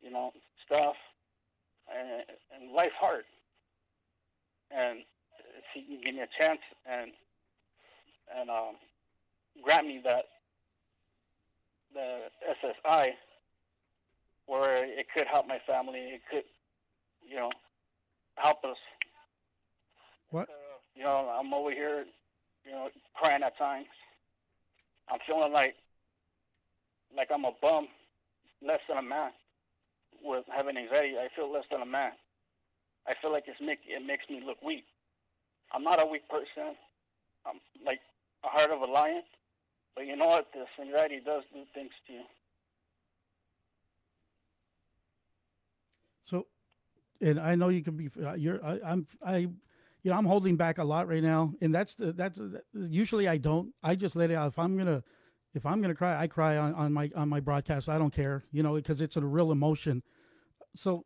you 0.00 0.10
know, 0.10 0.32
stuff. 0.64 0.94
And, 1.92 2.22
and 2.54 2.72
life's 2.72 2.94
hard. 3.00 3.24
And 4.70 5.00
if 5.58 5.64
he 5.74 5.82
can 5.82 6.00
give 6.04 6.14
me 6.14 6.20
a 6.20 6.28
chance 6.40 6.60
and 6.86 7.10
and 8.38 8.50
um, 8.50 8.76
grant 9.62 9.86
me 9.86 10.00
that 10.04 10.24
the 11.94 12.28
SSI, 12.64 13.10
where 14.46 14.84
it 14.84 15.06
could 15.14 15.26
help 15.26 15.46
my 15.46 15.58
family, 15.66 15.98
it 15.98 16.22
could, 16.30 16.44
you 17.28 17.36
know, 17.36 17.50
help 18.36 18.64
us. 18.64 18.76
What? 20.30 20.48
Uh, 20.48 20.52
you 20.94 21.02
know, 21.02 21.30
I'm 21.38 21.52
over 21.52 21.70
here, 21.70 22.04
you 22.64 22.72
know, 22.72 22.88
crying 23.14 23.42
at 23.42 23.56
times. 23.58 23.86
I'm 25.08 25.18
feeling 25.26 25.52
like 25.52 25.74
like 27.16 27.28
I'm 27.32 27.44
a 27.44 27.52
bum, 27.60 27.88
less 28.62 28.80
than 28.88 28.98
a 28.98 29.02
man. 29.02 29.30
With 30.22 30.44
having 30.54 30.76
anxiety, 30.76 31.14
I 31.16 31.28
feel 31.34 31.50
less 31.50 31.64
than 31.70 31.82
a 31.82 31.86
man. 31.86 32.12
I 33.06 33.14
feel 33.20 33.32
like 33.32 33.44
it's 33.46 33.60
make 33.60 33.80
it 33.86 34.06
makes 34.06 34.28
me 34.28 34.42
look 34.44 34.62
weak. 34.62 34.84
I'm 35.72 35.82
not 35.82 36.00
a 36.00 36.06
weak 36.06 36.28
person. 36.28 36.76
I'm 37.46 37.60
like 37.84 38.00
a 38.44 38.48
heart 38.48 38.70
of 38.70 38.80
a 38.80 38.86
lion. 38.86 39.22
But 39.94 40.06
you 40.06 40.16
know 40.16 40.26
what? 40.26 40.48
This 40.54 40.68
anxiety 40.80 41.20
does 41.24 41.42
do 41.52 41.62
things 41.74 41.90
to 42.06 42.12
you. 42.12 42.22
So, 46.24 46.46
and 47.20 47.40
I 47.40 47.54
know 47.54 47.68
you 47.68 47.82
can 47.82 47.96
be. 47.96 48.08
Uh, 48.24 48.34
you're. 48.34 48.64
I, 48.64 48.78
I'm. 48.84 49.06
I. 49.24 49.48
You 50.02 50.10
know, 50.10 50.16
I'm 50.16 50.24
holding 50.24 50.56
back 50.56 50.78
a 50.78 50.84
lot 50.84 51.08
right 51.08 51.22
now, 51.22 51.52
and 51.60 51.74
that's 51.74 51.94
the. 51.94 52.12
That's 52.12 52.36
the, 52.38 52.62
usually 52.72 53.28
I 53.28 53.36
don't. 53.36 53.74
I 53.82 53.94
just 53.96 54.16
let 54.16 54.30
it 54.30 54.34
out. 54.34 54.48
If 54.48 54.58
I'm 54.58 54.78
gonna, 54.78 55.02
if 55.54 55.66
I'm 55.66 55.82
gonna 55.82 55.94
cry, 55.94 56.18
I 56.18 56.26
cry 56.26 56.56
on, 56.56 56.74
on 56.74 56.92
my 56.92 57.10
on 57.16 57.28
my 57.28 57.40
broadcast. 57.40 57.88
I 57.88 57.98
don't 57.98 58.14
care. 58.14 58.44
You 58.52 58.62
know, 58.62 58.74
because 58.74 59.00
it's 59.00 59.16
a 59.16 59.20
real 59.20 59.52
emotion. 59.52 60.02
So, 60.76 61.04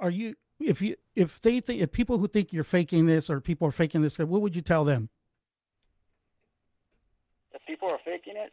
are 0.00 0.10
you? 0.10 0.34
If 0.58 0.82
you 0.82 0.96
if 1.14 1.40
they 1.40 1.60
think 1.60 1.80
if 1.80 1.92
people 1.92 2.18
who 2.18 2.28
think 2.28 2.52
you're 2.52 2.64
faking 2.64 3.06
this 3.06 3.30
or 3.30 3.40
people 3.40 3.68
are 3.68 3.72
faking 3.72 4.02
this, 4.02 4.18
what 4.18 4.42
would 4.42 4.56
you 4.56 4.62
tell 4.62 4.84
them? 4.84 5.10
People 7.66 7.88
are 7.88 7.98
faking 8.04 8.34
it, 8.36 8.52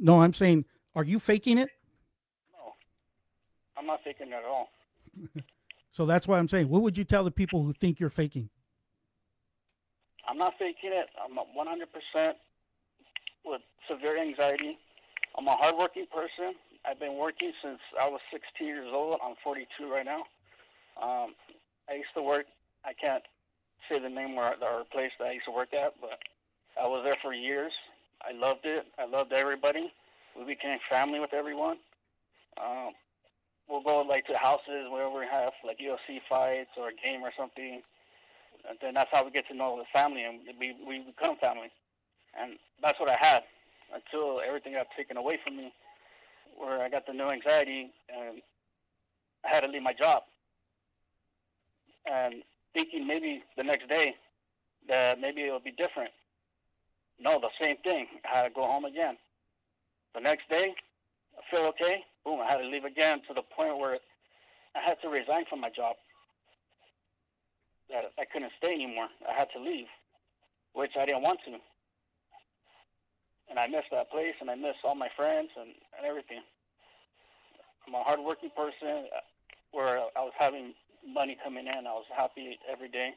No, 0.00 0.20
I'm 0.22 0.32
saying, 0.34 0.64
are 0.94 1.04
you 1.04 1.18
faking 1.18 1.58
it? 1.58 1.68
no, 2.52 2.72
I'm 3.76 3.86
not 3.86 4.00
faking 4.04 4.28
it 4.28 4.34
at 4.34 4.44
all. 4.44 4.68
So 5.94 6.06
that's 6.06 6.26
why 6.26 6.38
I'm 6.38 6.48
saying, 6.48 6.70
what 6.70 6.80
would 6.80 6.96
you 6.96 7.04
tell 7.04 7.22
the 7.22 7.30
people 7.30 7.62
who 7.64 7.74
think 7.74 8.00
you're 8.00 8.08
faking? 8.08 8.48
I'm 10.26 10.38
not 10.38 10.54
faking 10.58 10.88
it. 10.90 11.08
I'm 11.22 11.36
100% 11.36 12.32
with 13.44 13.60
severe 13.86 14.16
anxiety. 14.18 14.78
I'm 15.36 15.46
a 15.48 15.54
hardworking 15.54 16.06
person. 16.06 16.54
I've 16.88 16.98
been 16.98 17.18
working 17.18 17.52
since 17.62 17.78
I 18.00 18.08
was 18.08 18.20
16 18.32 18.66
years 18.66 18.88
old. 18.90 19.20
I'm 19.22 19.34
42 19.44 19.92
right 19.92 20.06
now. 20.06 20.22
Um, 20.96 21.34
I 21.90 21.96
used 21.96 22.14
to 22.16 22.22
work. 22.22 22.46
I 22.86 22.94
can't 22.94 23.22
say 23.90 23.98
the 23.98 24.08
name 24.08 24.34
where 24.34 24.54
the 24.58 24.84
place 24.92 25.10
that 25.18 25.26
I 25.28 25.32
used 25.32 25.44
to 25.44 25.52
work 25.52 25.74
at, 25.74 25.92
but 26.00 26.18
I 26.80 26.86
was 26.86 27.02
there 27.04 27.16
for 27.22 27.32
years. 27.32 27.72
I 28.22 28.32
loved 28.32 28.64
it. 28.64 28.86
I 28.98 29.06
loved 29.06 29.32
everybody. 29.32 29.92
We 30.38 30.44
became 30.44 30.78
family 30.88 31.20
with 31.20 31.34
everyone. 31.34 31.76
Um, 32.62 32.92
we'll 33.68 33.82
go 33.82 34.00
like 34.02 34.26
to 34.26 34.36
houses 34.36 34.88
where 34.90 35.08
we 35.10 35.26
have 35.30 35.52
like 35.66 35.78
UFC 35.78 36.20
fights 36.28 36.70
or 36.76 36.88
a 36.88 36.94
game 36.94 37.22
or 37.22 37.32
something 37.36 37.82
and 38.68 38.78
then 38.80 38.94
that's 38.94 39.10
how 39.12 39.24
we 39.24 39.30
get 39.30 39.46
to 39.48 39.54
know 39.54 39.76
the 39.78 39.84
family 39.92 40.22
and 40.22 40.40
we 40.58 40.74
we 40.86 41.00
become 41.00 41.36
family 41.36 41.70
and 42.38 42.54
that's 42.82 42.98
what 43.00 43.08
i 43.08 43.16
had 43.20 43.42
until 43.94 44.40
everything 44.46 44.72
got 44.72 44.86
taken 44.96 45.16
away 45.16 45.38
from 45.42 45.56
me 45.56 45.72
where 46.56 46.82
i 46.82 46.88
got 46.88 47.06
the 47.06 47.12
new 47.12 47.28
anxiety 47.28 47.90
and 48.08 48.40
i 49.44 49.48
had 49.48 49.60
to 49.60 49.68
leave 49.68 49.82
my 49.82 49.92
job 49.92 50.22
and 52.10 52.42
thinking 52.74 53.06
maybe 53.06 53.42
the 53.56 53.62
next 53.62 53.88
day 53.88 54.14
that 54.88 55.20
maybe 55.20 55.42
it'll 55.42 55.60
be 55.60 55.72
different 55.72 56.10
no 57.22 57.40
the 57.40 57.48
same 57.60 57.76
thing 57.84 58.06
i 58.30 58.36
had 58.36 58.48
to 58.48 58.54
go 58.54 58.62
home 58.66 58.84
again 58.84 59.16
the 60.14 60.20
next 60.20 60.48
day 60.48 60.74
i 61.38 61.40
feel 61.50 61.66
okay 61.66 62.02
boom 62.24 62.40
i 62.40 62.50
had 62.50 62.58
to 62.58 62.68
leave 62.68 62.84
again 62.84 63.20
to 63.26 63.34
the 63.34 63.42
point 63.56 63.78
where 63.78 63.98
i 64.76 64.80
had 64.84 65.00
to 65.02 65.08
resign 65.08 65.44
from 65.48 65.60
my 65.60 65.70
job 65.70 65.96
that 67.90 68.04
I 68.18 68.24
couldn't 68.24 68.52
stay 68.56 68.72
anymore. 68.72 69.08
I 69.28 69.34
had 69.36 69.48
to 69.54 69.60
leave, 69.60 69.86
which 70.72 70.92
I 70.98 71.04
didn't 71.04 71.22
want 71.22 71.40
to. 71.44 71.58
And 73.50 73.58
I 73.58 73.66
missed 73.66 73.92
that 73.92 74.10
place, 74.10 74.32
and 74.40 74.50
I 74.50 74.54
missed 74.54 74.80
all 74.82 74.94
my 74.94 75.10
friends 75.14 75.50
and, 75.60 75.76
and 75.98 76.06
everything. 76.06 76.40
I'm 77.86 77.94
a 77.94 78.02
hardworking 78.02 78.48
person. 78.56 79.12
Uh, 79.12 79.20
where 79.72 79.98
I 80.16 80.20
was 80.20 80.32
having 80.38 80.74
money 81.06 81.36
coming 81.42 81.66
in. 81.66 81.86
I 81.86 81.92
was 81.92 82.04
happy 82.14 82.58
every 82.70 82.88
day 82.88 83.10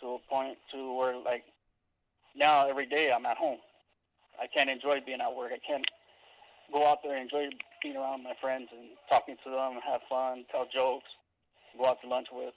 to 0.00 0.16
a 0.16 0.18
point 0.28 0.58
to 0.72 0.94
where 0.94 1.16
like 1.16 1.44
now 2.36 2.68
every 2.68 2.86
day 2.86 3.10
I'm 3.12 3.26
at 3.26 3.36
home. 3.36 3.58
I 4.40 4.46
can't 4.46 4.68
enjoy 4.68 5.00
being 5.04 5.20
at 5.20 5.34
work. 5.34 5.52
I 5.52 5.60
can't 5.66 5.84
go 6.72 6.86
out 6.86 6.98
there 7.02 7.16
and 7.16 7.22
enjoy 7.22 7.48
being 7.82 7.96
around 7.96 8.22
my 8.22 8.34
friends 8.40 8.68
and 8.72 8.88
talking 9.08 9.36
to 9.44 9.50
them, 9.50 9.72
and 9.72 9.82
have 9.86 10.00
fun, 10.08 10.44
tell 10.50 10.66
jokes, 10.72 11.06
go 11.78 11.86
out 11.86 12.00
to 12.02 12.08
lunch 12.08 12.28
with. 12.32 12.54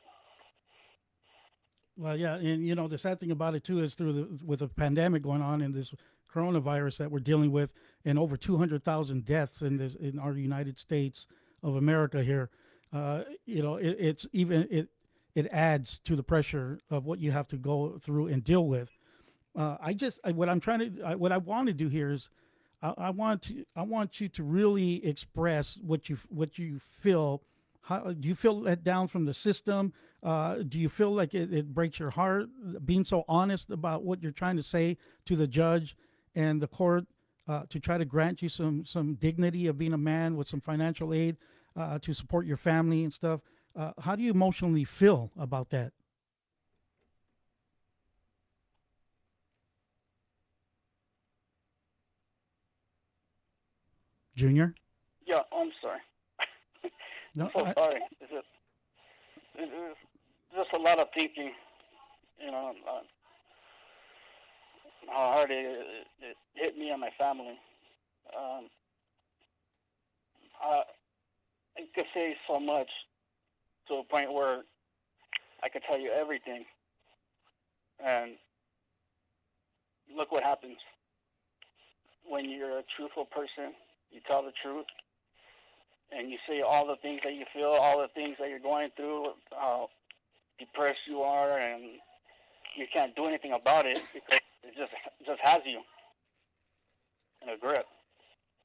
Well, 1.98 2.18
yeah, 2.18 2.36
and 2.36 2.66
you 2.66 2.76
know 2.76 2.88
the 2.88 2.98
sad 2.98 3.20
thing 3.20 3.32
about 3.32 3.56
it 3.56 3.64
too 3.64 3.82
is 3.82 3.94
through 3.94 4.14
the 4.14 4.46
with 4.46 4.60
the 4.60 4.68
pandemic 4.68 5.22
going 5.24 5.42
on 5.42 5.62
and 5.62 5.74
this 5.74 5.94
coronavirus 6.34 6.98
that 6.98 7.12
we're 7.12 7.20
dealing 7.20 7.52
with, 7.52 7.72
and 8.06 8.18
over 8.18 8.38
two 8.38 8.58
hundred 8.58 8.84
thousand 8.84 9.26
deaths 9.26 9.62
in 9.62 9.78
this 9.78 9.96
in 9.96 10.20
our 10.20 10.34
United 10.34 10.80
States 10.80 11.28
of 11.64 11.76
America 11.76 12.24
here. 12.24 12.50
Uh, 12.94 13.24
you 13.46 13.62
know, 13.62 13.76
it, 13.76 13.98
it's 14.00 14.26
even 14.32 14.68
it 14.72 14.88
it 15.36 15.48
adds 15.52 16.00
to 16.06 16.16
the 16.16 16.24
pressure 16.24 16.80
of 16.90 17.06
what 17.06 17.20
you 17.20 17.32
have 17.32 17.48
to 17.48 17.58
go 17.58 18.00
through 18.02 18.28
and 18.28 18.44
deal 18.44 18.66
with. 18.66 18.90
Uh, 19.60 19.76
I 19.82 19.94
just 19.94 20.22
I, 20.24 20.32
what 20.32 20.48
I'm 20.48 20.62
trying 20.62 20.80
to 20.80 21.04
I, 21.04 21.16
what 21.16 21.34
I 21.34 21.38
want 21.38 21.68
to 21.68 21.74
do 21.74 21.90
here 21.90 22.12
is 22.12 22.30
I, 22.82 22.94
I, 22.98 23.10
want 23.10 23.42
to 23.44 23.66
I 23.76 23.84
want 23.84 24.22
you 24.22 24.30
to 24.30 24.44
really 24.44 25.06
express 25.06 25.78
what 25.82 26.08
you 26.08 26.18
what 26.30 26.58
you 26.58 26.80
feel. 26.80 27.44
How 27.82 28.14
do 28.14 28.28
you 28.28 28.36
feel 28.36 28.62
let 28.62 28.86
down 28.86 29.10
from 29.10 29.26
the 29.26 29.34
system? 29.34 29.92
Uh, 30.24 30.60
do 30.68 30.80
you 30.80 30.88
feel 30.88 31.12
like 31.12 31.34
it, 31.34 31.54
it 31.54 31.74
breaks 31.74 32.00
your 32.00 32.10
heart 32.10 32.48
being 32.86 33.04
so 33.04 33.26
honest 33.28 33.70
about 33.70 34.04
what 34.04 34.24
you're 34.24 34.32
trying 34.32 34.56
to 34.56 34.64
say 34.64 34.98
to 35.26 35.36
the 35.36 35.48
judge 35.48 35.98
and 36.36 36.62
the 36.62 36.68
court 36.68 37.06
uh, 37.50 37.64
to 37.70 37.80
try 37.82 37.98
to 37.98 38.06
grant 38.06 38.42
you 38.42 38.48
some 38.48 38.86
some 38.86 39.16
dignity 39.16 39.68
of 39.68 39.78
being 39.78 39.94
a 39.94 39.98
man 39.98 40.38
with 40.38 40.48
some 40.48 40.62
financial 40.62 41.14
aid 41.14 41.36
uh, 41.76 42.00
to 42.00 42.14
support 42.14 42.46
your 42.46 42.58
family 42.58 43.04
and 43.04 43.12
stuff? 43.12 43.42
Uh, 43.76 43.92
how 44.00 44.16
do 44.16 44.24
you 44.24 44.32
emotionally 44.32 44.86
feel 44.86 45.32
about 45.38 45.70
that? 45.72 45.92
Junior? 54.40 54.74
Yeah, 55.28 55.42
I'm 55.52 55.70
sorry. 55.82 56.00
no, 57.36 57.46
I'm 57.46 57.52
so 57.56 57.66
I, 57.66 57.74
sorry. 57.74 58.00
It's 58.22 58.32
just, 58.32 58.48
it's 59.56 59.98
just 60.56 60.70
a 60.74 60.78
lot 60.78 60.98
of 61.00 61.08
thinking, 61.14 61.52
you 62.44 62.52
know, 62.52 62.74
uh, 62.88 63.02
how 65.08 65.34
hard 65.34 65.52
it, 65.52 65.66
it, 65.66 66.08
it, 66.22 66.38
hit 66.54 66.78
me 66.78 66.90
and 66.90 67.02
my 67.02 67.10
family. 67.18 67.60
Um, 68.34 68.68
I, 70.64 70.84
I 71.78 71.82
could 71.94 72.06
say 72.14 72.36
so 72.48 72.60
much 72.60 72.90
to 73.90 73.96
a 73.96 74.04
point 74.06 74.32
where 74.32 74.62
I 75.62 75.68
could 75.68 75.82
tell 75.86 76.00
you 76.00 76.12
everything. 76.12 76.64
And 78.02 78.32
look 80.16 80.32
what 80.32 80.44
happens 80.44 80.78
when 82.26 82.50
you're 82.50 82.80
a 82.80 82.84
truthful 82.96 83.26
person 83.26 83.74
you 84.12 84.20
tell 84.28 84.44
the 84.44 84.54
truth, 84.62 84.86
and 86.12 86.30
you 86.30 86.38
say 86.48 86.62
all 86.62 86.88
the 86.88 86.98
things 87.02 87.22
that 87.24 87.34
you 87.34 87.46
feel, 87.54 87.70
all 87.70 88.02
the 88.02 88.10
things 88.14 88.38
that 88.40 88.50
you're 88.50 88.60
going 88.60 88.90
through, 88.96 89.34
how 89.52 89.90
depressed 90.58 91.00
you 91.08 91.22
are, 91.22 91.58
and 91.58 91.84
you 92.78 92.86
can't 92.92 93.16
do 93.16 93.26
anything 93.26 93.54
about 93.54 93.86
it 93.86 94.02
because 94.14 94.40
it 94.64 94.76
just 94.78 94.92
it 95.20 95.26
just 95.26 95.42
has 95.44 95.62
you 95.66 95.82
in 97.42 97.50
a 97.50 97.58
grip, 97.58 97.86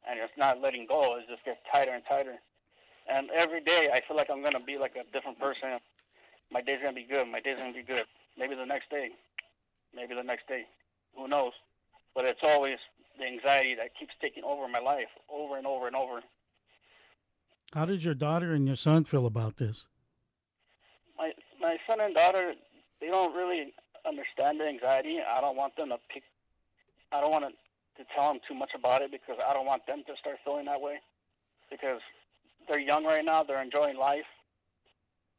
and 0.09 0.19
it's 0.19 0.33
not 0.37 0.61
letting 0.61 0.87
go. 0.87 1.17
It 1.17 1.25
just 1.29 1.45
gets 1.45 1.59
tighter 1.71 1.93
and 1.93 2.03
tighter. 2.09 2.37
And 3.09 3.29
every 3.31 3.61
day, 3.61 3.91
I 3.93 4.01
feel 4.07 4.17
like 4.17 4.31
I'm 4.31 4.43
gonna 4.43 4.65
be 4.65 4.79
like 4.79 4.97
a 4.97 5.05
different 5.13 5.39
person. 5.39 5.79
My 6.51 6.63
day's 6.63 6.81
gonna 6.81 6.95
be 6.95 7.07
good. 7.09 7.27
My 7.29 7.41
day's 7.41 7.59
gonna 7.59 7.73
be 7.73 7.83
good. 7.83 8.05
Maybe 8.39 8.55
the 8.55 8.67
next 8.67 8.91
day. 8.91 9.11
Maybe 9.95 10.15
the 10.15 10.23
next 10.23 10.49
day. 10.49 10.65
Who 11.17 11.29
knows? 11.29 11.53
But 12.15 12.25
it's 12.25 12.41
always 12.43 12.79
the 13.19 13.25
anxiety 13.25 13.75
that 13.75 13.97
keeps 13.99 14.13
taking 14.21 14.45
over 14.45 14.69
my 14.69 14.81
life 14.81 15.09
over 15.33 15.57
and 15.57 15.67
over 15.67 15.87
and 15.87 15.97
over. 15.97 16.21
How 17.73 17.85
did 17.85 18.05
your 18.05 18.15
daughter 18.15 18.53
and 18.53 18.67
your 18.67 18.77
son 18.77 19.05
feel 19.05 19.27
about 19.27 19.57
this? 19.57 19.85
My 21.19 21.33
my 21.61 21.77
son 21.87 22.01
and 22.01 22.15
daughter, 22.15 22.55
they 23.01 23.09
don't 23.09 23.35
really 23.35 23.73
understand 24.07 24.61
the 24.61 24.67
anxiety. 24.67 25.19
I 25.21 25.41
don't 25.41 25.57
want 25.57 25.77
them 25.77 25.89
to 25.89 25.99
pick. 26.13 26.23
I 27.13 27.21
don't 27.21 27.31
want 27.31 27.45
to, 27.45 28.03
to 28.03 28.09
tell 28.15 28.29
them 28.29 28.41
too 28.47 28.55
much 28.55 28.71
about 28.75 29.03
it 29.03 29.11
because 29.11 29.37
I 29.45 29.53
don't 29.55 29.67
want 29.67 29.87
them 29.87 30.03
to 30.07 30.15
start 30.19 30.37
feeling 30.45 30.67
that 30.67 30.81
way. 30.81 30.99
Because 31.71 32.01
they're 32.69 32.79
young 32.79 33.05
right 33.05 33.25
now, 33.25 33.43
they're 33.43 33.63
enjoying 33.63 33.97
life, 33.97 34.29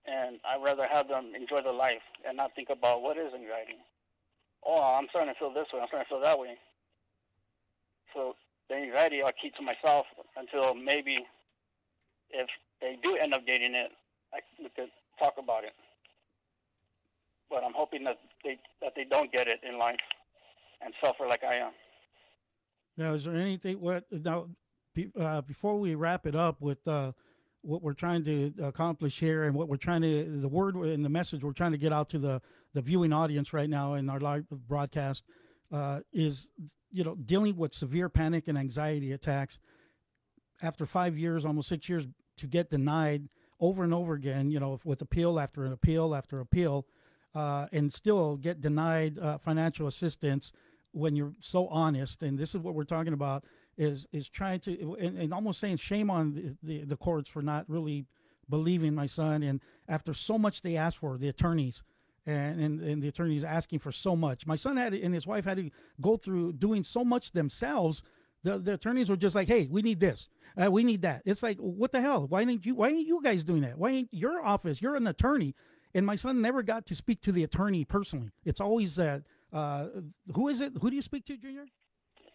and 0.06 0.40
I'd 0.44 0.64
rather 0.64 0.88
have 0.88 1.08
them 1.08 1.34
enjoy 1.36 1.62
the 1.62 1.72
life 1.72 2.04
and 2.28 2.38
not 2.38 2.56
think 2.56 2.70
about 2.70 3.02
what 3.02 3.18
is 3.18 3.34
anxiety. 3.34 3.80
Oh, 4.66 4.82
I'm 4.82 5.08
starting 5.10 5.34
to 5.34 5.40
feel 5.40 5.54
this 5.54 5.68
way. 5.72 5.80
I'm 5.80 5.88
starting 5.88 6.06
to 6.06 6.10
feel 6.10 6.22
that 6.22 6.40
way. 6.40 6.58
So 8.16 8.36
the 8.70 8.76
anxiety 8.76 9.22
I'll 9.22 9.32
keep 9.40 9.54
to 9.56 9.62
myself 9.62 10.06
until 10.38 10.74
maybe 10.74 11.18
if 12.32 12.48
they 12.82 12.98
do 13.04 13.16
end 13.18 13.34
up 13.34 13.46
getting 13.46 13.76
it, 13.76 13.92
I, 14.34 14.40
we 14.58 14.70
could 14.76 14.90
talk 15.20 15.34
about 15.38 15.64
it. 15.64 15.74
But 17.50 17.64
I'm 17.64 17.74
hoping 17.76 18.04
that 18.06 18.18
they 18.44 18.58
that 18.82 18.94
they 18.96 19.04
don't 19.04 19.32
get 19.32 19.48
it 19.48 19.60
in 19.68 19.78
life 19.78 20.00
and 20.82 20.94
suffer 21.04 21.28
like 21.28 21.44
I 21.44 21.56
am. 21.56 21.72
Now, 22.98 23.14
is 23.14 23.26
there 23.26 23.36
anything 23.36 23.80
what 23.80 24.06
now 24.12 24.48
uh, 25.20 25.42
before 25.42 25.78
we 25.80 25.94
wrap 25.96 26.26
it 26.26 26.36
up 26.36 26.62
with 26.62 26.86
uh, 26.88 27.12
what 27.62 27.82
we're 27.82 27.94
trying 27.94 28.24
to 28.24 28.54
accomplish 28.64 29.20
here 29.20 29.44
and 29.44 29.56
what 29.56 29.68
we're 29.68 29.78
trying 29.78 30.02
to 30.02 30.40
the 30.42 30.48
word 30.48 30.76
and 30.76 31.04
the 31.04 31.10
message 31.10 31.44
we're 31.44 31.52
trying 31.52 31.72
to 31.74 31.78
get 31.78 31.92
out 31.92 32.10
to 32.10 32.20
the 32.20 32.42
the 32.74 32.82
viewing 32.82 33.14
audience 33.14 33.54
right 33.54 33.70
now 33.70 33.94
in 33.94 34.10
our 34.10 34.20
live 34.20 34.46
broadcast 34.68 35.24
uh, 35.72 36.00
is 36.14 36.48
you 36.92 37.04
know, 37.04 37.16
dealing 37.16 37.58
with 37.58 37.74
severe 37.74 38.08
panic 38.08 38.48
and 38.48 38.58
anxiety 38.58 39.12
attacks 39.12 39.60
after 40.62 40.86
five 40.86 41.18
years, 41.18 41.46
almost 41.46 41.68
six 41.68 41.90
years, 41.90 42.06
to 42.38 42.48
get 42.48 42.70
denied 42.70 43.28
over 43.60 43.84
and 43.84 43.94
over 43.94 44.14
again, 44.14 44.50
you 44.50 44.60
know, 44.60 44.80
with 44.86 45.02
appeal 45.02 45.38
after 45.40 45.66
an 45.66 45.74
appeal 45.74 46.16
after 46.16 46.40
appeal, 46.40 46.86
uh, 47.34 47.68
and 47.74 47.94
still 47.94 48.38
get 48.38 48.62
denied 48.62 49.20
uh, 49.20 49.38
financial 49.38 49.88
assistance 49.88 50.54
when 50.92 51.16
you're 51.18 51.34
so 51.42 51.68
honest. 51.68 52.24
And 52.24 52.40
this 52.40 52.56
is 52.56 52.62
what 52.62 52.74
we're 52.74 52.84
talking 52.86 53.14
about 53.14 53.44
is 53.78 54.08
is 54.14 54.30
trying 54.30 54.62
to 54.62 54.96
and, 55.00 55.18
and 55.18 55.34
almost 55.34 55.60
saying 55.60 55.78
shame 55.78 56.10
on 56.10 56.34
the, 56.34 56.56
the, 56.64 56.86
the 56.86 56.96
courts 56.96 57.30
for 57.30 57.42
not 57.42 57.70
really 57.70 58.06
believing 58.50 58.96
my 58.96 59.06
son. 59.06 59.44
And 59.44 59.60
after 59.90 60.14
so 60.14 60.38
much 60.38 60.62
they 60.62 60.78
asked 60.78 60.98
for, 60.98 61.18
the 61.18 61.28
attorneys 61.28 61.84
and, 62.26 62.60
and, 62.60 62.82
and 62.82 63.04
the 63.04 63.08
attorney 63.08 63.38
is 63.38 63.44
asking 63.44 63.80
for 63.80 63.92
so 63.92 64.16
much. 64.16 64.46
My 64.46 64.56
son 64.56 64.78
had 64.78 64.94
and 64.94 65.14
his 65.14 65.28
wife 65.28 65.46
had 65.46 65.58
to 65.58 65.70
go 66.02 66.18
through 66.18 66.54
doing 66.54 66.84
so 66.84 67.04
much 67.04 67.32
themselves. 67.32 68.04
The, 68.44 68.60
the 68.60 68.74
attorneys 68.74 69.10
were 69.10 69.16
just 69.16 69.36
like, 69.36 69.48
"Hey, 69.48 69.68
we 69.70 69.82
need 69.82 70.00
this, 70.00 70.28
uh, 70.62 70.72
we 70.72 70.84
need 70.84 71.02
that." 71.02 71.22
It's 71.26 71.44
like, 71.44 71.58
what 71.58 71.92
the 71.92 72.02
hell? 72.02 72.28
Why 72.28 72.42
ain't 72.42 72.66
you? 72.66 72.76
Why 72.76 72.90
ain't 72.90 73.08
you 73.08 73.22
guys 73.24 73.44
doing 73.44 73.62
that? 73.62 73.78
Why 73.78 73.92
ain't 73.92 74.10
your 74.12 74.44
office? 74.46 74.82
You're 74.82 74.96
an 74.96 75.08
attorney, 75.08 75.56
and 75.94 76.06
my 76.06 76.16
son 76.16 76.42
never 76.42 76.62
got 76.62 76.86
to 76.88 76.96
speak 76.96 77.22
to 77.22 77.32
the 77.32 77.44
attorney 77.44 77.86
personally. 77.86 78.32
It's 78.44 78.62
always 78.62 78.96
that. 78.96 79.24
Uh, 79.54 79.88
who 80.34 80.50
is 80.50 80.62
it? 80.62 80.74
Who 80.82 80.90
do 80.90 80.96
you 80.96 81.02
speak 81.02 81.26
to, 81.28 81.38
Junior? 81.38 81.66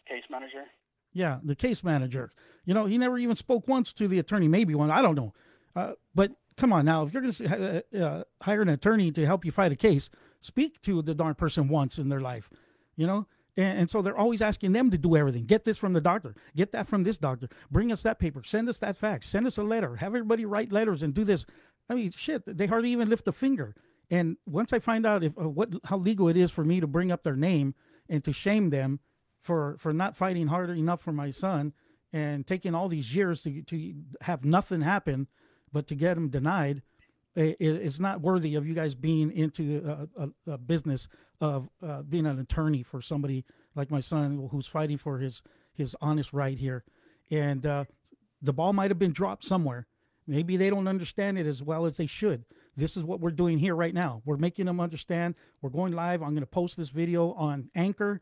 Case 0.09 0.25
manager. 0.31 0.65
Yeah, 1.13 1.39
the 1.43 1.55
case 1.55 1.85
manager. 1.85 2.33
You 2.65 2.75
know, 2.75 2.87
he 2.87 2.99
never 2.99 3.19
even 3.19 3.37
spoke 3.37 3.69
once 3.69 3.93
to 3.95 4.09
the 4.09 4.19
attorney. 4.19 4.49
Maybe 4.49 4.75
one. 4.75 4.91
I 4.91 5.03
don't 5.03 5.17
know. 5.17 5.35
Uh, 5.77 5.93
but 6.15 6.33
come 6.61 6.73
on 6.73 6.85
now, 6.85 7.05
if 7.05 7.13
you're 7.13 7.23
going 7.23 7.33
to 7.33 7.83
uh, 7.95 7.99
uh, 7.99 8.25
hire 8.43 8.63
an 8.63 8.69
attorney 8.69 9.11
to 9.13 9.27
help 9.27 9.45
you 9.45 9.51
fight 9.51 9.73
a 9.73 9.77
case, 9.77 10.11
speak 10.41 10.81
to 10.83 11.03
the 11.03 11.15
darn 11.15 11.35
person 11.35 11.69
once 11.69 11.99
in 11.99 12.09
their 12.09 12.21
life, 12.21 12.51
you 12.97 13.07
know? 13.07 13.27
And, 13.57 13.81
and, 13.81 13.91
so 13.91 14.01
they're 14.01 14.17
always 14.17 14.43
asking 14.43 14.73
them 14.73 14.91
to 14.91 14.99
do 14.99 15.17
everything. 15.17 15.45
Get 15.45 15.65
this 15.65 15.77
from 15.77 15.93
the 15.93 16.01
doctor. 16.01 16.35
Get 16.55 16.71
that 16.73 16.87
from 16.87 17.03
this 17.03 17.19
doctor. 17.19 17.49
Bring 17.71 17.91
us 17.91 18.03
that 18.03 18.19
paper. 18.19 18.43
Send 18.45 18.69
us 18.69 18.79
that 18.79 18.97
fax. 18.97 19.27
Send 19.27 19.47
us 19.47 19.59
a 19.59 19.63
letter. 19.63 19.97
Have 19.97 20.15
everybody 20.15 20.45
write 20.45 20.71
letters 20.71 21.03
and 21.03 21.13
do 21.13 21.25
this. 21.25 21.47
I 21.89 21.95
mean, 21.95 22.13
shit, 22.17 22.43
they 22.47 22.67
hardly 22.67 22.93
even 22.93 23.11
lift 23.11 23.27
a 23.27 23.33
finger. 23.33 23.75
And 24.11 24.37
once 24.47 24.73
I 24.73 24.79
find 24.79 25.05
out 25.05 25.25
if 25.25 25.37
uh, 25.39 25.49
what 25.49 25.71
how 25.85 25.97
legal 25.97 26.29
it 26.29 26.37
is 26.37 26.51
for 26.51 26.65
me 26.65 26.81
to 26.81 26.87
bring 26.87 27.11
up 27.11 27.23
their 27.23 27.37
name 27.37 27.75
and 28.09 28.25
to 28.25 28.33
shame 28.33 28.71
them 28.71 29.01
for 29.41 29.77
for 29.79 29.93
not 29.93 30.17
fighting 30.17 30.49
hard 30.49 30.71
enough 30.71 31.01
for 31.01 31.13
my 31.13 31.31
son 31.31 31.73
and 32.13 32.47
taking 32.47 32.75
all 32.75 32.89
these 32.89 33.15
years 33.15 33.43
to 33.43 33.63
to 33.63 33.95
have 34.21 34.45
nothing 34.45 34.81
happen 34.81 35.29
but 35.73 35.87
to 35.89 35.95
get 35.95 36.15
them 36.15 36.29
denied, 36.29 36.83
it, 37.35 37.57
it's 37.61 38.01
not 38.01 38.21
worthy 38.21 38.55
of 38.55 38.67
you 38.67 38.75
guys 38.75 38.95
being 38.95 39.31
into 39.31 40.09
a, 40.17 40.23
a, 40.25 40.53
a 40.55 40.59
business 40.59 41.09
of 41.41 41.69
uh, 41.83 42.03
being 42.03 42.27
an 42.27 42.39
attorney 42.39 42.83
for 42.83 43.01
somebody 43.01 43.45
like 43.75 43.91
my 43.91 44.01
son 44.01 44.49
who's 44.51 44.67
fighting 44.67 44.99
for 44.99 45.19
his 45.19 45.43
his 45.75 45.97
honest 46.01 46.33
right 46.33 46.59
here. 46.59 46.85
And 47.31 47.65
uh, 47.65 47.85
the 48.43 48.53
ball 48.53 48.73
might 48.73 48.91
have 48.91 48.99
been 48.99 49.13
dropped 49.13 49.45
somewhere. 49.45 49.87
Maybe 50.27 50.57
they 50.57 50.71
don't 50.71 50.89
understand 50.89 51.39
it 51.39 51.47
as 51.47 51.63
well 51.63 51.87
as 51.87 51.97
they 51.97 52.07
should. 52.07 52.45
This 52.77 52.97
is 52.97 53.05
what 53.05 53.21
we're 53.21 53.31
doing 53.31 53.59
here 53.59 53.75
right 53.75 53.95
now. 53.95 54.23
We're 54.25 54.37
making 54.37 54.67
them 54.67 54.81
understand. 54.81 55.35
We're 55.63 55.71
going 55.71 55.93
live. 55.93 56.23
I'm 56.23 56.31
going 56.31 56.41
to 56.41 56.47
post 56.47 56.77
this 56.77 56.91
video 56.91 57.33
on 57.33 57.71
Anchor. 57.75 58.21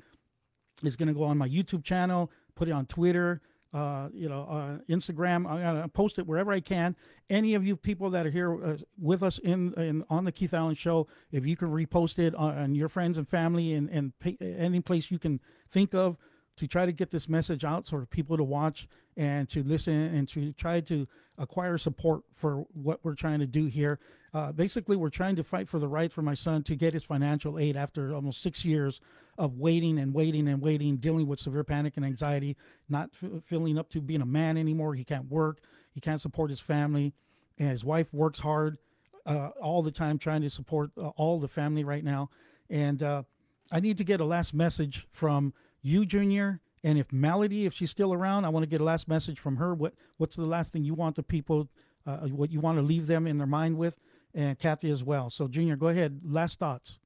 It's 0.82 0.96
going 0.96 1.08
to 1.08 1.14
go 1.14 1.24
on 1.24 1.36
my 1.36 1.48
YouTube 1.48 1.84
channel, 1.84 2.30
put 2.54 2.68
it 2.68 2.72
on 2.72 2.86
Twitter, 2.86 3.40
uh, 3.72 4.08
you 4.12 4.28
know, 4.28 4.42
uh, 4.44 4.92
Instagram. 4.92 5.48
I'm 5.48 5.60
gonna 5.60 5.88
post 5.88 6.18
it 6.18 6.26
wherever 6.26 6.52
I 6.52 6.60
can. 6.60 6.96
Any 7.28 7.54
of 7.54 7.66
you 7.66 7.76
people 7.76 8.10
that 8.10 8.26
are 8.26 8.30
here 8.30 8.64
uh, 8.64 8.76
with 8.98 9.22
us 9.22 9.38
in, 9.38 9.74
in 9.74 10.04
on 10.08 10.24
the 10.24 10.32
Keith 10.32 10.54
Allen 10.54 10.74
Show, 10.74 11.06
if 11.32 11.46
you 11.46 11.56
can 11.56 11.68
repost 11.68 12.18
it 12.18 12.34
on, 12.34 12.56
on 12.56 12.74
your 12.74 12.88
friends 12.88 13.18
and 13.18 13.28
family 13.28 13.74
and 13.74 13.90
and 13.90 14.18
pay, 14.20 14.36
any 14.40 14.80
place 14.80 15.10
you 15.10 15.18
can 15.18 15.40
think 15.70 15.94
of 15.94 16.16
to 16.56 16.66
try 16.66 16.84
to 16.84 16.92
get 16.92 17.10
this 17.10 17.28
message 17.28 17.64
out 17.64 17.86
so 17.86 17.90
for 17.90 18.06
people 18.06 18.36
to 18.36 18.42
watch 18.42 18.88
and 19.16 19.48
to 19.48 19.62
listen 19.62 19.94
and 19.94 20.28
to 20.28 20.52
try 20.52 20.80
to 20.80 21.06
acquire 21.38 21.78
support 21.78 22.22
for 22.34 22.66
what 22.72 22.98
we're 23.04 23.14
trying 23.14 23.38
to 23.38 23.46
do 23.46 23.66
here. 23.66 24.00
Uh, 24.34 24.52
basically, 24.52 24.96
we're 24.96 25.08
trying 25.08 25.36
to 25.36 25.44
fight 25.44 25.68
for 25.68 25.78
the 25.78 25.88
right 25.88 26.12
for 26.12 26.22
my 26.22 26.34
son 26.34 26.62
to 26.62 26.74
get 26.74 26.92
his 26.92 27.04
financial 27.04 27.58
aid 27.58 27.76
after 27.76 28.14
almost 28.14 28.42
six 28.42 28.64
years 28.64 29.00
of 29.38 29.56
waiting 29.56 29.98
and 29.98 30.12
waiting 30.12 30.48
and 30.48 30.60
waiting, 30.60 30.96
dealing 30.96 31.26
with 31.26 31.38
severe 31.38 31.64
panic 31.64 31.96
and 31.96 32.04
anxiety, 32.04 32.56
not 32.88 33.10
f- 33.22 33.42
feeling 33.44 33.78
up 33.78 33.88
to 33.90 34.00
being 34.00 34.20
a 34.20 34.26
man 34.26 34.56
anymore. 34.56 34.94
He 34.94 35.04
can't 35.04 35.30
work, 35.30 35.60
he 35.94 36.00
can't 36.00 36.20
support 36.20 36.50
his 36.50 36.60
family, 36.60 37.14
and 37.56 37.70
his 37.70 37.84
wife 37.84 38.12
works 38.12 38.40
hard 38.40 38.78
uh, 39.24 39.50
all 39.62 39.82
the 39.82 39.92
time 39.92 40.18
trying 40.18 40.42
to 40.42 40.50
support 40.50 40.90
uh, 40.98 41.08
all 41.10 41.38
the 41.38 41.48
family 41.48 41.84
right 41.84 42.04
now. 42.04 42.30
And 42.68 43.02
uh, 43.02 43.22
I 43.70 43.80
need 43.80 43.96
to 43.98 44.04
get 44.04 44.20
a 44.20 44.24
last 44.24 44.52
message 44.52 45.06
from 45.12 45.54
you, 45.82 46.04
Junior, 46.04 46.60
and 46.82 46.98
if 46.98 47.12
Melody, 47.12 47.66
if 47.66 47.74
she's 47.74 47.90
still 47.90 48.12
around, 48.12 48.44
I 48.44 48.48
want 48.48 48.64
to 48.64 48.68
get 48.68 48.80
a 48.80 48.84
last 48.84 49.08
message 49.08 49.38
from 49.38 49.56
her. 49.56 49.74
What 49.74 49.94
What's 50.16 50.36
the 50.36 50.46
last 50.46 50.72
thing 50.72 50.84
you 50.84 50.94
want 50.94 51.16
the 51.16 51.22
people, 51.22 51.68
uh, 52.06 52.18
what 52.28 52.50
you 52.50 52.60
want 52.60 52.78
to 52.78 52.82
leave 52.82 53.06
them 53.06 53.26
in 53.26 53.38
their 53.38 53.46
mind 53.46 53.76
with, 53.76 53.94
and 54.34 54.58
Kathy 54.58 54.90
as 54.90 55.04
well. 55.04 55.30
So, 55.30 55.48
Junior, 55.48 55.76
go 55.76 55.88
ahead. 55.88 56.20
Last 56.24 56.58
thoughts. 56.58 56.98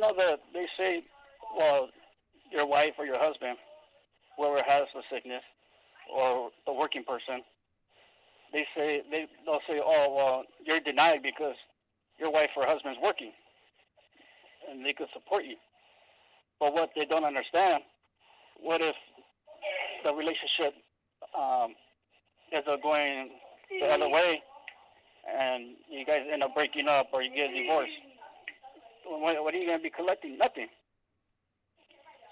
And 0.00 0.16
know 0.16 0.24
that 0.24 0.40
they 0.54 0.66
say, 0.78 1.02
well, 1.56 1.88
your 2.50 2.66
wife 2.66 2.92
or 2.98 3.04
your 3.04 3.18
husband, 3.18 3.56
whoever 4.36 4.62
has 4.66 4.84
the 4.94 5.02
sickness, 5.12 5.42
or 6.14 6.50
the 6.66 6.72
working 6.72 7.04
person, 7.04 7.42
they 8.52 8.66
say 8.76 9.02
they 9.10 9.26
they'll 9.44 9.60
say, 9.68 9.80
oh 9.84 10.14
well, 10.14 10.44
you're 10.64 10.80
denied 10.80 11.22
because 11.22 11.54
your 12.18 12.30
wife 12.30 12.50
or 12.56 12.66
husband's 12.66 12.98
working, 13.02 13.32
and 14.70 14.84
they 14.84 14.92
could 14.92 15.08
support 15.12 15.44
you. 15.44 15.56
But 16.58 16.74
what 16.74 16.90
they 16.96 17.04
don't 17.04 17.24
understand, 17.24 17.82
what 18.60 18.80
if 18.80 18.94
the 20.04 20.14
relationship 20.14 20.74
um, 21.38 21.74
is 22.52 22.64
going 22.82 23.30
the 23.80 23.86
other 23.86 24.08
way, 24.08 24.42
and 25.38 25.76
you 25.90 26.04
guys 26.04 26.20
end 26.32 26.42
up 26.42 26.54
breaking 26.54 26.88
up 26.88 27.08
or 27.12 27.22
you 27.22 27.34
get 27.34 27.54
divorced? 27.54 27.92
What, 29.18 29.42
what 29.42 29.54
are 29.54 29.58
you 29.58 29.66
going 29.66 29.78
to 29.78 29.82
be 29.82 29.90
collecting? 29.90 30.38
Nothing. 30.38 30.68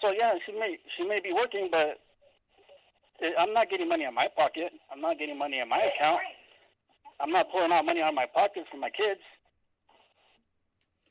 So 0.00 0.12
yeah, 0.12 0.34
she 0.46 0.52
may 0.52 0.78
she 0.96 1.04
may 1.04 1.20
be 1.20 1.32
working, 1.32 1.68
but 1.72 1.98
I'm 3.38 3.52
not 3.52 3.68
getting 3.68 3.88
money 3.88 4.04
in 4.04 4.14
my 4.14 4.28
pocket. 4.36 4.72
I'm 4.92 5.00
not 5.00 5.18
getting 5.18 5.36
money 5.36 5.58
in 5.58 5.68
my 5.68 5.78
account. 5.78 6.20
I'm 7.20 7.30
not 7.30 7.50
pulling 7.50 7.72
out 7.72 7.84
money 7.84 8.00
out 8.00 8.10
of 8.10 8.14
my 8.14 8.26
pocket 8.26 8.64
for 8.70 8.76
my 8.76 8.90
kids, 8.90 9.20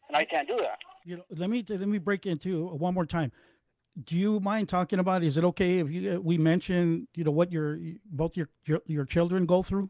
and 0.07 0.15
I 0.15 0.23
can't 0.23 0.47
do 0.47 0.55
that. 0.57 0.79
You 1.03 1.17
know, 1.17 1.23
let 1.35 1.49
me 1.49 1.65
let 1.67 1.87
me 1.87 1.97
break 1.97 2.25
into 2.25 2.67
one 2.67 2.93
more 2.93 3.05
time. 3.05 3.31
Do 4.05 4.15
you 4.15 4.39
mind 4.39 4.69
talking 4.69 4.99
about? 4.99 5.23
Is 5.23 5.37
it 5.37 5.43
okay 5.43 5.79
if 5.79 5.91
you 5.91 6.21
we 6.21 6.37
mention 6.37 7.07
you 7.13 7.25
know 7.25 7.31
what 7.31 7.51
your 7.51 7.77
both 8.05 8.37
your 8.37 8.47
your, 8.65 8.79
your 8.85 9.05
children 9.05 9.45
go 9.45 9.63
through? 9.63 9.89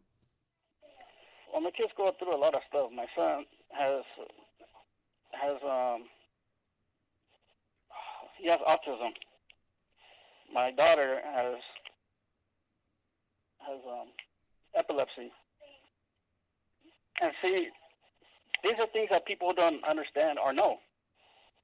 Well, 1.53 1.61
my 1.61 1.71
kids 1.71 1.91
go 1.95 2.11
through 2.17 2.35
a 2.35 2.37
lot 2.39 2.55
of 2.55 2.61
stuff. 2.67 2.89
My 2.95 3.05
son 3.15 3.45
has 3.73 4.03
has 5.41 5.57
um 5.63 6.03
he 8.41 8.49
has 8.49 8.59
autism. 8.67 9.11
My 10.53 10.71
daughter 10.71 11.19
has 11.23 11.55
has 13.67 13.79
um, 13.87 14.07
epilepsy. 14.75 15.31
And 17.21 17.31
see, 17.43 17.67
these 18.63 18.73
are 18.79 18.87
things 18.87 19.09
that 19.11 19.25
people 19.25 19.53
don't 19.53 19.83
understand 19.83 20.39
or 20.39 20.53
know. 20.53 20.77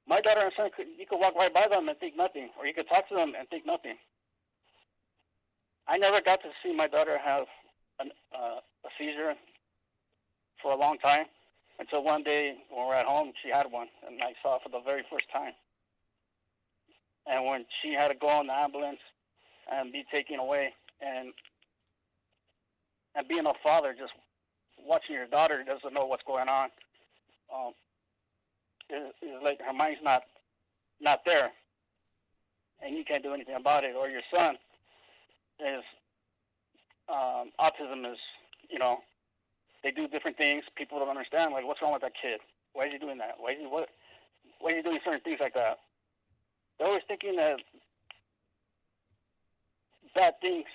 My 0.07 0.19
daughter 0.19 0.41
and 0.41 0.51
son, 0.57 0.69
could, 0.75 0.87
you 0.97 1.05
could 1.05 1.19
walk 1.19 1.35
right 1.35 1.53
by 1.53 1.67
them 1.67 1.87
and 1.87 1.97
think 1.99 2.17
nothing, 2.17 2.49
or 2.59 2.65
you 2.65 2.73
could 2.73 2.89
talk 2.89 3.07
to 3.09 3.15
them 3.15 3.33
and 3.37 3.47
think 3.49 3.65
nothing. 3.65 3.95
I 5.87 5.97
never 5.97 6.19
got 6.21 6.41
to 6.41 6.49
see 6.63 6.73
my 6.73 6.87
daughter 6.87 7.17
have 7.23 7.45
an, 7.99 8.11
uh, 8.35 8.59
a 8.85 8.89
seizure 8.97 9.33
for 10.61 10.73
a 10.73 10.77
long 10.77 10.97
time 10.97 11.25
until 11.83 12.01
one 12.01 12.23
day 12.23 12.55
when 12.69 12.81
we 12.81 12.87
were 12.87 12.95
at 12.95 13.05
home, 13.05 13.33
she 13.43 13.49
had 13.49 13.65
one, 13.69 13.87
and 14.07 14.21
I 14.23 14.31
saw 14.41 14.55
it 14.55 14.61
for 14.63 14.69
the 14.69 14.79
very 14.85 15.03
first 15.11 15.25
time. 15.33 15.51
And 17.27 17.45
when 17.45 17.65
she 17.81 17.93
had 17.93 18.07
to 18.07 18.15
go 18.15 18.27
on 18.27 18.47
the 18.47 18.53
ambulance 18.53 18.99
and 19.69 19.91
be 19.91 20.05
taken 20.09 20.39
away, 20.39 20.73
and 21.01 21.33
and 23.15 23.27
being 23.27 23.45
a 23.45 23.53
father, 23.61 23.93
just 23.97 24.13
watching 24.79 25.15
your 25.15 25.27
daughter 25.27 25.63
doesn't 25.63 25.93
know 25.93 26.05
what's 26.05 26.23
going 26.25 26.47
on, 26.47 26.69
um, 27.53 27.73
is, 28.89 29.11
is 29.21 29.43
like 29.43 29.59
her 29.61 29.73
mind's 29.73 29.99
not 30.03 30.23
not 31.01 31.19
there, 31.25 31.51
and 32.81 32.95
you 32.95 33.03
can't 33.03 33.23
do 33.23 33.33
anything 33.33 33.55
about 33.55 33.83
it. 33.83 33.93
Or 33.95 34.07
your 34.07 34.21
son 34.33 34.55
is 35.59 35.83
um, 37.09 37.51
autism 37.59 38.09
is 38.09 38.19
you 38.69 38.79
know 38.79 38.99
they 39.83 39.91
do 39.91 40.07
different 40.07 40.37
things. 40.37 40.63
People 40.75 40.99
don't 40.99 41.09
understand 41.09 41.53
like 41.53 41.65
what's 41.65 41.81
wrong 41.81 41.93
with 41.93 42.01
that 42.01 42.13
kid. 42.19 42.39
Why 42.73 42.85
is 42.85 42.93
he 42.93 42.97
doing 42.97 43.17
that? 43.19 43.35
Why 43.37 43.51
is 43.51 43.57
he 43.59 43.67
what? 43.67 43.89
Why 44.59 44.71
is 44.71 44.77
he 44.77 44.81
doing 44.81 44.99
certain 45.03 45.21
things 45.21 45.39
like 45.39 45.53
that? 45.53 45.79
They're 46.77 46.87
always 46.87 47.03
thinking 47.07 47.35
that 47.35 47.59
bad 50.15 50.33
things 50.41 50.65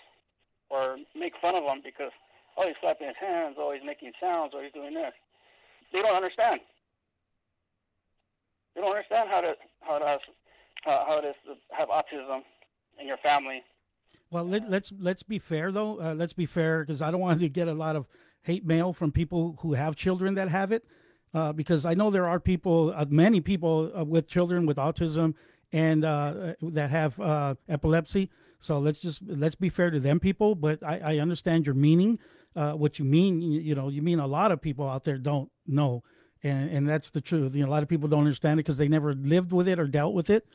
or 0.70 0.96
make 1.14 1.32
fun 1.40 1.54
of 1.54 1.64
him 1.64 1.80
because 1.82 2.12
oh 2.56 2.66
he's 2.66 2.76
clapping 2.80 3.08
his 3.08 3.16
hands, 3.20 3.56
oh 3.58 3.72
he's 3.72 3.84
making 3.84 4.12
sounds, 4.20 4.52
or 4.54 4.62
he's 4.62 4.72
doing 4.72 4.94
this. 4.94 5.12
They 5.92 6.02
don't 6.02 6.14
understand. 6.14 6.60
They 8.74 8.82
don't 8.82 8.90
understand 8.90 9.28
how 9.30 9.40
to 9.40 9.54
how 9.80 9.98
to 9.98 10.06
have, 10.06 10.20
how, 10.84 11.04
how 11.08 11.20
to 11.20 11.32
have 11.72 11.88
autism 11.88 12.42
in 13.00 13.06
your 13.06 13.16
family. 13.18 13.62
Well, 14.30 14.44
let, 14.44 14.64
us 14.64 14.68
let's, 14.68 14.92
let's 15.00 15.22
be 15.22 15.38
fair 15.38 15.72
though. 15.72 16.00
Uh, 16.00 16.14
let's 16.14 16.34
be 16.34 16.46
fair 16.46 16.84
because 16.84 17.00
I 17.00 17.10
don't 17.10 17.20
want 17.20 17.40
to 17.40 17.48
get 17.48 17.68
a 17.68 17.72
lot 17.72 17.96
of 17.96 18.06
hate 18.48 18.64
mail 18.64 18.94
from 18.94 19.12
people 19.12 19.58
who 19.60 19.74
have 19.74 19.94
children 19.94 20.34
that 20.34 20.48
have 20.48 20.72
it. 20.72 20.82
Uh, 21.34 21.52
because 21.52 21.84
I 21.84 21.92
know 21.92 22.10
there 22.10 22.26
are 22.26 22.40
people, 22.40 22.94
uh, 22.96 23.04
many 23.10 23.42
people 23.42 23.92
uh, 23.94 24.02
with 24.02 24.26
children 24.26 24.64
with 24.64 24.78
autism 24.78 25.34
and 25.70 26.02
uh, 26.02 26.54
that 26.62 26.88
have 26.88 27.20
uh, 27.20 27.54
epilepsy. 27.68 28.30
So 28.58 28.78
let's 28.78 28.98
just 28.98 29.20
let's 29.22 29.54
be 29.54 29.68
fair 29.68 29.90
to 29.90 30.00
them 30.00 30.18
people. 30.18 30.54
But 30.54 30.82
I, 30.82 30.98
I 30.98 31.18
understand 31.18 31.66
your 31.66 31.74
meaning, 31.74 32.18
what 32.54 32.98
you 32.98 33.04
mean. 33.04 33.42
You, 33.42 33.60
you, 33.60 33.74
know, 33.74 33.88
you 33.88 34.00
mean 34.00 34.18
a 34.18 34.26
lot 34.26 34.50
of 34.50 34.62
people 34.62 34.88
out 34.88 35.04
there 35.04 35.18
don't 35.18 35.50
know, 35.66 36.02
and 36.42 36.70
and 36.70 36.88
that's 36.88 37.10
the 37.10 37.20
truth. 37.20 37.54
You 37.54 37.62
know, 37.62 37.68
a 37.68 37.74
lot 37.76 37.82
of 37.82 37.88
people 37.88 38.08
don't 38.08 38.20
understand 38.20 38.58
it 38.58 38.64
because 38.64 38.78
they 38.78 38.88
never 38.88 39.12
lived 39.12 39.52
with 39.52 39.68
it 39.68 39.78
or 39.78 39.86
dealt 39.86 40.14
with 40.14 40.30
it. 40.30 40.46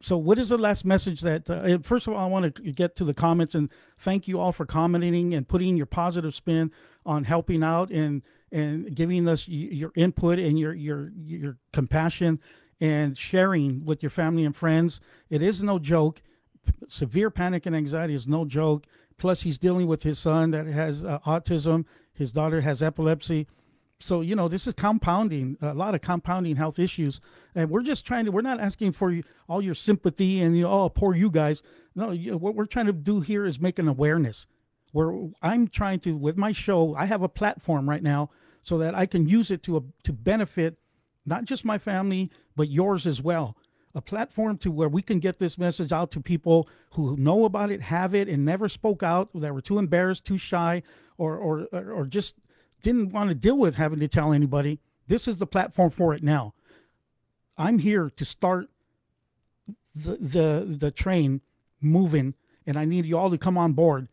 So, 0.00 0.16
what 0.16 0.38
is 0.38 0.50
the 0.50 0.58
last 0.58 0.84
message 0.84 1.22
that? 1.22 1.50
Uh, 1.50 1.78
first 1.82 2.06
of 2.06 2.12
all, 2.12 2.20
I 2.20 2.26
want 2.26 2.54
to 2.54 2.72
get 2.72 2.94
to 2.96 3.04
the 3.04 3.14
comments 3.14 3.54
and 3.54 3.70
thank 3.98 4.28
you 4.28 4.38
all 4.38 4.52
for 4.52 4.64
commenting 4.64 5.34
and 5.34 5.46
putting 5.46 5.76
your 5.76 5.86
positive 5.86 6.34
spin 6.34 6.70
on 7.08 7.24
helping 7.24 7.64
out 7.64 7.90
and 7.90 8.22
and 8.52 8.94
giving 8.94 9.26
us 9.28 9.48
your 9.48 9.92
input 9.96 10.38
and 10.38 10.58
your 10.58 10.74
your 10.74 11.10
your 11.16 11.56
compassion 11.72 12.38
and 12.80 13.16
sharing 13.16 13.84
with 13.84 14.02
your 14.02 14.10
family 14.10 14.44
and 14.44 14.54
friends. 14.54 15.00
It 15.30 15.42
is 15.42 15.62
no 15.62 15.78
joke. 15.78 16.22
Severe 16.88 17.30
panic 17.30 17.66
and 17.66 17.74
anxiety 17.74 18.14
is 18.14 18.28
no 18.28 18.44
joke. 18.44 18.86
Plus, 19.16 19.42
he's 19.42 19.58
dealing 19.58 19.88
with 19.88 20.02
his 20.02 20.18
son 20.18 20.52
that 20.52 20.66
has 20.66 21.04
uh, 21.04 21.18
autism. 21.26 21.86
His 22.12 22.30
daughter 22.30 22.60
has 22.60 22.82
epilepsy. 22.82 23.48
So, 24.00 24.20
you 24.20 24.36
know, 24.36 24.46
this 24.46 24.68
is 24.68 24.74
compounding, 24.74 25.56
a 25.60 25.74
lot 25.74 25.96
of 25.96 26.02
compounding 26.02 26.54
health 26.54 26.78
issues. 26.78 27.20
And 27.54 27.68
we're 27.68 27.82
just 27.82 28.06
trying 28.06 28.26
to, 28.26 28.30
we're 28.30 28.42
not 28.42 28.60
asking 28.60 28.92
for 28.92 29.12
all 29.48 29.60
your 29.60 29.74
sympathy 29.74 30.40
and, 30.40 30.56
you 30.56 30.62
know, 30.62 30.82
oh, 30.82 30.88
poor 30.88 31.16
you 31.16 31.30
guys. 31.30 31.62
No, 31.96 32.12
you, 32.12 32.36
what 32.36 32.54
we're 32.54 32.66
trying 32.66 32.86
to 32.86 32.92
do 32.92 33.20
here 33.20 33.44
is 33.44 33.58
make 33.58 33.80
an 33.80 33.88
awareness. 33.88 34.46
Where 34.92 35.28
I'm 35.42 35.68
trying 35.68 36.00
to, 36.00 36.16
with 36.16 36.36
my 36.36 36.52
show, 36.52 36.94
I 36.94 37.04
have 37.06 37.22
a 37.22 37.28
platform 37.28 37.88
right 37.88 38.02
now 38.02 38.30
so 38.62 38.78
that 38.78 38.94
I 38.94 39.06
can 39.06 39.28
use 39.28 39.50
it 39.50 39.62
to, 39.64 39.76
uh, 39.76 39.80
to 40.04 40.12
benefit 40.12 40.78
not 41.26 41.44
just 41.44 41.64
my 41.64 41.78
family, 41.78 42.30
but 42.56 42.70
yours 42.70 43.06
as 43.06 43.20
well. 43.20 43.56
A 43.94 44.00
platform 44.00 44.58
to 44.58 44.70
where 44.70 44.88
we 44.88 45.02
can 45.02 45.18
get 45.18 45.38
this 45.38 45.58
message 45.58 45.92
out 45.92 46.10
to 46.12 46.20
people 46.20 46.68
who 46.92 47.16
know 47.16 47.44
about 47.44 47.70
it, 47.70 47.82
have 47.82 48.14
it, 48.14 48.28
and 48.28 48.44
never 48.44 48.68
spoke 48.68 49.02
out, 49.02 49.28
that 49.34 49.52
were 49.54 49.60
too 49.60 49.78
embarrassed, 49.78 50.24
too 50.24 50.38
shy, 50.38 50.82
or 51.16 51.36
or 51.36 51.66
or 51.72 52.06
just 52.06 52.36
didn't 52.82 53.12
want 53.12 53.28
to 53.28 53.34
deal 53.34 53.56
with 53.56 53.74
having 53.74 53.98
to 54.00 54.08
tell 54.08 54.32
anybody. 54.32 54.78
This 55.06 55.26
is 55.26 55.38
the 55.38 55.46
platform 55.46 55.90
for 55.90 56.14
it 56.14 56.22
now. 56.22 56.54
I'm 57.56 57.78
here 57.78 58.10
to 58.10 58.24
start 58.24 58.68
the 59.94 60.16
the 60.16 60.76
the 60.78 60.90
train 60.90 61.40
moving, 61.80 62.34
and 62.66 62.76
I 62.76 62.84
need 62.84 63.06
you 63.06 63.18
all 63.18 63.30
to 63.30 63.38
come 63.38 63.58
on 63.58 63.72
board 63.72 64.08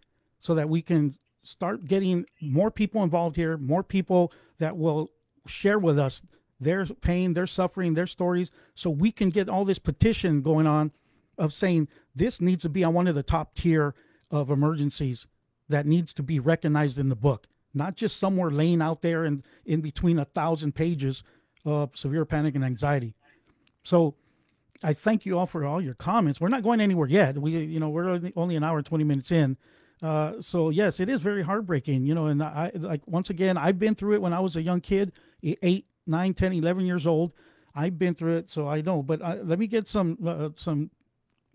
so 0.46 0.54
that 0.54 0.70
we 0.70 0.80
can 0.80 1.16
start 1.42 1.86
getting 1.86 2.24
more 2.40 2.70
people 2.70 3.02
involved 3.02 3.36
here, 3.36 3.58
more 3.58 3.82
people 3.82 4.32
that 4.60 4.78
will 4.78 5.10
share 5.48 5.80
with 5.80 5.98
us 5.98 6.22
their 6.60 6.86
pain, 6.86 7.34
their 7.34 7.48
suffering, 7.48 7.96
their 7.96 8.06
stories, 8.06 8.52
so 8.76 8.92
we 8.92 9.12
can 9.12 9.32
get 9.32 9.50
all 9.50 9.66
this 9.66 9.80
petition 9.80 10.44
going 10.44 10.68
on 10.68 10.92
of 11.40 11.52
saying 11.52 11.88
this 12.16 12.40
needs 12.40 12.62
to 12.62 12.70
be 12.70 12.84
on 12.84 12.94
one 12.94 13.08
of 13.08 13.16
the 13.16 13.24
top 13.24 13.56
tier 13.56 13.96
of 14.30 14.52
emergencies 14.52 15.26
that 15.68 15.88
needs 15.88 16.14
to 16.14 16.22
be 16.22 16.40
recognized 16.40 17.00
in 17.00 17.10
the 17.10 17.16
book, 17.16 17.48
not 17.74 17.96
just 17.96 18.20
somewhere 18.20 18.52
laying 18.52 18.84
out 18.84 19.02
there 19.02 19.26
and 19.26 19.44
in 19.66 19.82
between 19.82 20.20
a 20.20 20.26
thousand 20.26 20.76
pages 20.76 21.24
of 21.66 21.90
severe 21.98 22.24
panic 22.24 22.54
and 22.54 22.64
anxiety. 22.64 23.16
So 23.84 24.14
I 24.84 24.94
thank 24.94 25.26
you 25.26 25.40
all 25.40 25.48
for 25.48 25.66
all 25.66 25.82
your 25.82 25.96
comments. 25.96 26.40
We're 26.40 26.50
not 26.50 26.62
going 26.62 26.82
anywhere 26.82 27.08
yet. 27.08 27.36
We, 27.36 27.58
you 27.58 27.80
know, 27.80 27.90
we're 27.90 28.32
only 28.36 28.56
an 28.56 28.64
hour 28.64 28.78
and 28.78 28.86
20 28.86 29.04
minutes 29.04 29.32
in. 29.32 29.58
Uh, 30.02 30.34
so 30.42 30.70
yes, 30.70 31.00
it 31.00 31.10
is 31.10 31.22
very 31.22 31.42
heartbreaking, 31.42 32.06
you 32.06 32.14
know, 32.14 32.28
and 32.28 32.44
I 32.44 32.72
like, 32.76 33.02
once 33.08 33.30
again, 33.30 33.58
I've 33.58 33.80
been 33.80 33.96
through 33.96 34.16
it 34.16 34.22
when 34.22 34.34
I 34.34 34.40
was 34.40 34.56
a 34.56 34.62
young 34.62 34.82
kid, 34.82 35.14
eight, 35.44 35.86
nine, 36.06 36.34
10, 36.34 36.54
11 36.54 36.86
years 36.86 37.08
old. 37.08 37.32
I've 37.74 37.98
been 37.98 38.16
through 38.16 38.38
it, 38.38 38.50
so 38.50 38.68
I 38.68 38.82
know, 38.82 39.02
but 39.02 39.22
uh, 39.22 39.38
let 39.44 39.60
me 39.60 39.68
get 39.68 39.88
some, 39.88 40.18
uh, 40.26 40.50
some 40.56 40.90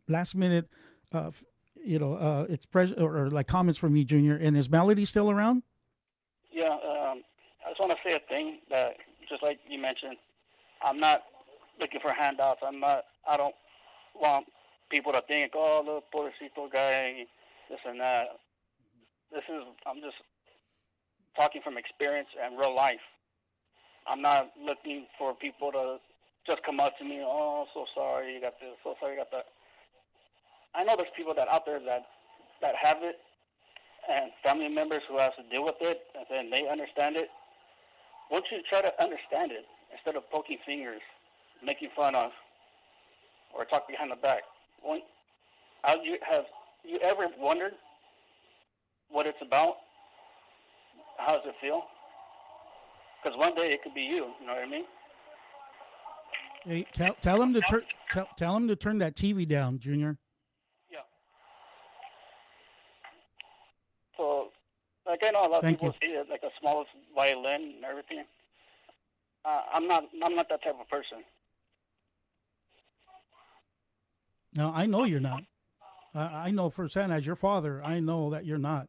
last 0.09 0.35
minute, 0.35 0.69
uh, 1.13 1.31
you 1.83 1.99
know, 1.99 2.15
uh, 2.15 2.47
express 2.51 2.93
or, 2.93 3.17
or, 3.17 3.31
like 3.31 3.47
comments 3.47 3.79
from 3.79 3.97
you, 3.97 4.05
Junior. 4.05 4.37
And 4.37 4.57
is 4.57 4.69
Melody 4.69 5.07
still 5.07 5.31
around? 5.31 5.63
Yeah, 6.53 6.73
um, 6.73 7.23
I 7.65 7.71
just 7.71 7.81
want 7.81 7.93
to 7.93 7.99
say 8.05 8.15
a 8.15 8.21
thing 8.29 8.59
that, 8.71 8.97
just 9.29 9.43
like 9.43 9.61
you 9.69 9.79
mentioned, 9.79 10.17
I'm 10.83 11.01
not 11.01 11.23
looking 11.81 12.01
for 12.01 12.13
handouts. 12.13 12.61
I'm 12.67 12.81
not. 12.81 13.05
I 13.29 13.37
don't 13.37 13.55
want 14.15 14.47
people 14.91 15.13
to 15.13 15.23
think, 15.23 15.53
oh, 15.55 16.03
the 16.13 16.19
pobrecito 16.19 16.71
guy, 16.71 17.25
this 17.71 17.79
and 17.87 18.01
that. 18.01 18.43
This 19.33 19.47
is. 19.49 19.63
I'm 19.87 20.03
just 20.03 20.19
talking 21.39 21.63
from 21.63 21.79
experience 21.79 22.29
and 22.43 22.59
real 22.59 22.75
life. 22.75 23.01
I'm 24.07 24.21
not 24.21 24.51
looking 24.59 25.07
for 25.17 25.35
people 25.35 25.71
to 25.73 25.99
just 26.47 26.63
come 26.65 26.81
up 26.81 26.99
to 26.99 27.05
me. 27.05 27.23
Oh, 27.23 27.67
so 27.73 27.87
sorry 27.95 28.35
you 28.35 28.41
got 28.41 28.59
this. 28.59 28.75
So 28.83 28.95
sorry 28.99 29.15
you 29.15 29.21
got 29.21 29.31
that. 29.31 29.47
I 30.75 30.83
know 30.83 30.95
there's 30.97 31.15
people 31.17 31.35
that 31.35 31.49
out 31.49 31.65
there 31.65 31.79
that 31.79 32.07
that 32.61 32.75
have 32.83 32.99
it, 33.03 33.17
and 34.11 34.33
family 34.43 34.69
members 34.69 35.03
who 35.09 35.19
have 35.19 35.37
to 35.37 35.43
deal 35.49 35.65
with 35.65 35.79
it, 35.81 36.01
and 36.19 36.27
then 36.29 36.51
they 36.51 36.69
understand 36.69 37.17
it. 37.17 37.29
Once 38.31 38.47
you 38.51 38.59
try 38.69 38.83
to 38.83 38.93
understand 39.03 39.53
it, 39.53 39.65
instead 39.93 40.17
of 40.17 40.29
poking 40.31 40.59
fingers, 40.67 41.01
making 41.65 41.89
fun 41.97 42.15
of, 42.15 42.31
or 43.55 43.65
talk 43.65 43.89
behind 43.89 44.11
the 44.11 44.17
back, 44.17 44.43
when, 44.83 45.01
have 45.83 45.99
you 46.05 46.19
have 46.29 46.45
you 46.85 46.99
ever 47.03 47.27
wondered 47.39 47.73
what 49.11 49.27
it's 49.27 49.39
about? 49.43 49.77
How 51.19 51.33
does 51.33 51.43
it 51.47 51.55
feel? 51.61 51.83
Because 53.23 53.39
one 53.39 53.55
day 53.55 53.73
it 53.73 53.83
could 53.83 53.95
be 53.95 54.03
you. 54.03 54.33
You 54.41 54.47
know 54.47 54.55
what 54.55 54.63
I 54.63 54.67
mean? 54.67 54.85
Hey, 56.65 56.87
tell, 56.95 57.15
tell 57.23 57.43
him 57.43 57.55
to 57.55 57.61
turn 57.63 57.83
tell, 58.13 58.29
tell 58.37 58.57
him 58.57 58.69
to 58.69 58.77
turn 58.77 58.99
that 58.99 59.17
TV 59.17 59.49
down, 59.49 59.79
Junior. 59.79 60.19
Yeah. 60.91 60.99
So, 64.17 64.49
like 65.07 65.21
I 65.23 65.31
know 65.31 65.47
a 65.47 65.49
lot 65.49 65.63
Thank 65.63 65.77
of 65.77 65.81
people 65.81 65.95
you. 66.03 66.09
see 66.09 66.15
it 66.15 66.29
like 66.29 66.43
a 66.43 66.51
small 66.61 66.85
violin 67.15 67.75
and 67.77 67.85
everything. 67.85 68.25
Uh, 69.45 69.63
I'm 69.73 69.87
not. 69.87 70.05
I'm 70.23 70.35
not 70.35 70.49
that 70.51 70.63
type 70.63 70.77
of 70.79 70.89
person. 70.89 71.19
No, 74.57 74.71
I 74.75 74.85
know 74.87 75.05
you're 75.05 75.21
not. 75.21 75.43
I 76.15 76.51
know 76.51 76.71
firsthand 76.71 77.13
as 77.13 77.25
your 77.25 77.37
father. 77.37 77.83
I 77.85 78.01
know 78.01 78.31
that 78.31 78.45
you're 78.45 78.59
not. 78.59 78.89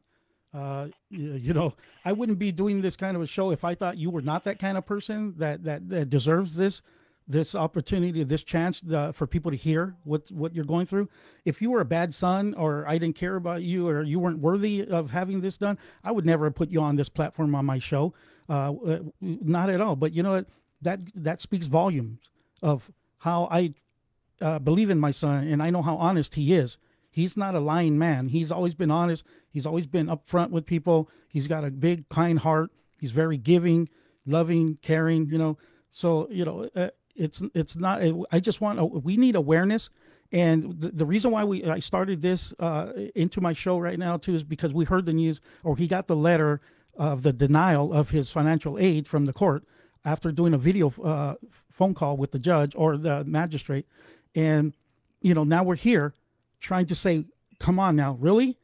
Uh, 0.54 0.88
you, 1.10 1.34
you, 1.34 1.54
know, 1.54 1.74
I 2.04 2.12
wouldn't 2.12 2.40
be 2.40 2.52
doing 2.52 2.82
this 2.82 2.96
kind 2.98 3.16
of 3.16 3.22
a 3.22 3.28
show 3.28 3.52
if 3.52 3.64
I 3.64 3.74
thought 3.74 3.98
you 3.98 4.10
were 4.10 4.22
not 4.22 4.44
that 4.44 4.60
kind 4.60 4.78
of 4.78 4.86
person 4.86 5.34
that 5.38 5.64
that, 5.64 5.88
that 5.90 6.10
deserves 6.10 6.56
this 6.56 6.82
this 7.28 7.56
opportunity, 7.56 8.24
this 8.24 8.44
chance 8.44 8.84
uh, 8.92 9.12
for 9.12 9.26
people 9.26 9.52
to 9.52 9.58
hear 9.58 9.96
what 10.04 10.30
what 10.32 10.54
you're 10.54 10.66
going 10.66 10.86
through. 10.86 11.08
If 11.46 11.62
you 11.62 11.72
were 11.72 11.82
a 11.82 11.86
bad 11.86 12.14
son, 12.14 12.54
or 12.56 12.86
I 12.88 12.98
didn't 12.98 13.16
care 13.16 13.36
about 13.36 13.62
you, 13.64 13.88
or 13.88 14.04
you 14.04 14.20
weren't 14.20 14.40
worthy 14.40 14.86
of 14.86 15.12
having 15.12 15.42
this 15.42 15.58
done, 15.58 15.78
I 16.04 16.12
would 16.12 16.26
never 16.26 16.50
put 16.52 16.70
you 16.70 16.82
on 16.82 16.96
this 16.96 17.10
platform 17.10 17.56
on 17.56 17.66
my 17.66 17.80
show. 17.80 18.14
Uh, 18.50 18.74
uh, 18.74 19.00
not 19.22 19.70
at 19.70 19.80
all. 19.80 19.96
But 19.96 20.14
you 20.14 20.24
know 20.24 20.32
what? 20.32 20.48
That 20.82 21.00
that 21.16 21.42
speaks 21.42 21.68
volumes 21.68 22.20
of 22.62 22.92
how 23.20 23.48
I 23.52 23.74
uh, 24.42 24.60
believe 24.60 24.90
in 24.90 25.00
my 25.00 25.12
son, 25.12 25.48
and 25.48 25.64
I 25.64 25.70
know 25.70 25.82
how 25.82 25.96
honest 25.96 26.36
he 26.36 26.54
is. 26.54 26.78
He's 27.12 27.36
not 27.36 27.56
a 27.56 27.60
lying 27.60 27.98
man. 27.98 28.30
He's 28.30 28.52
always 28.52 28.74
been 28.74 28.90
honest. 28.90 29.26
He's 29.50 29.66
always 29.66 29.86
been 29.86 30.08
upfront 30.08 30.50
with 30.50 30.66
people. 30.66 31.10
He's 31.28 31.46
got 31.46 31.66
a 31.66 31.70
big, 31.70 32.08
kind 32.08 32.40
heart. 32.40 32.72
He's 32.98 33.12
very 33.12 33.38
giving, 33.38 33.90
loving, 34.26 34.78
caring. 34.82 35.28
You 35.28 35.38
know, 35.38 35.58
so 35.92 36.28
you 36.32 36.46
know 36.46 36.70
uh, 36.74 36.90
it's 37.16 37.44
it's 37.54 37.76
not. 37.76 38.02
I 38.32 38.40
just 38.40 38.62
want. 38.62 39.04
We 39.04 39.18
need 39.18 39.36
awareness, 39.36 39.90
and 40.32 40.80
the, 40.80 40.90
the 40.90 41.06
reason 41.06 41.32
why 41.32 41.44
we 41.44 41.66
I 41.66 41.80
started 41.80 42.22
this 42.22 42.54
uh, 42.60 42.94
into 43.14 43.42
my 43.42 43.52
show 43.52 43.78
right 43.78 44.00
now 44.00 44.16
too 44.16 44.34
is 44.34 44.44
because 44.44 44.74
we 44.74 44.86
heard 44.86 45.06
the 45.06 45.14
news, 45.14 45.42
or 45.64 45.76
he 45.76 45.88
got 45.88 46.08
the 46.08 46.16
letter 46.16 46.62
of 46.96 47.24
the 47.24 47.34
denial 47.34 47.92
of 47.92 48.12
his 48.12 48.32
financial 48.32 48.80
aid 48.80 49.08
from 49.08 49.26
the 49.26 49.34
court 49.34 49.64
after 50.06 50.32
doing 50.32 50.54
a 50.54 50.58
video 50.58 50.94
uh, 51.04 51.36
phone 51.70 51.94
call 51.94 52.16
with 52.16 52.32
the 52.32 52.40
judge 52.40 52.74
or 52.76 52.96
the 52.96 53.26
magistrate, 53.26 53.86
and 54.34 54.74
you 55.22 55.34
know 55.34 55.44
now 55.44 55.64
we're 55.64 55.76
here 55.76 56.14
trying 56.62 56.86
to 56.86 56.96
say, 56.96 57.26
come 57.60 57.80
on 57.80 57.96
now, 57.96 58.18
really? 58.20 58.58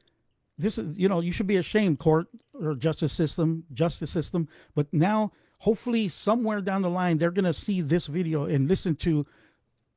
This 0.57 0.78
is 0.78 0.98
you 0.98 1.07
know 1.07 1.19
you 1.19 1.32
should 1.32 1.48
be 1.48 1.57
ashamed, 1.57 1.99
court 1.99 2.28
or 2.53 2.76
justice 2.76 3.14
system, 3.14 3.64
justice 3.74 4.10
system, 4.10 4.48
but 4.76 4.91
now 4.91 5.32
hopefully 5.60 6.07
somewhere 6.07 6.61
down 6.61 6.82
the 6.82 6.90
line 6.90 7.18
they're 7.18 7.32
going 7.32 7.45
to 7.45 7.53
see 7.53 7.82
this 7.82 8.07
video 8.07 8.45
and 8.45 8.68
listen 8.68 8.95
to 8.95 9.26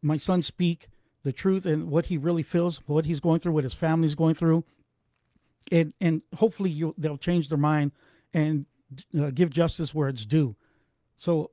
my 0.03 0.17
son 0.17 0.41
speak 0.41 0.89
the 1.23 1.33
truth 1.33 1.67
and 1.67 1.91
what 1.91 2.07
he 2.07 2.17
really 2.17 2.43
feels 2.43 2.81
what 2.87 3.05
he's 3.05 3.21
going 3.21 3.41
through 3.41 3.53
what 3.53 3.65
his 3.65 3.75
family's 3.75 4.15
going 4.15 4.35
through. 4.35 4.65
And 5.73 5.95
and 6.01 6.23
hopefully 6.35 6.71
you 6.71 6.95
they'll 6.99 7.19
change 7.19 7.49
their 7.49 7.59
mind 7.59 7.93
and 8.35 8.67
uh, 9.19 9.31
give 9.31 9.51
justice 9.51 9.95
where 9.95 10.09
it's 10.09 10.25
due. 10.25 10.57
So 11.17 11.51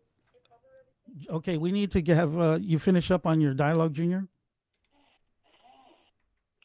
okay 1.29 1.57
we 1.57 1.71
need 1.71 1.91
to 1.91 2.15
have 2.15 2.37
uh, 2.37 2.59
you 2.61 2.77
finish 2.79 3.09
up 3.09 3.25
on 3.25 3.41
your 3.41 3.53
dialogue 3.53 3.93
junior 3.93 4.27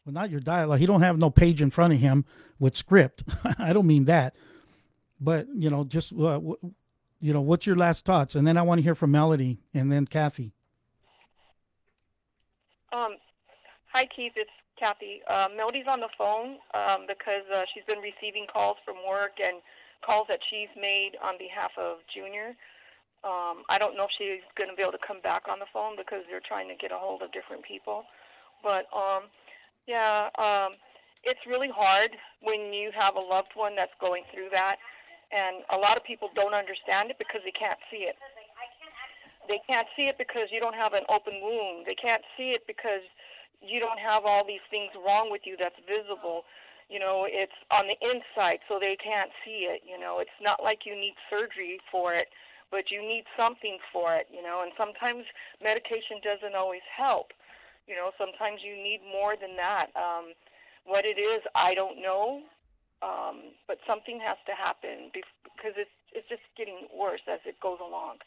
well 0.04 0.12
not 0.12 0.30
your 0.30 0.40
dialogue 0.40 0.78
he 0.78 0.86
don't 0.86 1.02
have 1.02 1.18
no 1.18 1.30
page 1.30 1.62
in 1.62 1.70
front 1.70 1.92
of 1.92 1.98
him 1.98 2.24
with 2.58 2.76
script 2.76 3.24
i 3.58 3.72
don't 3.72 3.86
mean 3.86 4.04
that 4.06 4.34
but 5.20 5.46
you 5.54 5.70
know 5.70 5.84
just 5.84 6.12
uh, 6.12 6.40
you 7.22 7.32
know, 7.32 7.40
what's 7.40 7.66
your 7.66 7.76
last 7.76 8.04
thoughts? 8.04 8.34
And 8.34 8.46
then 8.46 8.58
I 8.58 8.62
want 8.62 8.80
to 8.80 8.82
hear 8.82 8.96
from 8.96 9.12
Melody 9.12 9.60
and 9.72 9.90
then 9.90 10.06
Kathy. 10.06 10.52
Um, 12.92 13.16
hi, 13.92 14.06
Keith. 14.14 14.32
It's 14.34 14.50
Kathy. 14.78 15.22
Uh, 15.30 15.46
Melody's 15.56 15.86
on 15.88 16.00
the 16.00 16.10
phone 16.18 16.58
um, 16.74 17.06
because 17.06 17.46
uh, 17.54 17.62
she's 17.72 17.84
been 17.86 18.02
receiving 18.02 18.46
calls 18.52 18.76
from 18.84 18.96
work 19.08 19.38
and 19.42 19.62
calls 20.04 20.26
that 20.28 20.40
she's 20.50 20.68
made 20.76 21.12
on 21.22 21.38
behalf 21.38 21.70
of 21.78 21.98
Junior. 22.12 22.58
Um, 23.22 23.62
I 23.70 23.78
don't 23.78 23.96
know 23.96 24.10
if 24.10 24.10
she's 24.18 24.42
going 24.58 24.68
to 24.68 24.74
be 24.74 24.82
able 24.82 24.98
to 24.98 25.06
come 25.06 25.20
back 25.22 25.46
on 25.48 25.60
the 25.60 25.70
phone 25.72 25.94
because 25.96 26.26
they're 26.28 26.42
trying 26.42 26.66
to 26.68 26.74
get 26.74 26.90
a 26.90 26.98
hold 26.98 27.22
of 27.22 27.30
different 27.30 27.62
people. 27.62 28.02
But 28.64 28.90
um, 28.90 29.30
yeah, 29.86 30.28
um, 30.38 30.74
it's 31.24 31.40
really 31.46 31.70
hard 31.74 32.10
when 32.42 32.72
you 32.72 32.90
have 32.98 33.16
a 33.16 33.20
loved 33.20 33.52
one 33.54 33.76
that's 33.76 33.92
going 34.00 34.24
through 34.32 34.48
that 34.52 34.76
and 35.32 35.64
a 35.72 35.78
lot 35.78 35.96
of 35.96 36.04
people 36.04 36.28
don't 36.36 36.54
understand 36.54 37.10
it 37.10 37.16
because 37.18 37.40
they 37.44 37.52
can't 37.56 37.80
see 37.90 38.04
it. 38.04 38.16
They 39.48 39.58
can't 39.68 39.88
see 39.96 40.06
it 40.06 40.18
because 40.18 40.52
you 40.52 40.60
don't 40.60 40.76
have 40.76 40.92
an 40.92 41.04
open 41.08 41.40
wound. 41.42 41.86
They 41.86 41.96
can't 41.96 42.22
see 42.36 42.52
it 42.52 42.66
because 42.66 43.02
you 43.60 43.80
don't 43.80 43.98
have 43.98 44.24
all 44.24 44.46
these 44.46 44.62
things 44.70 44.92
wrong 45.06 45.30
with 45.30 45.42
you 45.44 45.56
that's 45.58 45.80
visible. 45.88 46.44
You 46.88 47.00
know, 47.00 47.26
it's 47.26 47.56
on 47.70 47.88
the 47.88 47.96
inside, 48.04 48.60
so 48.68 48.78
they 48.78 48.96
can't 48.96 49.30
see 49.44 49.66
it. 49.66 49.82
You 49.88 49.98
know, 49.98 50.20
it's 50.20 50.36
not 50.40 50.62
like 50.62 50.84
you 50.84 50.94
need 50.94 51.14
surgery 51.30 51.80
for 51.90 52.12
it, 52.12 52.28
but 52.70 52.90
you 52.90 53.00
need 53.00 53.24
something 53.36 53.78
for 53.92 54.14
it. 54.14 54.28
You 54.30 54.42
know, 54.42 54.62
and 54.62 54.72
sometimes 54.76 55.24
medication 55.62 56.20
doesn't 56.22 56.54
always 56.54 56.84
help. 56.94 57.32
You 57.86 57.96
know, 57.96 58.10
sometimes 58.18 58.60
you 58.62 58.76
need 58.76 59.00
more 59.10 59.34
than 59.40 59.56
that. 59.56 59.88
Um, 59.96 60.32
what 60.84 61.04
it 61.04 61.18
is, 61.18 61.40
I 61.54 61.74
don't 61.74 62.00
know 62.00 62.42
um, 63.02 63.50
but 63.66 63.78
something 63.86 64.20
has 64.22 64.38
to 64.46 64.54
happen 64.54 65.10
because 65.12 65.74
it's 65.76 65.90
it's 66.14 66.28
just 66.28 66.42
getting 66.56 66.86
worse 66.94 67.24
as 67.26 67.40
it 67.44 67.58
goes 67.60 67.78
along, 67.82 68.22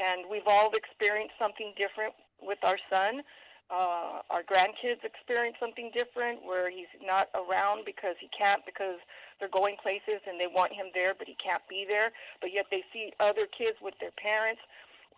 and 0.00 0.24
we've 0.30 0.46
all 0.46 0.72
experienced 0.72 1.34
something 1.38 1.72
different 1.76 2.14
with 2.40 2.58
our 2.64 2.78
son. 2.90 3.22
Uh, 3.66 4.22
our 4.30 4.46
grandkids 4.46 5.02
experience 5.02 5.56
something 5.58 5.90
different 5.90 6.38
where 6.46 6.70
he's 6.70 6.90
not 7.02 7.26
around 7.34 7.82
because 7.84 8.14
he 8.22 8.30
can't 8.30 8.64
because 8.64 8.94
they're 9.38 9.50
going 9.50 9.74
places 9.82 10.22
and 10.22 10.38
they 10.38 10.46
want 10.46 10.70
him 10.72 10.86
there 10.94 11.18
but 11.18 11.26
he 11.26 11.34
can't 11.42 11.66
be 11.66 11.82
there 11.82 12.14
but 12.40 12.54
yet 12.54 12.66
they 12.70 12.84
see 12.92 13.10
other 13.18 13.42
kids 13.50 13.74
with 13.82 13.94
their 13.98 14.14
parents 14.22 14.62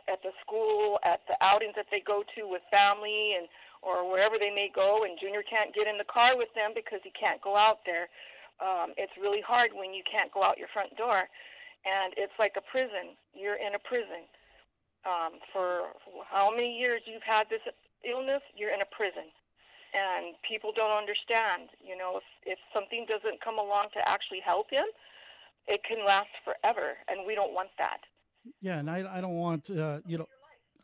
at 0.09 0.23
the 0.25 0.33
school 0.41 0.99
at 1.05 1.21
the 1.29 1.37
outings 1.45 1.77
that 1.77 1.93
they 1.93 2.01
go 2.01 2.25
to 2.33 2.49
with 2.49 2.63
family 2.73 3.37
and 3.37 3.53
or 3.83 4.11
wherever 4.11 4.37
they 4.39 4.51
may 4.51 4.71
go 4.75 5.05
and 5.05 5.19
junior 5.21 5.43
can't 5.43 5.75
get 5.75 5.87
in 5.87 5.99
the 5.99 6.05
car 6.05 6.37
with 6.37 6.49
them 6.55 6.73
because 6.75 7.01
he 7.05 7.11
can't 7.11 7.41
go 7.43 7.57
out 7.57 7.79
there 7.87 8.09
um, 8.61 8.91
it's 8.97 9.13
really 9.21 9.41
hard 9.41 9.71
when 9.73 9.95
you 9.95 10.03
can't 10.03 10.33
go 10.33 10.43
out 10.43 10.59
your 10.59 10.69
front 10.73 10.97
door, 10.97 11.29
and 11.87 12.13
it's 12.17 12.35
like 12.39 12.55
a 12.57 12.65
prison. 12.71 13.15
You're 13.35 13.59
in 13.59 13.75
a 13.75 13.79
prison. 13.79 14.27
Um, 15.07 15.39
for 15.53 15.95
how 16.29 16.51
many 16.51 16.77
years 16.77 17.03
you've 17.07 17.23
had 17.23 17.47
this 17.49 17.63
illness, 18.03 18.43
you're 18.57 18.75
in 18.75 18.83
a 18.83 18.91
prison, 18.91 19.31
and 19.95 20.35
people 20.43 20.73
don't 20.75 20.91
understand. 20.91 21.71
You 21.79 21.97
know, 21.97 22.19
if 22.19 22.27
if 22.45 22.59
something 22.75 23.07
doesn't 23.09 23.41
come 23.41 23.59
along 23.59 23.95
to 23.95 24.09
actually 24.09 24.41
help 24.45 24.71
him, 24.71 24.87
it 25.69 25.81
can 25.85 26.05
last 26.05 26.35
forever, 26.45 26.99
and 27.07 27.27
we 27.27 27.37
don't 27.37 27.55
want 27.55 27.71
that. 27.79 28.01
Yeah, 28.61 28.79
and 28.79 28.91
I, 28.91 29.19
I 29.19 29.21
don't 29.21 29.39
want 29.39 29.71
uh, 29.71 30.01
you 30.05 30.19
know, 30.19 30.27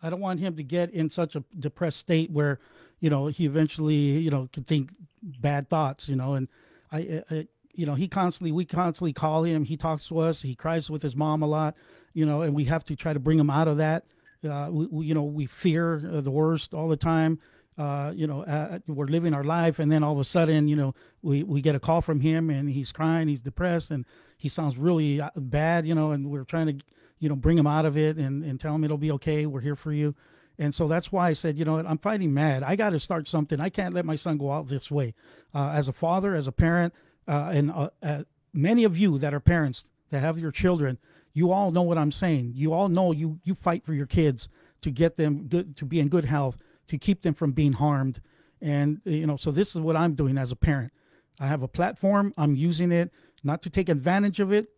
I 0.04 0.10
don't 0.10 0.20
want 0.20 0.38
him 0.38 0.54
to 0.56 0.62
get 0.62 0.90
in 0.90 1.08
such 1.08 1.34
a 1.34 1.42
depressed 1.58 1.98
state 1.98 2.30
where, 2.30 2.60
you 3.04 3.10
know, 3.10 3.26
he 3.26 3.44
eventually 3.44 3.94
you 3.94 4.30
know 4.30 4.48
could 4.50 4.66
think 4.66 4.88
bad 5.22 5.68
thoughts. 5.68 6.08
You 6.08 6.16
know, 6.16 6.32
and 6.34 6.48
I, 6.90 7.22
I 7.30 7.48
you 7.74 7.84
know 7.84 7.94
he 7.94 8.08
constantly 8.08 8.50
we 8.50 8.64
constantly 8.64 9.12
call 9.12 9.44
him. 9.44 9.62
He 9.62 9.76
talks 9.76 10.08
to 10.08 10.20
us. 10.20 10.40
He 10.40 10.54
cries 10.54 10.88
with 10.88 11.02
his 11.02 11.14
mom 11.14 11.42
a 11.42 11.46
lot. 11.46 11.76
You 12.14 12.24
know, 12.24 12.40
and 12.40 12.54
we 12.54 12.64
have 12.64 12.82
to 12.84 12.96
try 12.96 13.12
to 13.12 13.20
bring 13.20 13.38
him 13.38 13.50
out 13.50 13.68
of 13.68 13.76
that. 13.76 14.06
Uh, 14.42 14.68
we, 14.70 14.86
we, 14.86 15.06
you 15.06 15.12
know, 15.12 15.22
we 15.22 15.44
fear 15.44 15.96
uh, 15.96 16.22
the 16.22 16.30
worst 16.30 16.72
all 16.72 16.88
the 16.88 16.96
time. 16.96 17.38
Uh, 17.76 18.10
you 18.14 18.26
know, 18.26 18.42
uh, 18.44 18.78
we're 18.86 19.06
living 19.06 19.34
our 19.34 19.44
life, 19.44 19.80
and 19.80 19.92
then 19.92 20.02
all 20.02 20.14
of 20.14 20.18
a 20.18 20.24
sudden, 20.24 20.66
you 20.66 20.76
know, 20.76 20.94
we, 21.20 21.42
we 21.42 21.60
get 21.60 21.74
a 21.74 21.80
call 21.80 22.00
from 22.00 22.20
him, 22.20 22.48
and 22.48 22.70
he's 22.70 22.92
crying, 22.92 23.26
he's 23.26 23.42
depressed, 23.42 23.90
and 23.90 24.06
he 24.38 24.48
sounds 24.48 24.78
really 24.78 25.20
uh, 25.20 25.28
bad, 25.36 25.84
you 25.84 25.94
know, 25.94 26.12
and 26.12 26.30
we're 26.30 26.44
trying 26.44 26.66
to, 26.68 26.84
you 27.18 27.28
know, 27.28 27.34
bring 27.34 27.58
him 27.58 27.66
out 27.66 27.84
of 27.84 27.98
it 27.98 28.16
and, 28.16 28.44
and 28.44 28.60
tell 28.60 28.74
him 28.74 28.84
it'll 28.84 28.96
be 28.96 29.10
okay. 29.12 29.44
We're 29.44 29.60
here 29.60 29.76
for 29.76 29.92
you. 29.92 30.14
And 30.58 30.74
so 30.74 30.86
that's 30.86 31.10
why 31.10 31.28
I 31.28 31.32
said, 31.32 31.58
you 31.58 31.64
know, 31.64 31.78
I'm 31.78 31.98
fighting 31.98 32.32
mad. 32.32 32.62
I 32.62 32.76
got 32.76 32.90
to 32.90 33.00
start 33.00 33.26
something. 33.26 33.60
I 33.60 33.70
can't 33.70 33.94
let 33.94 34.04
my 34.04 34.16
son 34.16 34.38
go 34.38 34.52
out 34.52 34.68
this 34.68 34.90
way. 34.90 35.14
Uh, 35.54 35.70
as 35.70 35.88
a 35.88 35.92
father, 35.92 36.34
as 36.34 36.46
a 36.46 36.52
parent, 36.52 36.94
uh, 37.26 37.50
and 37.52 37.70
uh, 37.72 37.90
uh, 38.02 38.22
many 38.52 38.84
of 38.84 38.96
you 38.96 39.18
that 39.18 39.34
are 39.34 39.40
parents 39.40 39.86
that 40.10 40.20
have 40.20 40.38
your 40.38 40.52
children, 40.52 40.98
you 41.32 41.50
all 41.50 41.72
know 41.72 41.82
what 41.82 41.98
I'm 41.98 42.12
saying. 42.12 42.52
You 42.54 42.72
all 42.72 42.88
know 42.88 43.10
you 43.12 43.40
you 43.42 43.54
fight 43.54 43.84
for 43.84 43.92
your 43.92 44.06
kids 44.06 44.48
to 44.82 44.90
get 44.90 45.16
them 45.16 45.48
good 45.48 45.76
to 45.78 45.84
be 45.84 45.98
in 45.98 46.08
good 46.08 46.24
health, 46.24 46.62
to 46.88 46.98
keep 46.98 47.22
them 47.22 47.34
from 47.34 47.52
being 47.52 47.72
harmed. 47.72 48.20
And 48.60 49.00
you 49.04 49.26
know, 49.26 49.36
so 49.36 49.50
this 49.50 49.74
is 49.74 49.80
what 49.80 49.96
I'm 49.96 50.14
doing 50.14 50.38
as 50.38 50.52
a 50.52 50.56
parent. 50.56 50.92
I 51.40 51.48
have 51.48 51.62
a 51.62 51.68
platform. 51.68 52.32
I'm 52.38 52.54
using 52.54 52.92
it 52.92 53.10
not 53.42 53.62
to 53.62 53.70
take 53.70 53.88
advantage 53.88 54.38
of 54.38 54.52
it, 54.52 54.68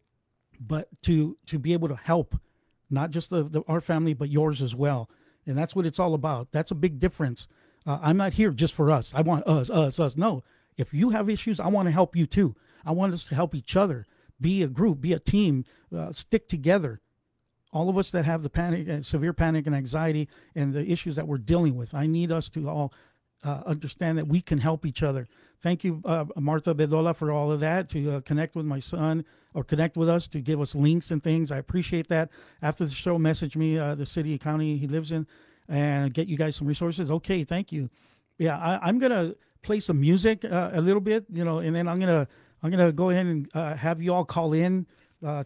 but 0.59 0.89
to 1.03 1.36
to 1.47 1.59
be 1.59 1.74
able 1.74 1.89
to 1.89 1.97
help, 1.97 2.35
not 2.89 3.11
just 3.11 3.28
the, 3.28 3.43
the 3.43 3.62
our 3.69 3.82
family, 3.82 4.15
but 4.15 4.31
yours 4.31 4.62
as 4.62 4.74
well. 4.74 5.11
And 5.47 5.56
that's 5.56 5.74
what 5.74 5.86
it's 5.86 5.98
all 5.98 6.14
about. 6.14 6.48
That's 6.51 6.70
a 6.70 6.77
big 6.77 6.98
difference. 6.98 7.47
Uh, 7.86 7.98
I'm 8.02 8.16
not 8.16 8.32
here 8.32 8.51
just 8.51 8.74
for 8.74 8.90
us. 8.90 9.12
I 9.14 9.23
want 9.23 9.47
us, 9.47 9.70
us, 9.70 10.01
us. 10.01 10.16
No, 10.16 10.43
if 10.77 10.93
you 10.93 11.10
have 11.10 11.31
issues, 11.31 11.60
I 11.60 11.68
want 11.68 11.86
to 11.86 11.93
help 11.93 12.16
you 12.16 12.27
too. 12.27 12.56
I 12.85 12.93
want 12.93 13.14
us 13.14 13.24
to 13.24 13.35
help 13.35 13.55
each 13.55 13.77
other. 13.77 14.06
Be 14.40 14.62
a 14.62 14.68
group. 14.68 15.01
Be 15.01 15.12
a 15.12 15.18
team. 15.18 15.64
Uh, 15.97 16.12
stick 16.12 16.48
together. 16.48 17.01
All 17.73 17.89
of 17.89 17.98
us 17.98 18.10
that 18.10 18.24
have 18.24 18.43
the 18.43 18.51
panic, 18.51 18.89
and 18.89 19.05
severe 19.05 19.32
panic 19.32 19.66
and 19.66 19.77
anxiety, 19.77 20.28
and 20.55 20.73
the 20.73 20.90
issues 20.90 21.16
that 21.16 21.27
we're 21.27 21.39
dealing 21.39 21.77
with. 21.77 21.94
I 21.94 22.06
need 22.06 22.32
us 22.32 22.48
to 22.51 22.68
all 22.68 22.93
uh, 23.44 23.62
understand 23.66 24.18
that 24.18 24.28
we 24.28 24.40
can 24.40 24.59
help 24.59 24.86
each 24.86 25.02
other. 25.02 25.28
Thank 25.62 25.84
you, 25.84 26.02
uh, 26.04 26.26
Martha 26.36 26.74
Bedolla, 26.74 27.16
for 27.16 27.30
all 27.30 27.50
of 27.50 27.60
that 27.60 27.88
to 27.90 28.16
uh, 28.16 28.20
connect 28.20 28.56
with 28.56 28.66
my 28.66 28.78
son 28.78 29.24
or 29.54 29.64
connect 29.64 29.96
with 29.96 30.08
us 30.08 30.28
to 30.28 30.40
give 30.40 30.60
us 30.60 30.74
links 30.74 31.10
and 31.10 31.22
things. 31.22 31.50
I 31.50 31.58
appreciate 31.58 32.08
that. 32.08 32.30
After 32.62 32.84
the 32.84 32.92
show, 32.92 33.18
message 33.18 33.56
me 33.56 33.78
uh, 33.78 33.94
the 33.94 34.04
city, 34.04 34.36
county 34.38 34.76
he 34.76 34.86
lives 34.86 35.12
in, 35.12 35.26
and 35.68 36.12
get 36.12 36.28
you 36.28 36.36
guys 36.36 36.56
some 36.56 36.66
resources. 36.66 37.10
Okay, 37.10 37.42
thank 37.42 37.72
you. 37.72 37.88
Yeah, 38.38 38.58
I, 38.58 38.88
am 38.88 38.98
gonna 38.98 39.34
play 39.62 39.80
some 39.80 39.98
music 40.00 40.44
uh, 40.44 40.70
a 40.74 40.80
little 40.80 41.00
bit, 41.00 41.24
you 41.32 41.44
know, 41.44 41.58
and 41.58 41.74
then 41.74 41.88
I'm 41.88 41.98
gonna 41.98 42.28
I'm 42.62 42.70
gonna 42.70 42.92
go 42.92 43.10
ahead 43.10 43.26
and 43.26 43.48
uh, 43.54 43.74
have 43.74 44.02
you 44.02 44.12
all 44.12 44.24
call 44.24 44.52
in. 44.52 44.86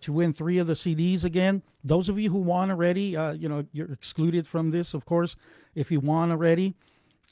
to 0.00 0.12
win 0.12 0.32
three 0.32 0.58
of 0.58 0.66
the 0.66 0.74
CDs 0.74 1.24
again. 1.24 1.62
Those 1.84 2.08
of 2.08 2.18
you 2.18 2.30
who 2.30 2.38
won 2.38 2.70
already, 2.70 3.16
you 3.38 3.48
know, 3.48 3.64
you're 3.72 3.92
excluded 3.92 4.46
from 4.48 4.72
this, 4.72 4.92
of 4.92 5.04
course. 5.04 5.36
If 5.76 5.92
you 5.92 6.00
won 6.00 6.32
already, 6.32 6.74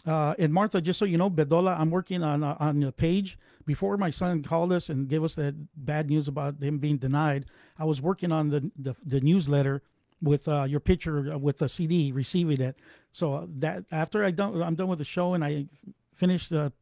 uh, 0.07 0.35
and 0.39 0.53
Martha, 0.53 0.81
just 0.81 0.99
so 0.99 1.05
you 1.05 1.19
know, 1.19 1.31
Bedolla, 1.31 1.79
I'm 1.79 1.91
working 1.91 2.23
on 2.23 2.43
uh, 2.43 2.57
on 2.61 2.81
the 2.81 2.93
page. 2.93 3.39
Before 3.67 3.97
my 3.99 4.11
son 4.11 4.43
called 4.43 4.73
us 4.73 4.89
and 4.89 5.09
gave 5.09 5.23
us 5.23 5.35
that 5.35 5.55
bad 5.77 6.09
news 6.09 6.29
about 6.29 6.63
him 6.63 6.79
being 6.79 6.97
denied, 6.97 7.47
I 7.79 7.85
was 7.85 8.01
working 8.01 8.33
on 8.33 8.49
the 8.49 8.71
the, 8.79 8.95
the 9.05 9.21
newsletter 9.21 9.83
with 10.23 10.49
uh, 10.49 10.65
your 10.65 10.81
picture 10.81 11.35
uh, 11.35 11.39
with 11.39 11.59
the 11.59 11.69
CD, 11.69 12.13
receiving 12.13 12.61
it. 12.61 12.77
So 13.13 13.35
uh, 13.35 13.47
that 13.59 13.85
after 13.91 14.25
I 14.25 14.31
done, 14.31 14.61
I'm 14.63 14.75
done 14.75 14.89
with 14.89 14.99
the 14.99 15.05
show 15.05 15.35
and 15.35 15.45
I 15.45 15.67
finished, 16.15 16.51
the, 16.51 16.73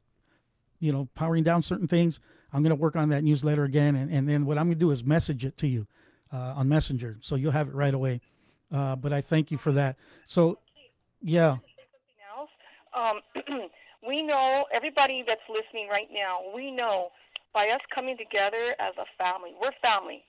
you 0.81 0.93
know, 0.93 1.09
powering 1.15 1.45
down 1.45 1.63
certain 1.63 1.89
things. 1.89 2.21
I'm 2.53 2.63
to 2.65 2.75
work 2.75 2.97
on 2.97 3.11
that 3.11 3.25
newsletter 3.25 3.65
again, 3.65 3.97
and, 3.97 4.11
and 4.11 4.29
then 4.29 4.47
what 4.47 4.57
I'm 4.57 4.69
to 4.71 4.75
do 4.75 4.91
is 4.91 5.05
message 5.05 5.45
it 5.45 5.59
to 5.59 5.67
you 5.67 5.87
uh, 6.33 6.55
on 6.57 6.69
Messenger, 6.69 7.19
so 7.21 7.35
you'll 7.35 7.53
have 7.53 7.69
it 7.69 7.75
right 7.75 7.93
away. 7.93 8.21
Uh, 8.73 8.97
but 8.97 9.13
I 9.13 9.21
thank 9.21 9.51
you 9.51 9.59
for 9.59 9.73
that. 9.73 9.97
So, 10.27 10.59
yeah. 11.21 11.57
Um, 12.97 13.21
we 14.07 14.23
know, 14.23 14.65
everybody 14.73 15.23
that's 15.27 15.45
listening 15.49 15.89
right 15.89 16.09
now, 16.11 16.41
we 16.55 16.71
know 16.71 17.11
by 17.53 17.69
us 17.69 17.81
coming 17.95 18.17
together 18.17 18.75
as 18.81 18.95
a 18.99 19.05
family, 19.23 19.53
we're 19.61 19.73
family. 19.83 20.25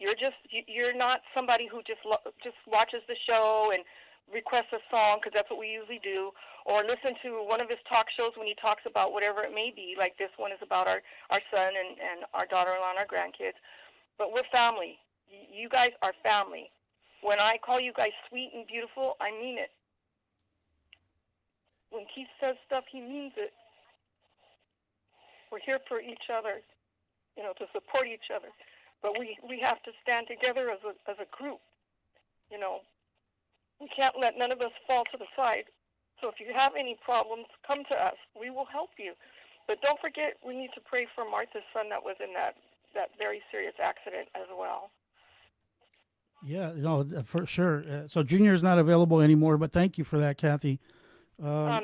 You're 0.00 0.14
just, 0.14 0.36
you're 0.50 0.94
not 0.94 1.20
somebody 1.34 1.68
who 1.70 1.80
just 1.86 2.00
just 2.42 2.56
watches 2.66 3.00
the 3.06 3.14
show 3.28 3.70
and 3.72 3.84
requests 4.32 4.72
a 4.72 4.82
song 4.90 5.18
because 5.20 5.32
that's 5.34 5.48
what 5.48 5.60
we 5.60 5.68
usually 5.68 6.00
do, 6.02 6.32
or 6.66 6.82
listen 6.82 7.14
to 7.22 7.44
one 7.46 7.60
of 7.60 7.68
his 7.68 7.78
talk 7.88 8.06
shows 8.10 8.32
when 8.36 8.46
he 8.46 8.54
talks 8.60 8.82
about 8.86 9.12
whatever 9.12 9.42
it 9.42 9.54
may 9.54 9.72
be. 9.74 9.94
Like 9.96 10.18
this 10.18 10.30
one 10.36 10.50
is 10.50 10.58
about 10.62 10.88
our 10.88 11.00
our 11.30 11.40
son 11.54 11.72
and 11.78 11.94
and 11.98 12.26
our 12.34 12.46
daughter-in-law 12.46 12.90
and 12.90 12.98
our 12.98 13.06
grandkids. 13.06 13.54
But 14.18 14.32
we're 14.32 14.42
family. 14.50 14.98
You 15.30 15.68
guys 15.68 15.90
are 16.02 16.12
family. 16.24 16.70
When 17.22 17.38
I 17.38 17.56
call 17.64 17.80
you 17.80 17.92
guys 17.92 18.12
sweet 18.28 18.50
and 18.52 18.66
beautiful, 18.66 19.16
I 19.20 19.30
mean 19.30 19.58
it 19.58 19.70
when 21.94 22.06
Keith 22.10 22.28
says 22.42 22.56
stuff, 22.66 22.84
he 22.90 23.00
means 23.00 23.32
it. 23.36 23.54
We're 25.52 25.62
here 25.64 25.78
for 25.88 26.00
each 26.00 26.26
other, 26.26 26.58
you 27.38 27.44
know, 27.44 27.54
to 27.58 27.66
support 27.72 28.10
each 28.10 28.34
other. 28.34 28.48
But 29.00 29.18
we, 29.18 29.38
we 29.48 29.60
have 29.62 29.80
to 29.84 29.92
stand 30.02 30.26
together 30.26 30.70
as 30.70 30.82
a, 30.82 30.98
as 31.08 31.16
a 31.22 31.28
group. 31.30 31.60
You 32.50 32.58
know, 32.58 32.80
we 33.80 33.86
can't 33.94 34.14
let 34.20 34.36
none 34.36 34.50
of 34.50 34.60
us 34.60 34.72
fall 34.86 35.04
to 35.12 35.16
the 35.16 35.30
side. 35.36 35.70
So 36.20 36.28
if 36.28 36.40
you 36.40 36.52
have 36.56 36.72
any 36.76 36.96
problems, 37.04 37.46
come 37.66 37.84
to 37.90 37.96
us. 37.96 38.18
We 38.38 38.50
will 38.50 38.66
help 38.66 38.90
you. 38.98 39.14
But 39.68 39.80
don't 39.82 40.00
forget, 40.00 40.34
we 40.44 40.56
need 40.56 40.70
to 40.74 40.80
pray 40.80 41.06
for 41.14 41.28
Martha's 41.28 41.62
son 41.72 41.88
that 41.90 42.02
was 42.02 42.16
in 42.18 42.34
that, 42.34 42.56
that 42.94 43.10
very 43.18 43.40
serious 43.50 43.74
accident 43.82 44.28
as 44.34 44.48
well. 44.58 44.90
Yeah, 46.44 46.72
no, 46.76 47.06
for 47.24 47.46
sure. 47.46 47.84
Uh, 47.88 48.08
so 48.08 48.22
Junior 48.22 48.52
is 48.52 48.62
not 48.62 48.78
available 48.78 49.20
anymore, 49.20 49.56
but 49.56 49.72
thank 49.72 49.96
you 49.96 50.04
for 50.04 50.18
that, 50.18 50.36
Kathy. 50.36 50.78
Um, 51.42 51.48
um, 51.48 51.82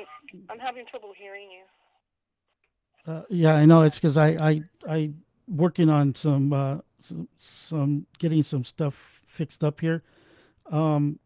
I'm 0.49 0.59
having 0.59 0.85
trouble 0.85 1.13
hearing 1.17 1.49
you. 1.51 3.13
Uh, 3.13 3.23
yeah, 3.29 3.53
I 3.53 3.65
know. 3.65 3.81
It's 3.81 3.97
because 3.99 4.17
I 4.17 4.29
I 4.29 4.61
I 4.87 5.11
working 5.47 5.89
on 5.89 6.15
some 6.15 6.53
uh 6.53 6.77
some, 7.07 7.27
some 7.39 8.05
getting 8.19 8.43
some 8.43 8.63
stuff 8.63 8.95
fixed 9.25 9.63
up 9.63 9.81
here. 9.81 10.03
Um, 10.71 11.19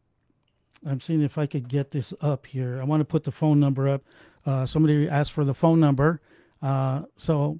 I'm 0.85 1.01
seeing 1.01 1.21
if 1.21 1.37
I 1.37 1.45
could 1.45 1.67
get 1.67 1.91
this 1.91 2.13
up 2.21 2.45
here. 2.45 2.79
I 2.79 2.83
want 2.85 3.01
to 3.01 3.05
put 3.05 3.23
the 3.23 3.31
phone 3.31 3.59
number 3.59 3.89
up. 3.89 4.03
Uh, 4.45 4.65
somebody 4.65 5.09
asked 5.09 5.31
for 5.31 5.43
the 5.43 5.53
phone 5.53 5.79
number. 5.79 6.21
Uh, 6.61 7.03
so, 7.17 7.59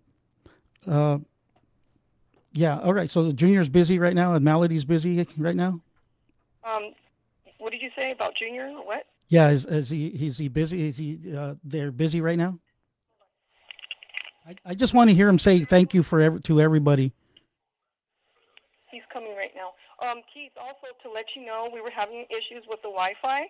uh, 0.87 1.17
yeah. 2.53 2.79
All 2.79 2.93
right. 2.93 3.09
So 3.09 3.23
the 3.23 3.33
junior's 3.33 3.69
busy 3.69 3.99
right 3.99 4.13
now, 4.13 4.33
and 4.33 4.45
Melody's 4.45 4.85
busy 4.85 5.25
right 5.37 5.55
now. 5.55 5.81
Um, 6.63 6.93
what 7.57 7.71
did 7.71 7.81
you 7.81 7.89
say 7.95 8.11
about 8.11 8.35
junior? 8.35 8.69
What? 8.69 9.05
Yeah, 9.27 9.49
is, 9.49 9.65
is 9.65 9.89
he 9.89 10.07
is 10.07 10.37
he 10.37 10.47
busy? 10.47 10.87
Is 10.87 10.97
he 10.97 11.19
uh, 11.35 11.55
they're 11.63 11.91
busy 11.91 12.21
right 12.21 12.37
now? 12.37 12.59
I, 14.45 14.55
I 14.65 14.75
just 14.75 14.93
want 14.93 15.09
to 15.09 15.15
hear 15.15 15.27
him 15.27 15.39
say 15.39 15.63
thank 15.63 15.93
you 15.93 16.03
for 16.03 16.21
every, 16.21 16.41
to 16.41 16.61
everybody. 16.61 17.11
He's 18.91 19.01
coming 19.11 19.35
right 19.35 19.51
now. 19.55 19.73
Um, 20.07 20.21
Keith, 20.31 20.51
also 20.59 20.93
to 21.03 21.11
let 21.11 21.25
you 21.35 21.45
know, 21.45 21.69
we 21.73 21.81
were 21.81 21.89
having 21.89 22.25
issues 22.29 22.63
with 22.69 22.81
the 22.83 22.89
Wi-Fi. 22.89 23.47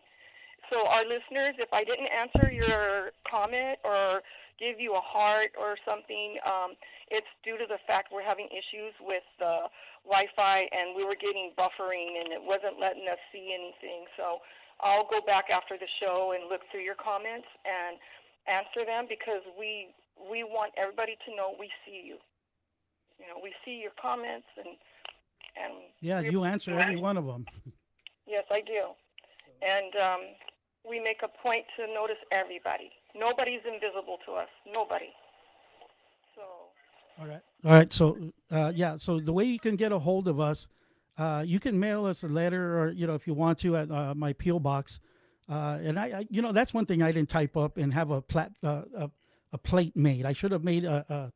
So 0.72 0.88
our 0.88 1.04
listeners, 1.04 1.54
if 1.60 1.72
I 1.74 1.84
didn't 1.84 2.08
answer 2.08 2.52
your 2.52 3.12
comment 3.30 3.78
or 3.84 4.22
give 4.58 4.80
you 4.80 4.94
a 4.94 5.02
heart 5.02 5.52
or 5.60 5.76
something, 5.86 6.38
um, 6.46 6.74
it's 7.12 7.28
due 7.44 7.58
to 7.58 7.66
the 7.68 7.78
fact 7.86 8.10
we're 8.12 8.24
having 8.24 8.48
issues 8.48 8.94
with 9.02 9.24
the 9.38 9.68
Wi-Fi 10.06 10.70
and 10.72 10.96
we 10.96 11.04
were 11.04 11.18
getting 11.20 11.52
buffering 11.58 12.18
and 12.24 12.32
it 12.32 12.42
wasn't 12.42 12.80
letting 12.80 13.06
us 13.12 13.20
see 13.32 13.54
anything. 13.54 14.06
So 14.18 14.40
I'll 14.82 15.08
go 15.10 15.22
back 15.22 15.46
after 15.52 15.78
the 15.78 15.88
show 16.00 16.34
and 16.36 16.50
look 16.50 16.62
through 16.72 16.82
your 16.82 16.96
comments 16.96 17.48
and 17.66 17.98
answer 18.48 18.86
them 18.86 19.06
because 19.08 19.42
we 19.58 19.88
we 20.30 20.44
want 20.44 20.72
everybody 20.78 21.18
to 21.28 21.36
know 21.36 21.56
we 21.60 21.70
see 21.86 22.02
you. 22.06 22.18
You 23.20 23.28
know, 23.28 23.40
we 23.42 23.54
see 23.64 23.80
your 23.82 23.92
comments 24.02 24.48
and 24.58 24.76
and 25.56 25.74
yeah, 26.02 26.20
you 26.20 26.44
answer 26.44 26.78
every 26.78 26.98
one 26.98 27.18
of 27.18 27.26
them. 27.26 27.46
Yes, 28.28 28.44
I 28.52 28.62
do, 28.62 28.90
and 29.62 29.96
um, 30.02 30.22
we 30.88 31.00
make 31.00 31.22
a 31.24 31.28
point 31.28 31.66
to 31.78 31.94
notice 31.94 32.18
everybody. 32.32 32.92
Nobody's 33.18 33.62
invisible 33.66 34.18
to 34.26 34.34
us. 34.34 34.50
Nobody. 34.72 35.10
So. 36.36 36.42
All 37.22 37.28
right. 37.28 37.42
All 37.64 37.72
right. 37.72 37.94
So, 37.94 38.18
uh, 38.52 38.74
yeah. 38.76 38.98
So 38.98 39.20
the 39.20 39.32
way 39.32 39.46
you 39.46 39.60
can 39.60 39.76
get 39.76 39.92
a 39.92 40.00
hold 40.00 40.28
of 40.28 40.40
us 40.40 40.68
uh, 41.18 41.44
you 41.46 41.60
can 41.60 41.80
mail 41.80 42.06
us 42.06 42.24
a 42.24 42.28
letter, 42.28 42.80
or 42.80 42.92
you 42.92 43.08
know, 43.08 43.16
if 43.16 43.28
you 43.28 43.34
want 43.34 43.60
to, 43.60 43.78
at 43.78 43.92
uh, 43.92 44.14
my 44.16 44.34
PO 44.34 44.60
box. 44.60 45.00
Uh, 45.48 45.78
and 45.84 46.00
I, 46.00 46.06
I, 46.06 46.28
you 46.30 46.42
know, 46.42 46.52
that's 46.52 46.74
one 46.74 46.86
thing 46.86 47.04
I 47.04 47.12
didn't 47.12 47.30
type 47.30 47.56
up 47.56 47.78
and 47.78 47.94
have 47.94 48.10
a 48.12 48.22
plat, 48.22 48.52
uh, 48.64 48.82
a, 48.98 49.12
a 49.54 49.58
plate 49.58 49.96
made. 49.96 50.26
I 50.26 50.34
should 50.34 50.52
have 50.52 50.64
made 50.64 50.86
a 50.86 51.06
a 51.10 51.32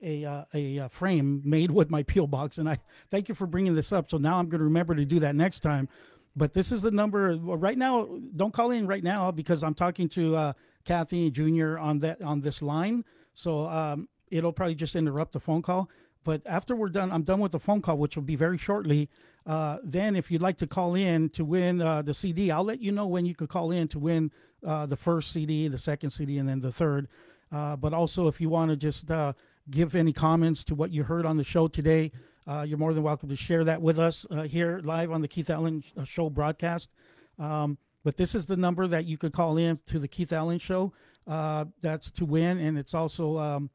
a, 0.00 0.24
uh, 0.24 0.44
a, 0.54 0.78
uh, 0.78 0.88
frame 0.88 1.42
made 1.44 1.72
with 1.72 1.90
my 1.90 2.04
peel 2.04 2.28
box, 2.28 2.58
and 2.58 2.68
I 2.68 2.78
thank 3.10 3.28
you 3.28 3.34
for 3.34 3.48
bringing 3.48 3.74
this 3.74 3.90
up. 3.90 4.08
So 4.08 4.16
now 4.16 4.38
I'm 4.38 4.48
going 4.48 4.60
to 4.60 4.64
remember 4.64 4.94
to 4.94 5.04
do 5.04 5.18
that 5.18 5.34
next 5.34 5.58
time. 5.60 5.88
But 6.36 6.52
this 6.52 6.70
is 6.70 6.82
the 6.82 6.92
number 6.92 7.36
right 7.36 7.76
now. 7.76 8.06
Don't 8.36 8.54
call 8.54 8.70
in 8.70 8.86
right 8.86 9.02
now 9.02 9.32
because 9.32 9.64
I'm 9.64 9.74
talking 9.74 10.08
to 10.10 10.54
Kathy 10.84 11.32
Jr. 11.32 11.78
on 11.78 11.98
that 11.98 12.22
on 12.22 12.40
this 12.40 12.62
line. 12.62 13.04
So 13.34 13.66
um, 13.66 14.08
it'll 14.30 14.52
probably 14.52 14.74
just 14.74 14.96
interrupt 14.96 15.32
the 15.32 15.40
phone 15.40 15.62
call. 15.62 15.88
But 16.28 16.42
after 16.44 16.76
we're 16.76 16.90
done, 16.90 17.10
I'm 17.10 17.22
done 17.22 17.40
with 17.40 17.52
the 17.52 17.58
phone 17.58 17.80
call, 17.80 17.96
which 17.96 18.14
will 18.14 18.22
be 18.22 18.36
very 18.36 18.58
shortly. 18.58 19.08
Uh, 19.46 19.78
then, 19.82 20.14
if 20.14 20.30
you'd 20.30 20.42
like 20.42 20.58
to 20.58 20.66
call 20.66 20.94
in 20.94 21.30
to 21.30 21.42
win 21.42 21.80
uh, 21.80 22.02
the 22.02 22.12
CD, 22.12 22.50
I'll 22.50 22.64
let 22.64 22.82
you 22.82 22.92
know 22.92 23.06
when 23.06 23.24
you 23.24 23.34
could 23.34 23.48
call 23.48 23.70
in 23.70 23.88
to 23.88 23.98
win 23.98 24.30
uh, 24.62 24.84
the 24.84 24.94
first 24.94 25.32
CD, 25.32 25.68
the 25.68 25.78
second 25.78 26.10
CD, 26.10 26.36
and 26.36 26.46
then 26.46 26.60
the 26.60 26.70
third. 26.70 27.08
Uh, 27.50 27.76
but 27.76 27.94
also, 27.94 28.28
if 28.28 28.42
you 28.42 28.50
want 28.50 28.70
to 28.70 28.76
just 28.76 29.10
uh, 29.10 29.32
give 29.70 29.94
any 29.94 30.12
comments 30.12 30.64
to 30.64 30.74
what 30.74 30.90
you 30.90 31.02
heard 31.02 31.24
on 31.24 31.38
the 31.38 31.44
show 31.44 31.66
today, 31.66 32.12
uh, 32.46 32.60
you're 32.60 32.76
more 32.76 32.92
than 32.92 33.02
welcome 33.02 33.30
to 33.30 33.36
share 33.36 33.64
that 33.64 33.80
with 33.80 33.98
us 33.98 34.26
here 34.48 34.82
live 34.84 35.10
on 35.10 35.22
the 35.22 35.28
Keith 35.28 35.48
Allen 35.48 35.82
Show 36.04 36.28
broadcast. 36.28 36.90
Um, 37.38 37.78
but 38.04 38.18
this 38.18 38.34
is 38.34 38.44
the 38.44 38.58
number 38.58 38.86
that 38.86 39.06
you 39.06 39.16
could 39.16 39.32
call 39.32 39.56
in 39.56 39.78
to 39.86 39.98
the 39.98 40.08
Keith 40.08 40.34
Allen 40.34 40.58
Show. 40.58 40.92
that's 41.26 42.10
to 42.10 42.26
win, 42.26 42.58
and 42.58 42.76
it's 42.76 42.92
also 42.92 43.38
um, 43.38 43.70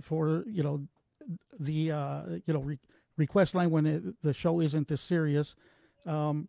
for 0.00 0.44
you 0.46 0.62
know 0.62 0.80
the 1.58 1.92
uh, 1.92 2.22
you 2.46 2.54
know 2.54 2.60
re- 2.60 2.78
request 3.16 3.54
line 3.54 3.70
when 3.70 3.86
it, 3.86 4.22
the 4.22 4.32
show 4.32 4.60
isn't 4.60 4.88
this 4.88 5.00
serious. 5.00 5.54
Um, 6.06 6.48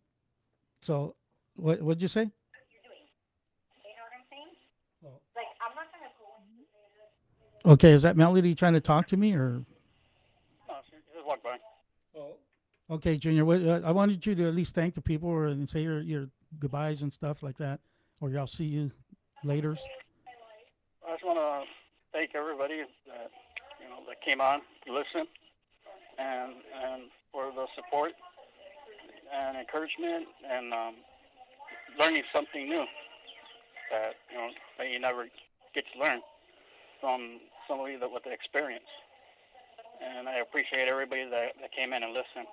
so 0.80 1.14
what 1.54 1.80
what'd 1.80 2.02
you 2.02 2.08
say? 2.08 2.30
Okay, 7.66 7.90
is 7.90 8.02
that 8.02 8.16
Melody 8.16 8.54
trying 8.54 8.74
to 8.74 8.80
talk 8.80 9.08
to 9.08 9.16
me 9.16 9.34
or? 9.34 9.64
No, 10.68 10.74
she 10.88 10.96
just 11.12 11.26
walked 11.26 11.42
by. 11.42 11.56
Oh. 12.16 12.36
Okay, 12.88 13.16
Junior. 13.16 13.44
What, 13.44 13.60
uh, 13.60 13.80
I 13.84 13.90
wanted 13.90 14.24
you 14.24 14.36
to 14.36 14.46
at 14.46 14.54
least 14.54 14.72
thank 14.74 14.94
the 14.94 15.00
people 15.00 15.28
or 15.28 15.48
and 15.48 15.68
say 15.68 15.82
your 15.82 16.00
your 16.00 16.28
goodbyes 16.60 17.02
and 17.02 17.12
stuff 17.12 17.42
like 17.42 17.58
that, 17.58 17.80
or 18.20 18.30
I'll 18.38 18.46
see 18.46 18.66
you 18.66 18.92
later. 19.42 19.76
I 21.06 21.12
just 21.14 21.24
want 21.24 21.38
to 21.38 21.64
thank 22.12 22.36
everybody 22.36 22.76
that 22.76 22.88
you 23.04 23.12
know 23.12 23.28
that 24.08 24.20
came 24.22 24.40
on 24.40 24.60
to 24.86 24.92
listen, 24.92 25.26
and 26.18 26.52
and 26.52 27.02
for 27.32 27.52
the 27.52 27.66
support 27.74 28.12
and 29.34 29.56
encouragement 29.58 30.26
and 30.48 30.72
um, 30.72 30.94
learning 31.98 32.22
something 32.32 32.68
new 32.68 32.84
that 33.90 34.14
you 34.30 34.36
know 34.36 34.48
that 34.78 34.88
you 34.90 34.98
never 34.98 35.26
get 35.74 35.84
to 35.92 35.98
learn 35.98 36.20
from 37.00 37.40
somebody 37.68 37.96
that 37.96 38.10
with 38.10 38.24
the 38.24 38.32
experience. 38.32 38.88
And 40.02 40.28
I 40.28 40.38
appreciate 40.40 40.88
everybody 40.88 41.24
that, 41.24 41.52
that 41.60 41.72
came 41.72 41.94
in 41.94 42.02
and 42.02 42.12
listened, 42.12 42.46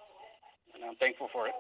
and 0.74 0.84
I'm 0.86 0.96
thankful 0.96 1.28
for 1.32 1.48
it. 1.48 1.54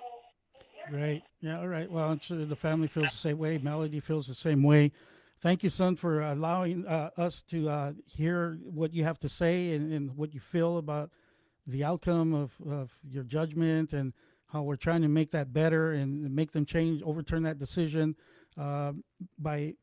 Great. 0.90 1.24
Yeah. 1.41 1.60
All 1.60 1.68
right. 1.68 1.90
Well, 1.90 2.18
the 2.30 2.56
family 2.56 2.88
feels 2.88 3.11
the 3.11 3.18
same 3.18 3.38
way. 3.38 3.57
Melody 3.57 3.99
feels 3.99 4.28
the 4.28 4.36
same 4.36 4.64
way 4.64 4.91
thank 5.44 5.61
you, 5.61 5.70
son, 5.70 5.98
for 5.98 6.22
allowing 6.22 6.88
uh, 6.88 7.10
us 7.18 7.44
to 7.49 7.70
uh, 7.70 7.91
hear 8.06 8.57
what 8.64 8.94
you 8.94 9.03
have 9.03 9.20
to 9.20 9.28
say 9.28 9.74
and, 9.74 9.91
and, 9.91 10.15
what 10.15 10.34
you 10.34 10.40
feel 10.40 10.78
about 10.78 11.11
the 11.68 11.84
outcome 11.84 12.34
of, 12.34 12.53
of 12.68 12.91
your 13.07 13.26
judgment 13.26 13.91
and 13.91 14.14
how 14.48 14.61
we're 14.61 14.78
trying 14.78 15.02
to 15.02 15.10
make 15.10 15.32
that 15.32 15.52
better 15.52 15.91
and 15.91 16.34
make 16.34 16.53
them 16.53 16.65
change, 16.65 17.02
overturn 17.03 17.44
that 17.44 17.60
decision 17.60 18.15
uh, 18.57 18.94
by 19.38 19.74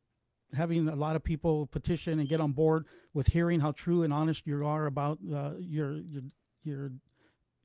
having 0.54 0.88
a 0.88 0.96
lot 0.96 1.14
of 1.14 1.22
people 1.22 1.66
petition 1.66 2.18
and 2.20 2.28
get 2.28 2.40
on 2.40 2.52
board 2.52 2.86
with 3.12 3.26
hearing 3.26 3.60
how 3.60 3.70
true 3.70 4.02
and 4.02 4.14
honest 4.14 4.46
you 4.46 4.66
are 4.66 4.86
about 4.86 5.18
uh, 5.32 5.50
your 5.60 5.98
your 5.98 6.22
your 6.64 6.90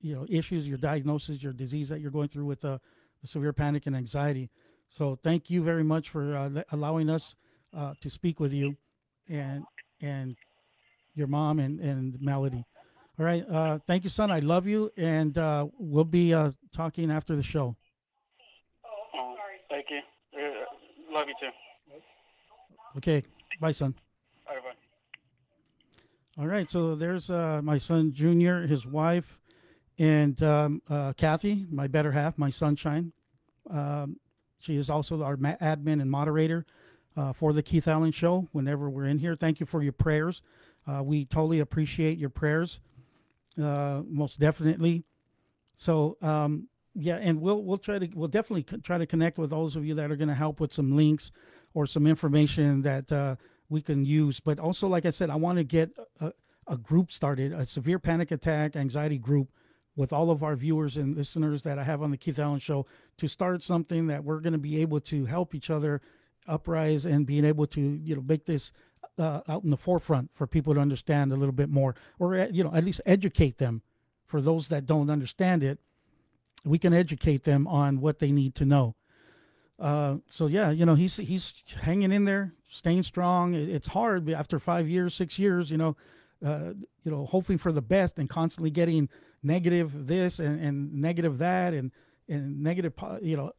you 0.01 0.13
know 0.13 0.25
issues, 0.29 0.67
your 0.67 0.77
diagnosis, 0.77 1.41
your 1.41 1.53
disease 1.53 1.87
that 1.89 2.01
you're 2.01 2.11
going 2.11 2.27
through 2.27 2.45
with 2.45 2.65
uh, 2.65 2.77
severe 3.23 3.53
panic 3.53 3.87
and 3.87 3.95
anxiety. 3.95 4.49
So 4.89 5.17
thank 5.23 5.49
you 5.49 5.63
very 5.63 5.83
much 5.83 6.09
for 6.09 6.35
uh, 6.35 6.63
allowing 6.71 7.09
us 7.09 7.35
uh, 7.75 7.93
to 8.01 8.09
speak 8.09 8.39
with 8.39 8.53
you 8.53 8.75
and 9.29 9.63
and 10.01 10.35
your 11.15 11.27
mom 11.27 11.59
and, 11.59 11.79
and 11.79 12.21
Melody. 12.21 12.63
All 13.17 13.25
right. 13.25 13.45
Uh, 13.49 13.79
thank 13.87 14.03
you, 14.03 14.09
son. 14.09 14.29
I 14.29 14.39
love 14.39 14.67
you, 14.67 14.91
and 14.97 15.37
uh, 15.37 15.67
we'll 15.79 16.03
be 16.03 16.33
uh, 16.33 16.51
talking 16.73 17.09
after 17.09 17.35
the 17.35 17.43
show. 17.43 17.75
Oh, 18.85 19.35
thank 19.69 19.85
you. 19.89 19.99
Uh, 20.37 21.13
love 21.13 21.27
you 21.27 21.35
too. 21.39 22.01
Okay. 22.97 23.23
Bye, 23.61 23.71
son. 23.71 23.95
Bye, 24.45 24.55
bye. 24.55 26.41
All 26.43 26.47
right. 26.47 26.69
So 26.69 26.95
there's 26.95 27.29
uh, 27.29 27.61
my 27.63 27.77
son 27.77 28.11
Junior, 28.13 28.67
his 28.67 28.85
wife, 28.85 29.39
and 29.97 30.41
um, 30.43 30.81
uh, 30.89 31.13
Kathy, 31.13 31.65
my 31.71 31.87
better 31.87 32.11
half, 32.11 32.37
my 32.37 32.49
sunshine. 32.49 33.13
Um, 33.69 34.17
she 34.59 34.75
is 34.75 34.89
also 34.89 35.23
our 35.23 35.37
ma- 35.37 35.55
admin 35.61 36.01
and 36.01 36.11
moderator 36.11 36.65
uh, 37.17 37.33
for 37.33 37.53
the 37.53 37.63
Keith 37.63 37.87
Allen 37.87 38.11
Show 38.11 38.47
whenever 38.51 38.89
we're 38.89 39.05
in 39.05 39.17
here. 39.17 39.35
Thank 39.35 39.59
you 39.59 39.65
for 39.65 39.81
your 39.81 39.93
prayers. 39.93 40.41
Uh, 40.87 41.01
we 41.03 41.25
totally 41.25 41.59
appreciate 41.59 42.17
your 42.17 42.29
prayers, 42.29 42.79
uh, 43.61 44.01
most 44.07 44.39
definitely. 44.39 45.03
So 45.77 46.17
um, 46.21 46.67
yeah, 46.93 47.17
and 47.17 47.41
we'll 47.41 47.63
we'll 47.63 47.77
try 47.77 47.99
to 47.99 48.07
we'll 48.13 48.27
definitely 48.27 48.79
try 48.81 48.97
to 48.97 49.05
connect 49.05 49.37
with 49.37 49.49
those 49.49 49.75
of 49.75 49.85
you 49.85 49.95
that 49.95 50.11
are 50.11 50.15
going 50.15 50.29
to 50.29 50.35
help 50.35 50.59
with 50.59 50.73
some 50.73 50.95
links 50.95 51.31
or 51.73 51.85
some 51.85 52.07
information 52.07 52.81
that 52.83 53.11
uh, 53.11 53.35
we 53.69 53.81
can 53.81 54.05
use. 54.05 54.39
But 54.39 54.59
also, 54.59 54.87
like 54.87 55.05
I 55.05 55.09
said, 55.09 55.29
I 55.29 55.35
want 55.35 55.57
to 55.57 55.63
get 55.63 55.89
a, 56.21 56.31
a 56.67 56.77
group 56.77 57.11
started, 57.11 57.51
a 57.51 57.65
severe 57.65 57.99
panic 57.99 58.31
attack 58.31 58.75
anxiety 58.75 59.17
group 59.17 59.49
with 59.97 60.11
all 60.13 60.29
of 60.29 60.43
our 60.43 60.55
viewers 60.55 60.97
and 60.97 61.15
listeners 61.15 61.63
that 61.63 61.79
I 61.79 61.83
have 61.83 62.01
on 62.01 62.11
the 62.11 62.17
Keith 62.17 62.39
Allen 62.39 62.59
Show 62.59 62.85
to 63.17 63.27
start 63.27 63.63
something 63.63 64.07
that 64.07 64.23
we're 64.23 64.39
going 64.39 64.53
to 64.53 64.59
be 64.59 64.81
able 64.81 64.99
to 65.01 65.25
help 65.25 65.55
each 65.55 65.69
other 65.69 66.01
uprise 66.47 67.05
and 67.05 67.25
being 67.25 67.45
able 67.45 67.67
to 67.67 67.81
you 67.81 68.15
know 68.15 68.21
make 68.21 68.45
this 68.45 68.71
uh, 69.17 69.41
out 69.47 69.63
in 69.63 69.69
the 69.69 69.77
forefront 69.77 70.29
for 70.33 70.47
people 70.47 70.73
to 70.73 70.79
understand 70.79 71.31
a 71.31 71.35
little 71.35 71.53
bit 71.53 71.69
more, 71.69 71.95
or 72.19 72.37
uh, 72.37 72.47
you 72.51 72.63
know 72.63 72.73
at 72.73 72.83
least 72.83 73.01
educate 73.05 73.57
them. 73.57 73.81
For 74.25 74.41
those 74.41 74.69
that 74.69 74.87
don't 74.87 75.09
understand 75.09 75.63
it, 75.63 75.79
we 76.63 76.79
can 76.79 76.93
educate 76.93 77.43
them 77.43 77.67
on 77.67 78.01
what 78.01 78.19
they 78.19 78.31
need 78.31 78.55
to 78.55 78.65
know. 78.65 78.95
Uh, 79.79 80.15
so 80.29 80.47
yeah, 80.47 80.71
you 80.71 80.85
know 80.85 80.95
he's 80.95 81.17
he's 81.17 81.53
hanging 81.81 82.11
in 82.11 82.25
there, 82.25 82.53
staying 82.69 83.03
strong. 83.03 83.53
It's 83.53 83.87
hard 83.87 84.29
after 84.29 84.59
five 84.59 84.87
years, 84.89 85.13
six 85.13 85.37
years. 85.37 85.69
You 85.69 85.77
know, 85.77 85.95
uh, 86.43 86.73
you 87.03 87.11
know, 87.11 87.25
hoping 87.25 87.57
for 87.57 87.71
the 87.71 87.81
best 87.81 88.17
and 88.17 88.29
constantly 88.29 88.71
getting 88.71 89.09
negative 89.43 90.07
this 90.07 90.39
and, 90.39 90.59
and 90.59 90.93
negative 90.93 91.37
that 91.37 91.73
and 91.73 91.91
and 92.27 92.61
negative, 92.63 92.93
you 93.21 93.37
know, 93.37 93.51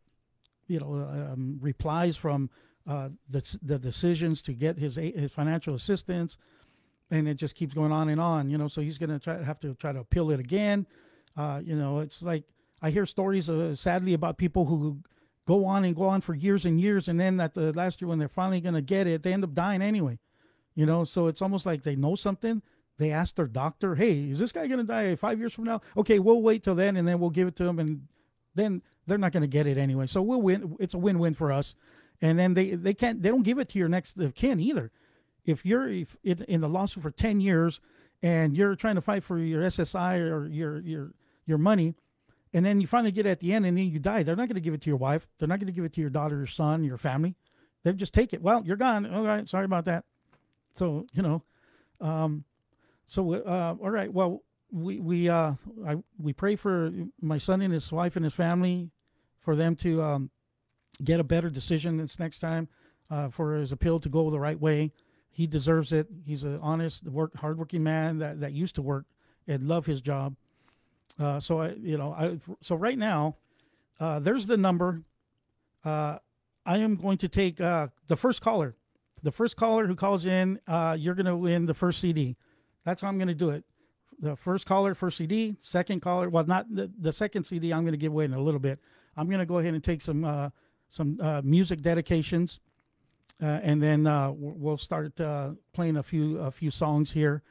you 0.66 0.80
know, 0.80 0.94
um, 1.32 1.58
replies 1.60 2.16
from 2.16 2.50
uh, 2.86 3.08
the, 3.28 3.58
the 3.62 3.78
decisions 3.78 4.42
to 4.42 4.52
get 4.52 4.78
his 4.78 4.96
his 4.96 5.32
financial 5.32 5.74
assistance, 5.74 6.38
and 7.10 7.28
it 7.28 7.34
just 7.34 7.54
keeps 7.54 7.74
going 7.74 7.92
on 7.92 8.08
and 8.08 8.20
on. 8.20 8.48
You 8.48 8.58
know, 8.58 8.68
so 8.68 8.80
he's 8.80 8.98
to 8.98 9.18
try 9.18 9.42
have 9.42 9.58
to 9.60 9.74
try 9.74 9.92
to 9.92 10.00
appeal 10.00 10.30
it 10.30 10.40
again. 10.40 10.86
Uh, 11.36 11.60
you 11.64 11.76
know, 11.76 12.00
it's 12.00 12.22
like 12.22 12.44
I 12.80 12.90
hear 12.90 13.04
stories, 13.04 13.50
uh, 13.50 13.74
sadly, 13.74 14.14
about 14.14 14.38
people 14.38 14.66
who 14.66 14.98
go 15.46 15.64
on 15.64 15.84
and 15.84 15.96
go 15.96 16.04
on 16.04 16.20
for 16.20 16.34
years 16.34 16.64
and 16.64 16.80
years, 16.80 17.08
and 17.08 17.18
then 17.18 17.40
at 17.40 17.54
the 17.54 17.72
last 17.72 18.00
year 18.00 18.08
when 18.08 18.18
they're 18.18 18.28
finally 18.28 18.60
to 18.74 18.82
get 18.82 19.06
it, 19.06 19.22
they 19.22 19.32
end 19.32 19.44
up 19.44 19.54
dying 19.54 19.82
anyway. 19.82 20.18
You 20.74 20.86
know, 20.86 21.04
so 21.04 21.26
it's 21.26 21.42
almost 21.42 21.66
like 21.66 21.82
they 21.82 21.96
know 21.96 22.14
something. 22.14 22.62
They 22.98 23.10
ask 23.10 23.34
their 23.34 23.46
doctor, 23.46 23.96
"Hey, 23.96 24.30
is 24.30 24.38
this 24.38 24.52
guy 24.52 24.68
to 24.78 24.84
die 24.84 25.16
five 25.16 25.38
years 25.38 25.52
from 25.52 25.64
now?" 25.64 25.80
Okay, 25.96 26.20
we'll 26.20 26.42
wait 26.42 26.62
till 26.62 26.74
then, 26.74 26.96
and 26.96 27.06
then 27.06 27.18
we'll 27.18 27.30
give 27.30 27.48
it 27.48 27.56
to 27.56 27.64
him, 27.64 27.78
and 27.78 28.06
then 28.54 28.82
they're 29.06 29.18
not 29.18 29.32
going 29.32 29.42
to 29.42 29.48
get 29.48 29.66
it 29.66 29.76
anyway. 29.76 30.06
So 30.06 30.22
we'll 30.22 30.42
win. 30.42 30.76
It's 30.78 30.94
a 30.94 30.98
win-win 30.98 31.34
for 31.34 31.50
us 31.50 31.74
and 32.20 32.38
then 32.38 32.54
they 32.54 32.70
they 32.70 32.94
can't 32.94 33.22
they 33.22 33.28
don't 33.28 33.42
give 33.42 33.58
it 33.58 33.68
to 33.70 33.78
your 33.78 33.88
next 33.88 34.16
of 34.16 34.34
kin 34.34 34.60
either. 34.60 34.90
If 35.44 35.64
you're 35.64 35.88
if 35.88 36.16
in, 36.24 36.42
in 36.48 36.60
the 36.60 36.68
lawsuit 36.68 37.02
for 37.02 37.10
ten 37.10 37.40
years 37.40 37.80
and 38.22 38.56
you're 38.56 38.74
trying 38.74 38.96
to 38.96 39.00
fight 39.00 39.22
for 39.22 39.38
your 39.38 39.62
SSI 39.62 40.18
or 40.18 40.46
your 40.46 40.80
your 40.80 41.12
your 41.44 41.58
money, 41.58 41.94
and 42.52 42.64
then 42.64 42.80
you 42.80 42.86
finally 42.86 43.12
get 43.12 43.26
it 43.26 43.30
at 43.30 43.40
the 43.40 43.52
end 43.52 43.66
and 43.66 43.76
then 43.76 43.86
you 43.86 43.98
die, 43.98 44.22
they're 44.22 44.36
not 44.36 44.48
going 44.48 44.54
to 44.54 44.60
give 44.60 44.74
it 44.74 44.82
to 44.82 44.90
your 44.90 44.96
wife. 44.96 45.28
They're 45.38 45.48
not 45.48 45.60
going 45.60 45.66
to 45.66 45.72
give 45.72 45.84
it 45.84 45.92
to 45.94 46.00
your 46.00 46.10
daughter, 46.10 46.36
your 46.36 46.46
son, 46.46 46.84
your 46.84 46.98
family. 46.98 47.34
They 47.84 47.92
just 47.92 48.14
take 48.14 48.32
it. 48.32 48.42
Well, 48.42 48.62
you're 48.64 48.76
gone. 48.76 49.06
All 49.06 49.22
right, 49.22 49.48
sorry 49.48 49.64
about 49.64 49.84
that. 49.84 50.04
So 50.74 51.06
you 51.12 51.22
know, 51.22 51.42
um, 52.00 52.44
so 53.06 53.34
uh, 53.34 53.76
all 53.80 53.90
right. 53.90 54.12
Well, 54.12 54.42
we 54.70 54.98
we 54.98 55.28
uh 55.28 55.54
I 55.86 55.96
we 56.18 56.32
pray 56.32 56.56
for 56.56 56.90
my 57.20 57.38
son 57.38 57.62
and 57.62 57.72
his 57.72 57.92
wife 57.92 58.16
and 58.16 58.24
his 58.24 58.34
family, 58.34 58.90
for 59.40 59.54
them 59.54 59.76
to 59.76 60.02
um 60.02 60.30
get 61.04 61.20
a 61.20 61.24
better 61.24 61.50
decision 61.50 61.96
this 61.96 62.18
next 62.18 62.40
time 62.40 62.68
uh, 63.10 63.28
for 63.28 63.54
his 63.54 63.72
appeal 63.72 64.00
to 64.00 64.08
go 64.08 64.30
the 64.30 64.40
right 64.40 64.60
way. 64.60 64.92
He 65.30 65.46
deserves 65.46 65.92
it. 65.92 66.06
He's 66.24 66.42
an 66.44 66.58
honest, 66.62 67.04
work, 67.04 67.36
hardworking 67.36 67.82
man 67.82 68.18
that, 68.18 68.40
that 68.40 68.52
used 68.52 68.74
to 68.76 68.82
work 68.82 69.04
and 69.46 69.68
love 69.68 69.86
his 69.86 70.00
job. 70.00 70.34
Uh, 71.18 71.40
so 71.40 71.60
I, 71.60 71.74
you 71.80 71.98
know, 71.98 72.12
I 72.12 72.38
so 72.62 72.74
right 72.74 72.98
now, 72.98 73.36
uh, 74.00 74.18
there's 74.18 74.46
the 74.46 74.56
number. 74.56 75.02
Uh, 75.84 76.18
I 76.64 76.78
am 76.78 76.96
going 76.96 77.18
to 77.18 77.28
take 77.28 77.60
uh, 77.60 77.88
the 78.08 78.16
first 78.16 78.40
caller. 78.40 78.74
the 79.22 79.30
first 79.30 79.56
caller 79.56 79.86
who 79.86 79.94
calls 79.94 80.26
in, 80.26 80.60
uh, 80.66 80.96
you're 80.98 81.14
going 81.14 81.26
to 81.26 81.36
win 81.36 81.66
the 81.66 81.74
first 81.74 82.00
CD. 82.00 82.36
That's 82.84 83.02
how 83.02 83.08
I'm 83.08 83.18
going 83.18 83.28
to 83.28 83.34
do 83.34 83.50
it. 83.50 83.64
The 84.20 84.36
first 84.36 84.66
caller, 84.66 84.94
first 84.94 85.18
CD. 85.18 85.56
Second 85.62 86.00
caller, 86.00 86.28
well, 86.28 86.44
not 86.44 86.74
the, 86.74 86.90
the 86.98 87.12
second 87.12 87.44
CD. 87.44 87.72
I'm 87.72 87.82
going 87.82 87.92
to 87.92 87.98
give 87.98 88.12
away 88.12 88.24
in 88.24 88.34
a 88.34 88.40
little 88.40 88.60
bit. 88.60 88.78
I'm 89.16 89.26
going 89.26 89.38
to 89.38 89.46
go 89.46 89.58
ahead 89.58 89.74
and 89.74 89.82
take 89.82 90.02
some 90.02 90.24
some 90.96 91.20
uh, 91.20 91.42
music 91.44 91.82
dedications, 91.82 92.60
uh, 93.42 93.60
and 93.62 93.82
then 93.82 94.06
uh, 94.06 94.32
we'll 94.34 94.78
start 94.78 95.20
uh, 95.20 95.50
playing 95.74 95.98
a 95.98 96.02
few 96.02 96.38
a 96.38 96.50
few 96.50 96.70
songs 96.70 97.12
here, 97.12 97.42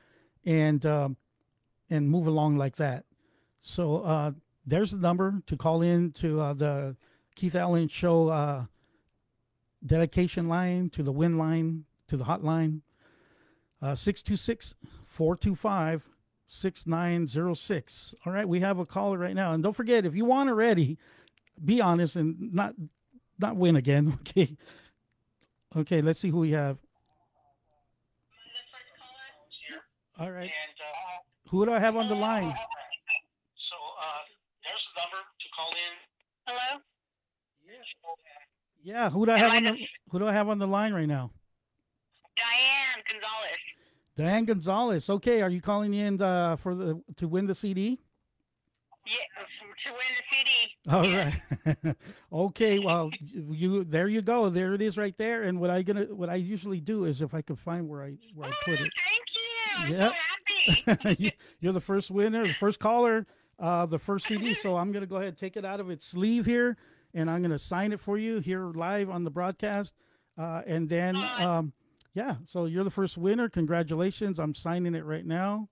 and 0.45 0.85
um, 0.85 1.15
and 1.89 2.09
move 2.09 2.25
along 2.25 2.57
like 2.57 2.75
that. 2.77 3.05
So 3.61 4.33
there's 4.65 4.91
the 4.91 4.97
number 4.97 5.41
to 5.45 5.55
call 5.55 5.81
in 5.83 6.11
to 6.13 6.37
the 6.55 6.95
Keith 7.35 7.55
Allen 7.55 7.87
Show 7.87 8.67
dedication 9.85 10.47
line, 10.47 10.89
to 10.89 11.03
the 11.03 11.11
win 11.11 11.37
line, 11.37 11.85
to 12.07 12.17
the 12.17 12.25
hotline. 12.25 12.81
Uh, 13.81 13.93
626 13.93 14.73
425 15.05 16.09
6906. 16.47 18.15
All 18.25 18.33
right, 18.33 18.47
we 18.47 18.59
have 18.59 18.79
a 18.79 18.85
caller 18.85 19.17
right 19.17 19.35
now. 19.35 19.53
And 19.53 19.61
don't 19.61 19.75
forget, 19.75 20.05
if 20.05 20.15
you 20.15 20.25
won 20.25 20.47
already, 20.47 20.97
be 21.63 21.81
honest 21.81 22.15
and 22.15 22.53
not 22.53 22.73
not 23.39 23.55
win 23.55 23.75
again. 23.75 24.17
Okay. 24.27 24.57
Okay, 25.75 26.01
let's 26.01 26.21
see 26.21 26.29
who 26.29 26.39
we 26.39 26.51
have. 26.51 26.77
All 30.17 30.31
right. 30.31 30.43
And 30.43 30.77
uh, 30.79 31.49
Who 31.49 31.65
do 31.65 31.73
I 31.73 31.79
have 31.79 31.97
on 31.97 32.07
the 32.07 32.15
line? 32.15 32.47
so 32.47 33.75
uh, 33.75 34.23
there's 34.63 34.85
the 34.95 35.01
number 35.01 35.17
to 35.17 35.47
call 35.53 35.69
in. 35.71 35.93
Hello? 36.47 36.81
Yeah, 38.83 39.09
who 39.09 39.25
do 39.25 39.31
I 39.33 39.37
have 39.39 39.53
on 39.53 39.63
the 39.63 39.77
who 40.11 40.19
do 40.19 40.27
I 40.27 40.33
have 40.33 40.47
on 40.47 40.59
the 40.59 40.67
line 40.67 40.93
right 40.93 41.07
now? 41.07 41.31
Diane 42.37 43.03
Gonzalez. 43.11 43.57
Diane 44.15 44.45
Gonzalez. 44.45 45.09
Okay, 45.09 45.41
are 45.41 45.49
you 45.49 45.59
calling 45.59 45.93
in 45.93 46.21
uh, 46.21 46.55
for 46.55 46.75
the 46.75 47.01
to 47.17 47.27
win 47.27 47.47
the 47.47 47.55
CD? 47.55 47.99
Yeah, 49.07 49.15
to 49.85 49.91
win 49.91 50.01
the 50.17 50.23
CD. 50.31 50.65
All 50.89 51.85
right. 51.85 51.95
okay. 52.33 52.79
Well, 52.79 53.11
you 53.21 53.83
there 53.83 54.07
you 54.07 54.21
go. 54.21 54.49
There 54.49 54.73
it 54.73 54.81
is 54.81 54.97
right 54.97 55.17
there. 55.17 55.43
And 55.43 55.59
what 55.59 55.69
I 55.69 55.81
gonna 55.81 56.05
what 56.05 56.29
I 56.29 56.35
usually 56.35 56.79
do 56.79 57.05
is 57.05 57.21
if 57.21 57.33
I 57.33 57.41
can 57.41 57.55
find 57.55 57.87
where 57.87 58.03
I 58.03 58.15
where 58.33 58.49
I 58.49 58.53
put 58.63 58.79
it. 58.79 58.91
Thank 58.97 59.89
you. 59.89 59.95
Yep. 59.97 60.13
so 61.03 61.15
You're 61.59 61.73
the 61.73 61.81
first 61.81 62.11
winner, 62.11 62.45
the 62.45 62.53
first 62.53 62.79
caller, 62.79 63.25
uh, 63.59 63.85
the 63.85 63.99
first 63.99 64.27
CD. 64.27 64.53
So 64.53 64.77
I'm 64.77 64.91
gonna 64.91 65.05
go 65.05 65.17
ahead 65.17 65.29
and 65.29 65.37
take 65.37 65.57
it 65.57 65.65
out 65.65 65.79
of 65.79 65.89
its 65.89 66.05
sleeve 66.05 66.45
here, 66.45 66.77
and 67.13 67.29
I'm 67.29 67.41
gonna 67.41 67.59
sign 67.59 67.91
it 67.91 67.99
for 67.99 68.17
you 68.17 68.39
here 68.39 68.71
live 68.73 69.09
on 69.09 69.23
the 69.23 69.31
broadcast. 69.31 69.93
Uh, 70.37 70.61
and 70.67 70.89
then, 70.89 71.15
um, 71.15 71.71
yeah. 72.13 72.35
So 72.45 72.65
you're 72.65 72.83
the 72.83 72.91
first 72.91 73.17
winner. 73.17 73.49
Congratulations! 73.49 74.39
I'm 74.39 74.55
signing 74.55 74.95
it 74.95 75.05
right 75.05 75.25
now. 75.25 75.69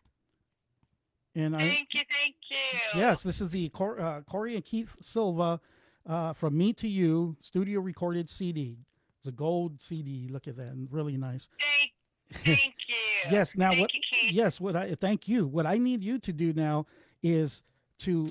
And 1.36 1.56
I 1.56 1.60
thank 1.60 1.94
you, 1.94 2.02
thank 2.10 2.36
you. 2.50 3.00
yes, 3.00 3.24
this 3.24 3.42
is 3.42 3.50
the 3.50 3.70
Cor- 3.70 4.00
uh, 4.00 4.22
Corey 4.22 4.56
and 4.56 4.64
Keith 4.64 4.96
Silva 5.02 5.60
uh, 6.08 6.34
from 6.34 6.58
Me 6.58 6.74
to 6.74 6.88
You 6.88 7.36
studio 7.42 7.80
recorded 7.80 8.30
CD. 8.30 8.78
It's 9.20 9.28
a 9.28 9.32
gold 9.32 9.82
CD. 9.82 10.28
Look 10.30 10.48
at 10.48 10.58
that, 10.58 10.74
really 10.92 11.18
nice. 11.18 11.48
Thank, 11.60 12.46
thank 12.46 12.74
you. 12.88 13.32
Yes. 13.32 13.56
Now 13.56 13.70
thank 13.70 13.82
what? 13.82 13.94
You. 13.94 14.30
Yes. 14.32 14.60
What 14.60 14.76
I 14.76 14.96
thank 14.96 15.28
you. 15.28 15.48
What 15.48 15.66
I 15.66 15.78
need 15.78 16.04
you 16.04 16.20
to 16.20 16.34
do 16.34 16.54
now 16.54 16.86
is 17.24 17.64
to 18.00 18.30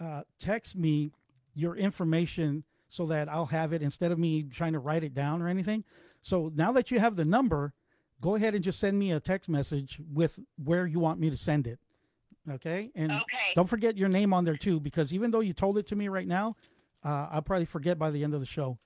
uh, 0.00 0.22
text 0.38 0.76
me 0.76 1.10
your 1.54 1.76
information 1.76 2.64
so 2.88 3.06
that 3.06 3.28
I'll 3.28 3.46
have 3.46 3.72
it 3.72 3.82
instead 3.82 4.12
of 4.12 4.18
me 4.18 4.44
trying 4.44 4.74
to 4.74 4.78
write 4.78 5.04
it 5.04 5.14
down 5.14 5.42
or 5.42 5.48
anything. 5.48 5.84
So 6.22 6.52
now 6.54 6.70
that 6.72 6.90
you 6.90 7.00
have 7.00 7.16
the 7.16 7.24
number, 7.24 7.72
go 8.20 8.34
ahead 8.34 8.54
and 8.54 8.62
just 8.62 8.78
send 8.78 8.98
me 8.98 9.12
a 9.12 9.20
text 9.20 9.48
message 9.48 10.00
with 10.12 10.38
where 10.62 10.86
you 10.86 11.00
want 11.00 11.18
me 11.18 11.30
to 11.30 11.36
send 11.36 11.66
it. 11.66 11.78
Okay. 12.50 12.90
And 12.94 13.10
Okay. 13.12 13.52
don't 13.54 13.68
forget 13.68 13.96
your 13.96 14.08
name 14.08 14.32
on 14.34 14.44
there 14.44 14.56
too, 14.56 14.80
because 14.80 15.12
even 15.12 15.30
though 15.30 15.40
you 15.40 15.52
told 15.52 15.78
it 15.78 15.86
to 15.88 15.96
me 15.96 16.08
right 16.08 16.26
now, 16.28 16.56
uh, 17.04 17.28
I'll 17.32 17.42
probably 17.42 17.64
forget 17.64 17.98
by 17.98 18.10
the 18.10 18.22
end 18.24 18.34
of 18.34 18.40
the 18.40 18.46
show. 18.46 18.78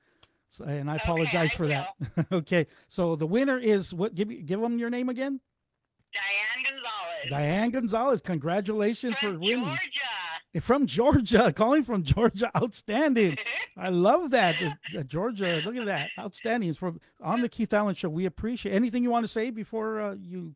So, 0.48 0.64
and 0.64 0.90
I 0.90 0.94
Okay, 0.94 1.02
apologize 1.04 1.52
I 1.52 1.56
for 1.56 1.66
that. 1.66 1.94
okay. 2.32 2.66
So 2.88 3.16
the 3.16 3.26
winner 3.26 3.58
is 3.58 3.92
what? 3.92 4.14
Give 4.14 4.28
give 4.46 4.60
them 4.60 4.78
your 4.78 4.90
name 4.90 5.08
again. 5.08 5.40
Diane 6.12 6.64
Gonzalez. 6.64 7.30
Diane 7.30 7.70
Gonzalez, 7.70 8.20
congratulations 8.22 9.14
for 9.16 9.32
From 9.32 9.40
winning. 9.40 9.64
Georgia. 9.64 10.60
From 10.62 10.86
Georgia, 10.86 11.52
calling 11.56 11.84
from 11.84 12.02
Georgia, 12.02 12.50
outstanding. 12.56 13.36
I 13.76 13.90
love 13.90 14.30
that. 14.30 14.56
Georgia, 15.06 15.60
look 15.64 15.76
at 15.76 15.84
that, 15.86 16.10
outstanding. 16.18 16.70
It's 16.70 16.78
from 16.78 17.00
on 17.22 17.42
the 17.42 17.48
Keith 17.48 17.72
Allen 17.74 17.94
Show. 17.94 18.08
We 18.08 18.24
appreciate 18.24 18.72
anything 18.74 19.02
you 19.02 19.10
want 19.10 19.24
to 19.24 19.28
say 19.32 19.50
before 19.50 20.00
uh, 20.00 20.14
you 20.14 20.54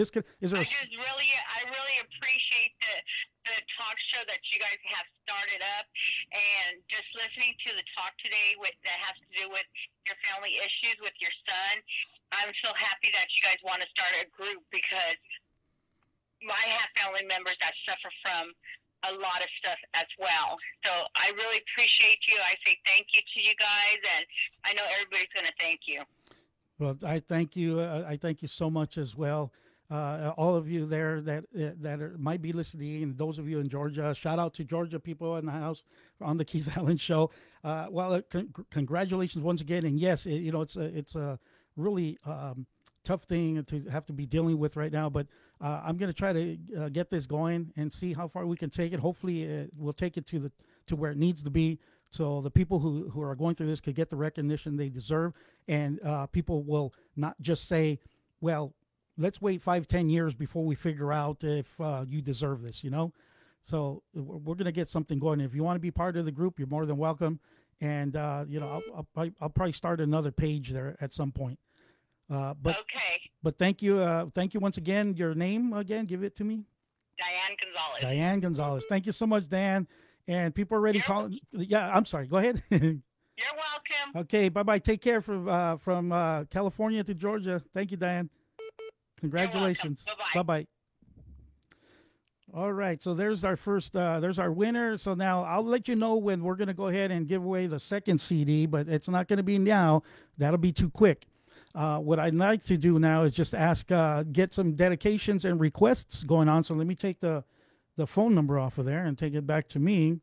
disconnect. 0.00 0.32
Is 0.40 0.56
there? 0.56 0.64
I 0.64 0.64
A, 0.64 0.72
just 0.72 0.96
really, 0.96 1.30
I 1.36 1.60
really 1.68 1.96
appreciate 2.00 2.72
the 2.80 2.96
the 3.48 3.56
talk 3.76 3.96
show 4.12 4.20
that 4.28 4.40
you 4.52 4.60
guys 4.60 4.76
have 4.96 5.08
started 5.24 5.60
up, 5.80 5.88
and 6.32 6.80
just 6.88 7.08
listening 7.16 7.56
to 7.68 7.76
the 7.76 7.84
talk 7.96 8.12
today 8.20 8.52
with, 8.60 8.76
that 8.84 9.00
has 9.00 9.16
to 9.16 9.28
do 9.32 9.44
with 9.48 9.64
your 10.04 10.16
family 10.28 10.60
issues 10.60 10.96
with 11.00 11.16
your 11.20 11.32
son. 11.48 11.80
I'm 12.36 12.52
so 12.62 12.70
happy 12.76 13.10
that 13.16 13.26
you 13.32 13.40
guys 13.42 13.56
want 13.64 13.80
to 13.80 13.88
start 13.90 14.12
a 14.20 14.28
group 14.28 14.60
because 14.70 15.18
I 16.44 16.64
have 16.68 16.88
family 16.96 17.24
members 17.26 17.56
that 17.60 17.72
suffer 17.88 18.12
from 18.22 18.52
a 19.08 19.12
lot 19.16 19.40
of 19.40 19.48
stuff 19.58 19.80
as 19.94 20.06
well. 20.20 20.60
So 20.84 20.92
I 21.16 21.32
really 21.34 21.60
appreciate 21.64 22.20
you. 22.28 22.36
I 22.44 22.54
say 22.64 22.76
thank 22.84 23.08
you 23.16 23.20
to 23.24 23.38
you 23.40 23.54
guys, 23.56 24.00
and 24.16 24.24
I 24.64 24.76
know 24.76 24.84
everybody's 24.92 25.32
going 25.34 25.46
to 25.46 25.56
thank 25.58 25.80
you. 25.88 26.04
well, 26.78 26.96
I 27.04 27.20
thank 27.20 27.56
you. 27.56 27.80
Uh, 27.80 28.04
I 28.06 28.16
thank 28.16 28.42
you 28.42 28.48
so 28.48 28.70
much 28.70 28.98
as 28.98 29.16
well. 29.16 29.52
Uh, 29.90 30.32
all 30.36 30.54
of 30.54 30.70
you 30.70 30.86
there 30.86 31.20
that 31.20 31.44
uh, 31.60 31.70
that 31.80 32.00
are, 32.00 32.14
might 32.16 32.40
be 32.40 32.52
listening, 32.52 33.02
and 33.02 33.18
those 33.18 33.38
of 33.38 33.48
you 33.48 33.58
in 33.58 33.68
Georgia, 33.68 34.14
shout 34.14 34.38
out 34.38 34.54
to 34.54 34.62
Georgia 34.62 35.00
people 35.00 35.36
in 35.36 35.46
the 35.46 35.52
house 35.52 35.82
on 36.20 36.36
the 36.36 36.44
Keith 36.50 36.68
Allen 36.76 36.96
Show. 36.96 37.30
Uh, 37.64 37.86
well, 37.90 38.12
uh, 38.12 38.20
con- 38.30 38.54
congratulations 38.70 39.42
once 39.42 39.60
again, 39.60 39.84
and 39.84 39.98
yes, 39.98 40.26
it, 40.26 40.34
you 40.34 40.52
know 40.52 40.60
it's 40.60 40.76
a 40.76 40.96
it's 40.96 41.16
a 41.16 41.40
really 41.76 42.18
um, 42.24 42.66
tough 43.02 43.24
thing 43.24 43.64
to 43.64 43.82
have 43.90 44.06
to 44.06 44.12
be 44.12 44.26
dealing 44.26 44.58
with 44.60 44.76
right 44.76 44.92
now. 44.92 45.10
But 45.10 45.26
uh, 45.60 45.80
I'm 45.84 45.96
going 45.96 46.08
to 46.08 46.16
try 46.16 46.32
to 46.32 46.58
uh, 46.78 46.88
get 46.90 47.10
this 47.10 47.26
going 47.26 47.72
and 47.76 47.92
see 47.92 48.12
how 48.12 48.28
far 48.28 48.46
we 48.46 48.56
can 48.56 48.70
take 48.70 48.92
it. 48.92 49.00
Hopefully, 49.00 49.62
uh, 49.62 49.64
we'll 49.76 49.92
take 49.92 50.16
it 50.16 50.26
to 50.28 50.38
the 50.38 50.52
to 50.86 50.94
where 50.94 51.10
it 51.10 51.18
needs 51.18 51.42
to 51.42 51.50
be, 51.50 51.80
so 52.10 52.40
the 52.42 52.50
people 52.50 52.78
who 52.78 53.10
who 53.10 53.22
are 53.22 53.34
going 53.34 53.56
through 53.56 53.66
this 53.66 53.80
could 53.80 53.96
get 53.96 54.08
the 54.08 54.16
recognition 54.16 54.76
they 54.76 54.88
deserve, 54.88 55.32
and 55.66 55.98
people 56.30 56.62
will 56.62 56.94
not 57.16 57.34
just 57.40 57.66
say, 57.66 57.98
"Well, 58.40 58.72
let's 59.20 59.40
wait 59.40 59.62
five, 59.62 59.86
ten 59.86 60.08
years 60.08 60.34
before 60.34 60.64
we 60.64 60.74
figure 60.74 61.12
out 61.12 61.44
if 61.44 61.80
uh, 61.80 62.04
you 62.08 62.20
deserve 62.22 62.62
this." 62.62 62.82
You 62.82 62.90
know. 62.90 63.12
So 63.62 64.02
we're, 64.14 64.54
going 64.54 64.64
to 64.64 64.72
get 64.72 64.88
something 64.88 65.18
going. 65.18 65.40
If 65.40 65.54
you 65.54 65.62
want 65.62 65.76
to 65.76 65.80
be 65.80 65.90
part 65.90 66.16
of 66.16 66.24
the 66.24 66.32
group, 66.32 66.58
you're 66.58 66.66
more 66.66 66.86
than 66.86 66.96
welcome. 66.96 67.38
And 67.80 68.16
uh, 68.16 68.44
you 68.48 68.58
know, 68.58 68.68
I'll, 68.68 68.82
I'll, 68.96 69.06
probably- 69.14 69.34
I'll 69.40 69.48
probably 69.50 69.72
start 69.72 70.00
another 70.00 70.32
page 70.32 70.70
there 70.70 70.96
at 71.00 71.14
some 71.14 71.30
point. 71.32 71.58
Uh, 72.30 72.54
but 72.62 72.78
okay, 72.80 73.20
but 73.42 73.58
thank 73.58 73.82
you, 73.82 73.98
uh, 73.98 74.26
thank 74.34 74.54
you 74.54 74.60
once 74.60 74.76
again. 74.76 75.14
Your 75.16 75.34
name 75.34 75.72
again? 75.72 76.04
Give 76.04 76.22
it 76.22 76.36
to 76.36 76.44
me. 76.44 76.64
Diane 77.18 77.56
Gonzalez. 77.60 78.02
Diane 78.02 78.40
Gonzalez. 78.40 78.84
Thank 78.88 79.06
you 79.06 79.12
so 79.12 79.26
much, 79.26 79.48
Dan. 79.48 79.86
And 80.28 80.54
people 80.54 80.76
are 80.76 80.80
already 80.80 80.98
You're 80.98 81.06
calling. 81.06 81.38
Yeah, 81.52 81.90
I'm 81.92 82.06
sorry. 82.06 82.28
Go 82.28 82.36
ahead. 82.36 82.62
You're 82.70 82.80
welcome. 83.56 84.20
okay. 84.22 84.48
Bye 84.48 84.62
bye. 84.62 84.78
Take 84.78 85.00
care 85.02 85.20
from 85.20 85.48
uh, 85.48 85.76
from 85.78 86.12
uh, 86.12 86.44
California 86.44 87.02
to 87.02 87.14
Georgia. 87.14 87.62
Thank 87.74 87.90
you, 87.90 87.96
Diane. 87.96 88.30
Congratulations. 89.20 90.04
Bye-bye. 90.04 90.42
Bye 90.42 90.42
bye. 90.42 90.66
All 92.52 92.72
right, 92.72 93.00
so 93.00 93.14
there's 93.14 93.44
our 93.44 93.56
first, 93.56 93.94
uh, 93.94 94.18
there's 94.18 94.40
our 94.40 94.50
winner. 94.50 94.98
So 94.98 95.14
now 95.14 95.44
I'll 95.44 95.64
let 95.64 95.86
you 95.86 95.94
know 95.94 96.16
when 96.16 96.42
we're 96.42 96.56
going 96.56 96.68
to 96.68 96.74
go 96.74 96.88
ahead 96.88 97.12
and 97.12 97.28
give 97.28 97.44
away 97.44 97.68
the 97.68 97.78
second 97.78 98.20
CD, 98.20 98.66
but 98.66 98.88
it's 98.88 99.08
not 99.08 99.28
going 99.28 99.36
to 99.36 99.44
be 99.44 99.56
now. 99.56 100.02
That'll 100.36 100.58
be 100.58 100.72
too 100.72 100.90
quick. 100.90 101.26
Uh, 101.76 101.98
what 101.98 102.18
I'd 102.18 102.34
like 102.34 102.64
to 102.64 102.76
do 102.76 102.98
now 102.98 103.22
is 103.22 103.32
just 103.32 103.54
ask, 103.54 103.92
uh, 103.92 104.24
get 104.24 104.52
some 104.52 104.72
dedications 104.72 105.44
and 105.44 105.60
requests 105.60 106.24
going 106.24 106.48
on. 106.48 106.64
So 106.64 106.74
let 106.74 106.88
me 106.88 106.96
take 106.96 107.20
the, 107.20 107.44
the 107.96 108.06
phone 108.06 108.34
number 108.34 108.58
off 108.58 108.78
of 108.78 108.86
there 108.86 109.04
and 109.04 109.16
take 109.16 109.34
it 109.34 109.46
back 109.46 109.68
to 109.68 109.78
me. 109.78 110.18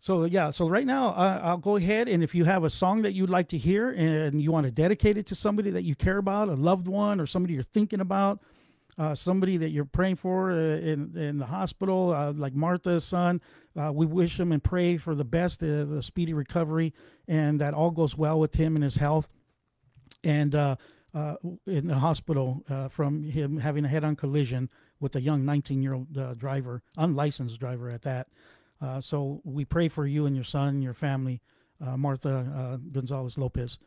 So 0.00 0.24
yeah, 0.24 0.50
so 0.50 0.68
right 0.68 0.86
now 0.86 1.08
uh, 1.08 1.40
I'll 1.42 1.58
go 1.58 1.76
ahead 1.76 2.08
and 2.08 2.22
if 2.22 2.34
you 2.34 2.44
have 2.44 2.64
a 2.64 2.70
song 2.70 3.02
that 3.02 3.12
you'd 3.12 3.30
like 3.30 3.48
to 3.48 3.58
hear 3.58 3.90
and 3.90 4.40
you 4.40 4.52
want 4.52 4.64
to 4.64 4.70
dedicate 4.70 5.16
it 5.16 5.26
to 5.26 5.34
somebody 5.34 5.70
that 5.70 5.82
you 5.82 5.94
care 5.94 6.18
about, 6.18 6.48
a 6.48 6.54
loved 6.54 6.86
one 6.88 7.20
or 7.20 7.26
somebody 7.26 7.54
you're 7.54 7.62
thinking 7.62 8.00
about, 8.00 8.40
uh, 8.96 9.14
somebody 9.14 9.56
that 9.56 9.70
you're 9.70 9.84
praying 9.84 10.16
for 10.16 10.50
uh, 10.50 10.56
in 10.56 11.16
in 11.16 11.38
the 11.38 11.46
hospital, 11.46 12.12
uh, 12.12 12.32
like 12.32 12.54
Martha's 12.54 13.04
son, 13.04 13.40
uh, 13.76 13.92
we 13.92 14.06
wish 14.06 14.38
him 14.38 14.50
and 14.50 14.62
pray 14.62 14.96
for 14.96 15.14
the 15.14 15.24
best, 15.24 15.62
uh, 15.62 15.84
the 15.84 16.02
speedy 16.02 16.32
recovery, 16.32 16.92
and 17.28 17.60
that 17.60 17.74
all 17.74 17.90
goes 17.90 18.16
well 18.16 18.40
with 18.40 18.54
him 18.54 18.74
and 18.74 18.82
his 18.82 18.96
health. 18.96 19.28
And 20.24 20.54
in 20.54 21.86
the 21.86 21.98
hospital 21.98 22.64
from 22.90 23.22
him 23.22 23.58
having 23.58 23.84
a 23.84 23.88
head-on 23.88 24.16
collision 24.16 24.68
with 25.00 25.14
a 25.14 25.20
young 25.20 25.44
19-year-old 25.44 26.18
uh, 26.18 26.34
driver, 26.34 26.82
unlicensed 26.96 27.58
driver 27.60 27.88
at 27.88 28.02
that. 28.02 28.26
Uh, 28.80 29.00
so 29.00 29.40
we 29.44 29.64
pray 29.64 29.88
for 29.88 30.06
you 30.06 30.26
and 30.26 30.34
your 30.34 30.44
son, 30.44 30.82
your 30.82 30.94
family, 30.94 31.40
uh, 31.84 31.96
Martha 31.96 32.30
uh, 32.56 32.76
Gonzalez 32.92 33.38
Lopez. 33.38 33.78